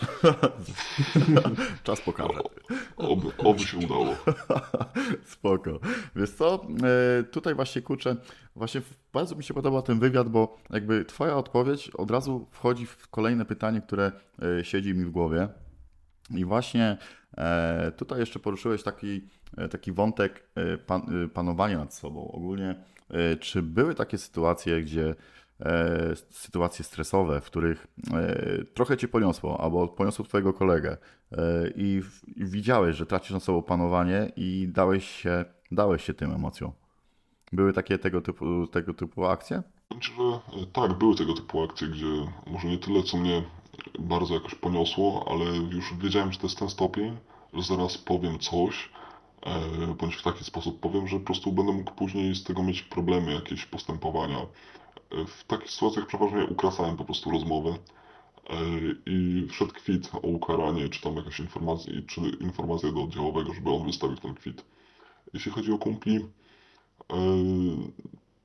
Czas 1.85 2.01
pokaże. 2.01 2.41
Oby, 2.97 3.29
oby 3.39 3.59
się 3.59 3.79
udało. 3.79 4.17
Spoko. 5.33 5.81
Wiesz 6.17 6.31
co, 6.31 6.67
e, 7.19 7.23
tutaj 7.23 7.55
właśnie 7.55 7.83
kurczę, 7.83 8.17
właśnie 8.57 8.81
bardzo 9.13 9.37
mi 9.37 9.45
się 9.45 9.55
podoba 9.55 9.83
ten 9.83 9.99
wywiad, 9.99 10.29
bo 10.29 10.59
jakby 10.71 11.05
twoja 11.05 11.37
odpowiedź 11.37 11.91
od 11.91 12.11
razu 12.11 12.47
wchodzi 12.51 12.87
w 12.87 13.09
kolejne 13.09 13.45
pytanie, 13.45 13.81
które 13.81 14.13
e, 14.59 14.65
siedzi 14.65 14.95
mi 14.95 15.05
w 15.05 15.11
głowie. 15.11 15.49
I 16.31 16.45
właśnie 16.45 16.97
e, 17.37 17.93
tutaj 17.97 18.21
jeszcze 18.21 18.39
poruszyłeś 18.39 18.83
taki, 18.83 19.29
taki 19.71 19.93
wątek 19.93 20.49
pan, 20.87 21.29
panowania 21.35 21.79
nad 21.79 21.95
sobą. 21.95 22.33
Ogólnie, 22.33 22.75
czy 23.41 23.63
były 23.63 23.95
takie 23.95 24.19
sytuacje, 24.19 24.83
gdzie 24.83 25.15
sytuacje 26.31 26.85
stresowe, 26.85 27.41
w 27.41 27.45
których 27.45 27.87
e, 28.15 28.65
trochę 28.75 28.97
cię 28.97 29.09
poniosło, 29.09 29.61
albo 29.61 29.89
poniosło 29.89 30.25
twojego 30.25 30.53
kolegę 30.53 30.97
e, 31.33 31.39
i, 31.77 32.03
widziałeś, 32.37 32.97
że 32.97 33.07
tracisz 33.07 33.31
na 33.31 33.41
sobą 33.41 33.63
panowanie 33.63 34.33
i 34.37 34.69
dałeś 34.69 35.11
się, 35.11 35.45
dałeś 35.71 36.05
się 36.05 36.15
tym 36.15 36.33
emocjom. 36.33 36.73
Były 37.53 37.73
takie 37.73 37.99
tego 37.99 38.21
typu, 38.21 38.67
tego 38.67 38.95
typu 38.95 39.25
akcje? 39.27 39.63
Że 40.01 40.67
tak, 40.73 40.93
były 40.93 41.15
tego 41.15 41.35
typu 41.35 41.63
akcje, 41.63 41.89
gdzie 41.89 42.07
może 42.47 42.69
nie 42.69 42.79
tyle, 42.79 43.03
co 43.03 43.17
mnie 43.17 43.43
bardzo 43.99 44.35
jakoś 44.35 44.55
poniosło, 44.55 45.27
ale 45.31 45.45
już 45.57 45.95
wiedziałem, 45.95 46.33
że 46.33 46.39
to 46.39 46.47
jest 46.47 46.59
ten 46.59 46.69
stopień, 46.69 47.17
że 47.55 47.63
zaraz 47.63 47.99
powiem 47.99 48.39
coś, 48.39 48.91
bądź 49.99 50.15
w 50.15 50.23
taki 50.23 50.45
sposób 50.45 50.81
powiem, 50.81 51.09
że 51.09 51.19
po 51.19 51.25
prostu 51.25 51.53
będę 51.53 51.73
mógł 51.73 51.93
później 51.93 52.35
z 52.35 52.45
tego 52.45 52.63
mieć 52.63 52.83
problemy, 52.83 53.35
jakieś 53.35 53.67
postępowania 53.67 54.47
w 55.27 55.45
takich 55.45 55.71
sytuacjach 55.71 56.07
przeważnie 56.07 56.47
ukrasałem 56.47 56.97
po 56.97 57.05
prostu 57.05 57.31
rozmowę 57.31 57.71
e, 57.71 58.57
i 59.07 59.47
wszedł 59.51 59.73
kwit 59.73 60.11
o 60.15 60.19
ukaranie, 60.19 60.89
czy 60.89 61.01
tam 61.01 61.17
jakaś 61.17 61.41
informacja, 61.41 61.93
czy 62.07 62.21
informacja 62.21 62.93
do 62.93 63.03
oddziałowego, 63.03 63.55
żeby 63.55 63.71
on 63.71 63.87
wystawił 63.87 64.17
ten 64.17 64.35
kwit. 64.35 64.65
Jeśli 65.35 65.53
chodzi 65.53 65.73
o 65.73 65.79
kumpli, 65.79 66.17
e, 66.17 66.27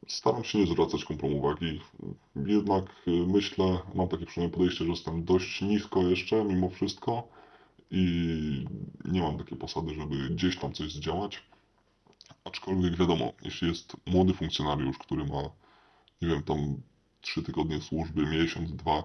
staram 0.08 0.44
się 0.44 0.60
nie 0.60 0.68
zwracać 0.68 1.06
kumplom 1.06 1.34
uwagi. 1.34 1.82
Jednak 2.36 2.86
e, 3.08 3.12
myślę, 3.12 3.80
mam 3.96 4.08
takie 4.08 4.26
przynajmniej 4.26 4.58
podejście, 4.58 4.86
że 4.86 4.92
jestem 4.92 5.24
dość 5.24 5.62
nisko 5.62 6.02
jeszcze 6.02 6.44
mimo 6.44 6.70
wszystko 6.70 7.28
i 7.92 8.66
nie 9.06 9.22
mam 9.22 9.38
takiej 9.38 9.58
posady, 9.58 9.94
żeby 9.94 10.30
gdzieś 10.30 10.58
tam 10.58 10.74
coś 10.74 10.94
zdziałać. 10.94 11.44
Aczkolwiek 12.44 12.96
wiadomo, 12.96 13.34
jeśli 13.42 13.68
jest 13.68 13.98
młody 14.06 14.34
funkcjonariusz, 14.34 14.98
który 14.98 15.26
ma 15.26 15.50
nie 16.22 16.28
wiem, 16.28 16.44
tam 16.44 16.82
trzy 17.22 17.44
tygodnie 17.44 17.82
służby, 17.82 18.26
miesiąc, 18.26 18.72
dwa, 18.72 19.04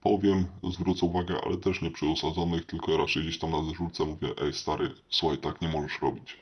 powiem, 0.00 0.46
zwrócę 0.70 1.06
uwagę, 1.06 1.36
ale 1.46 1.56
też 1.56 1.82
nie 1.82 1.90
przy 1.90 2.06
osadzonych, 2.06 2.66
tylko 2.66 2.96
raczej 2.96 3.22
gdzieś 3.22 3.38
tam 3.38 3.50
na 3.50 3.62
dyżurce 3.62 4.04
mówię, 4.04 4.28
ej 4.42 4.52
stary, 4.52 4.90
słuchaj, 5.08 5.38
tak 5.38 5.60
nie 5.60 5.68
możesz 5.68 6.02
robić. 6.02 6.36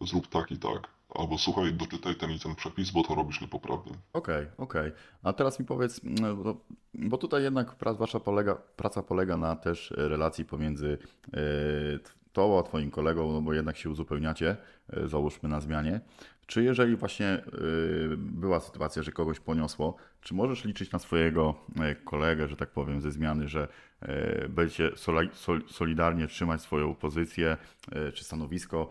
Zrób 0.00 0.26
tak 0.26 0.50
i 0.50 0.58
tak. 0.58 0.88
Albo 1.14 1.38
słuchaj, 1.38 1.72
doczytaj 1.72 2.14
ten 2.14 2.30
i 2.30 2.38
ten 2.38 2.54
przepis, 2.54 2.90
bo 2.90 3.02
to 3.02 3.14
robisz 3.14 3.40
niepoprawnie. 3.40 3.92
Okej, 4.12 4.42
okay, 4.42 4.56
okej. 4.56 4.88
Okay. 4.88 4.92
A 5.22 5.32
teraz 5.32 5.60
mi 5.60 5.66
powiedz, 5.66 6.00
no, 6.04 6.56
bo 6.94 7.18
tutaj 7.18 7.42
jednak 7.42 7.76
wasza 7.98 8.20
polega, 8.20 8.54
praca 8.54 9.02
polega 9.02 9.36
na 9.36 9.56
też 9.56 9.94
relacji 9.96 10.44
pomiędzy 10.44 10.98
yy, 11.32 12.00
tobą 12.32 12.62
twoim 12.62 12.90
kolegą, 12.90 13.32
no 13.32 13.42
bo 13.42 13.52
jednak 13.54 13.76
się 13.76 13.90
uzupełniacie, 13.90 14.56
yy, 14.92 15.08
załóżmy 15.08 15.48
na 15.48 15.60
zmianie. 15.60 16.00
Czy 16.46 16.62
jeżeli 16.64 16.96
właśnie 16.96 17.42
y, 18.12 18.16
była 18.16 18.60
sytuacja, 18.60 19.02
że 19.02 19.12
kogoś 19.12 19.40
poniosło, 19.40 19.96
czy 20.20 20.34
możesz 20.34 20.64
liczyć 20.64 20.92
na 20.92 20.98
swojego 20.98 21.54
e, 21.80 21.94
kolegę, 21.94 22.48
że 22.48 22.56
tak 22.56 22.70
powiem, 22.70 23.00
ze 23.00 23.12
zmiany, 23.12 23.48
że 23.48 23.68
e, 24.00 24.48
będziecie 24.48 24.90
solidarnie 25.66 26.26
trzymać 26.26 26.60
swoją 26.60 26.94
pozycję 26.94 27.56
e, 27.92 28.12
czy 28.12 28.24
stanowisko, 28.24 28.88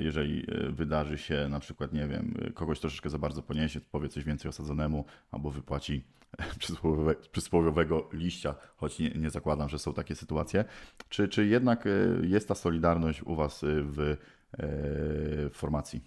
jeżeli 0.00 0.46
wydarzy 0.70 1.18
się 1.18 1.48
na 1.48 1.60
przykład, 1.60 1.92
nie 1.92 2.06
wiem, 2.06 2.34
kogoś 2.54 2.80
troszeczkę 2.80 3.10
za 3.10 3.18
bardzo 3.18 3.42
poniesie, 3.42 3.80
powie 3.80 4.08
coś 4.08 4.24
więcej 4.24 4.48
osadzonemu 4.48 5.04
albo 5.30 5.50
wypłaci 5.50 6.04
przysłowiowego 7.32 8.08
liścia, 8.12 8.54
choć 8.76 8.98
nie, 8.98 9.10
nie 9.10 9.30
zakładam, 9.30 9.68
że 9.68 9.78
są 9.78 9.94
takie 9.94 10.14
sytuacje. 10.14 10.64
Czy, 11.08 11.28
czy 11.28 11.46
jednak 11.46 11.84
jest 12.22 12.48
ta 12.48 12.54
solidarność 12.54 13.22
u 13.22 13.34
Was 13.34 13.60
w 13.64 14.16
formacji? 15.52 16.00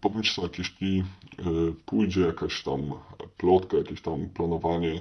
Powiem 0.00 0.22
Ci 0.22 0.42
tak, 0.42 0.58
jeśli 0.58 0.98
e, 1.38 1.44
pójdzie 1.86 2.20
jakaś 2.20 2.62
tam 2.62 2.80
plotka, 3.36 3.76
jakieś 3.76 4.02
tam 4.02 4.28
planowanie 4.28 5.00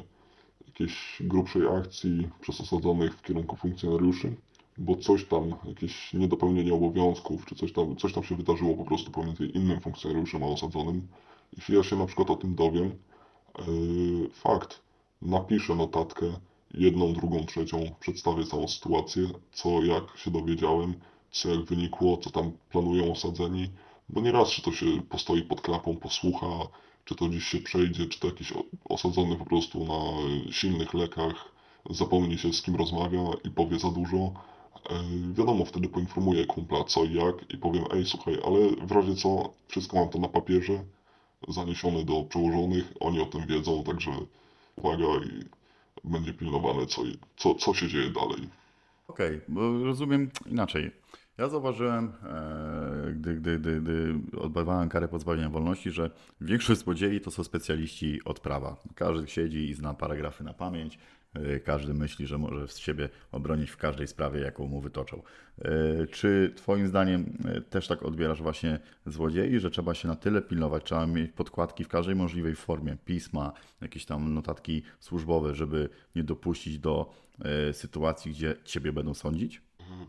jakiejś 0.68 1.22
grubszej 1.22 1.68
akcji 1.68 2.30
przez 2.42 2.62
osadzonych 2.62 3.16
w 3.16 3.22
kierunku 3.22 3.56
funkcjonariuszy, 3.56 4.36
bo 4.78 4.96
coś 4.96 5.26
tam, 5.26 5.56
jakieś 5.66 6.14
niedopełnienie 6.14 6.74
obowiązków, 6.74 7.46
czy 7.46 7.56
coś 7.56 7.74
tam, 7.74 7.96
coś 7.96 8.14
tam 8.14 8.24
się 8.24 8.36
wydarzyło 8.36 8.76
po 8.76 8.86
prostu 8.86 9.12
pomiędzy 9.12 9.46
innym 9.46 9.80
funkcjonariuszem 9.80 10.44
a 10.44 10.46
osadzonym. 10.46 11.08
Jeśli 11.58 11.76
ja 11.76 11.84
się 11.84 11.96
na 11.96 12.06
przykład 12.06 12.30
o 12.30 12.36
tym 12.36 12.56
dowiem, 12.56 12.92
e, 13.60 13.64
fakt, 14.34 14.82
napiszę 15.22 15.76
notatkę, 15.76 16.26
jedną, 16.74 17.14
drugą, 17.14 17.46
trzecią, 17.46 17.96
przedstawię 18.00 18.46
całą 18.46 18.68
sytuację, 18.68 19.28
co 19.52 19.84
jak 19.84 20.18
się 20.18 20.32
dowiedziałem, 20.32 20.94
co 21.32 21.50
jak 21.50 21.64
wynikło, 21.64 22.18
co 22.18 22.30
tam 22.30 22.52
planują 22.70 23.12
osadzeni, 23.12 23.70
bo 24.10 24.22
nieraz, 24.22 24.50
czy 24.50 24.62
to 24.62 24.72
się 24.72 24.86
postoi 25.10 25.44
pod 25.44 25.62
klapą, 25.62 25.98
posłucha, 25.98 26.48
czy 27.06 27.16
to 27.16 27.26
gdzieś 27.26 27.44
się 27.44 27.60
przejdzie, 27.60 28.06
czy 28.06 28.20
to 28.20 28.28
jakiś 28.28 28.54
osadzony 28.86 29.36
po 29.36 29.46
prostu 29.46 29.86
na 29.86 30.00
silnych 30.52 30.94
lekach 30.94 31.52
zapomni 31.90 32.38
się 32.38 32.54
z 32.54 32.62
kim 32.62 32.76
rozmawia 32.76 33.22
i 33.44 33.50
powie 33.50 33.80
za 33.80 33.92
dużo. 33.92 34.18
E, 34.18 35.04
wiadomo, 35.34 35.66
wtedy 35.66 35.90
poinformuję 35.90 36.46
kumpla 36.46 36.84
co 36.84 37.04
i 37.04 37.14
jak 37.14 37.54
i 37.54 37.58
powiem, 37.58 37.84
ej 37.94 38.06
słuchaj, 38.06 38.38
ale 38.46 38.60
w 38.88 38.92
razie 38.92 39.16
co, 39.16 39.50
wszystko 39.68 39.98
mam 39.98 40.10
to 40.10 40.20
na 40.20 40.28
papierze, 40.28 40.84
zaniesione 41.48 42.06
do 42.06 42.24
przełożonych, 42.24 42.94
oni 43.00 43.20
o 43.22 43.26
tym 43.26 43.48
wiedzą, 43.48 43.84
także 43.84 44.12
uwaga 44.76 45.26
i 45.26 45.46
będzie 46.04 46.34
pilnowane 46.34 46.86
co, 46.86 47.02
co, 47.38 47.56
co 47.56 47.74
się 47.74 47.88
dzieje 47.88 48.10
dalej. 48.10 48.50
Okej, 49.08 49.38
okay, 49.38 49.84
rozumiem 49.84 50.30
inaczej. 50.52 50.92
Ja 51.42 51.50
zauważyłem, 51.50 52.12
e, 52.24 53.14
gdy, 53.14 53.36
gdy, 53.36 53.60
gdy, 53.60 53.82
gdy 53.82 54.14
odbywałem 54.40 54.90
karę 54.90 55.08
pozbawienia 55.08 55.50
wolności, 55.50 55.92
że 55.92 56.10
większość 56.42 56.82
złodziei 56.82 57.22
to 57.22 57.32
są 57.32 57.44
specjaliści 57.44 58.20
od 58.26 58.40
prawa. 58.40 58.78
Każdy 58.96 59.28
siedzi 59.28 59.70
i 59.70 59.74
zna 59.74 59.94
paragrafy 59.94 60.44
na 60.44 60.54
pamięć, 60.54 61.00
e, 61.34 61.60
każdy 61.60 61.94
myśli, 61.94 62.28
że 62.28 62.38
może 62.38 62.68
z 62.68 62.78
siebie 62.78 63.10
obronić 63.32 63.70
w 63.70 63.78
każdej 63.78 64.08
sprawie, 64.08 64.40
jaką 64.40 64.68
mu 64.68 64.82
wytoczą. 64.82 65.22
E, 65.62 66.08
czy 66.08 66.54
Twoim 66.56 66.88
zdaniem 66.88 67.38
też 67.70 67.88
tak 67.88 68.04
odbierasz 68.04 68.42
właśnie 68.42 68.80
złodziei, 69.06 69.60
że 69.60 69.72
trzeba 69.72 69.94
się 69.94 70.08
na 70.08 70.16
tyle 70.16 70.42
pilnować, 70.42 70.84
trzeba 70.84 71.08
mieć 71.08 71.32
podkładki 71.32 71.84
w 71.84 71.88
każdej 71.88 72.16
możliwej 72.16 72.56
formie, 72.56 72.98
pisma, 73.06 73.54
jakieś 73.82 74.06
tam 74.06 74.34
notatki 74.34 74.84
służbowe, 75.00 75.56
żeby 75.56 75.90
nie 76.16 76.24
dopuścić 76.24 76.80
do 76.80 77.14
sytuacji, 77.72 78.32
gdzie 78.32 78.56
Ciebie 78.64 78.94
będą 78.94 79.14
sądzić? 79.14 79.62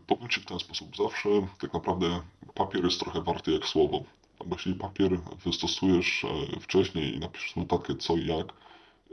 Powiem 0.07 0.29
w 0.29 0.45
ten 0.45 0.59
sposób. 0.59 0.97
Zawsze 0.97 1.29
tak 1.61 1.73
naprawdę 1.73 2.21
papier 2.53 2.83
jest 2.83 2.99
trochę 2.99 3.21
warty 3.21 3.51
jak 3.51 3.65
słowo. 3.65 4.03
Bo 4.45 4.55
jeśli 4.55 4.75
papier 4.75 5.19
wystosujesz 5.45 6.25
e, 6.25 6.59
wcześniej 6.59 7.15
i 7.15 7.19
napiszesz 7.19 7.55
notatkę 7.55 7.95
co 7.95 8.15
i 8.15 8.27
jak, 8.27 8.53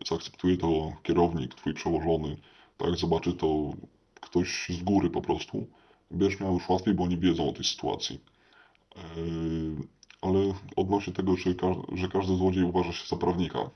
zaakceptuje 0.08 0.56
to 0.56 0.92
kierownik, 1.02 1.54
twój 1.54 1.74
przełożony, 1.74 2.36
tak, 2.76 2.96
zobaczy 2.96 3.32
to 3.32 3.72
ktoś 4.20 4.68
z 4.68 4.82
góry 4.82 5.10
po 5.10 5.22
prostu, 5.22 5.66
będziesz 6.10 6.40
miał 6.40 6.54
już 6.54 6.68
łatwiej, 6.68 6.94
bo 6.94 7.04
oni 7.04 7.18
wiedzą 7.18 7.48
o 7.48 7.52
tej 7.52 7.64
sytuacji. 7.64 8.20
E, 8.96 9.00
ale 10.22 10.54
odnośnie 10.76 11.12
tego, 11.12 11.36
że 11.92 12.08
każdy 12.08 12.36
złodziej 12.36 12.64
uważa 12.64 12.92
się 12.92 13.06
za 13.06 13.16
prawnika, 13.16 13.70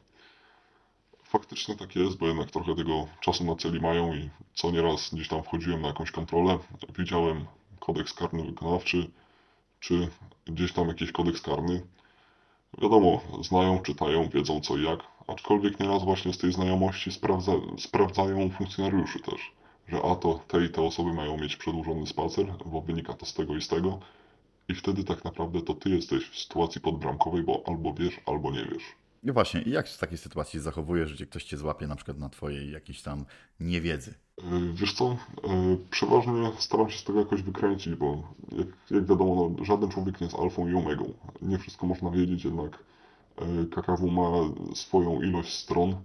faktycznie 1.35 1.77
tak 1.77 1.97
jest, 1.97 2.16
bo 2.16 2.27
jednak 2.27 2.51
trochę 2.51 2.74
tego 2.74 3.06
czasu 3.20 3.44
na 3.44 3.56
celi 3.56 3.81
mają 3.81 4.15
i 4.15 4.31
co 4.55 4.70
nieraz 4.70 5.15
gdzieś 5.15 5.28
tam 5.28 5.43
wchodziłem 5.43 5.81
na 5.81 5.89
jakąś 5.89 6.11
kontrolę, 6.11 6.59
widziałem 6.98 7.44
kodeks 7.81 8.12
karny 8.12 8.43
wykonawczy, 8.43 9.11
czy 9.81 10.09
gdzieś 10.47 10.73
tam 10.73 10.89
jakiś 10.89 11.12
kodeks 11.12 11.40
karny. 11.40 11.86
Wiadomo, 12.78 13.20
znają, 13.43 13.78
czytają, 13.78 14.28
wiedzą 14.28 14.61
co 14.61 14.77
i 14.77 14.82
jak, 14.82 15.01
aczkolwiek 15.27 15.81
nieraz 15.81 16.05
właśnie 16.05 16.32
z 16.32 16.39
tej 16.39 16.52
znajomości 16.52 17.12
sprawdza, 17.12 17.52
sprawdzają 17.78 18.51
funkcjonariuszy 18.51 19.20
też, 19.20 19.52
że 19.89 20.02
a 20.02 20.16
to 20.16 20.40
te 20.48 20.65
i 20.65 20.69
te 20.69 20.82
osoby 20.82 21.12
mają 21.12 21.39
mieć 21.39 21.56
przedłużony 21.56 22.06
spacer, 22.06 22.47
bo 22.66 22.81
wynika 22.81 23.12
to 23.15 23.27
z 23.27 23.35
tego 23.35 23.56
i 23.56 23.62
z 23.62 23.69
tego 23.69 23.98
i 24.69 24.74
wtedy 24.74 25.05
tak 25.05 25.24
naprawdę 25.24 25.62
to 25.62 25.74
ty 25.74 25.90
jesteś 25.90 26.28
w 26.28 26.39
sytuacji 26.39 26.81
podbramkowej, 26.81 27.43
bo 27.43 27.62
albo 27.66 27.94
wiesz, 27.94 28.20
albo 28.27 28.51
nie 28.51 28.65
wiesz. 28.65 29.04
No 29.25 29.33
właśnie, 29.33 29.63
i 29.63 29.71
jak 29.71 29.89
w 29.89 29.99
takiej 29.99 30.19
sytuacji 30.19 30.61
zachowujesz, 30.61 31.15
gdzie 31.15 31.27
ktoś 31.27 31.45
cię 31.45 31.57
złapie 31.57 31.87
na 31.87 31.97
przykład 31.97 32.19
na 32.19 32.29
twojej 32.29 32.73
jakiejś 32.73 33.03
tam 33.03 33.25
niewiedzy? 33.61 34.15
E, 34.39 34.43
wiesz 34.75 34.95
co, 34.95 35.17
e, 35.45 35.77
przeważnie 35.91 36.53
staram 36.59 36.91
się 36.91 36.99
z 36.99 37.05
tego 37.05 37.19
jakoś 37.19 37.43
wykręcić, 37.43 37.95
bo 37.95 38.35
jak, 38.53 38.67
jak 38.91 39.07
wiadomo, 39.07 39.51
no, 39.59 39.65
żaden 39.65 39.91
człowiek 39.91 40.21
nie 40.21 40.27
jest 40.27 40.39
alfą 40.39 40.69
i 40.69 40.75
omegą. 40.75 41.15
Nie 41.43 41.59
wszystko 41.59 41.87
można 41.87 42.11
wiedzieć, 42.11 42.45
jednak 42.45 42.79
KKW 43.71 44.11
ma 44.11 44.31
swoją 44.75 45.23
ilość 45.23 45.55
stron. 45.55 45.91
E, 45.91 45.97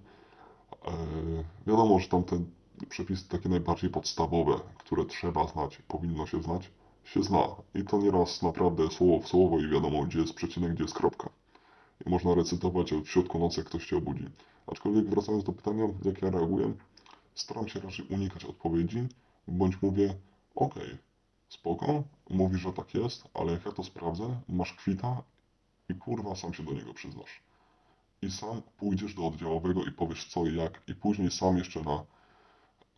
wiadomo, 1.67 1.99
że 1.99 2.07
tam 2.07 2.23
te 2.23 2.43
przepisy 2.89 3.29
takie 3.29 3.49
najbardziej 3.49 3.89
podstawowe, 3.89 4.53
które 4.77 5.05
trzeba 5.05 5.47
znać, 5.47 5.81
powinno 5.87 6.25
się 6.27 6.43
znać, 6.43 6.71
się 7.03 7.23
zna. 7.23 7.43
I 7.75 7.83
to 7.83 7.97
nieraz 7.97 8.41
naprawdę 8.41 8.89
słowo 8.91 9.23
w 9.23 9.27
słowo 9.27 9.59
i 9.59 9.67
wiadomo, 9.67 10.03
gdzie 10.03 10.19
jest 10.19 10.33
przecinek, 10.33 10.73
gdzie 10.73 10.83
jest 10.83 10.95
kropka. 10.95 11.29
I 12.05 12.09
można 12.09 12.33
recytować 12.33 12.91
w 12.91 13.07
środku 13.07 13.39
nocy, 13.39 13.59
jak 13.59 13.67
ktoś 13.67 13.85
się 13.85 13.97
obudzi. 13.97 14.25
Aczkolwiek 14.67 15.09
wracając 15.09 15.43
do 15.43 15.53
pytania, 15.53 15.83
jak 16.05 16.21
ja 16.21 16.29
reaguję, 16.29 16.73
staram 17.35 17.67
się 17.67 17.79
raczej 17.79 18.05
unikać 18.07 18.45
odpowiedzi, 18.45 19.07
bądź 19.47 19.81
mówię, 19.81 20.15
okej, 20.55 20.97
spoko, 21.49 22.03
mówisz, 22.29 22.61
że 22.61 22.73
tak 22.73 22.93
jest, 22.93 23.23
ale 23.33 23.51
jak 23.51 23.65
ja 23.65 23.71
to 23.71 23.83
sprawdzę, 23.83 24.39
masz 24.49 24.73
kwita 24.73 25.23
i 25.89 25.95
kurwa 25.95 26.35
sam 26.35 26.53
się 26.53 26.63
do 26.63 26.73
niego 26.73 26.93
przyznasz. 26.93 27.41
I 28.21 28.31
sam 28.31 28.61
pójdziesz 28.77 29.13
do 29.13 29.27
oddziałowego 29.27 29.83
i 29.85 29.91
powiesz 29.91 30.27
co 30.27 30.45
i 30.45 30.55
jak, 30.55 30.81
i 30.87 30.95
później 30.95 31.31
sam 31.31 31.57
jeszcze 31.57 31.81
na 31.81 32.03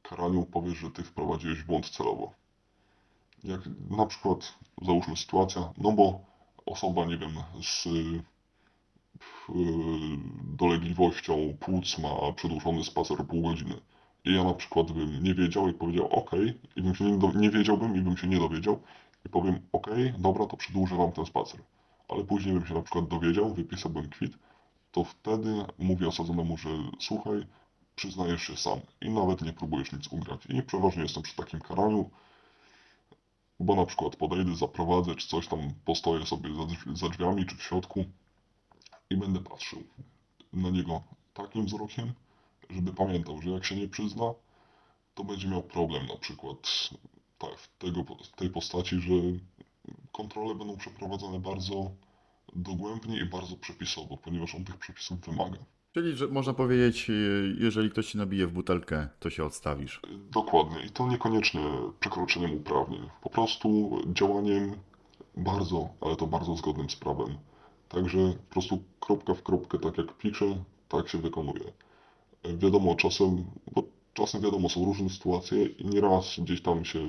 karaniu 0.04 0.44
powiesz, 0.44 0.78
że 0.78 0.92
ty 0.92 1.04
wprowadziłeś 1.04 1.64
błąd 1.64 1.90
celowo. 1.90 2.34
Jak 3.44 3.62
na 3.90 4.06
przykład, 4.06 4.54
załóżmy 4.82 5.18
sytuacja, 5.18 5.74
no 5.78 5.92
bo 5.92 6.20
osoba, 6.66 7.06
nie 7.06 7.18
wiem, 7.18 7.34
z 7.64 7.88
dolegliwością 10.44 11.58
płuc 11.60 11.98
ma 11.98 12.34
przedłużony 12.36 12.84
spacer 12.84 13.18
pół 13.28 13.42
godziny. 13.42 13.76
I 14.26 14.34
ja 14.36 14.44
na 14.44 14.54
przykład 14.54 14.92
bym 14.92 15.24
nie 15.24 15.34
wiedział 15.34 15.70
i 15.70 15.74
powiedział 15.74 16.08
ok, 16.08 16.32
i 16.76 16.82
bym 16.82 16.96
się 16.96 17.04
nie, 17.04 17.32
nie 17.36 17.50
wiedziałbym 17.50 17.96
i 17.96 18.02
bym 18.02 18.18
się 18.18 18.28
nie 18.28 18.40
dowiedział 18.40 18.80
i 19.26 19.30
powiem 19.30 19.60
ok, 19.72 19.88
dobra, 20.18 20.46
to 20.46 20.58
przedłużę 20.58 20.96
wam 20.96 21.12
ten 21.12 21.26
spacer. 21.26 21.62
Ale 22.10 22.24
później 22.24 22.54
bym 22.54 22.66
się 22.66 22.74
na 22.74 22.82
przykład 22.82 23.08
dowiedział, 23.08 23.54
wypisałbym 23.54 24.10
kwit, 24.10 24.34
to 24.92 25.04
wtedy 25.04 25.66
mówię 25.80 26.08
osadzonemu, 26.08 26.58
że 26.58 26.70
słuchaj, 27.00 27.46
przyznajesz 27.96 28.42
się 28.42 28.58
sam 28.58 28.80
i 29.02 29.10
nawet 29.10 29.42
nie 29.42 29.54
próbujesz 29.54 29.92
nic 29.92 30.08
ugrać. 30.08 30.46
I 30.46 30.64
przeważnie 30.64 31.04
jestem 31.04 31.24
przy 31.24 31.36
takim 31.36 31.60
karaniu, 31.60 32.10
bo 33.60 33.76
na 33.76 33.86
przykład 33.86 34.16
podejdę, 34.16 34.56
zaprowadzę, 34.56 35.16
czy 35.16 35.28
coś 35.28 35.48
tam 35.48 35.60
postoję 35.86 36.26
sobie 36.26 36.56
za, 36.56 36.66
drzwi, 36.66 36.96
za 36.96 37.10
drzwiami, 37.10 37.46
czy 37.46 37.56
w 37.56 37.64
środku 37.64 38.06
i 39.12 39.18
będę 39.18 39.40
patrzył 39.40 39.84
na 40.54 40.70
niego 40.70 41.02
takim 41.34 41.66
wzrokiem, 41.66 42.14
żeby 42.70 42.94
pamiętał, 42.94 43.42
że 43.42 43.50
jak 43.50 43.66
się 43.66 43.76
nie 43.76 43.88
przyzna, 43.88 44.34
to 45.16 45.24
będzie 45.24 45.48
miał 45.48 45.64
problem 45.64 46.06
na 46.06 46.18
przykład 46.18 46.90
tak, 47.38 47.60
w 47.60 47.78
tego, 47.78 48.04
tej 48.36 48.50
postaci, 48.50 49.02
że 49.02 49.14
kontrole 50.12 50.56
będą 50.56 50.78
przeprowadzone 50.78 51.40
bardzo 51.40 51.92
dogłębnie 52.56 53.20
i 53.20 53.26
bardzo 53.26 53.56
przepisowo, 53.56 54.18
ponieważ 54.18 54.56
on 54.56 54.66
tych 54.66 54.78
przepisów 54.78 55.20
wymaga. 55.20 55.58
Czyli, 55.94 56.18
że 56.18 56.28
można 56.28 56.54
powiedzieć, 56.54 57.12
jeżeli 57.58 57.90
ktoś 57.90 58.12
ci 58.12 58.18
nabije 58.18 58.48
w 58.48 58.54
butelkę, 58.54 59.08
to 59.20 59.30
się 59.30 59.46
odstawisz. 59.46 60.02
Dokładnie. 60.32 60.86
I 60.86 60.90
to 60.90 61.08
niekoniecznie 61.08 61.62
przekroczeniem 62.00 62.54
uprawnień. 62.54 63.10
Po 63.22 63.30
prostu 63.30 64.00
działaniem 64.14 64.76
bardzo, 65.38 65.90
ale 66.02 66.16
to 66.16 66.28
bardzo 66.28 66.56
zgodnym 66.56 66.90
z 66.90 66.96
prawem. 66.96 67.38
Także 67.92 68.34
po 68.48 68.54
prostu 68.54 68.84
kropka 69.00 69.34
w 69.34 69.44
kropkę, 69.44 69.80
tak 69.80 69.98
jak 69.98 70.18
piszę, 70.18 70.64
tak 70.90 71.10
się 71.10 71.18
wykonuje. 71.18 71.72
Wiadomo, 72.44 72.96
czasem, 72.96 73.46
bo 73.72 73.84
czasem 74.14 74.42
wiadomo, 74.42 74.70
są 74.70 74.86
różne 74.86 75.10
sytuacje 75.10 75.66
i 75.66 75.86
nieraz 75.86 76.40
gdzieś 76.40 76.62
tam 76.62 76.86
się 76.86 77.00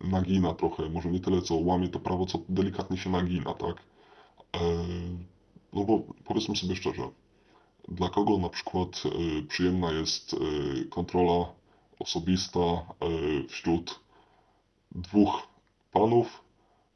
nagina 0.00 0.54
trochę, 0.54 0.88
może 0.88 1.10
nie 1.10 1.20
tyle 1.20 1.42
co 1.42 1.54
łamie 1.54 1.88
to 1.88 2.00
prawo, 2.00 2.26
co 2.26 2.38
delikatnie 2.48 2.96
się 2.96 3.10
nagina, 3.10 3.54
tak? 3.54 3.76
E, 4.56 4.60
no 5.72 5.84
bo 5.84 6.02
powiedzmy 6.24 6.56
sobie 6.56 6.76
szczerze, 6.76 7.10
dla 7.88 8.08
kogo 8.08 8.38
na 8.38 8.48
przykład 8.48 9.02
e, 9.06 9.42
przyjemna 9.42 9.92
jest 9.92 10.34
e, 10.34 10.36
kontrola 10.84 11.52
osobista 11.98 12.60
wśród 13.48 14.00
dwóch 14.92 15.42
panów, 15.92 16.44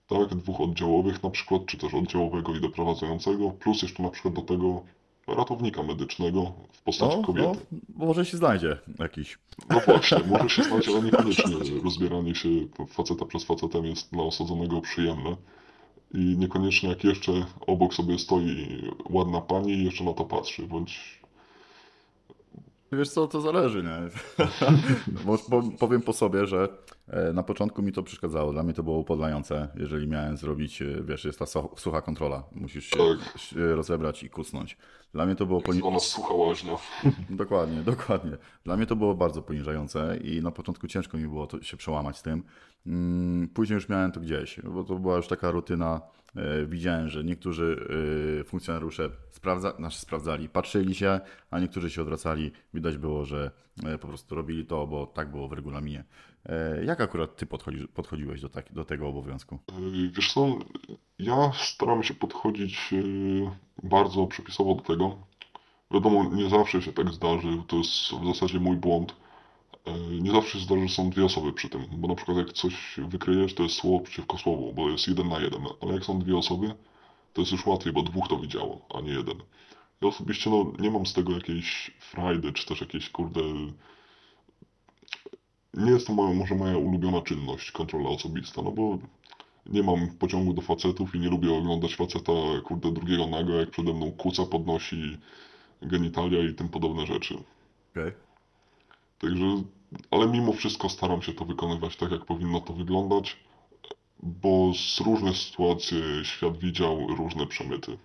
tak, 0.06 0.34
dwóch 0.34 0.60
oddziałowych 0.60 1.22
na 1.22 1.30
przykład, 1.30 1.66
czy 1.66 1.78
też 1.78 1.94
oddziałowego 1.94 2.54
i 2.54 2.60
doprowadzającego, 2.60 3.50
plus 3.50 3.82
jeszcze 3.82 4.02
na 4.02 4.10
przykład 4.10 4.34
do 4.34 4.42
tego 4.42 4.82
ratownika 5.26 5.82
medycznego 5.82 6.52
w 6.72 6.82
postaci 6.82 7.16
No, 7.16 7.22
kobiety. 7.22 7.58
no, 7.72 8.06
może 8.06 8.24
się 8.24 8.36
znajdzie 8.36 8.78
jakiś. 8.98 9.38
No 9.70 9.80
właśnie, 9.86 10.18
może 10.30 10.48
się 10.48 10.62
znać, 10.62 10.88
ale 10.88 11.02
niekoniecznie 11.02 11.54
rozbieranie 11.84 12.34
się 12.34 12.48
faceta 12.88 13.24
przez 13.24 13.44
facetem 13.44 13.84
jest 13.84 14.12
dla 14.12 14.22
osadzonego 14.22 14.80
przyjemne. 14.80 15.36
I 16.14 16.18
niekoniecznie 16.18 16.88
jak 16.88 17.04
jeszcze 17.04 17.32
obok 17.66 17.94
sobie 17.94 18.18
stoi 18.18 18.82
ładna 19.10 19.40
pani 19.40 19.72
i 19.72 19.84
jeszcze 19.84 20.04
na 20.04 20.12
to 20.12 20.24
patrzy, 20.24 20.62
bądź 20.66 21.20
Wiesz 22.92 23.10
co, 23.10 23.26
to 23.26 23.40
zależy, 23.40 23.82
nie? 23.82 23.98
Bo, 25.26 25.62
powiem 25.78 26.02
po 26.02 26.12
sobie, 26.12 26.46
że 26.46 26.68
e, 27.08 27.32
na 27.32 27.42
początku 27.42 27.82
mi 27.82 27.92
to 27.92 28.02
przeszkadzało. 28.02 28.52
Dla 28.52 28.62
mnie 28.62 28.72
to 28.72 28.82
było 28.82 28.98
upodlające, 28.98 29.68
jeżeli 29.76 30.08
miałem 30.08 30.36
zrobić, 30.36 30.82
e, 30.82 30.86
wiesz, 31.04 31.24
jest 31.24 31.38
ta 31.38 31.44
sucha 31.76 32.00
kontrola. 32.02 32.42
Musisz 32.52 32.84
się 32.84 32.96
Tak. 32.96 33.18
rozebrać 33.76 34.22
i 34.22 34.30
kusnąć. 34.30 34.76
Dla 35.12 35.26
mnie 35.26 35.36
to 35.36 35.46
było 35.46 35.60
poni- 35.60 35.82
ona 35.86 35.98
sucha 36.00 36.34
łaźnia. 36.34 36.76
Dokładnie, 37.30 37.82
dokładnie. 37.82 38.36
Dla 38.64 38.76
mnie 38.76 38.86
to 38.86 38.96
było 38.96 39.14
bardzo 39.14 39.42
poniżające 39.42 40.16
i 40.16 40.42
na 40.42 40.50
początku 40.50 40.86
ciężko 40.86 41.16
mi 41.18 41.26
było 41.28 41.46
to, 41.46 41.62
się 41.62 41.76
przełamać 41.76 42.16
z 42.18 42.22
tym. 42.22 42.42
Mm, 42.86 43.48
Później 43.48 43.74
już 43.74 43.88
miałem 43.88 44.12
to 44.12 44.20
gdzieś, 44.20 44.60
bo 44.64 44.84
to 44.84 44.94
była 44.94 45.16
już 45.16 45.26
taka 45.28 45.50
rutyna. 45.50 46.00
E, 46.36 46.66
Widziałem, 46.66 47.08
że 47.08 47.24
niektórzy 47.24 47.86
e, 48.40 48.44
funkcjonariusze 48.44 49.10
sprawdza, 49.30 49.76
znaczy 49.76 49.98
sprawdzali, 49.98 50.48
patrzyli 50.48 50.94
się, 50.94 51.20
a 51.50 51.58
niektórzy 51.60 51.90
się 51.90 52.02
odwracali. 52.02 52.52
Widać 52.74 52.98
było, 52.98 53.24
że 53.24 53.50
e, 53.84 53.98
po 53.98 54.08
prostu 54.08 54.34
robili 54.34 54.66
to, 54.66 54.86
bo 54.86 55.06
tak 55.06 55.30
było 55.30 55.48
w 55.48 55.52
regulaminie. 55.52 56.04
Jak 56.84 57.00
akurat 57.00 57.36
ty 57.36 57.46
podchodzi, 57.46 57.88
podchodziłeś 57.88 58.40
do, 58.40 58.48
tak, 58.48 58.72
do 58.72 58.84
tego 58.84 59.08
obowiązku? 59.08 59.58
Wiesz 60.12 60.32
co, 60.32 60.58
ja 61.18 61.52
staram 61.54 62.02
się 62.02 62.14
podchodzić 62.14 62.90
bardzo 63.82 64.26
przepisowo 64.26 64.74
do 64.74 64.82
tego. 64.82 65.18
Wiadomo, 65.90 66.30
nie 66.34 66.50
zawsze 66.50 66.82
się 66.82 66.92
tak 66.92 67.10
zdarzy, 67.10 67.62
to 67.66 67.76
jest 67.76 67.90
w 67.90 68.26
zasadzie 68.26 68.60
mój 68.60 68.76
błąd. 68.76 69.16
Yy, 69.86 70.20
Nie 70.20 70.30
zawsze 70.30 70.58
się 70.58 70.64
zdarzy, 70.64 70.88
że 70.88 70.94
są 70.94 71.10
dwie 71.10 71.24
osoby 71.24 71.52
przy 71.52 71.68
tym, 71.68 71.86
bo 71.92 72.08
na 72.08 72.14
przykład 72.14 72.36
jak 72.38 72.52
coś 72.52 72.96
wykryjesz, 73.08 73.54
to 73.54 73.62
jest 73.62 73.74
słowo 73.74 74.00
przeciwko 74.04 74.38
słowu, 74.38 74.72
bo 74.72 74.90
jest 74.90 75.08
jeden 75.08 75.28
na 75.28 75.40
jeden, 75.40 75.62
ale 75.80 75.94
jak 75.94 76.04
są 76.04 76.18
dwie 76.18 76.36
osoby, 76.36 76.74
to 77.32 77.40
jest 77.42 77.52
już 77.52 77.66
łatwiej, 77.66 77.92
bo 77.92 78.02
dwóch 78.02 78.28
to 78.28 78.38
widziało, 78.38 78.86
a 78.94 79.00
nie 79.00 79.12
jeden. 79.12 79.36
Ja 80.02 80.08
osobiście 80.08 80.50
no, 80.50 80.72
nie 80.78 80.90
mam 80.90 81.06
z 81.06 81.12
tego 81.12 81.32
jakiejś 81.32 81.90
frajdy, 82.00 82.52
czy 82.52 82.66
też 82.66 82.80
jakiejś 82.80 83.10
kurde... 83.10 83.40
Nie 85.74 85.90
jest 85.90 86.06
to 86.06 86.12
moja, 86.12 86.34
może 86.34 86.54
moja 86.54 86.78
ulubiona 86.78 87.22
czynność, 87.22 87.70
kontrola 87.70 88.10
osobista, 88.10 88.62
no 88.62 88.70
bo 88.72 88.98
nie 89.66 89.82
mam 89.82 90.08
pociągu 90.08 90.52
do 90.52 90.62
facetów 90.62 91.14
i 91.14 91.20
nie 91.20 91.28
lubię 91.28 91.54
oglądać 91.54 91.94
faceta, 91.94 92.32
kurde, 92.64 92.92
drugiego 92.92 93.26
nago, 93.26 93.52
jak 93.52 93.70
przede 93.70 93.92
mną 93.92 94.12
kuca 94.12 94.46
podnosi 94.46 95.18
genitalia 95.82 96.48
i 96.50 96.54
tym 96.54 96.68
podobne 96.68 97.06
rzeczy. 97.06 97.38
Okay. 97.90 98.12
Także, 99.18 99.46
ale 100.10 100.26
mimo 100.26 100.52
wszystko 100.52 100.88
staram 100.88 101.22
się 101.22 101.32
to 101.32 101.44
wykonywać 101.44 101.96
tak, 101.96 102.10
jak 102.10 102.24
powinno 102.24 102.60
to 102.60 102.72
wyglądać, 102.72 103.36
bo 104.22 104.72
z 104.74 105.00
różnych 105.00 105.36
sytuacji 105.36 106.02
świat 106.22 106.58
widział 106.58 107.06
różne 107.16 107.46
przemyty 107.46 107.98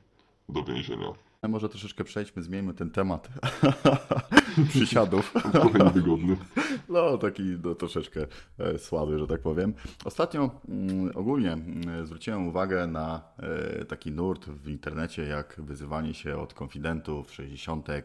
do 0.49 0.63
więzienia. 0.63 1.13
Może 1.47 1.69
troszeczkę 1.69 2.03
przejdźmy, 2.03 2.43
zmieńmy 2.43 2.73
ten 2.73 2.91
temat 2.91 3.29
przysiadów. 4.69 5.33
Trochę 5.51 5.79
niewygodny. 5.79 6.37
No, 6.89 7.17
taki 7.17 7.43
no, 7.63 7.75
troszeczkę 7.75 8.25
e, 8.59 8.79
słaby, 8.79 9.19
że 9.19 9.27
tak 9.27 9.41
powiem. 9.41 9.73
Ostatnio 10.05 10.51
mm, 10.69 11.11
ogólnie 11.15 11.51
mm, 11.53 12.05
zwróciłem 12.05 12.47
uwagę 12.47 12.87
na 12.87 13.21
e, 13.79 13.85
taki 13.85 14.11
nurt 14.11 14.45
w 14.45 14.69
internecie, 14.69 15.23
jak 15.23 15.55
wyzywanie 15.57 16.13
się 16.13 16.37
od 16.37 16.53
konfidentów, 16.53 17.33
60 17.33 17.89
e, 17.89 18.03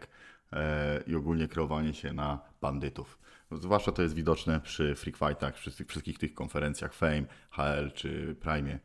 i 1.06 1.14
ogólnie 1.14 1.48
kreowanie 1.48 1.94
się 1.94 2.12
na 2.12 2.38
bandytów. 2.60 3.18
Zwłaszcza 3.60 3.92
to 3.92 4.02
jest 4.02 4.14
widoczne 4.14 4.60
przy 4.60 4.94
Freak 4.94 5.16
Fightach, 5.16 5.54
przy 5.54 5.70
tych 5.70 5.88
wszystkich 5.88 6.18
tych 6.18 6.34
konferencjach 6.34 6.94
Fame, 6.94 7.24
HL 7.50 7.90
czy 7.94 8.36
Prime. 8.40 8.78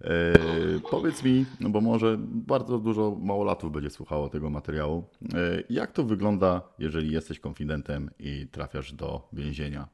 E, 0.00 0.32
powiedz 0.90 1.24
mi, 1.24 1.46
no 1.60 1.70
bo 1.70 1.80
może 1.80 2.16
bardzo 2.20 2.78
dużo 2.78 3.16
małolatów 3.20 3.72
będzie 3.72 3.90
słuchało 3.90 4.28
tego 4.28 4.50
materiału. 4.50 5.08
E, 5.34 5.62
jak 5.70 5.92
to 5.92 6.04
wygląda, 6.04 6.62
jeżeli 6.78 7.12
jesteś 7.12 7.40
konfidentem 7.40 8.10
i 8.18 8.48
trafiasz 8.52 8.92
do 8.92 9.28
więzienia? 9.32 9.88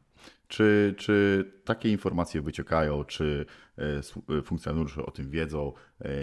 Czy, 0.49 0.95
czy 0.99 1.45
takie 1.65 1.93
informacje 1.93 2.43
wyciekają, 2.43 3.05
czy 3.05 3.47
e, 4.29 4.43
funkcjonariusze 4.43 5.07
o 5.07 5.11
tym 5.11 5.31
wiedzą? 5.31 5.73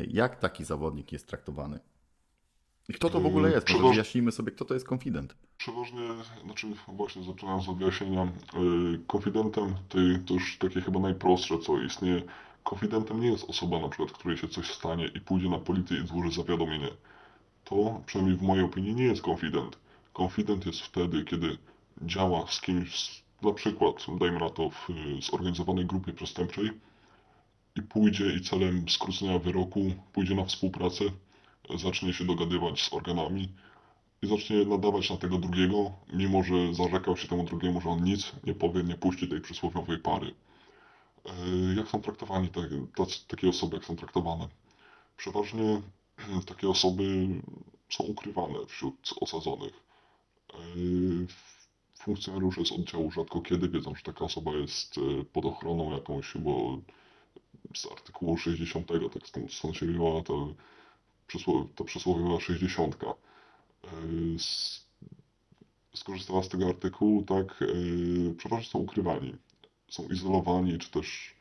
Jak 0.07 0.39
taki 0.39 0.65
zawodnik 0.65 1.11
jest 1.11 1.27
traktowany? 1.27 1.79
I 2.89 2.93
kto 2.93 3.09
to 3.09 3.19
w 3.19 3.25
ogóle 3.25 3.51
jest? 3.51 3.69
Może 3.69 3.89
wyjaśnijmy 3.89 4.31
sobie, 4.31 4.51
kto 4.51 4.65
to 4.65 4.73
jest 4.73 4.87
konfident. 4.87 5.35
Przeważnie, 5.57 6.01
znaczy 6.43 6.67
właśnie 6.87 7.23
zaczynając 7.23 7.69
od 7.69 7.77
wyjaśnienia, 7.77 8.27
yy, 8.53 8.99
konfidentem 9.07 9.75
to, 9.89 9.97
to 10.25 10.33
już 10.33 10.57
takie 10.57 10.81
chyba 10.81 10.99
najprostsze 10.99 11.59
co 11.59 11.81
istnieje. 11.81 12.21
Konfidentem 12.63 13.19
nie 13.21 13.31
jest 13.31 13.49
osoba 13.49 13.79
na 13.79 13.89
przykład, 13.89 14.11
której 14.11 14.37
się 14.37 14.47
coś 14.47 14.71
stanie 14.71 15.07
i 15.15 15.21
pójdzie 15.21 15.49
na 15.49 15.59
policję 15.59 15.97
i 16.03 16.07
złoży 16.07 16.31
zawiadomienie. 16.31 16.89
To 17.63 18.01
przynajmniej 18.05 18.37
w 18.37 18.41
mojej 18.41 18.65
opinii 18.65 18.95
nie 18.95 19.03
jest 19.03 19.21
konfident. 19.21 19.77
Konfident 20.13 20.65
jest 20.65 20.81
wtedy, 20.81 21.23
kiedy 21.23 21.57
działa 22.01 22.47
z 22.47 22.61
kimś 22.61 23.23
na 23.41 23.53
przykład, 23.53 24.05
dajmy 24.19 24.39
na 24.39 24.49
to, 24.49 24.69
w 24.69 24.87
zorganizowanej 25.29 25.85
grupie 25.85 26.13
przestępczej 26.13 26.71
i 27.75 27.81
pójdzie 27.81 28.33
i 28.33 28.41
celem 28.41 28.89
skrócenia 28.89 29.39
wyroku 29.39 29.79
pójdzie 30.13 30.35
na 30.35 30.45
współpracę, 30.45 31.05
zacznie 31.75 32.13
się 32.13 32.25
dogadywać 32.25 32.81
z 32.81 32.93
organami 32.93 33.49
i 34.21 34.27
zacznie 34.27 34.65
nadawać 34.65 35.09
na 35.09 35.17
tego 35.17 35.37
drugiego, 35.37 35.91
mimo 36.13 36.43
że 36.43 36.73
zarzekał 36.73 37.17
się 37.17 37.27
temu 37.27 37.43
drugiemu, 37.43 37.81
że 37.81 37.89
on 37.89 38.03
nic 38.03 38.31
nie 38.43 38.53
powie, 38.53 38.83
nie 38.83 38.95
puści 38.95 39.27
tej 39.27 39.41
przysłowiowej 39.41 39.97
pary. 39.97 40.33
E, 41.25 41.31
Jak 41.77 41.87
są 41.87 42.01
traktowani 42.01 42.49
te, 42.49 42.61
takie 43.27 43.49
osoby, 43.49 43.75
jak 43.75 43.85
są 43.85 43.95
traktowane? 43.95 44.47
Przeważnie 45.17 45.81
takie 46.45 46.69
osoby 46.69 47.27
są 47.89 48.03
ukrywane 48.03 48.65
wśród 48.67 49.13
osadzonych. 49.21 49.73
E, 50.53 50.57
Funkcjonariusze 52.03 52.65
z 52.65 52.71
oddziału 52.71 53.11
rzadko 53.11 53.41
kiedy 53.41 53.69
wiedzą, 53.69 53.95
że 53.95 54.03
taka 54.03 54.25
osoba 54.25 54.51
jest 54.51 54.97
e, 54.97 55.25
pod 55.25 55.45
ochroną 55.45 55.91
jakąś, 55.91 56.37
bo 56.37 56.77
z 57.75 57.85
artykułu 57.85 58.37
60, 58.37 58.87
tak 59.13 59.27
stąd, 59.27 59.53
stąd 59.53 59.75
się 59.77 59.85
wzięła 59.85 60.21
ta 61.75 61.83
przysłowiowa 61.83 62.39
60. 62.39 62.97
E, 63.03 63.07
Skorzystała 65.95 66.43
z 66.43 66.49
tego 66.49 66.67
artykułu, 66.67 67.23
tak, 67.23 67.61
e, 67.61 68.33
przeważnie 68.37 68.65
są 68.65 68.79
ukrywani, 68.79 69.35
są 69.89 70.03
izolowani, 70.07 70.79
czy 70.79 70.91
też 70.91 71.35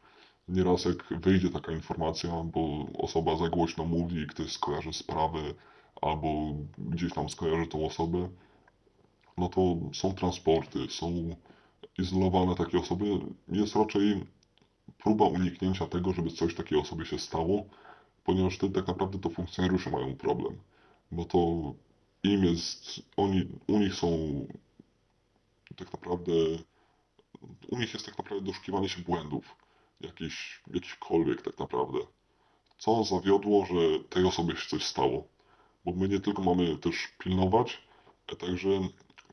nieraz 0.49 0.85
jak 0.85 1.21
wyjdzie 1.21 1.51
taka 1.51 1.73
informacja, 1.73 2.31
bo 2.31 2.87
osoba 2.99 3.37
za 3.37 3.49
głośno 3.49 3.85
mówi, 3.85 4.27
ktoś 4.27 4.53
skojarzy 4.53 4.93
sprawę, 4.93 5.41
albo 6.03 6.53
gdzieś 6.79 7.13
tam 7.13 7.29
skojarzy 7.29 7.67
tą 7.67 7.87
osobę, 7.87 8.29
no 9.39 9.49
to 9.49 9.77
są 9.93 10.15
transporty, 10.15 10.79
są 10.91 11.37
izolowane 11.99 12.55
takie 12.55 12.79
osoby. 12.79 13.05
Jest 13.49 13.77
raczej 13.77 14.25
próba 14.99 15.25
uniknięcia 15.25 15.87
tego, 15.87 16.13
żeby 16.13 16.31
coś 16.31 16.55
takiej 16.55 16.79
osobie 16.79 17.07
się 17.07 17.19
stało, 17.19 17.65
ponieważ 18.25 18.57
wtedy 18.57 18.75
tak 18.75 18.87
naprawdę 18.87 19.19
to 19.19 19.31
funkcjonariusze 19.31 19.91
mają 19.91 20.17
problem, 20.17 20.59
bo 21.11 21.25
to 21.25 21.39
im 22.23 22.45
jest, 22.45 23.03
oni, 23.17 23.49
u 23.67 23.79
nich 23.79 23.95
są 23.95 24.09
tak 25.77 25.93
naprawdę, 25.93 26.33
u 27.69 27.79
nich 27.79 27.95
jest 27.95 28.07
tak 28.07 28.19
naprawdę 28.19 28.45
doszukiwanie 28.45 28.89
się 28.89 29.03
błędów, 29.03 29.57
jakichś, 30.01 30.63
jakichkolwiek 30.75 31.43
tak 31.43 31.59
naprawdę. 31.59 31.99
Co 32.79 33.05
zawiodło, 33.05 33.67
że 33.67 34.05
tej 34.09 34.25
osobie 34.25 34.57
się 34.57 34.69
coś 34.69 34.85
stało? 34.85 35.29
Bo 35.85 35.93
my 35.93 36.09
nie 36.09 36.21
tylko 36.21 36.43
mamy 36.43 36.79
też 36.79 36.97
pilnować, 37.19 37.83
a 38.33 38.37
także 38.37 38.69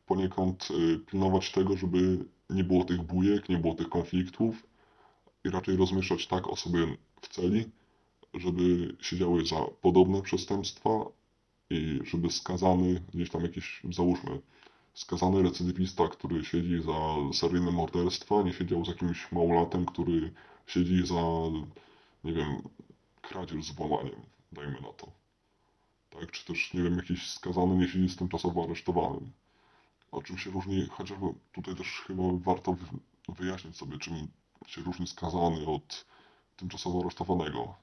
poniekąd 0.06 0.68
y, 0.72 1.00
pilnować 1.00 1.52
tego, 1.52 1.78
żeby 1.78 2.26
nie 2.50 2.64
było 2.64 2.86
tych 2.86 3.02
bujek, 3.02 3.50
nie 3.50 3.58
było 3.58 3.76
tych 3.76 3.90
konfliktów 3.90 4.56
i 5.44 5.50
raczej 5.50 5.78
rozmieszczać 5.78 6.28
tak 6.28 6.48
osoby 6.48 6.98
w 7.22 7.28
celi, 7.28 7.72
żeby 8.34 8.96
siedziały 9.02 9.46
za 9.46 9.62
podobne 9.82 10.22
przestępstwa 10.22 10.90
i 11.70 12.00
żeby 12.04 12.32
skazany 12.32 13.04
gdzieś 13.14 13.30
tam 13.30 13.42
jakiś, 13.42 13.82
załóżmy, 13.92 14.42
skazany 14.94 15.44
recydywista, 15.44 16.08
który 16.08 16.46
siedzi 16.46 16.82
za 16.82 17.16
seryjne 17.34 17.72
morderstwa, 17.72 18.42
nie 18.44 18.54
siedział 18.54 18.86
z 18.86 18.88
jakimś 18.88 19.32
małolatem, 19.32 19.86
który 19.86 20.32
siedzi 20.68 21.08
za, 21.08 21.24
nie 22.24 22.34
wiem, 22.34 22.62
kradzież 23.22 23.66
z 23.66 23.72
włamaniem, 23.72 24.22
dajmy 24.52 24.82
na 24.82 24.94
to. 24.94 25.12
Tak, 26.10 26.32
czy 26.32 26.46
też, 26.46 26.74
nie 26.74 26.84
wiem, 26.84 26.98
jakiś 26.98 27.32
skazany 27.32 27.78
nie 27.78 27.88
siedzi 27.88 28.10
z 28.10 28.16
tymczasowo 28.16 28.64
aresztowanym. 28.64 29.32
O 30.12 30.22
czym 30.22 30.38
się 30.38 30.52
różni, 30.52 30.88
chociażby 30.88 31.26
tutaj 31.52 31.76
też 31.76 31.88
chyba 31.88 32.24
warto 32.34 32.74
wy- 32.74 33.34
wyjaśnić 33.34 33.78
sobie, 33.78 33.98
czym 33.98 34.28
się 34.68 34.82
różni 34.82 35.08
skazany 35.08 35.68
od 35.68 36.06
tymczasowo 36.58 37.00
aresztowanego. 37.02 37.76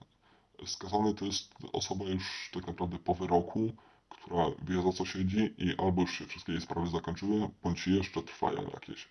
Skazany 0.66 1.14
to 1.14 1.24
jest 1.24 1.54
osoba 1.72 2.04
już 2.04 2.50
tak 2.52 2.66
naprawdę 2.66 2.98
po 2.98 3.14
wyroku, 3.14 3.72
która 4.08 4.44
wie 4.62 4.82
za 4.82 4.92
co 4.92 5.04
siedzi 5.04 5.54
i 5.58 5.74
albo 5.78 6.02
już 6.02 6.12
się 6.18 6.26
wszystkie 6.26 6.52
jej 6.52 6.60
sprawy 6.60 6.88
zakończyły, 6.90 7.48
bądź 7.62 7.86
jeszcze 7.86 8.22
trwają 8.22 8.62
jakieś. 8.74 9.08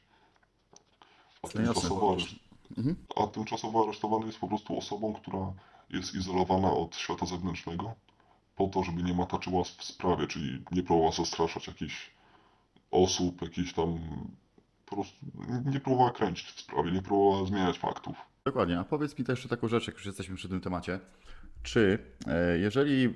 A 1.44 1.48
No 1.48 1.50
tymczasowo, 1.50 2.12
areszt- 2.16 2.36
Mhm. 2.78 2.96
a 3.16 3.28
tymczasowo 3.28 3.84
aresztowany 3.84 4.26
jest 4.26 4.40
po 4.40 4.48
prostu 4.48 4.78
osobą, 4.78 5.14
która 5.14 5.54
jest 5.90 6.16
izolowana 6.16 6.72
od 6.72 6.96
świata 6.96 7.26
zewnętrznego 7.26 7.94
po 8.56 8.68
to, 8.68 8.84
żeby 8.84 9.04
nie 9.04 9.14
mataczyła 9.14 9.64
w 9.64 9.68
sprawie, 9.84 10.28
czyli 10.28 10.64
nie 10.72 10.84
próbowała 10.84 11.12
zastraszać 11.12 11.68
jakichś 11.68 12.12
osób, 12.92 13.42
jakichś 13.42 13.74
tam 13.74 14.00
po 14.86 14.96
prostu 14.96 15.18
nie 15.66 15.80
próbowała 15.80 16.12
kręcić 16.12 16.46
w 16.48 16.60
sprawie, 16.62 16.92
nie 16.92 17.02
próbowała 17.02 17.46
zmieniać 17.46 17.78
faktów. 17.80 18.16
Dokładnie. 18.46 18.80
A 18.80 18.84
powiedz 18.84 19.20
mi 19.20 19.26
też 19.26 19.40
jeszcze 19.40 19.50
taką 19.50 19.68
rzecz, 19.68 19.88
jak 19.88 19.96
już 19.96 20.06
jesteśmy 20.06 20.36
przy 20.36 20.50
tym 20.50 20.62
temacie. 20.62 21.00
Czy 21.64 22.00
e, 22.28 22.60
jeżeli, 22.60 23.06
e, 23.06 23.10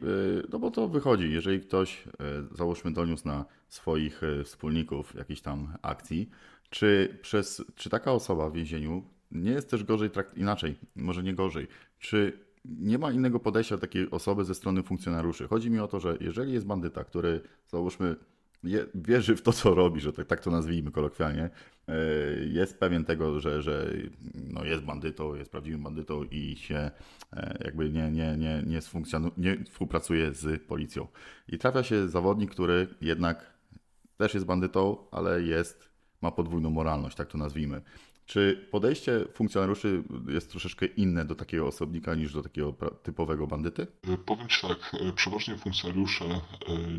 no 0.52 0.60
bo 0.60 0.72
to 0.72 0.88
wychodzi, 0.88 1.34
jeżeli 1.34 1.62
ktoś, 1.62 2.08
e, 2.08 2.12
załóżmy, 2.52 2.92
doniósł 2.92 3.28
na 3.28 3.46
swoich 3.68 4.22
wspólników 4.44 5.16
jakiejś 5.16 5.42
tam 5.42 5.78
akcji, 5.82 6.30
czy, 6.70 7.18
przez, 7.22 7.64
czy 7.76 7.90
taka 7.90 8.12
osoba 8.12 8.50
w 8.50 8.54
więzieniu 8.54 9.04
nie 9.32 9.52
jest 9.52 9.70
też 9.70 9.84
gorzej, 9.84 10.10
trakt, 10.10 10.38
inaczej, 10.38 10.76
może 10.96 11.24
nie 11.24 11.34
gorzej, 11.34 11.68
czy 12.00 12.40
nie 12.66 12.98
ma 12.98 13.12
innego 13.12 13.40
podejścia 13.40 13.78
takiej 13.78 14.12
osoby 14.12 14.46
ze 14.46 14.56
strony 14.56 14.84
funkcjonariuszy? 14.84 15.48
Chodzi 15.48 15.72
mi 15.72 15.80
o 15.80 15.88
to, 15.88 16.00
że 16.00 16.18
jeżeli 16.20 16.54
jest 16.54 16.66
bandyta, 16.66 17.04
który, 17.04 17.42
załóżmy, 17.68 18.16
wierzy 18.95 19.36
w 19.36 19.41
to, 19.41 19.53
co 19.53 19.76
robi, 19.76 20.02
że 20.02 20.14
tak, 20.14 20.27
tak 20.27 20.41
to 20.41 20.52
nazwijmy 20.52 20.91
kolokwialnie, 20.91 21.49
e, 21.88 21.94
jest 22.45 22.80
pewien 22.80 23.06
tego, 23.06 23.40
że, 23.40 23.61
że 23.61 23.94
no 24.36 24.64
jest 24.64 24.84
bandytą, 24.84 25.36
jest 25.36 25.52
prawdziwym 25.52 25.84
bandytą 25.84 26.23
i 26.23 26.56
się 26.56 26.91
e, 27.34 27.57
jakby 27.65 27.90
nie, 27.90 28.11
nie, 28.11 28.38
nie, 28.38 28.64
nie, 28.65 28.81
nie 29.38 29.61
współpracuje 29.65 30.34
z 30.34 30.64
policją. 30.64 31.07
I 31.48 31.57
trafia 31.57 31.84
się 31.84 32.10
zawodnik, 32.10 32.52
który 32.52 32.88
jednak 33.02 33.53
też 34.18 34.34
jest 34.34 34.45
bandytą, 34.45 34.98
ale 35.11 35.41
jest, 35.41 35.90
ma 36.22 36.31
podwójną 36.31 36.69
moralność, 36.69 37.18
tak 37.18 37.27
to 37.27 37.38
nazwijmy. 37.38 37.81
Czy 38.30 38.68
podejście 38.72 39.26
funkcjonariuszy 39.34 40.04
jest 40.28 40.50
troszeczkę 40.52 40.86
inne 40.86 41.26
do 41.26 41.36
takiego 41.36 41.68
osobnika 41.68 42.16
niż 42.16 42.34
do 42.34 42.44
takiego 42.44 42.74
typowego 43.04 43.48
bandyty? 43.48 43.88
E, 44.14 44.18
Powiem 44.18 44.48
Ci 44.48 44.68
tak, 44.68 44.96
e, 45.02 45.14
przeważnie 45.14 45.58
funkcjonariusze 45.58 46.26
e, 46.26 46.40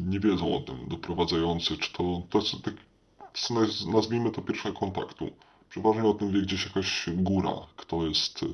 nie 0.03 0.21
wiedzą 0.21 0.57
o 0.57 0.61
tym, 0.61 0.77
doprowadzający, 0.89 1.77
czy 1.77 1.93
to, 1.93 2.23
to 2.31 2.39
jest 2.39 3.87
nazwijmy 3.93 4.31
to 4.31 4.43
pierwszego 4.43 4.79
kontaktu. 4.79 5.31
Przeważnie 5.69 6.05
o 6.05 6.15
tym 6.15 6.33
wie 6.33 6.43
gdzieś 6.43 6.65
jakaś 6.65 7.07
góra, 7.17 7.53
kto 7.77 8.07
jest, 8.07 8.45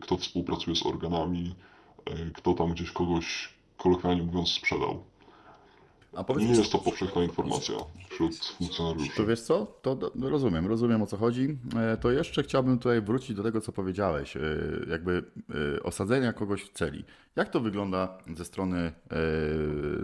kto 0.00 0.16
współpracuje 0.16 0.76
z 0.76 0.86
organami, 0.86 1.54
kto 2.34 2.54
tam 2.54 2.72
gdzieś 2.72 2.90
kogoś, 2.90 3.48
kolokwialnie 3.76 4.22
mówiąc, 4.22 4.48
sprzedał. 4.48 5.04
A 6.16 6.24
powiedz 6.24 6.44
Nie 6.44 6.52
mi, 6.52 6.58
jest 6.58 6.72
to 6.72 6.78
powszechna 6.78 7.22
informacja 7.22 7.74
wśród 8.10 8.38
To 8.38 8.44
funkcjonariuszy. 8.58 9.26
wiesz 9.26 9.40
co? 9.40 9.66
To 9.82 10.12
rozumiem, 10.20 10.66
rozumiem 10.66 11.02
o 11.02 11.06
co 11.06 11.16
chodzi. 11.16 11.58
E, 11.76 11.96
To 11.96 12.10
jeszcze 12.10 12.42
chciałbym 12.42 12.78
tutaj 12.78 13.02
wrócić 13.02 13.36
do 13.36 13.42
tego, 13.42 13.60
co 13.60 13.72
powiedziałeś, 13.72 14.36
e, 14.36 14.40
jakby 14.90 15.24
e, 15.76 15.82
osadzenia 15.82 16.32
kogoś 16.32 16.62
w 16.64 16.72
celi. 16.72 17.04
Jak 17.36 17.48
to 17.50 17.60
wygląda 17.60 18.18
ze 18.36 18.44
strony 18.44 18.92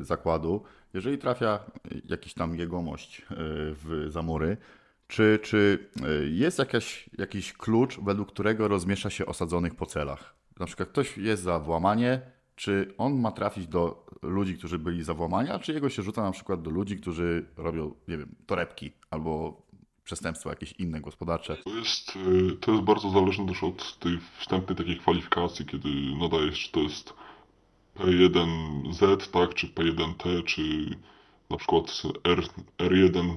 zakładu, 0.01 0.63
jeżeli 0.95 1.19
trafia 1.19 1.61
jakiś 2.05 2.35
tam 2.35 2.57
jegomość 2.59 3.27
w 3.31 4.07
zamury? 4.09 4.57
Czy, 5.09 5.39
czy 5.43 5.89
jest 6.31 6.59
jakaś, 6.59 7.11
jakiś 7.19 7.53
klucz, 7.53 8.01
według 8.01 8.33
którego 8.33 8.69
rozmieszcza 8.69 9.11
się 9.11 9.27
osadzonych 9.27 9.75
po 9.75 9.87
celach? 9.87 10.35
Na 10.61 10.67
przykład 10.67 10.89
ktoś 10.89 11.19
jest 11.19 11.43
za 11.43 11.59
włamanie, 11.59 12.21
czy 12.59 12.95
on 12.99 13.21
ma 13.21 13.33
trafić 13.33 13.67
do 13.67 14.07
ludzi, 14.23 14.59
którzy 14.59 14.79
byli 14.79 15.05
za 15.05 15.15
włamania, 15.15 15.59
czy 15.59 15.73
jego 15.73 15.91
się 15.91 16.03
rzuca 16.03 16.23
na 16.23 16.31
przykład 16.31 16.63
do 16.63 16.71
ludzi, 16.71 16.97
którzy 16.97 17.47
robią, 17.57 17.95
nie 18.09 18.17
wiem, 18.17 18.35
torebki 18.47 18.93
albo 19.11 19.63
przestępstwa 20.05 20.51
jakieś 20.51 20.73
inne 20.73 21.01
gospodarcze? 21.01 21.57
To 21.57 21.77
jest, 21.77 22.11
e, 22.11 22.57
to 22.57 22.73
jest 22.73 22.85
bardzo 22.85 23.11
zależne 23.11 23.47
też 23.47 23.65
od 23.65 23.99
tej 23.99 24.19
wstępnej 24.39 24.77
takiej 24.77 24.99
kwalifikacji, 24.99 25.67
kiedy 25.67 25.89
nadajesz, 26.21 26.59
czy 26.59 26.73
to 26.73 26.81
jest 26.81 27.15
P1Z, 27.97 29.31
tak, 29.31 29.55
czy 29.55 29.67
P1T, 29.67 30.45
czy 30.45 30.63
na 31.51 31.57
przykład 31.57 32.03
R, 32.25 32.43
R1 32.79 33.37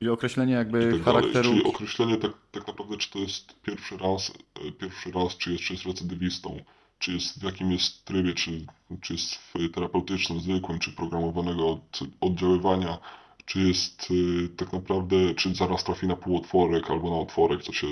I 0.00 0.08
określenie 0.08 0.52
jakby 0.52 0.92
tak 0.92 1.02
charakteru. 1.02 1.50
Czyli 1.50 1.64
określenie 1.64 2.16
tak, 2.16 2.32
tak 2.50 2.66
naprawdę, 2.66 2.96
czy 2.96 3.10
to 3.10 3.18
jest 3.18 3.60
pierwszy 3.62 3.96
raz, 3.96 4.32
e, 4.68 4.72
pierwszy 4.72 5.10
raz, 5.10 5.36
czy 5.36 5.52
jest, 5.52 5.64
czy 5.64 5.72
jest 5.72 5.86
recydywistą, 5.86 6.64
czy 7.02 7.12
jest 7.12 7.40
w 7.40 7.42
jakim 7.42 7.72
jest 7.72 8.04
trybie, 8.04 8.34
czy, 8.34 8.66
czy 9.00 9.12
jest 9.12 9.34
w 9.34 9.52
terapeutycznym, 9.74 10.40
zwykłym, 10.40 10.78
czy 10.78 10.92
programowanego 10.92 11.70
od 11.70 12.00
oddziaływania, 12.20 12.98
czy 13.44 13.60
jest 13.60 14.08
e, 14.44 14.48
tak 14.48 14.72
naprawdę, 14.72 15.34
czy 15.34 15.54
zaraz 15.54 15.84
trafi 15.84 16.06
na 16.06 16.16
półotworek 16.16 16.90
albo 16.90 17.10
na 17.10 17.16
otworek, 17.16 17.62
co 17.62 17.72
się 17.72 17.86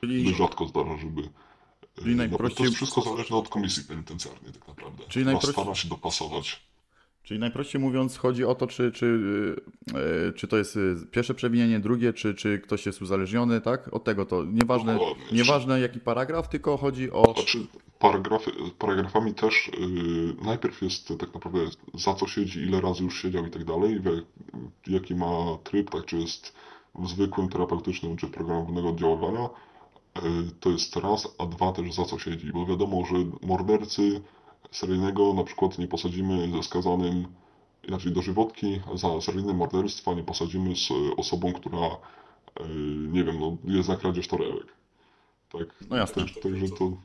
Czyli, 0.00 0.34
rzadko 0.34 0.66
zdarza, 0.66 0.96
żeby... 0.96 1.22
e, 1.22 2.02
Czyli 2.02 2.14
no, 2.16 2.22
To 2.22 2.28
najprościej- 2.28 2.64
jest 2.64 2.76
wszystko 2.76 3.00
zależne 3.02 3.36
od 3.36 3.48
komisji 3.48 3.84
penitencjarnej 3.84 4.52
tak 4.52 4.68
naprawdę, 4.68 5.04
Czyli 5.08 5.24
najprościej- 5.24 5.52
stara 5.52 5.74
się 5.74 5.88
dopasować. 5.88 6.65
Czyli 7.26 7.40
najprościej 7.40 7.80
mówiąc, 7.80 8.16
chodzi 8.16 8.44
o 8.44 8.54
to, 8.54 8.66
czy, 8.66 8.92
czy, 8.92 9.06
yy, 9.94 10.32
czy 10.36 10.48
to 10.48 10.56
jest 10.56 10.76
yy, 10.76 10.96
pierwsze 11.10 11.34
przewinienie, 11.34 11.80
drugie, 11.80 12.12
czy, 12.12 12.34
czy 12.34 12.58
ktoś 12.58 12.86
jest 12.86 13.02
uzależniony, 13.02 13.60
tak? 13.60 13.94
Od 13.94 14.04
tego 14.04 14.26
to 14.26 14.44
nieważne, 14.44 14.92
Dokładnie. 14.92 15.24
nieważne 15.32 15.80
jaki 15.80 16.00
paragraf, 16.00 16.48
tylko 16.48 16.76
chodzi 16.76 17.10
o. 17.10 17.34
Znaczy, 17.34 17.66
paragrafy, 17.98 18.50
paragrafami 18.78 19.34
też 19.34 19.70
yy, 19.80 20.44
najpierw 20.44 20.82
jest 20.82 21.08
tak 21.18 21.34
naprawdę 21.34 21.58
za 21.94 22.14
co 22.14 22.26
siedzi, 22.26 22.60
ile 22.60 22.80
razy 22.80 23.04
już 23.04 23.22
siedział 23.22 23.46
i 23.46 23.50
tak 23.50 23.64
dalej, 23.64 24.00
jaki 24.86 25.14
ma 25.14 25.58
tryb, 25.64 25.90
tak, 25.90 26.04
czy 26.04 26.16
jest 26.16 26.54
w 26.94 27.08
zwykłym 27.08 27.48
terapeutycznym, 27.48 28.16
czy 28.16 28.26
programowanego 28.26 28.88
oddziaływania. 28.88 29.48
Yy, 30.16 30.22
to 30.60 30.70
jest 30.70 30.96
raz, 30.96 31.34
a 31.38 31.46
dwa 31.46 31.72
też 31.72 31.94
za 31.94 32.04
co 32.04 32.18
siedzi, 32.18 32.52
bo 32.52 32.66
wiadomo, 32.66 33.04
że 33.06 33.14
mordercy 33.46 34.20
seryjnego 34.76 35.34
na 35.34 35.44
przykład 35.44 35.78
nie 35.78 35.88
posadzimy 35.88 36.50
ze 36.50 36.62
skazanym, 36.62 37.26
inaczej 37.88 38.12
dożywotki, 38.12 38.80
za 38.94 39.20
seryjne 39.20 39.54
morderstwa 39.54 40.14
nie 40.14 40.22
posadzimy 40.22 40.76
z 40.76 40.88
osobą, 41.16 41.52
która, 41.52 41.88
yy, 42.60 42.66
nie 43.08 43.24
wiem, 43.24 43.40
no, 43.40 43.56
jest 43.64 43.88
na 43.88 43.96
kradzież 43.96 44.28
torebek. 44.28 44.66
Tak, 45.52 45.84
No 45.90 45.96
jasne. 45.96 46.22
Także, 46.22 46.40
także 46.40 46.68
to, 46.68 46.96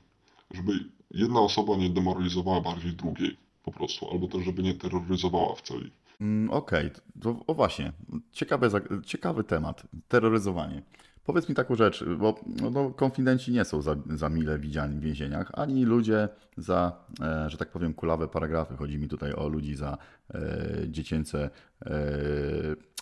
żeby 0.51 0.73
jedna 1.11 1.39
osoba 1.39 1.75
nie 1.75 1.89
demoralizowała 1.89 2.61
bardziej 2.61 2.93
drugiej, 2.93 3.37
po 3.63 3.71
prostu, 3.71 4.11
albo 4.11 4.27
też, 4.27 4.45
żeby 4.45 4.63
nie 4.63 4.73
terroryzowała 4.73 5.55
w 5.55 5.61
celi. 5.61 5.91
Mm, 6.21 6.49
Okej, 6.49 6.89
to 7.21 7.35
o 7.47 7.53
właśnie, 7.53 7.93
ciekawy, 8.31 8.69
ciekawy 9.05 9.43
temat, 9.43 9.83
terroryzowanie. 10.07 10.81
Powiedz 11.23 11.49
mi 11.49 11.55
taką 11.55 11.75
rzecz, 11.75 12.03
bo 12.17 12.39
no, 12.61 12.69
no, 12.69 12.89
konfidenci 12.89 13.51
nie 13.51 13.65
są 13.65 13.81
za, 13.81 13.95
za 14.15 14.29
mile 14.29 14.59
widziani 14.59 14.99
w 14.99 15.01
więzieniach, 15.01 15.51
ani 15.53 15.85
ludzie 15.85 16.29
za, 16.57 17.05
e, 17.21 17.49
że 17.49 17.57
tak 17.57 17.69
powiem, 17.71 17.93
kulawe 17.93 18.27
paragrafy. 18.27 18.77
Chodzi 18.77 18.99
mi 18.99 19.07
tutaj 19.07 19.33
o 19.33 19.47
ludzi 19.47 19.75
za 19.75 19.97
e, 20.33 20.39
dziecięce, 20.87 21.49
e, 21.85 21.91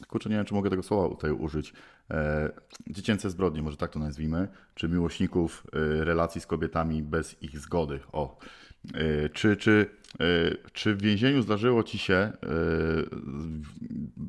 kurczę, 0.08 0.30
nie 0.30 0.36
wiem, 0.36 0.46
czy 0.46 0.54
mogę 0.54 0.70
tego 0.70 0.84
słowa 0.84 1.16
tutaj 1.16 1.32
użyć, 1.32 1.74
e, 2.12 2.50
dziecięce 2.88 3.30
zbrodnie, 3.30 3.62
może 3.62 3.78
tak 3.78 3.91
to 3.91 4.00
nazwijmy, 4.00 4.48
czy 4.76 4.90
miłośników 4.90 5.68
e, 5.74 6.04
relacji 6.04 6.41
z 6.41 6.48
kobietami 6.48 7.04
bez 7.04 7.44
ich 7.44 7.60
zgody. 7.60 8.00
O, 8.12 8.40
E, 8.94 9.30
Czy, 9.30 9.58
czy, 9.58 9.86
e, 10.20 10.26
czy 10.74 10.96
w 10.96 11.02
więzieniu 11.02 11.41
zdarzyło 11.41 11.84
ci 11.84 11.98
się, 11.98 12.32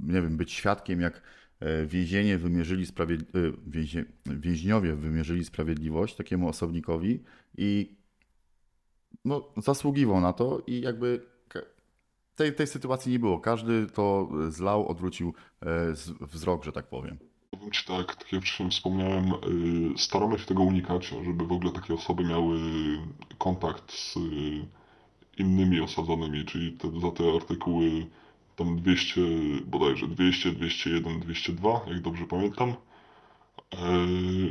nie 0.02 0.22
wiem, 0.22 0.36
być 0.36 0.52
świadkiem, 0.52 1.00
jak 1.00 1.22
więzienie 1.86 2.38
wymierzyli 2.38 2.86
sprawiedli- 2.86 3.26
e, 3.34 3.70
więzie- 3.70 4.04
więźniowie 4.26 4.94
wymierzyli 4.94 5.44
sprawiedliwość 5.44 6.16
takiemu 6.16 6.48
osobnikowi 6.48 7.22
i 7.58 7.96
no, 9.24 9.48
zasługiwał 9.56 10.20
na 10.20 10.32
to 10.32 10.62
i 10.66 10.80
jakby 10.80 11.30
tej, 12.40 12.54
tej 12.54 12.66
sytuacji 12.66 13.12
nie 13.12 13.18
było. 13.18 13.40
Każdy 13.40 13.86
to 13.86 14.28
zlał, 14.48 14.88
odwrócił 14.88 15.34
e, 15.60 15.66
wzrok, 16.20 16.64
że 16.64 16.72
tak 16.72 16.86
powiem. 16.86 17.18
Powiem 17.50 17.70
tak, 17.86 18.16
tak 18.16 18.32
jak 18.32 18.42
wcześniej 18.42 18.70
wspomniałem, 18.70 19.24
staramy 19.96 20.38
się 20.38 20.46
tego 20.46 20.62
unikać, 20.62 21.06
żeby 21.24 21.46
w 21.46 21.52
ogóle 21.52 21.72
takie 21.72 21.94
osoby 21.94 22.24
miały 22.24 22.58
kontakt 23.38 23.92
z 23.92 24.14
innymi 25.38 25.80
osadzonymi, 25.80 26.44
czyli 26.44 26.72
te, 26.72 27.00
za 27.00 27.10
te 27.10 27.24
artykuły 27.34 28.06
tam 28.60 28.76
200, 28.76 29.20
bodajże 29.66 30.08
200, 30.08 30.52
201, 30.52 31.20
202, 31.20 31.80
jak 31.86 32.00
dobrze 32.00 32.24
pamiętam, 32.26 32.68
e, 32.70 32.76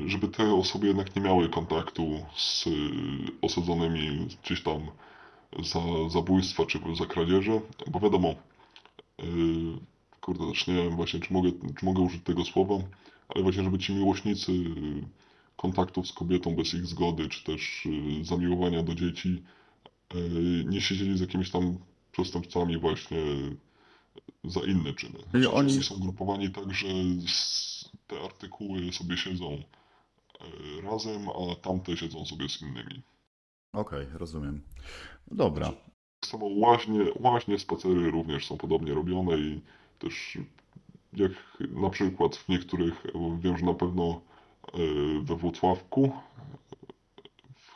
żeby 0.05 0.27
te 0.27 0.53
osoby 0.53 0.87
jednak 0.87 1.15
nie 1.15 1.21
miały 1.21 1.49
kontaktu 1.49 2.25
z 2.35 2.67
y, 2.67 2.71
osadzonymi 3.41 4.27
gdzieś 4.43 4.63
tam 4.63 4.81
za 5.63 5.79
zabójstwa 6.09 6.65
czy 6.65 6.79
za 6.97 7.05
kradzieże, 7.05 7.61
bo 7.87 7.99
wiadomo, 7.99 8.35
Yy, 9.23 9.77
kurde, 10.21 10.47
też 10.47 10.67
nie 10.67 10.73
wiem 10.73 10.95
właśnie, 10.95 11.19
czy 11.19 11.33
mogę, 11.33 11.51
czy 11.79 11.85
mogę 11.85 12.01
użyć 12.01 12.23
tego 12.23 12.45
słowa, 12.45 12.75
ale 13.29 13.43
właśnie, 13.43 13.63
żeby 13.63 13.79
ci 13.79 13.93
miłośnicy 13.93 14.51
kontaktów 15.57 16.07
z 16.07 16.13
kobietą 16.13 16.55
bez 16.55 16.73
ich 16.73 16.85
zgody, 16.85 17.29
czy 17.29 17.43
też 17.43 17.87
zamiłowania 18.21 18.83
do 18.83 18.95
dzieci, 18.95 19.43
nie 20.65 20.81
siedzieli 20.81 21.17
z 21.17 21.21
jakimiś 21.21 21.51
tam 21.51 21.77
przestępcami 22.11 22.77
właśnie 22.77 23.17
za 24.43 24.59
inne 24.59 24.93
czyny. 24.93 25.19
Że 25.33 25.51
oni- 25.51 25.83
są 25.83 25.99
grupowani 25.99 26.49
tak, 26.49 26.73
że 26.73 26.87
te 28.07 28.21
artykuły 28.21 28.93
sobie 28.93 29.17
siedzą 29.17 29.51
yy, 29.51 30.81
razem, 30.81 31.29
a 31.29 31.55
tamte 31.55 31.97
siedzą 31.97 32.25
sobie 32.25 32.49
z 32.49 32.61
innymi. 32.61 33.01
Okej, 33.73 34.05
rozumiem. 34.13 34.61
Dobra. 35.31 35.71
Tak 36.19 36.29
samo 36.29 36.45
łaźnie, 36.45 36.99
łaźnie, 37.19 37.59
spacery 37.59 38.11
również 38.11 38.47
są 38.47 38.57
podobnie 38.57 38.93
robione 38.93 39.37
i 39.37 39.61
też 39.99 40.37
jak 41.13 41.31
na 41.59 41.89
przykład 41.89 42.35
w 42.35 42.49
niektórych, 42.49 43.03
wiem, 43.39 43.57
że 43.57 43.65
na 43.65 43.73
pewno 43.73 44.21
e, 44.73 44.77
we 45.23 45.35
Włocławku, 45.35 46.11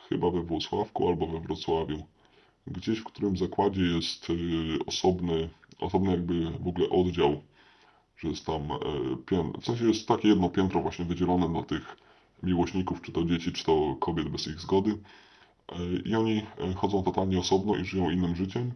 chyba 0.08 0.30
we 0.30 0.42
Włocławku 0.42 1.08
albo 1.08 1.26
we 1.26 1.40
Wrocławiu, 1.40 2.06
gdzieś 2.66 2.98
w 2.98 3.04
którym 3.04 3.36
zakładzie 3.36 3.82
jest 3.82 4.30
e, 4.30 4.34
osobny, 4.86 5.50
osobny 5.78 6.10
jakby 6.10 6.50
w 6.50 6.68
ogóle 6.68 6.88
oddział, 6.90 7.42
że 8.16 8.28
jest 8.28 8.46
tam, 8.46 8.62
e, 8.72 8.76
pię- 9.26 9.52
w 9.60 9.64
sensie 9.64 9.84
jest 9.88 10.08
takie 10.08 10.28
jedno 10.28 10.48
piętro 10.48 10.80
właśnie 10.82 11.04
wydzielone 11.04 11.48
dla 11.48 11.62
tych 11.62 11.96
miłośników, 12.42 13.02
czy 13.02 13.12
to 13.12 13.24
dzieci, 13.24 13.52
czy 13.52 13.64
to 13.64 13.96
kobiet 14.00 14.28
bez 14.28 14.46
ich 14.46 14.60
zgody. 14.60 14.98
E, 15.72 15.76
I 16.04 16.14
oni 16.14 16.38
e, 16.58 16.74
chodzą 16.74 17.02
totalnie 17.02 17.38
osobno 17.38 17.76
i 17.76 17.84
żyją 17.84 18.10
innym 18.10 18.36
życiem. 18.36 18.72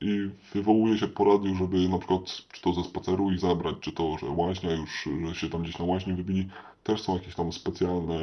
I 0.00 0.30
wywołuje 0.54 0.98
się 0.98 1.08
po 1.08 1.24
radiu, 1.24 1.54
żeby 1.54 1.88
na 1.88 1.98
przykład, 1.98 2.22
czy 2.52 2.62
to 2.62 2.72
ze 2.72 2.84
spaceru 2.84 3.30
ich 3.32 3.40
zabrać, 3.40 3.76
czy 3.80 3.92
to, 3.92 4.18
że 4.18 4.26
łaźnia 4.26 4.72
już, 4.72 5.08
że 5.28 5.34
się 5.34 5.48
tam 5.50 5.62
gdzieś 5.62 5.78
na 5.78 5.84
łaźni 5.84 6.14
wybili. 6.14 6.48
Też 6.84 7.02
są 7.02 7.14
jakieś 7.14 7.34
tam 7.34 7.52
specjalne 7.52 8.18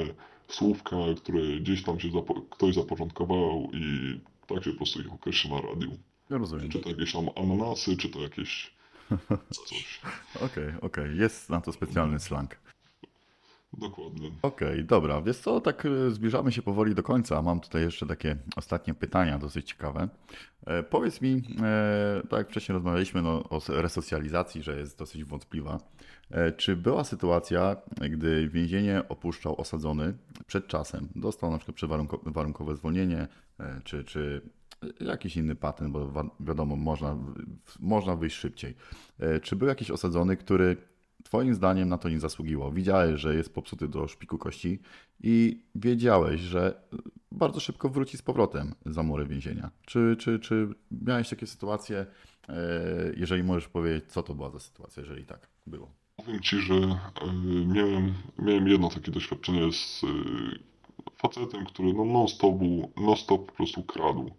słówka, 0.48 0.96
które 1.18 1.42
gdzieś 1.60 1.84
tam 1.84 2.00
się 2.00 2.08
zapo- 2.08 2.42
ktoś 2.50 2.76
zaporządkował 2.76 3.70
i 3.74 4.20
tak 4.48 4.64
się 4.64 4.72
po 4.72 4.78
prostu 4.78 5.02
ich 5.02 5.14
określa 5.14 5.56
na 5.56 5.62
radiu. 5.62 5.92
Rozumiem. 6.30 6.70
Czy 6.70 6.80
to 6.80 6.90
jakieś 6.90 7.16
ananasy, 7.16 7.98
czy 7.98 8.10
to 8.10 8.20
jakieś 8.20 8.74
coś. 9.70 10.02
Okej, 10.36 10.74
okej, 10.82 11.18
jest 11.18 11.49
na 11.49 11.62
to 11.62 11.72
specjalny 11.72 12.20
slang. 12.20 12.58
Dokładnie. 13.74 14.32
Okej, 14.41 14.86
dobra, 14.86 15.22
wiesz 15.22 15.38
co, 15.38 15.62
tak 15.62 15.86
e, 15.86 16.12
zbliżamy 16.12 16.52
się 16.52 16.62
powoli 16.62 16.95
do 16.95 17.04
końca. 17.04 17.41
Mam 17.41 17.60
tutaj 17.60 17.82
jeszcze 17.82 18.06
takie 18.06 18.36
ostatnie 18.56 18.94
pytania, 18.94 19.40
dosyć 19.40 19.68
ciekawe. 19.68 20.10
E, 20.66 20.84
powiedz 20.84 21.22
mi, 21.22 21.41
e, 21.62 22.22
tak 22.30 22.38
jak 22.38 22.49
wcześniej 22.49 22.74
rozmawialiśmy 22.74 23.22
no, 23.22 23.49
o 23.49 23.62
resocjalizacji, 23.68 24.64
że 24.64 24.80
jest 24.80 24.98
dosyć 24.98 25.24
wątpliwa. 25.24 25.80
E, 26.32 26.52
czy 26.52 26.76
była 26.76 27.04
sytuacja, 27.04 27.76
gdy 28.10 28.49
więzienie 28.49 29.04
opuszczał 29.10 29.62
osadzony 29.62 30.14
przed 30.48 30.68
czasem, 30.68 31.08
dostał 31.16 31.52
na 31.52 31.58
przykład 31.58 31.78
przewarunko- 31.78 32.32
warunkowe 32.32 32.76
zwolnienie, 32.76 33.28
e, 33.60 33.82
czy, 33.84 34.04
czy 34.04 34.41
jakiś 34.99 35.38
inny 35.38 35.56
patent, 35.56 35.91
bo 35.91 36.32
wiadomo, 36.40 36.76
można, 36.76 37.18
można 37.80 38.16
wyjść 38.16 38.36
szybciej. 38.36 38.76
E, 39.20 39.40
czy 39.40 39.56
był 39.56 39.68
jakiś 39.68 39.91
osadzony, 39.91 40.38
który 40.38 40.78
Twoim 41.24 41.54
zdaniem 41.56 41.90
na 41.90 41.98
to 41.98 42.10
nie 42.10 42.20
zasługiwał. 42.20 42.72
Widziałeś, 42.72 43.22
że 43.22 43.36
jest 43.36 43.54
popsuty 43.54 43.88
do 43.88 44.08
szpiku 44.08 44.38
kości 44.38 44.80
i 45.24 45.64
wiedziałeś, 45.76 46.41
że 46.41 46.82
bardzo 47.32 47.60
szybko 47.60 47.90
wróci 47.90 48.18
z 48.18 48.22
powrotem 48.22 48.76
za 48.86 49.04
mury 49.04 49.26
więzienia. 49.26 49.72
Czy, 49.86 50.16
czy, 50.20 50.40
czy 50.40 50.68
miałeś 50.91 51.30
takie 51.30 51.48
sytuacje, 51.48 52.06
e, 52.49 52.56
jeżeli 53.18 53.44
możesz 53.44 53.68
powiedzieć, 53.68 54.12
co 54.12 54.24
to 54.24 54.36
była 54.36 54.49
za 54.49 54.60
sytuacja, 54.60 55.04
jeżeli 55.04 55.26
tak 55.26 55.48
było? 55.68 55.91
Powiem 56.16 56.40
Ci, 56.41 56.60
że 56.60 56.74
miałem, 57.68 58.14
miałem 58.40 58.68
jedno 58.68 58.90
takie 58.90 59.12
doświadczenie 59.12 59.72
z 59.72 60.02
facetem, 61.18 61.66
który 61.66 61.94
no 61.94 62.06
non-stop, 62.06 62.56
był- 62.58 62.91
non-stop 62.98 63.45
po 63.45 63.52
prostu 63.52 63.84
kradł. 63.84 64.32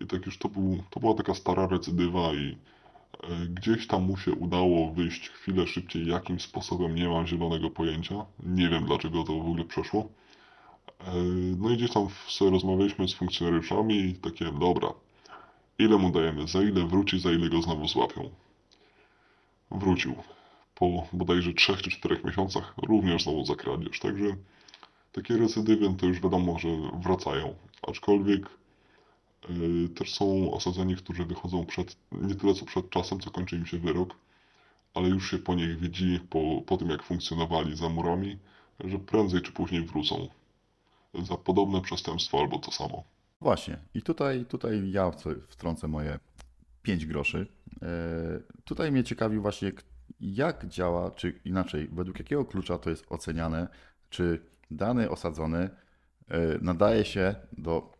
I 0.00 0.06
tak 0.06 0.26
już 0.26 0.38
to, 0.38 0.48
był, 0.48 0.82
to 0.90 1.00
była 1.00 1.14
taka 1.14 1.34
stara 1.34 1.66
recydywa 1.66 2.32
i 2.34 2.46
y, 2.46 3.48
gdzieś 3.48 3.86
tam 3.86 4.02
mu 4.02 4.16
się 4.16 4.32
udało 4.32 4.92
wyjść 4.92 5.28
chwilę 5.28 5.66
szybciej. 5.66 6.06
Jakim 6.06 6.40
sposobem 6.40 6.94
nie 6.94 7.08
mam 7.08 7.26
zielonego 7.26 7.70
pojęcia. 7.70 8.26
Nie 8.42 8.68
wiem 8.68 8.84
dlaczego 8.84 9.24
to 9.24 9.32
w 9.32 9.40
ogóle 9.40 9.64
przeszło. 9.64 10.08
Y, 11.00 11.04
No 11.58 11.70
i 11.70 11.76
gdzieś 11.76 11.90
tam 11.90 12.08
sobie 12.28 12.50
rozmawialiśmy 12.50 13.08
z 13.08 13.14
funkcjonariuszami 13.14 13.96
i 14.00 14.14
takie, 14.14 14.52
dobra, 14.60 14.88
ile 15.78 15.98
mu 15.98 16.10
dajemy, 16.10 16.48
za 16.48 16.62
ile 16.62 16.86
wróci, 16.86 17.18
za 17.20 17.32
ile 17.32 17.48
go 17.48 17.62
znowu 17.62 17.88
złapią. 17.88 18.30
Wrócił 19.70 20.14
po 20.74 21.06
bodajże 21.12 21.52
3 21.52 21.76
czy 21.76 21.90
4 21.90 22.20
miesiącach 22.24 22.74
również 22.82 23.22
znowu 23.22 23.44
za 23.44 23.54
kradzież. 23.54 24.00
Także 24.00 24.36
takie 25.12 25.36
recydywy 25.36 25.94
to 25.98 26.06
już 26.06 26.20
wiadomo, 26.20 26.58
że 26.58 26.68
wracają. 27.02 27.54
Aczkolwiek 27.82 28.50
też 29.94 30.14
są 30.14 30.52
osadzeni, 30.52 30.96
którzy 30.96 31.24
wychodzą 31.24 31.66
przed, 31.66 31.96
nie 32.12 32.34
tyle 32.34 32.54
co 32.54 32.64
przed 32.64 32.90
czasem, 32.90 33.20
co 33.20 33.30
kończy 33.30 33.56
im 33.56 33.66
się 33.66 33.78
wyrok, 33.78 34.14
ale 34.94 35.08
już 35.08 35.30
się 35.30 35.38
po 35.38 35.54
nich 35.54 35.78
widzi, 35.80 36.20
po, 36.30 36.62
po 36.66 36.76
tym 36.76 36.90
jak 36.90 37.02
funkcjonowali 37.02 37.76
za 37.76 37.88
murami, 37.88 38.38
że 38.84 38.98
prędzej 38.98 39.42
czy 39.42 39.52
później 39.52 39.82
wrócą 39.82 40.28
za 41.22 41.36
podobne 41.36 41.80
przestępstwo 41.80 42.38
albo 42.38 42.58
to 42.58 42.72
samo. 42.72 43.04
Właśnie. 43.40 43.78
I 43.94 44.02
tutaj, 44.02 44.44
tutaj 44.44 44.90
ja 44.90 45.10
wtrącę 45.48 45.88
moje 45.88 46.18
5 46.82 47.06
groszy. 47.06 47.46
E, 47.82 47.86
tutaj 48.64 48.92
mnie 48.92 49.04
ciekawi 49.04 49.38
właśnie, 49.38 49.72
jak 50.20 50.66
działa, 50.66 51.10
czy 51.10 51.40
inaczej, 51.44 51.88
według 51.92 52.18
jakiego 52.18 52.44
klucza 52.44 52.78
to 52.78 52.90
jest 52.90 53.06
oceniane, 53.08 53.68
czy 54.10 54.42
dany 54.70 55.10
osadzony 55.10 55.58
e, 56.28 56.58
nadaje 56.60 57.04
się 57.04 57.34
do 57.52 57.92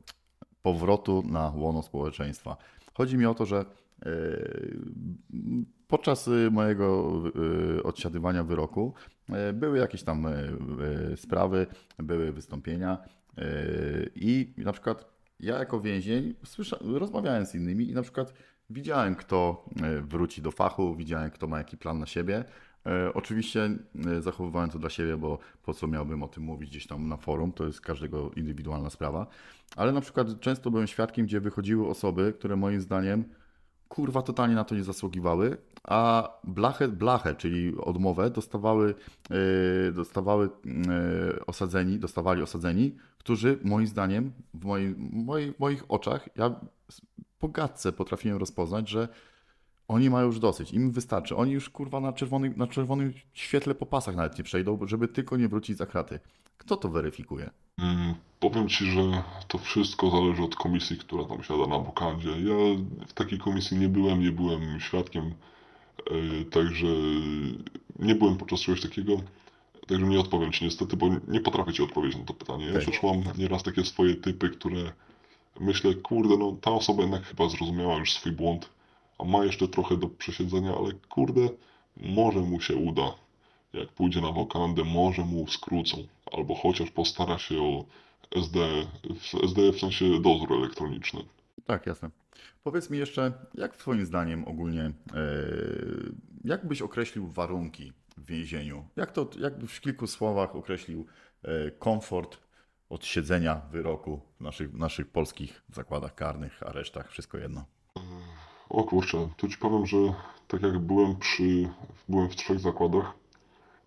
powrotu 0.65 1.23
na 1.27 1.53
łono 1.57 1.83
społeczeństwa. 1.83 2.57
Chodzi 2.95 3.17
mi 3.19 3.27
o 3.27 3.35
to, 3.35 3.47
że 3.47 3.59
e, 3.59 3.65
podczas 5.89 6.31
mojego 6.51 7.13
odsiadywania 7.85 8.45
wyroku 8.45 8.95
były 9.55 9.79
jakieś 9.79 10.03
tam 10.03 10.27
sprawy, 11.17 11.67
były 11.99 12.33
wystąpienia 12.33 12.99
i 14.15 14.55
na 14.57 14.73
przykład 14.73 15.15
ja 15.41 15.59
jako 15.59 15.81
więzień 15.81 16.35
słysza, 16.45 16.77
rozmawiałem 16.81 17.47
z 17.47 17.55
innymi 17.55 17.91
i 17.91 17.95
na 17.95 18.03
przykład 18.03 18.35
widziałem, 18.71 19.15
kto 19.15 19.65
e, 19.83 20.01
wróci 20.01 20.43
do 20.43 20.51
fachu, 20.51 20.95
widziałem, 20.95 21.31
kto 21.31 21.47
ma 21.47 21.59
jaki 21.59 21.77
plan 21.77 21.99
na 21.99 22.07
siebie. 22.07 22.45
E, 22.87 23.15
oczywiście 23.15 23.71
e, 24.07 24.23
zachowywałem 24.23 24.71
to 24.71 24.79
dla 24.79 24.91
siebie, 24.91 25.17
bo 25.17 25.39
po 25.63 25.75
co 25.75 25.87
miałbym 25.87 26.23
o 26.23 26.29
tym 26.29 26.43
mówić 26.43 26.71
gdzieś 26.71 26.87
tam 26.87 27.09
na 27.09 27.17
forum, 27.17 27.53
to 27.53 27.67
jest 27.67 27.81
każdego 27.81 28.31
indywidualna 28.31 28.91
sprawa. 28.91 29.27
Ale 29.77 29.93
na 29.93 30.01
przykład 30.01 30.41
często 30.41 30.71
byłem 30.71 30.87
świadkiem, 30.87 31.27
gdzie 31.27 31.41
wychodziły 31.41 31.89
osoby, 31.89 32.35
które 32.39 32.57
moim 32.57 32.81
zdaniem 32.81 33.25
kurwa 33.89 34.23
totalnie 34.23 34.55
na 34.55 34.65
to 34.65 34.75
nie 34.75 34.85
zasługiwały, 34.85 35.57
a 35.85 36.31
blachę, 36.45 36.89
blachę 36.89 37.35
czyli 37.35 37.77
odmowę 37.77 38.31
dostawały, 38.31 38.95
dostawały 39.93 40.49
osadzeni, 41.47 41.99
dostawali 41.99 42.43
osadzeni, 42.43 42.97
którzy 43.19 43.59
moim 43.65 43.87
zdaniem, 43.87 44.33
w 44.55 44.65
moich, 44.65 44.97
moich 45.59 45.85
oczach, 45.89 46.29
ja 46.37 46.61
po 47.39 47.49
gadce 47.49 47.93
potrafiłem 47.93 48.39
rozpoznać, 48.39 48.89
że 48.89 49.09
oni 49.89 50.11
mają 50.11 50.27
już 50.27 50.39
dosyć, 50.39 50.73
im 50.73 50.91
wystarczy. 50.91 51.37
Oni 51.37 51.53
już 51.53 51.71
kurwa 51.71 52.01
na 52.01 52.13
czerwonym, 52.13 52.55
na 52.57 52.67
czerwonym 52.67 53.13
świetle 53.33 53.75
po 53.75 53.87
pasach 53.87 54.17
nawet 54.17 54.39
nie 54.39 54.45
przejdą, 54.45 54.79
żeby 54.87 55.09
tylko 55.09 55.37
nie 55.37 55.49
wrócić 55.49 55.77
za 55.77 55.87
kraty. 55.87 56.21
Kto 56.59 56.77
to 56.77 56.89
weryfikuje? 56.89 57.51
Mm, 57.79 58.15
powiem 58.41 58.69
Ci, 58.69 58.85
że 58.85 59.23
to 59.49 59.59
wszystko 59.59 60.11
zależy 60.11 60.43
od 60.43 60.57
komisji, 60.57 60.97
która 60.97 61.25
tam 61.25 61.43
siada 61.43 61.67
na 61.67 61.79
wokandzie. 61.79 62.31
Ja 62.31 62.55
w 63.07 63.13
takiej 63.13 63.39
komisji 63.39 63.79
nie 63.79 63.89
byłem, 63.89 64.21
nie 64.21 64.33
byłem 64.33 64.81
świadkiem, 64.81 65.35
yy, 66.11 66.45
także 66.45 66.87
nie 67.99 68.15
byłem 68.15 68.37
podczas 68.37 68.61
czegoś 68.61 68.81
takiego. 68.81 69.17
Także 69.87 70.07
nie 70.07 70.21
odpowiem 70.21 70.53
Ci 70.53 70.65
niestety, 70.65 70.97
bo 70.97 71.07
nie 71.29 71.41
potrafię 71.41 71.73
Ci 71.73 71.83
odpowiedzieć 71.83 72.19
na 72.19 72.25
to 72.25 72.35
pytanie. 72.35 72.67
Ja 72.67 72.81
też 72.81 73.03
mam 73.03 73.23
nieraz 73.39 73.63
takie 73.63 73.85
swoje 73.85 74.15
typy, 74.15 74.51
które 74.51 74.93
myślę, 75.61 75.95
kurde, 75.95 76.37
no 76.37 76.57
ta 76.61 76.71
osoba 76.71 77.03
jednak 77.03 77.23
chyba 77.23 77.49
zrozumiała 77.49 77.97
już 77.97 78.13
swój 78.13 78.33
błąd, 78.33 78.69
a 79.19 79.25
ma 79.25 79.45
jeszcze 79.45 79.69
trochę 79.69 79.97
do 79.97 80.09
przesiedzenia, 80.09 80.75
ale 80.77 80.93
kurde, 81.09 81.49
może 81.97 82.41
mu 82.41 82.61
się 82.61 82.77
uda. 82.77 83.15
Jak 83.73 83.93
pójdzie 83.93 84.21
na 84.21 84.33
wokandę, 84.33 84.85
może 84.85 85.23
mu 85.23 85.49
skrócą, 85.49 85.97
albo 86.33 86.55
chociaż 86.55 86.91
postara 86.91 87.39
się 87.39 87.63
o 87.63 87.85
SD, 88.37 88.61
SD 89.45 89.73
w 89.73 89.79
sensie 89.79 90.21
dozór 90.21 90.53
elektroniczny. 90.53 91.21
Tak, 91.65 91.87
jasne. 91.87 92.11
Powiedz 92.63 92.91
mi 92.91 92.99
jeszcze, 92.99 93.33
jak 93.55 93.77
Twoim 93.77 94.07
zdaniem 94.07 94.49
ogólnie, 94.49 94.83
e, 94.83 94.93
jak 96.45 96.69
byś 96.69 96.83
określił 96.83 97.27
warunki 97.27 97.93
w 98.17 98.27
więzieniu? 98.27 98.85
Jak 98.97 99.13
to, 99.13 99.31
jakby 99.39 99.67
w 99.67 99.81
kilku 99.81 100.07
słowach 100.07 100.57
określił 100.57 101.07
e, 101.43 101.71
komfort 101.71 102.39
od 102.89 103.05
siedzenia 103.05 103.63
wyroku 103.71 104.21
w 104.37 104.41
naszych, 104.41 104.73
naszych 104.73 105.07
polskich 105.07 105.63
zakładach 105.73 106.15
karnych, 106.15 106.63
aresztach, 106.63 107.11
wszystko 107.11 107.39
jedno? 107.39 107.65
O 108.75 108.85
kurczę, 108.85 109.29
to 109.37 109.49
ci 109.49 109.57
powiem, 109.57 109.87
że 109.87 109.97
tak 110.49 110.63
jak 110.63 110.79
byłem 110.79 111.17
przy, 111.17 111.69
byłem 112.09 112.29
w 112.29 112.37
trzech 112.37 112.61
zakładach, 112.61 113.15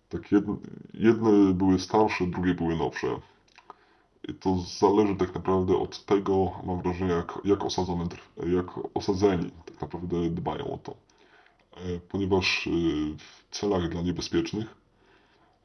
tak 0.08 0.32
jedne, 0.32 0.56
jedne 0.94 1.52
były 1.54 1.78
starsze, 1.78 2.26
drugie 2.26 2.54
były 2.54 2.76
nowsze. 2.76 3.06
I 4.28 4.34
to 4.34 4.58
zależy 4.58 5.16
tak 5.16 5.34
naprawdę 5.34 5.76
od 5.76 6.04
tego, 6.04 6.52
mam 6.64 6.82
wrażenie, 6.82 7.12
jak, 7.12 7.38
jak, 7.44 7.64
osadzony, 7.64 8.04
jak 8.46 8.66
osadzeni 8.94 9.50
tak 9.66 9.80
naprawdę 9.80 10.30
dbają 10.30 10.72
o 10.72 10.78
to. 10.78 10.92
E, 10.92 12.00
ponieważ 12.08 12.66
e, 12.66 12.70
w 13.18 13.56
celach 13.58 13.88
dla 13.88 14.02
niebezpiecznych, 14.02 14.74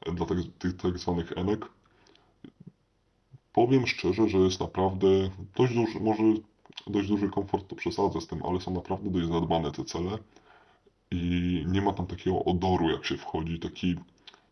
e, 0.06 0.12
dla 0.12 0.26
tak, 0.26 0.38
tych 0.58 0.76
tak 0.76 0.98
zwanych 0.98 1.32
enek, 1.36 1.66
powiem 3.52 3.86
szczerze, 3.86 4.28
że 4.28 4.38
jest 4.38 4.60
naprawdę 4.60 5.08
dość 5.56 5.74
duży, 5.74 6.00
może 6.00 6.22
dość 6.86 7.08
duży 7.08 7.28
komfort, 7.28 7.68
to 7.68 7.76
przesadzę 7.76 8.20
z 8.20 8.26
tym, 8.26 8.42
ale 8.46 8.60
są 8.60 8.70
naprawdę 8.70 9.10
dość 9.10 9.28
zadbane 9.28 9.72
te 9.72 9.84
cele 9.84 10.18
i 11.10 11.64
nie 11.66 11.82
ma 11.82 11.92
tam 11.92 12.06
takiego 12.06 12.44
odoru, 12.44 12.90
jak 12.90 13.04
się 13.04 13.16
wchodzi, 13.16 13.58
taki, 13.58 13.96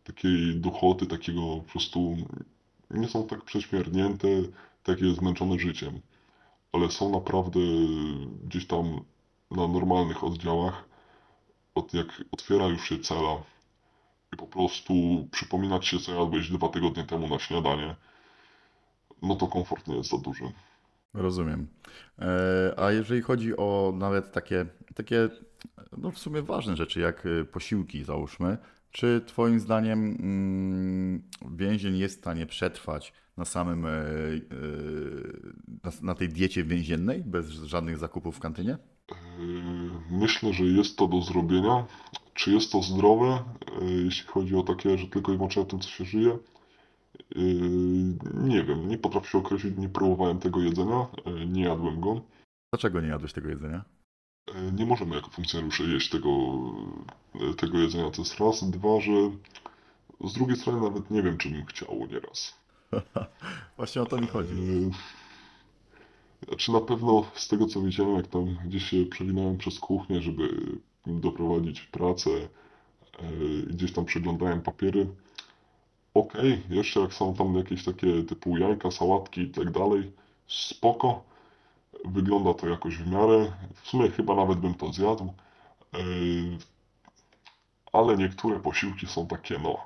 takiej 0.03 0.55
duchoty, 0.55 1.05
takiego 1.05 1.41
po 1.41 1.71
prostu 1.71 2.17
nie 2.91 3.07
są 3.07 3.27
tak 3.27 3.41
prześmiernięte, 3.41 4.27
takie 4.83 5.13
zmęczone 5.13 5.59
życiem, 5.59 6.01
ale 6.71 6.91
są 6.91 7.11
naprawdę 7.11 7.59
gdzieś 8.43 8.67
tam 8.67 8.99
na 9.51 9.67
normalnych 9.67 10.23
oddziałach, 10.23 10.85
od 11.75 11.93
jak 11.93 12.23
otwiera 12.31 12.67
już 12.67 12.89
się 12.89 12.99
cela 12.99 13.43
i 14.33 14.37
po 14.37 14.47
prostu 14.47 14.93
przypominać 15.31 15.87
się, 15.87 15.99
co 15.99 16.11
jadłeś 16.13 16.49
dwa 16.49 16.69
tygodnie 16.69 17.03
temu 17.03 17.27
na 17.27 17.39
śniadanie, 17.39 17.95
no 19.21 19.35
to 19.35 19.47
komfort 19.47 19.87
nie 19.87 19.95
jest 19.95 20.09
za 20.09 20.17
duży. 20.17 20.51
Rozumiem. 21.13 21.67
E, 22.19 22.73
a 22.77 22.91
jeżeli 22.91 23.21
chodzi 23.21 23.57
o 23.57 23.93
nawet 23.97 24.31
takie, 24.31 24.65
takie 24.95 25.29
no 25.97 26.11
w 26.11 26.19
sumie 26.19 26.41
ważne 26.41 26.75
rzeczy, 26.75 26.99
jak 26.99 27.25
e, 27.25 27.45
posiłki 27.45 28.03
załóżmy, 28.03 28.57
czy 28.91 29.21
Twoim 29.25 29.59
zdaniem 29.59 30.17
mm, 30.19 31.23
więzień 31.51 31.97
jest 31.97 32.15
w 32.15 32.19
stanie 32.19 32.45
przetrwać 32.45 33.13
na 33.37 33.45
samym, 33.45 33.85
e, 33.85 33.91
na 36.01 36.15
tej 36.15 36.29
diecie 36.29 36.63
więziennej, 36.63 37.23
bez 37.23 37.49
żadnych 37.49 37.97
zakupów 37.97 38.35
w 38.35 38.39
kantynie? 38.39 38.77
Myślę, 40.11 40.53
że 40.53 40.63
jest 40.63 40.97
to 40.97 41.07
do 41.07 41.21
zrobienia. 41.21 41.85
Czy 42.33 42.51
jest 42.51 42.71
to 42.71 42.81
zdrowe, 42.81 43.43
jeśli 43.81 44.27
chodzi 44.27 44.55
o 44.55 44.63
takie, 44.63 44.97
że 44.97 45.07
tylko 45.07 45.33
i 45.33 45.35
wyłącznie 45.35 45.61
o 45.61 45.65
tym, 45.65 45.79
co 45.79 45.89
się 45.89 46.05
żyje? 46.05 46.37
Yy, 47.35 47.43
nie 48.33 48.63
wiem, 48.63 48.87
nie 48.87 48.97
potrafię 48.97 49.27
się 49.27 49.37
określić, 49.37 49.77
nie 49.77 49.89
próbowałem 49.89 50.39
tego 50.39 50.61
jedzenia, 50.61 51.07
yy, 51.25 51.45
nie 51.45 51.63
jadłem 51.63 52.01
go. 52.01 52.21
Dlaczego 52.73 53.01
nie 53.01 53.07
jadłeś 53.07 53.33
tego 53.33 53.49
jedzenia? 53.49 53.83
Yy, 54.47 54.71
nie 54.71 54.85
możemy 54.85 55.15
jako 55.15 55.29
funkcjonariusze 55.29 55.83
jeść 55.83 56.09
tego, 56.09 56.29
tego 57.57 57.79
jedzenia, 57.79 58.11
to 58.11 58.21
jest 58.21 58.39
raz. 58.39 58.71
Dwa, 58.71 59.01
że 59.01 59.11
z 60.23 60.33
drugiej 60.33 60.57
strony 60.57 60.81
nawet 60.81 61.11
nie 61.11 61.23
wiem, 61.23 61.37
czy 61.37 61.49
bym 61.49 61.65
chciał 61.65 62.07
nieraz. 62.11 62.59
Właśnie 63.77 64.01
o 64.01 64.05
to 64.05 64.17
mi 64.17 64.27
chodzi. 64.27 64.91
Znaczy 66.47 66.71
na 66.71 66.81
pewno 66.81 67.25
z 67.35 67.47
tego 67.47 67.65
co 67.65 67.81
widziałem, 67.81 68.15
jak 68.15 68.27
tam 68.27 68.57
gdzieś 68.65 68.83
się 68.83 69.05
przewinąłem 69.05 69.57
przez 69.57 69.79
kuchnię, 69.79 70.21
żeby 70.21 70.49
doprowadzić 71.07 71.81
pracę, 71.81 72.29
gdzieś 73.67 73.93
tam 73.93 74.05
przeglądałem 74.05 74.61
papiery, 74.61 75.07
okej, 76.13 76.53
okay. 76.53 76.75
jeszcze 76.75 76.99
jak 76.99 77.13
są 77.13 77.33
tam 77.33 77.55
jakieś 77.55 77.83
takie 77.83 78.23
typu 78.23 78.57
jajka, 78.57 78.91
sałatki 78.91 79.41
i 79.41 79.49
tak 79.49 79.71
dalej, 79.71 80.11
spoko. 80.47 81.23
Wygląda 82.05 82.53
to 82.53 82.67
jakoś 82.67 82.97
w 82.97 83.11
miarę. 83.11 83.51
W 83.75 83.87
sumie 83.87 84.11
chyba 84.11 84.35
nawet 84.35 84.59
bym 84.59 84.73
to 84.73 84.93
zjadł. 84.93 85.33
Yy, 85.93 86.57
ale 87.93 88.17
niektóre 88.17 88.59
posiłki 88.59 89.07
są 89.07 89.27
takie, 89.27 89.59
no, 89.59 89.77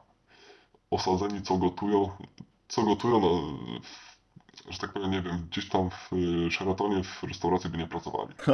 osadzeni 0.91 1.41
co 1.41 1.57
gotują, 1.57 2.09
co 2.67 2.83
gotują, 2.83 3.19
no, 3.19 3.41
że 4.69 4.79
tak 4.79 4.93
powiem, 4.93 5.11
nie 5.11 5.21
wiem, 5.21 5.47
gdzieś 5.51 5.69
tam 5.69 5.89
w 5.89 6.09
Sheratonie 6.51 7.03
w 7.03 7.23
restauracji 7.23 7.69
by 7.69 7.77
nie 7.77 7.87
pracowali. 7.87 8.33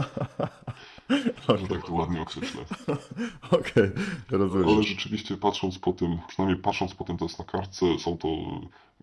okay. 1.47 1.57
Że 1.57 1.67
tak 1.67 1.85
to 1.85 1.93
ładnie 1.93 2.21
określę. 2.21 2.61
Okej, 3.51 3.59
okay, 3.59 3.93
rozumiem. 4.29 4.69
Ale 4.69 4.83
rzeczywiście 4.83 5.37
patrząc 5.37 5.79
po 5.79 5.93
tym, 5.93 6.19
przynajmniej 6.27 6.61
patrząc 6.61 6.93
po 6.93 7.03
tym 7.03 7.17
to 7.17 7.25
jest 7.25 7.39
na 7.39 7.45
kartce, 7.45 7.85
są 7.99 8.17
to 8.17 8.27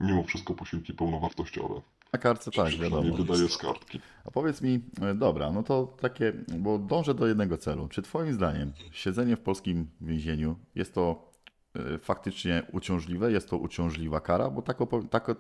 mimo 0.01 0.23
wszystko 0.23 0.55
posiłki 0.55 0.95
pełnowartościowe. 0.95 1.81
Na 2.13 2.19
kartce 2.19 2.51
tak, 2.51 2.71
wiadomo. 2.71 3.03
Nie 3.03 3.17
wydaje 3.17 3.49
z 3.49 3.57
kartki. 3.57 4.01
A 4.25 4.31
powiedz 4.31 4.63
mi, 4.63 4.81
e, 5.03 5.15
dobra, 5.15 5.51
no 5.51 5.63
to 5.63 5.97
takie, 6.01 6.33
bo 6.59 6.79
dążę 6.79 7.15
do 7.15 7.27
jednego 7.27 7.59
celu. 7.59 7.89
Czy 7.89 8.03
twoim 8.03 8.33
zdaniem 8.33 8.73
siedzenie 8.93 9.37
w 9.37 9.41
polskim 9.41 9.91
więzieniu 10.01 10.57
jest 10.75 10.95
to 10.95 11.31
e, 11.75 11.99
faktycznie 11.99 12.63
uciążliwe, 12.73 13.33
jest 13.33 13.51
to 13.51 13.57
uciążliwa 13.57 14.21
kara, 14.21 14.51
bo 14.51 14.63
tak, 14.63 14.79
tak 15.11 15.31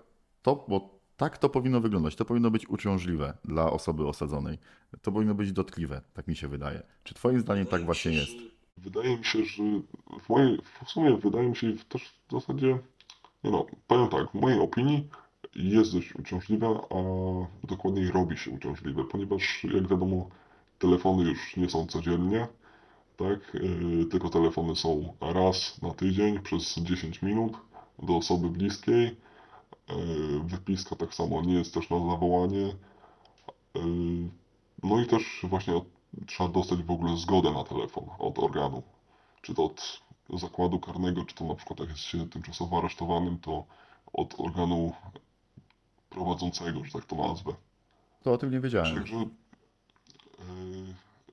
to, 0.42 0.64
bo 0.68 0.99
tak 1.20 1.38
to 1.38 1.48
powinno 1.48 1.80
wyglądać. 1.80 2.16
To 2.16 2.24
powinno 2.24 2.51
być 2.51 2.68
uciążliwe 2.68 3.36
dla 3.44 3.70
osoby 3.70 4.06
osadzonej. 4.06 4.59
To 5.02 5.12
powinno 5.12 5.34
być 5.34 5.52
dotkliwe, 5.52 6.01
tak 6.14 6.28
mi 6.28 6.36
się 6.36 6.48
wydaje. 6.48 6.82
Czy 7.05 7.14
Twoim 7.14 7.40
zdaniem 7.40 7.66
tak 7.66 7.84
właśnie 7.84 8.12
jest? 8.12 8.32
Wydaje 8.76 9.18
mi 9.18 9.24
się, 9.24 9.44
że 9.44 9.62
w 10.20 10.28
mojej, 10.28 10.59
w 10.84 10.90
sumie 10.90 11.16
wydaje 11.16 11.48
mi 11.48 11.56
się 11.56 11.72
też 11.88 12.02
w 12.28 12.32
zasadzie, 12.32 12.78
no, 13.44 13.66
powiem 13.86 14.09
tak, 14.09 14.30
w 14.30 14.34
mojej 14.34 14.60
opinii 14.60 15.09
jest 15.55 15.92
dość 15.92 16.14
uciążliwe, 16.14 16.66
a 16.90 16.97
dokładniej 17.66 18.10
robi 18.10 18.36
się 18.36 18.51
uciążliwe, 18.51 19.05
ponieważ 19.05 19.64
jak 19.64 19.88
wiadomo, 19.88 20.28
telefony 20.78 21.30
już 21.30 21.56
nie 21.56 21.70
są 21.70 21.86
codziennie, 21.86 22.48
tak? 23.16 23.55
Yy, 23.55 24.06
tylko 24.06 24.28
telefony 24.28 24.76
są 24.76 25.14
raz 25.20 25.82
na 25.82 25.90
tydzień 25.90 26.38
przez 26.38 26.74
10 26.74 27.22
minut 27.22 27.52
do 28.02 28.16
osoby 28.16 28.48
bliskiej. 28.48 29.16
Yy, 29.96 30.40
wypiska 30.40 30.96
tak 30.96 31.14
samo 31.14 31.42
nie 31.42 31.54
jest 31.54 31.74
też 31.74 31.90
na 31.90 31.98
zawołanie. 32.10 32.74
Yy, 33.74 34.30
no 34.82 35.00
i 35.00 35.06
też 35.06 35.40
właśnie 35.42 35.80
trzeba 36.26 36.48
dostać 36.48 36.82
w 36.82 36.90
ogóle 36.90 37.16
zgodę 37.16 37.50
na 37.50 37.64
telefon 37.64 38.04
od 38.18 38.38
organu. 38.38 38.82
Czy 39.42 39.54
to 39.54 39.64
od 39.64 40.00
zakładu 40.34 40.80
karnego, 40.80 41.24
czy 41.24 41.34
to 41.34 41.44
na 41.44 41.54
przykład 41.54 41.80
jak 41.80 41.88
jest 41.88 42.00
się 42.00 42.28
tymczasowo 42.28 42.78
aresztowanym, 42.78 43.38
to 43.38 43.64
od 44.12 44.40
organu 44.40 44.92
prowadzącego, 46.10 46.84
że 46.84 46.92
tak 46.92 47.04
to 47.04 47.16
nazwę. 47.16 47.52
To 48.22 48.32
o 48.32 48.38
tym 48.38 48.50
nie 48.50 48.60
wiedziałem. 48.60 48.94
Także 48.94 49.16
yy, 49.16 49.26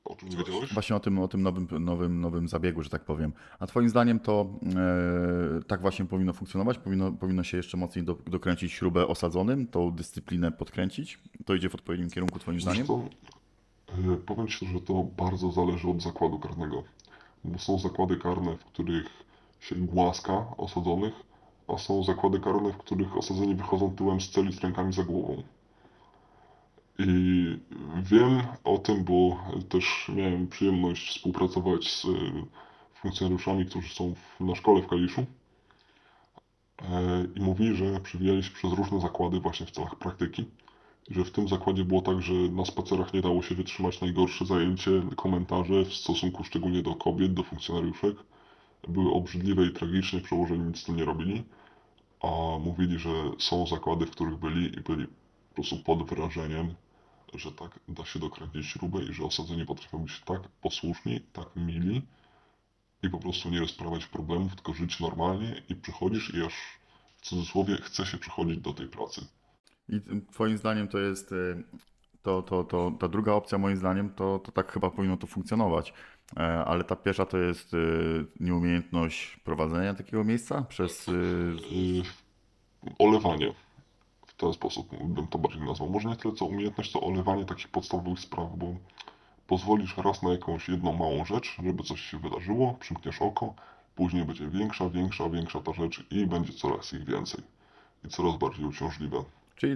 o 0.08 0.16
czym 0.16 0.30
nie 0.30 0.38
wiedziałeś? 0.38 0.74
Właśnie 0.74 0.96
o 0.96 1.00
tym, 1.00 1.20
o 1.20 1.28
tym 1.28 1.42
nowym, 1.42 1.68
nowym, 1.80 2.22
nowym 2.22 2.48
zabiegu, 2.48 2.84
że 2.84 2.90
tak 2.90 3.06
powiem. 3.06 3.34
A 3.60 3.68
Twoim 3.68 3.90
zdaniem 3.90 4.20
to 4.20 4.46
e, 4.76 5.64
tak 5.68 5.82
właśnie 5.82 6.06
powinno 6.06 6.34
funkcjonować? 6.34 6.78
Powinno, 6.78 7.12
powinno 7.12 7.44
się 7.44 7.58
jeszcze 7.58 7.78
mocniej 7.78 8.06
do, 8.06 8.16
dokręcić 8.28 8.72
śrubę 8.72 9.08
osadzonym, 9.08 9.68
tą 9.68 9.92
dyscyplinę 9.92 10.52
podkręcić? 10.52 11.20
To 11.46 11.56
idzie 11.56 11.70
w 11.70 11.76
odpowiednim 11.76 12.10
kierunku 12.10 12.40
Twoim 12.40 12.62
zdaniem? 12.62 12.86
Yy, 14.06 14.18
powiem 14.18 14.48
Ci, 14.48 14.68
że 14.68 14.82
to 14.82 15.04
bardzo 15.18 15.52
zależy 15.52 15.90
od 15.90 16.02
zakładu 16.02 16.40
karnego. 16.40 16.84
Bo 17.44 17.60
są 17.60 17.80
zakłady 17.80 18.18
karne, 18.18 18.58
w 18.58 18.66
których 18.66 19.06
się 19.60 19.76
głaska 19.76 20.46
osadzonych, 20.58 21.14
a 21.68 21.78
są 21.78 22.04
zakłady 22.04 22.40
karne, 22.40 22.74
w 22.74 22.78
których 22.78 23.18
osadzeni 23.18 23.56
wychodzą 23.56 23.96
tyłem 23.96 24.22
z 24.22 24.30
celi 24.30 24.54
z 24.54 24.60
rękami 24.60 24.94
za 24.94 25.04
głową. 25.04 25.44
I 27.00 27.60
wiem 28.04 28.42
o 28.64 28.78
tym, 28.78 29.04
bo 29.04 29.44
też 29.70 30.12
miałem 30.16 30.48
przyjemność 30.48 31.10
współpracować 31.10 31.92
z 31.92 32.06
y, 32.06 32.10
funkcjonariuszami, 32.94 33.66
którzy 33.66 33.90
są 33.90 34.14
w, 34.16 34.40
na 34.40 34.56
szkole 34.56 34.82
w 34.82 34.88
Kaliszu. 34.88 35.26
E, 36.82 37.28
I 37.36 37.42
mówili, 37.42 37.76
że 37.76 38.00
przewijali 38.00 38.44
się 38.44 38.52
przez 38.52 38.74
różne 38.74 39.02
zakłady 39.02 39.40
właśnie 39.40 39.66
w 39.66 39.72
celach 39.72 39.96
praktyki. 39.96 40.46
Że 41.10 41.26
w 41.26 41.32
tym 41.32 41.48
zakładzie 41.48 41.86
było 41.86 42.02
tak, 42.02 42.22
że 42.22 42.34
na 42.34 42.66
spacerach 42.66 43.14
nie 43.14 43.22
dało 43.22 43.42
się 43.42 43.56
wytrzymać 43.56 44.02
najgorsze 44.02 44.46
zajęcie, 44.46 44.92
komentarze 45.16 45.86
w 45.86 45.94
stosunku 45.94 46.44
szczególnie 46.44 46.82
do 46.82 46.96
kobiet, 46.96 47.34
do 47.34 47.44
funkcjonariuszek. 47.44 48.16
Były 48.88 49.12
obrzydliwe 49.12 49.66
i 49.66 49.74
tragicznie, 49.74 50.22
przełożeni 50.22 50.64
nic 50.64 50.80
z 50.80 50.84
tym 50.84 50.96
nie 50.96 51.06
robili. 51.06 51.44
A 52.22 52.60
mówili, 52.60 53.00
że 53.00 53.10
są 53.40 53.68
zakłady, 53.68 54.06
w 54.06 54.12
których 54.12 54.36
byli 54.36 54.66
i 54.80 54.82
byli 54.82 55.08
po 55.50 55.56
prostu 55.56 55.78
pod 55.84 56.10
wrażeniem 56.10 56.76
że 57.34 57.52
tak 57.52 57.80
da 57.88 58.06
się 58.06 58.20
dokręcić 58.20 58.66
śrubę 58.66 59.04
i 59.04 59.14
że 59.14 59.24
osadzeni 59.24 59.66
potrafią 59.66 60.00
być 60.00 60.20
tak 60.20 60.42
posłuszni, 60.62 61.22
tak 61.22 61.56
mili 61.56 62.02
i 63.04 63.10
po 63.10 63.20
prostu 63.20 63.50
nie 63.50 63.60
rozprawiać 63.60 64.06
problemów, 64.06 64.56
tylko 64.56 64.74
żyć 64.74 65.00
normalnie 65.00 65.62
i 65.70 65.76
przychodzisz 65.76 66.34
i 66.34 66.46
aż 66.46 66.54
w 67.18 67.22
cudzysłowie 67.22 67.76
chce 67.76 68.06
się 68.06 68.18
przychodzić 68.18 68.58
do 68.58 68.74
tej 68.74 68.88
pracy. 68.88 69.28
I 69.90 70.02
Twoim 70.32 70.58
zdaniem 70.58 70.88
to 70.88 71.00
jest 71.00 71.32
y, 71.32 71.64
to, 72.22 72.42
to, 72.42 72.64
to, 72.64 72.92
ta 73.00 73.08
druga 73.08 73.34
opcja, 73.34 73.58
moim 73.58 73.78
zdaniem, 73.78 74.10
to, 74.10 74.40
to 74.40 74.52
tak 74.52 74.72
chyba 74.72 74.90
powinno 74.90 75.18
to 75.18 75.28
funkcjonować. 75.28 75.94
E, 76.38 76.42
ale 76.42 76.84
ta 76.84 76.96
pierwsza 76.96 77.26
to 77.26 77.38
jest 77.38 77.74
y, 77.74 78.26
nieumiejętność 78.40 79.38
prowadzenia 79.44 79.94
takiego 79.94 80.24
miejsca 80.24 80.62
przez. 80.62 81.08
Yy, 81.08 82.04
olewanie 83.00 83.54
w 84.38 84.40
ten 84.40 84.54
sposób 84.54 84.88
bym 85.04 85.28
to 85.28 85.38
bardziej 85.38 85.62
nazwał. 85.62 85.90
Może 85.90 86.10
nie 86.10 86.16
tyle 86.16 86.34
co 86.34 86.46
umiejętność, 86.46 86.92
to 86.92 87.02
olewanie 87.02 87.46
takich 87.46 87.68
podstawowych 87.68 88.20
spraw, 88.20 88.58
bo 88.58 88.76
pozwolisz 89.48 89.98
raz 89.98 90.24
na 90.24 90.32
jakąś 90.32 90.70
jedną 90.70 90.94
małą 90.94 91.26
rzecz, 91.26 91.56
żeby 91.64 91.84
coś 91.84 92.02
się 92.02 92.18
wydarzyło, 92.18 92.74
przymkniesz 92.80 93.22
oko, 93.22 93.54
później 93.96 94.26
będzie 94.26 94.48
większa, 94.48 94.90
większa, 94.90 95.30
większa 95.30 95.62
ta 95.62 95.74
rzecz 95.74 96.06
i 96.12 96.26
będzie 96.26 96.54
coraz 96.54 96.94
ich 96.94 97.06
więcej. 97.06 97.44
I 98.06 98.08
coraz 98.08 98.38
bardziej 98.38 98.66
uciążliwe. 98.66 99.24
Czyli 99.56 99.76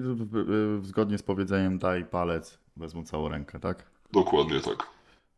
zgodnie 0.82 1.18
z 1.18 1.24
powiedzeniem 1.24 1.80
daj 1.80 2.06
palec, 2.06 2.58
wezmą 2.78 3.04
całą 3.04 3.30
rękę, 3.30 3.60
tak? 3.60 3.86
Dokładnie 4.12 4.60
tak. 4.60 4.88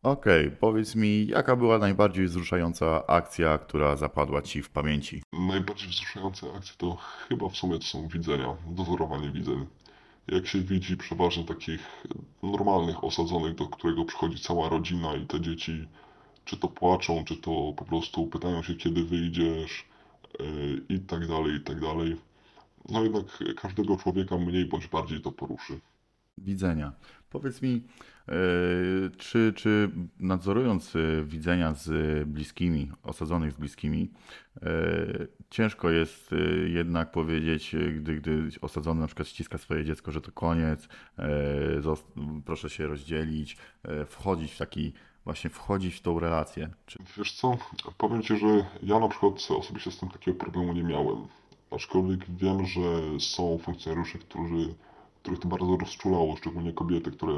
Okej, 0.04 0.46
okay, 0.46 0.56
powiedz 0.56 0.94
mi, 0.94 1.26
jaka 1.26 1.56
była 1.56 1.78
najbardziej 1.78 2.26
wzruszająca 2.26 3.06
akcja, 3.06 3.58
która 3.58 3.96
zapadła 3.96 4.42
Ci 4.42 4.62
w 4.62 4.70
pamięci? 4.70 5.22
Najbardziej 5.32 5.88
wzruszające 5.88 6.52
akcje 6.56 6.74
to 6.78 6.96
chyba 7.28 7.48
w 7.48 7.56
sumie 7.56 7.78
to 7.78 7.84
są 7.84 8.08
widzenia, 8.08 8.56
dozorowanie 8.66 9.30
widzeń. 9.30 9.66
Jak 10.28 10.46
się 10.46 10.60
widzi 10.60 10.96
przeważnie 10.96 11.44
takich 11.44 12.04
normalnych 12.42 13.04
osadzonych, 13.04 13.54
do 13.54 13.66
którego 13.66 14.04
przychodzi 14.04 14.42
cała 14.42 14.68
rodzina 14.68 15.14
i 15.14 15.26
te 15.26 15.40
dzieci 15.40 15.88
czy 16.44 16.56
to 16.56 16.68
płaczą, 16.68 17.24
czy 17.24 17.36
to 17.36 17.72
po 17.76 17.84
prostu 17.84 18.26
pytają 18.26 18.62
się 18.62 18.74
kiedy 18.74 19.04
wyjdziesz 19.04 19.84
yy, 20.40 20.82
i 20.88 21.00
tak 21.00 21.26
dalej, 21.26 21.54
i 21.54 21.60
tak 21.60 21.80
dalej. 21.80 22.16
No 22.88 23.02
jednak 23.02 23.24
każdego 23.56 23.96
człowieka 23.96 24.38
mniej 24.38 24.64
bądź 24.64 24.86
bardziej 24.86 25.20
to 25.20 25.32
poruszy. 25.32 25.80
Widzenia. 26.38 26.92
Powiedz 27.34 27.62
mi, 27.62 27.82
e, 28.28 28.32
czy, 29.18 29.52
czy 29.56 29.90
nadzorując 30.20 30.96
e, 30.96 31.24
widzenia 31.24 31.74
z 31.74 31.88
bliskimi, 32.28 32.90
osadzonych 33.02 33.52
z 33.52 33.54
bliskimi, 33.56 34.10
e, 34.62 34.66
ciężko 35.50 35.90
jest 35.90 36.30
jednak 36.66 37.10
powiedzieć, 37.10 37.76
gdy, 37.96 38.16
gdy 38.16 38.48
osadzony 38.60 39.00
na 39.00 39.06
przykład 39.06 39.28
ściska 39.28 39.58
swoje 39.58 39.84
dziecko, 39.84 40.12
że 40.12 40.20
to 40.20 40.32
koniec, 40.32 40.88
proszę 42.44 42.70
się 42.70 42.86
rozdzielić, 42.86 43.56
wchodzić 44.06 44.52
w 44.52 44.58
taki, 44.58 44.92
właśnie 45.24 45.50
wchodzić 45.50 45.94
w 45.94 46.00
tą 46.00 46.20
relację. 46.20 46.70
Czy... 46.86 46.98
Wiesz 47.16 47.32
co, 47.32 47.58
powiem 47.98 48.22
Ci, 48.22 48.36
że 48.36 48.66
ja 48.82 48.98
na 48.98 49.08
przykład 49.08 49.34
osobiście 49.50 49.90
z 49.90 49.98
tym 49.98 50.08
takiego 50.08 50.38
problemu 50.38 50.72
nie 50.72 50.82
miałem. 50.82 51.26
Aczkolwiek 51.70 52.20
wiem, 52.30 52.66
że 52.66 52.80
są 53.20 53.58
funkcjonariusze, 53.58 54.18
którzy 54.18 54.74
których 55.24 55.40
to 55.40 55.48
bardzo 55.48 55.76
rozczulało, 55.76 56.36
szczególnie 56.36 56.72
kobiety, 56.72 57.10
które 57.10 57.32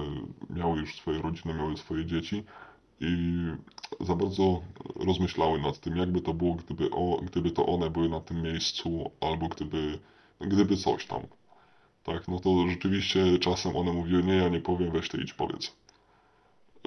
miały 0.51 0.79
już 0.79 0.97
swoje 0.97 1.23
rodziny, 1.23 1.55
miały 1.55 1.77
swoje 1.77 2.07
dzieci 2.07 2.45
i 3.01 3.37
za 4.01 4.17
bardzo 4.17 4.63
rozmyślały 4.97 5.61
nad 5.61 5.81
tym, 5.81 5.97
jakby 5.97 6.21
to 6.21 6.35
było, 6.35 6.55
gdyby, 6.55 6.91
o, 6.91 7.21
gdyby 7.23 7.51
to 7.51 7.67
one 7.67 7.91
były 7.91 8.09
na 8.09 8.21
tym 8.21 8.43
miejscu, 8.43 9.11
albo 9.21 9.49
gdyby, 9.49 9.99
gdyby 10.41 10.77
coś 10.77 11.07
tam. 11.07 11.23
Tak, 12.03 12.29
no 12.29 12.41
to 12.41 12.69
rzeczywiście 12.69 13.39
czasem 13.39 13.77
one 13.77 13.93
mówiły, 13.93 14.23
nie, 14.23 14.37
ja 14.37 14.49
nie 14.49 14.61
powiem, 14.61 14.93
weź 14.93 15.09
ty 15.09 15.19
idź 15.19 15.33
powiedz. 15.33 15.77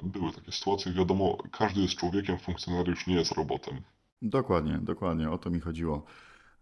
Były 0.02 0.32
takie 0.32 0.52
sytuacje, 0.52 0.92
wiadomo, 0.92 1.38
każdy 1.52 1.80
jest 1.80 1.94
człowiekiem, 1.94 2.38
funkcjonariusz 2.38 3.06
nie 3.06 3.14
jest 3.14 3.32
robotem. 3.32 3.80
Dokładnie, 4.22 4.78
dokładnie, 4.82 5.30
o 5.30 5.38
to 5.38 5.50
mi 5.50 5.60
chodziło. 5.60 6.02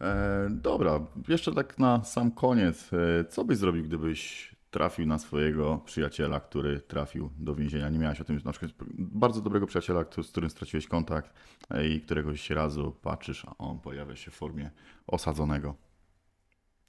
E, 0.01 0.49
dobra, 0.51 1.01
jeszcze 1.29 1.55
tak 1.55 1.79
na 1.79 2.05
sam 2.05 2.31
koniec. 2.31 2.91
E, 2.93 3.25
co 3.25 3.45
byś 3.45 3.59
zrobił, 3.59 3.85
gdybyś 3.85 4.51
trafił 4.71 5.07
na 5.07 5.19
swojego 5.19 5.81
przyjaciela, 5.85 6.41
który 6.41 6.81
trafił 6.81 7.31
do 7.39 7.55
więzienia? 7.55 7.89
Nie 7.89 7.99
miałeś 7.99 8.21
o 8.21 8.25
tym 8.25 8.41
na 8.45 8.53
przykład 8.53 8.73
bardzo 8.99 9.41
dobrego 9.41 9.67
przyjaciela, 9.67 10.05
z 10.23 10.29
którym 10.29 10.51
straciłeś 10.51 10.87
kontakt 10.87 11.35
e, 11.71 11.89
i 11.89 12.01
któregoś 12.01 12.51
razu 12.51 12.93
patrzysz, 13.03 13.45
a 13.45 13.59
on 13.59 13.79
pojawia 13.79 14.17
się 14.17 14.31
w 14.31 14.35
formie 14.35 14.71
osadzonego. 15.07 15.75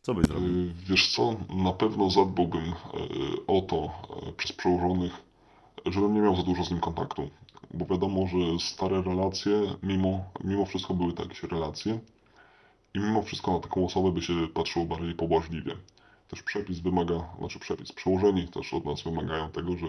Co 0.02 0.14
byś 0.14 0.26
zrobił? 0.26 0.50
Wiesz 0.90 1.16
co, 1.16 1.36
na 1.64 1.74
pewno 1.74 2.10
zadbałbym 2.10 2.74
o 3.48 3.62
to 3.62 3.92
przez 4.38 4.52
przełożonych, 4.52 5.12
żebym 5.86 6.14
nie 6.14 6.22
miał 6.22 6.36
za 6.36 6.44
dużo 6.44 6.64
z 6.64 6.72
nim 6.72 6.80
kontaktu. 6.80 7.30
Bo 7.74 7.86
wiadomo, 7.86 8.28
że 8.28 8.38
stare 8.60 9.02
relacje, 9.02 9.62
mimo, 9.84 10.24
mimo 10.44 10.66
wszystko 10.66 10.94
były 10.94 11.14
to 11.14 11.24
jakieś 11.24 11.44
relacje, 11.44 12.00
i 12.94 13.00
mimo 13.00 13.22
wszystko 13.22 13.54
na 13.54 13.60
taką 13.60 13.86
osobę 13.86 14.12
by 14.12 14.22
się 14.22 14.48
patrzyło 14.54 14.86
bardziej 14.86 15.16
pobłażliwie. 15.16 15.76
Też 16.28 16.44
przepis 16.44 16.80
wymaga, 16.80 17.30
znaczy 17.40 17.60
przepis, 17.60 17.92
przełożeni 17.92 18.48
też 18.48 18.74
od 18.74 18.86
nas 18.86 19.02
wymagają 19.02 19.50
tego, 19.50 19.78
że 19.78 19.88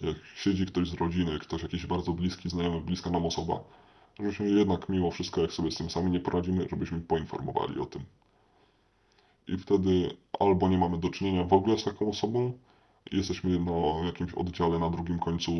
jak 0.00 0.16
siedzi 0.36 0.66
ktoś 0.66 0.88
z 0.88 0.94
rodziny, 0.94 1.38
ktoś 1.38 1.62
jakiś 1.62 1.86
bardzo 1.86 2.12
bliski, 2.12 2.50
znajomy, 2.50 2.80
bliska 2.80 3.10
nam 3.10 3.26
osoba, 3.26 3.60
żebyśmy 4.18 4.50
jednak 4.50 4.88
mimo 4.88 5.10
wszystko, 5.10 5.40
jak 5.40 5.52
sobie 5.52 5.70
z 5.70 5.76
tym 5.76 5.90
sami 5.90 6.10
nie 6.10 6.20
poradzimy, 6.20 6.66
żebyśmy 6.70 7.00
poinformowali 7.00 7.80
o 7.80 7.86
tym. 7.86 8.02
I 9.48 9.58
wtedy 9.58 10.16
albo 10.40 10.68
nie 10.68 10.78
mamy 10.78 10.98
do 10.98 11.08
czynienia 11.08 11.44
w 11.44 11.52
ogóle 11.52 11.78
z 11.78 11.84
taką 11.84 12.08
osobą, 12.10 12.52
jesteśmy 13.12 13.58
na 13.58 14.06
jakimś 14.06 14.34
oddziale 14.34 14.78
na 14.78 14.90
drugim 14.90 15.18
końcu 15.18 15.52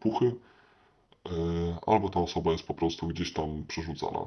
puchy, 0.00 0.34
e, 1.26 1.32
albo 1.86 2.08
ta 2.08 2.20
osoba 2.20 2.52
jest 2.52 2.66
po 2.66 2.74
prostu 2.74 3.06
gdzieś 3.06 3.32
tam 3.32 3.64
przerzucana. 3.68 4.18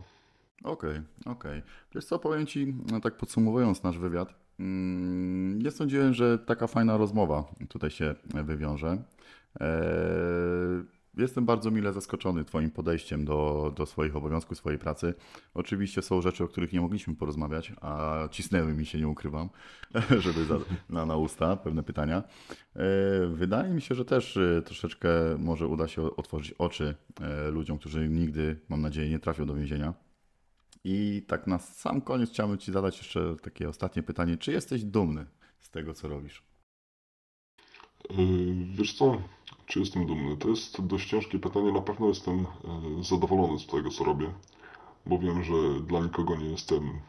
Okej, 0.63 0.89
okay, 0.89 1.03
okej. 1.19 1.59
Okay. 1.59 1.61
Wiesz 1.95 2.05
co, 2.05 2.19
powiem 2.19 2.45
Ci, 2.45 2.75
no 2.91 2.99
tak 2.99 3.17
podsumowując 3.17 3.83
nasz 3.83 3.97
wywiad, 3.97 4.33
mm, 4.59 5.61
nie 5.61 5.71
sądziłem, 5.71 6.13
że 6.13 6.39
taka 6.39 6.67
fajna 6.67 6.97
rozmowa 6.97 7.43
tutaj 7.69 7.91
się 7.91 8.15
wywiąże. 8.33 8.97
Eee, 9.59 10.95
jestem 11.17 11.45
bardzo 11.45 11.71
mile 11.71 11.93
zaskoczony 11.93 12.45
Twoim 12.45 12.71
podejściem 12.71 13.25
do, 13.25 13.71
do 13.75 13.85
swoich 13.85 14.15
obowiązków, 14.15 14.57
swojej 14.57 14.79
pracy. 14.79 15.13
Oczywiście 15.53 16.01
są 16.01 16.21
rzeczy, 16.21 16.43
o 16.43 16.47
których 16.47 16.73
nie 16.73 16.81
mogliśmy 16.81 17.15
porozmawiać, 17.15 17.73
a 17.81 18.19
cisnęły 18.31 18.73
mi 18.73 18.85
się, 18.85 18.97
nie 18.97 19.07
ukrywam, 19.07 19.49
żeby 20.23 20.45
za, 20.45 20.57
na, 20.89 21.05
na 21.05 21.17
usta 21.17 21.55
pewne 21.55 21.83
pytania. 21.83 22.23
E, 22.75 22.81
wydaje 23.27 23.73
mi 23.73 23.81
się, 23.81 23.95
że 23.95 24.05
też 24.05 24.37
e, 24.37 24.61
troszeczkę 24.61 25.09
może 25.39 25.67
uda 25.67 25.87
się 25.87 26.15
otworzyć 26.15 26.53
oczy 26.53 26.95
e, 27.21 27.51
ludziom, 27.51 27.77
którzy 27.77 28.09
nigdy, 28.09 28.59
mam 28.69 28.81
nadzieję, 28.81 29.09
nie 29.09 29.19
trafią 29.19 29.45
do 29.45 29.55
więzienia. 29.55 30.04
I 30.87 31.23
tak 31.27 31.47
na 31.47 31.59
sam 31.59 32.01
koniec 32.01 32.29
chciałbym 32.29 32.57
Ci 32.57 32.71
zadać 32.71 32.97
jeszcze 32.97 33.35
takie 33.41 33.69
ostatnie 33.69 34.03
pytanie. 34.03 34.37
Czy 34.37 34.51
jesteś 34.51 34.83
dumny 34.83 35.25
z 35.59 35.69
tego, 35.69 35.93
co 35.93 36.07
robisz? 36.07 36.43
Wiesz 38.73 38.93
co, 38.93 39.21
czy 39.65 39.79
jestem 39.79 40.07
dumny? 40.07 40.37
To 40.37 40.49
jest 40.49 40.81
dość 40.81 41.09
ciężkie 41.09 41.39
pytanie. 41.39 41.71
Na 41.71 41.81
pewno 41.81 42.07
jestem 42.07 42.45
zadowolony 43.01 43.59
z 43.59 43.67
tego, 43.67 43.89
co 43.89 44.03
robię, 44.03 44.33
bo 45.05 45.19
wiem, 45.19 45.43
że 45.43 45.53
dla 45.87 45.99
nikogo 45.99 46.35
nie 46.35 46.49
jestem 46.49 46.99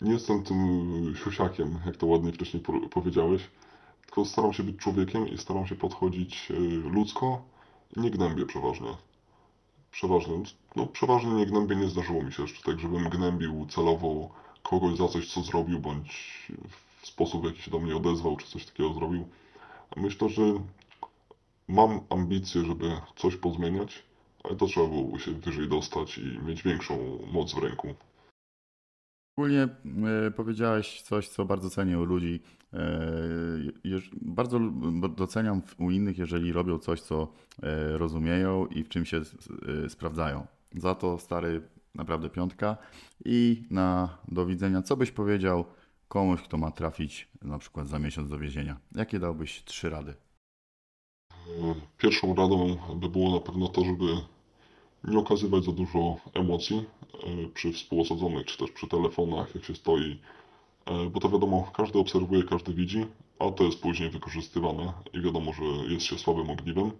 nie 0.00 0.12
jestem 0.12 0.42
tym 0.42 1.14
siosiakiem, 1.24 1.78
jak 1.86 1.96
to 1.96 2.06
ładnie 2.06 2.32
wcześniej 2.32 2.62
powiedziałeś, 2.90 3.50
tylko 4.00 4.24
staram 4.24 4.52
się 4.52 4.62
być 4.62 4.76
człowiekiem 4.76 5.28
i 5.28 5.38
staram 5.38 5.66
się 5.66 5.74
podchodzić 5.74 6.52
ludzko 6.84 7.42
i 7.96 8.00
nie 8.00 8.10
gnębię 8.10 8.46
przeważnie. 8.46 8.88
Przeważnie, 9.96 10.34
no 10.76 10.86
przeważnie 10.86 11.30
nie 11.30 11.46
gnębię, 11.46 11.76
nie 11.76 11.88
zdarzyło 11.88 12.22
mi 12.22 12.32
się 12.32 12.42
jeszcze 12.42 12.62
tak, 12.62 12.80
żebym 12.80 13.08
gnębił 13.08 13.66
celowo 13.70 14.28
kogoś 14.62 14.96
za 14.96 15.08
coś, 15.08 15.32
co 15.32 15.42
zrobił, 15.42 15.80
bądź 15.80 16.42
w 17.00 17.06
sposób, 17.06 17.42
w 17.42 17.44
jaki 17.44 17.62
się 17.62 17.70
do 17.70 17.78
mnie 17.78 17.96
odezwał, 17.96 18.36
czy 18.36 18.46
coś 18.46 18.66
takiego 18.66 18.94
zrobił. 18.94 19.28
Myślę, 19.96 20.28
że 20.28 20.42
mam 21.68 22.00
ambicje, 22.10 22.64
żeby 22.64 23.00
coś 23.16 23.36
pozmieniać, 23.36 24.02
ale 24.44 24.56
to 24.56 24.66
trzeba 24.66 24.86
byłoby 24.86 25.18
się 25.18 25.32
wyżej 25.32 25.68
dostać 25.68 26.18
i 26.18 26.38
mieć 26.46 26.62
większą 26.62 27.18
moc 27.32 27.54
w 27.54 27.58
ręku. 27.58 27.94
Ogólnie 29.38 29.62
e, 29.62 30.30
powiedziałeś 30.30 31.02
coś, 31.02 31.28
co 31.28 31.44
bardzo 31.44 31.70
cenię 31.70 31.98
u 31.98 32.04
ludzi. 32.04 32.40
E, 32.72 32.78
bardzo 34.22 34.60
doceniam 35.16 35.62
u 35.78 35.90
innych, 35.90 36.18
jeżeli 36.18 36.52
robią 36.52 36.78
coś, 36.78 37.00
co 37.00 37.32
e, 37.62 37.98
rozumieją 37.98 38.66
i 38.66 38.84
w 38.84 38.88
czym 38.88 39.04
się 39.04 39.20
sprawdzają. 39.88 40.46
Za 40.76 40.94
to 40.94 41.18
stary 41.18 41.62
naprawdę 41.94 42.30
piątka. 42.30 42.76
I 43.24 43.64
na 43.70 44.18
do 44.28 44.46
widzenia, 44.46 44.82
co 44.82 44.96
byś 44.96 45.10
powiedział 45.10 45.64
komuś, 46.08 46.42
kto 46.42 46.56
ma 46.56 46.70
trafić 46.70 47.28
na 47.42 47.58
przykład 47.58 47.88
za 47.88 47.98
miesiąc 47.98 48.30
do 48.30 48.38
więzienia? 48.38 48.76
Jakie 48.94 49.18
dałbyś 49.18 49.64
trzy 49.64 49.90
rady? 49.90 50.14
Pierwszą 51.98 52.34
radą 52.34 52.76
by 52.96 53.08
było 53.08 53.30
na 53.30 53.40
pewno 53.40 53.68
to, 53.68 53.84
żeby 53.84 54.04
nie 55.06 55.18
okazywać 55.18 55.64
za 55.64 55.72
dużo 55.72 56.16
emocji 56.34 56.84
e, 57.14 57.48
przy 57.54 57.72
współosadzonych, 57.72 58.46
czy 58.46 58.58
też 58.58 58.70
przy 58.70 58.86
telefonach, 58.86 59.54
jak 59.54 59.64
się 59.64 59.74
stoi, 59.74 60.18
e, 60.86 61.10
bo 61.10 61.20
to 61.20 61.28
wiadomo, 61.28 61.70
każdy 61.74 61.98
obserwuje, 61.98 62.42
każdy 62.42 62.74
widzi, 62.74 63.06
a 63.38 63.50
to 63.50 63.64
jest 63.64 63.80
później 63.80 64.10
wykorzystywane 64.10 64.92
i 65.12 65.20
wiadomo, 65.20 65.52
że 65.52 65.64
jest 65.64 66.06
się 66.06 66.18
słabym 66.18 66.50
ogniwem 66.50 66.90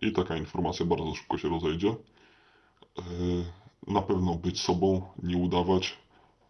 i 0.00 0.12
taka 0.12 0.36
informacja 0.36 0.86
bardzo 0.86 1.14
szybko 1.14 1.38
się 1.38 1.48
rozejdzie. 1.48 1.88
E, 2.98 3.02
na 3.86 4.02
pewno 4.02 4.34
być 4.34 4.60
sobą, 4.60 5.02
nie 5.22 5.36
udawać. 5.36 5.98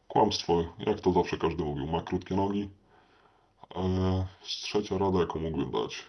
Kłamstwo, 0.08 0.64
jak 0.78 1.00
to 1.00 1.12
zawsze 1.12 1.38
każdy 1.38 1.64
mówił, 1.64 1.86
ma 1.86 2.02
krótkie 2.02 2.34
nogi. 2.36 2.68
Trzecia 4.42 4.98
rada, 4.98 5.18
jaką 5.18 5.40
mógłbym 5.40 5.70
dać. 5.70 6.04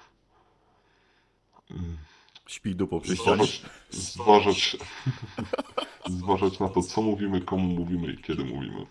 Śpi 2.50 2.76
dupą 2.76 3.00
przy 3.00 3.18
ścianie. 3.18 3.44
Zważać, 3.90 4.78
zważać 6.10 6.60
na 6.64 6.70
to, 6.70 6.82
co 6.82 7.02
mówimy, 7.02 7.42
komu 7.42 7.68
mówimy 7.68 8.14
i 8.14 8.18
kiedy 8.18 8.46
mówimy. 8.46 8.86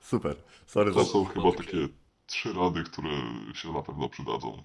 Super. 0.00 0.36
Sorry 0.66 0.92
to 0.92 1.04
za... 1.04 1.12
są 1.12 1.24
chyba 1.24 1.52
takie 1.52 1.88
trzy 2.26 2.52
rady, 2.52 2.82
które 2.82 3.10
się 3.54 3.72
na 3.72 3.82
pewno 3.82 4.08
przydadzą. 4.08 4.48
Okej, 4.48 4.62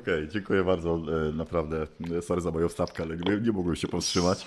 okay, 0.00 0.28
dziękuję 0.28 0.64
bardzo. 0.64 1.00
E, 1.28 1.32
naprawdę, 1.32 1.86
sorry 2.20 2.40
za 2.40 2.50
moją 2.50 2.68
wstawkę, 2.68 3.02
ale 3.02 3.16
nie, 3.16 3.40
nie 3.40 3.52
mogłem 3.52 3.76
się 3.76 3.88
powstrzymać. 3.88 4.46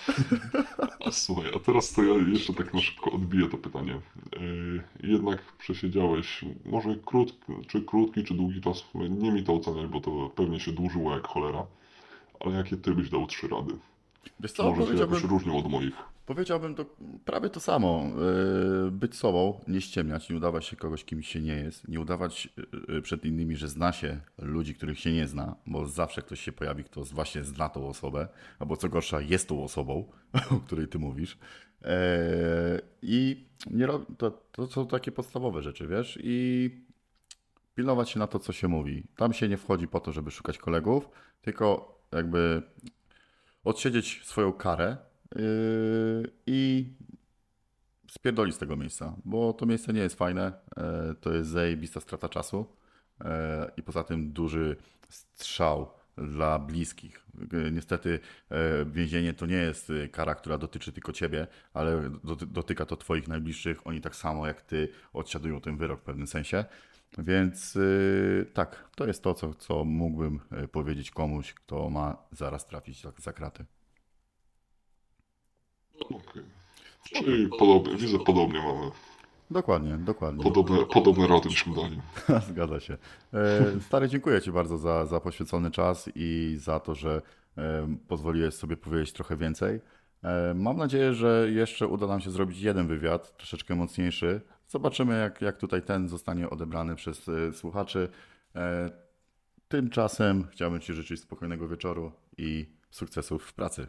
A 1.05 1.11
słuchaj, 1.11 1.51
a 1.55 1.59
teraz 1.59 1.93
to 1.93 2.03
ja 2.03 2.13
jeszcze 2.13 2.53
tak 2.53 2.73
na 2.73 2.81
szybko 2.81 3.11
odbiję 3.11 3.49
to 3.49 3.57
pytanie. 3.57 3.93
E, 3.93 5.07
jednak 5.07 5.41
przesiedziałeś, 5.57 6.45
może 6.65 6.95
krótki, 7.05 7.53
czy 7.67 7.81
krótki, 7.81 8.23
czy 8.23 8.33
długi 8.33 8.61
czas, 8.61 8.83
nie 9.09 9.31
mi 9.31 9.43
to 9.43 9.53
oceniać, 9.53 9.87
bo 9.87 10.01
to 10.01 10.31
pewnie 10.35 10.59
się 10.59 10.71
dłużyło 10.71 11.15
jak 11.15 11.27
cholera. 11.27 11.65
Ale 12.43 12.55
jakie 12.55 12.77
ty 12.77 12.95
byś 12.95 13.09
dał 13.09 13.27
trzy 13.27 13.47
rady? 13.47 13.73
Wiesz 14.39 14.51
co, 14.51 14.71
Może 14.71 14.93
się 14.93 14.99
jakoś 14.99 15.23
różnią 15.23 15.57
od 15.57 15.69
moich. 15.69 15.93
Powiedziałbym 16.25 16.75
to 16.75 16.85
prawie 17.25 17.49
to 17.49 17.59
samo. 17.59 18.03
Yy, 18.85 18.91
być 18.91 19.15
sobą, 19.15 19.59
nie 19.67 19.81
ściemniać, 19.81 20.29
nie 20.29 20.35
udawać 20.35 20.65
się 20.65 20.75
kogoś, 20.75 21.05
kim 21.05 21.23
się 21.23 21.41
nie 21.41 21.55
jest, 21.55 21.87
nie 21.87 21.99
udawać 21.99 22.49
yy, 22.87 23.01
przed 23.01 23.25
innymi, 23.25 23.55
że 23.55 23.67
zna 23.67 23.91
się 23.91 24.19
ludzi, 24.37 24.75
których 24.75 24.99
się 24.99 25.13
nie 25.13 25.27
zna, 25.27 25.55
bo 25.67 25.87
zawsze 25.87 26.21
ktoś 26.21 26.39
się 26.39 26.51
pojawi, 26.51 26.83
kto 26.83 27.03
właśnie 27.03 27.43
zna 27.43 27.69
tą 27.69 27.87
osobę, 27.87 28.27
albo 28.59 28.77
co 28.77 28.89
gorsza, 28.89 29.21
jest 29.21 29.49
tą 29.49 29.63
osobą, 29.63 30.11
o 30.51 30.59
której 30.65 30.87
ty 30.87 30.99
mówisz. 30.99 31.37
I 33.01 33.45
nie 33.71 33.85
rob... 33.85 34.05
to, 34.17 34.31
to 34.31 34.67
są 34.67 34.87
takie 34.87 35.11
podstawowe 35.11 35.61
rzeczy, 35.61 35.87
wiesz, 35.87 36.19
i 36.23 36.69
pilnować 37.75 38.09
się 38.09 38.19
na 38.19 38.27
to, 38.27 38.39
co 38.39 38.53
się 38.53 38.67
mówi. 38.67 39.03
Tam 39.15 39.33
się 39.33 39.49
nie 39.49 39.57
wchodzi 39.57 39.87
po 39.87 39.99
to, 39.99 40.11
żeby 40.11 40.31
szukać 40.31 40.57
kolegów, 40.57 41.09
tylko 41.41 41.92
jakby 42.15 42.61
odsiedzieć 43.63 44.21
swoją 44.23 44.53
karę 44.53 44.97
yy, 45.35 45.41
i 46.47 46.93
spierdolić 48.11 48.55
z 48.55 48.57
tego 48.57 48.75
miejsca, 48.75 49.15
bo 49.25 49.53
to 49.53 49.65
miejsce 49.65 49.93
nie 49.93 50.01
jest 50.01 50.17
fajne, 50.17 50.51
yy, 50.77 51.15
to 51.15 51.33
jest 51.33 51.49
zajebista 51.49 51.99
strata 51.99 52.29
czasu 52.29 52.65
yy, 53.19 53.27
i 53.77 53.83
poza 53.83 54.03
tym 54.03 54.33
duży 54.33 54.75
strzał 55.09 55.91
dla 56.17 56.59
bliskich. 56.59 57.25
Niestety 57.71 58.19
więzienie 58.85 59.33
to 59.33 59.45
nie 59.45 59.55
jest 59.55 59.91
kara, 60.11 60.35
która 60.35 60.57
dotyczy 60.57 60.91
tylko 60.91 61.13
ciebie, 61.13 61.47
ale 61.73 62.09
dotyka 62.47 62.85
to 62.85 62.97
twoich 62.97 63.27
najbliższych. 63.27 63.87
Oni 63.87 64.01
tak 64.01 64.15
samo 64.15 64.47
jak 64.47 64.61
ty 64.61 64.89
odsiadują 65.13 65.61
ten 65.61 65.77
wyrok 65.77 65.99
w 65.99 66.03
pewnym 66.03 66.27
sensie. 66.27 66.65
Więc 67.17 67.75
yy, 67.75 68.45
tak, 68.53 68.89
to 68.95 69.07
jest 69.07 69.23
to, 69.23 69.33
co, 69.33 69.53
co 69.53 69.85
mógłbym 69.85 70.39
y, 70.63 70.67
powiedzieć 70.67 71.11
komuś, 71.11 71.53
kto 71.53 71.89
ma 71.89 72.17
zaraz 72.31 72.65
trafić 72.65 73.01
za, 73.01 73.11
za 73.17 73.33
kraty. 73.33 73.65
Okej. 76.01 76.17
Okay. 76.17 76.43
Czyli 77.13 77.49
podobnie, 77.59 77.95
widzę, 77.95 78.19
podobnie 78.19 78.59
mamy. 78.61 78.91
Dokładnie, 79.51 79.97
dokładnie. 79.97 80.43
Podobne, 80.43 80.77
podobne 80.93 81.27
rady 81.27 81.49
byśmy 81.49 81.75
dali. 81.75 82.01
Zgadza 82.49 82.79
się. 82.79 82.97
E, 83.33 83.81
stary, 83.81 84.09
dziękuję 84.09 84.41
Ci 84.41 84.51
bardzo 84.51 84.77
za, 84.77 85.05
za 85.05 85.19
poświęcony 85.19 85.71
czas 85.71 86.09
i 86.15 86.55
za 86.59 86.79
to, 86.79 86.95
że 86.95 87.21
e, 87.57 87.95
pozwoliłeś 88.07 88.53
sobie 88.53 88.77
powiedzieć 88.77 89.13
trochę 89.13 89.37
więcej. 89.37 89.79
E, 90.23 90.53
mam 90.53 90.77
nadzieję, 90.77 91.13
że 91.13 91.47
jeszcze 91.51 91.87
uda 91.87 92.07
nam 92.07 92.21
się 92.21 92.31
zrobić 92.31 92.59
jeden 92.61 92.87
wywiad, 92.87 93.37
troszeczkę 93.37 93.75
mocniejszy, 93.75 94.41
Zobaczymy, 94.73 95.19
jak, 95.19 95.41
jak 95.41 95.57
tutaj 95.57 95.81
ten 95.81 96.09
zostanie 96.09 96.49
odebrany 96.49 96.95
przez 96.95 97.29
e, 97.29 97.53
słuchaczy. 97.53 98.09
E, 98.55 98.91
tymczasem 99.67 100.47
chciałbym 100.51 100.81
Ci 100.81 100.93
życzyć 100.93 101.21
spokojnego 101.21 101.67
wieczoru 101.67 102.11
i 102.37 102.65
sukcesów 102.89 103.43
w 103.43 103.53
pracy. 103.53 103.87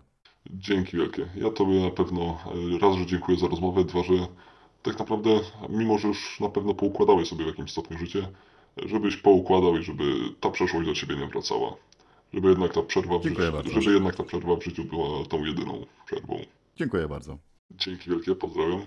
Dzięki 0.51 0.97
wielkie. 0.97 1.29
Ja 1.37 1.51
Tobie 1.51 1.81
na 1.81 1.91
pewno 1.91 2.39
e, 2.75 2.79
raz, 2.79 2.97
że 2.97 3.07
dziękuję 3.07 3.39
za 3.39 3.49
rozmowę, 3.49 3.85
dwa, 3.85 4.03
że 4.03 4.15
tak 4.83 4.99
naprawdę, 4.99 5.41
mimo 5.69 5.99
że 5.99 6.09
już 6.09 6.41
na 6.41 6.49
pewno 6.49 6.75
poukładałeś 6.75 7.29
sobie 7.29 7.45
w 7.45 7.49
jakimś 7.49 7.71
stopniu 7.71 7.99
życie, 7.99 8.29
żebyś 8.87 9.17
poukładał 9.17 9.77
i 9.77 9.83
żeby 9.83 10.05
ta 10.41 10.51
przeszłość 10.51 10.89
do 10.89 10.95
Ciebie 10.95 11.17
nie 11.17 11.27
wracała. 11.27 11.77
Żeby 12.35 12.49
jednak 12.49 12.73
ta 12.73 12.83
przerwa 12.83 13.19
w, 13.19 13.23
życiu, 13.23 13.81
żeby 13.81 13.95
jednak 13.95 14.17
ta 14.17 14.23
przerwa 14.23 14.57
w 14.57 14.65
życiu 14.65 14.85
była 14.85 15.27
tą 15.29 15.45
jedyną 15.45 15.87
przerwą. 16.07 16.45
Dziękuję 16.77 17.09
bardzo. 17.09 17.39
Dzięki 17.71 18.11
wielkie, 18.11 18.35
pozdrawiam. 18.35 18.87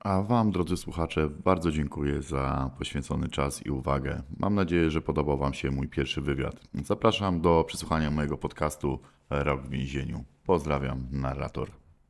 A 0.00 0.22
Wam, 0.22 0.50
drodzy 0.50 0.76
słuchacze, 0.76 1.28
bardzo 1.28 1.70
dziękuję 1.70 2.22
za 2.22 2.70
poświęcony 2.78 3.28
czas 3.28 3.66
i 3.66 3.70
uwagę. 3.70 4.22
Mam 4.36 4.54
nadzieję, 4.54 4.90
że 4.90 5.00
podobał 5.00 5.38
Wam 5.38 5.54
się 5.54 5.70
mój 5.70 5.88
pierwszy 5.88 6.20
wywiad. 6.20 6.60
Zapraszam 6.84 7.40
do 7.40 7.64
przesłuchania 7.64 8.10
mojego 8.10 8.38
podcastu 8.38 8.98
Rok 9.30 9.62
w 9.62 9.70
więzieniu. 9.70 10.24
Pozdrawiam, 10.44 11.08
narrator. 11.10 11.77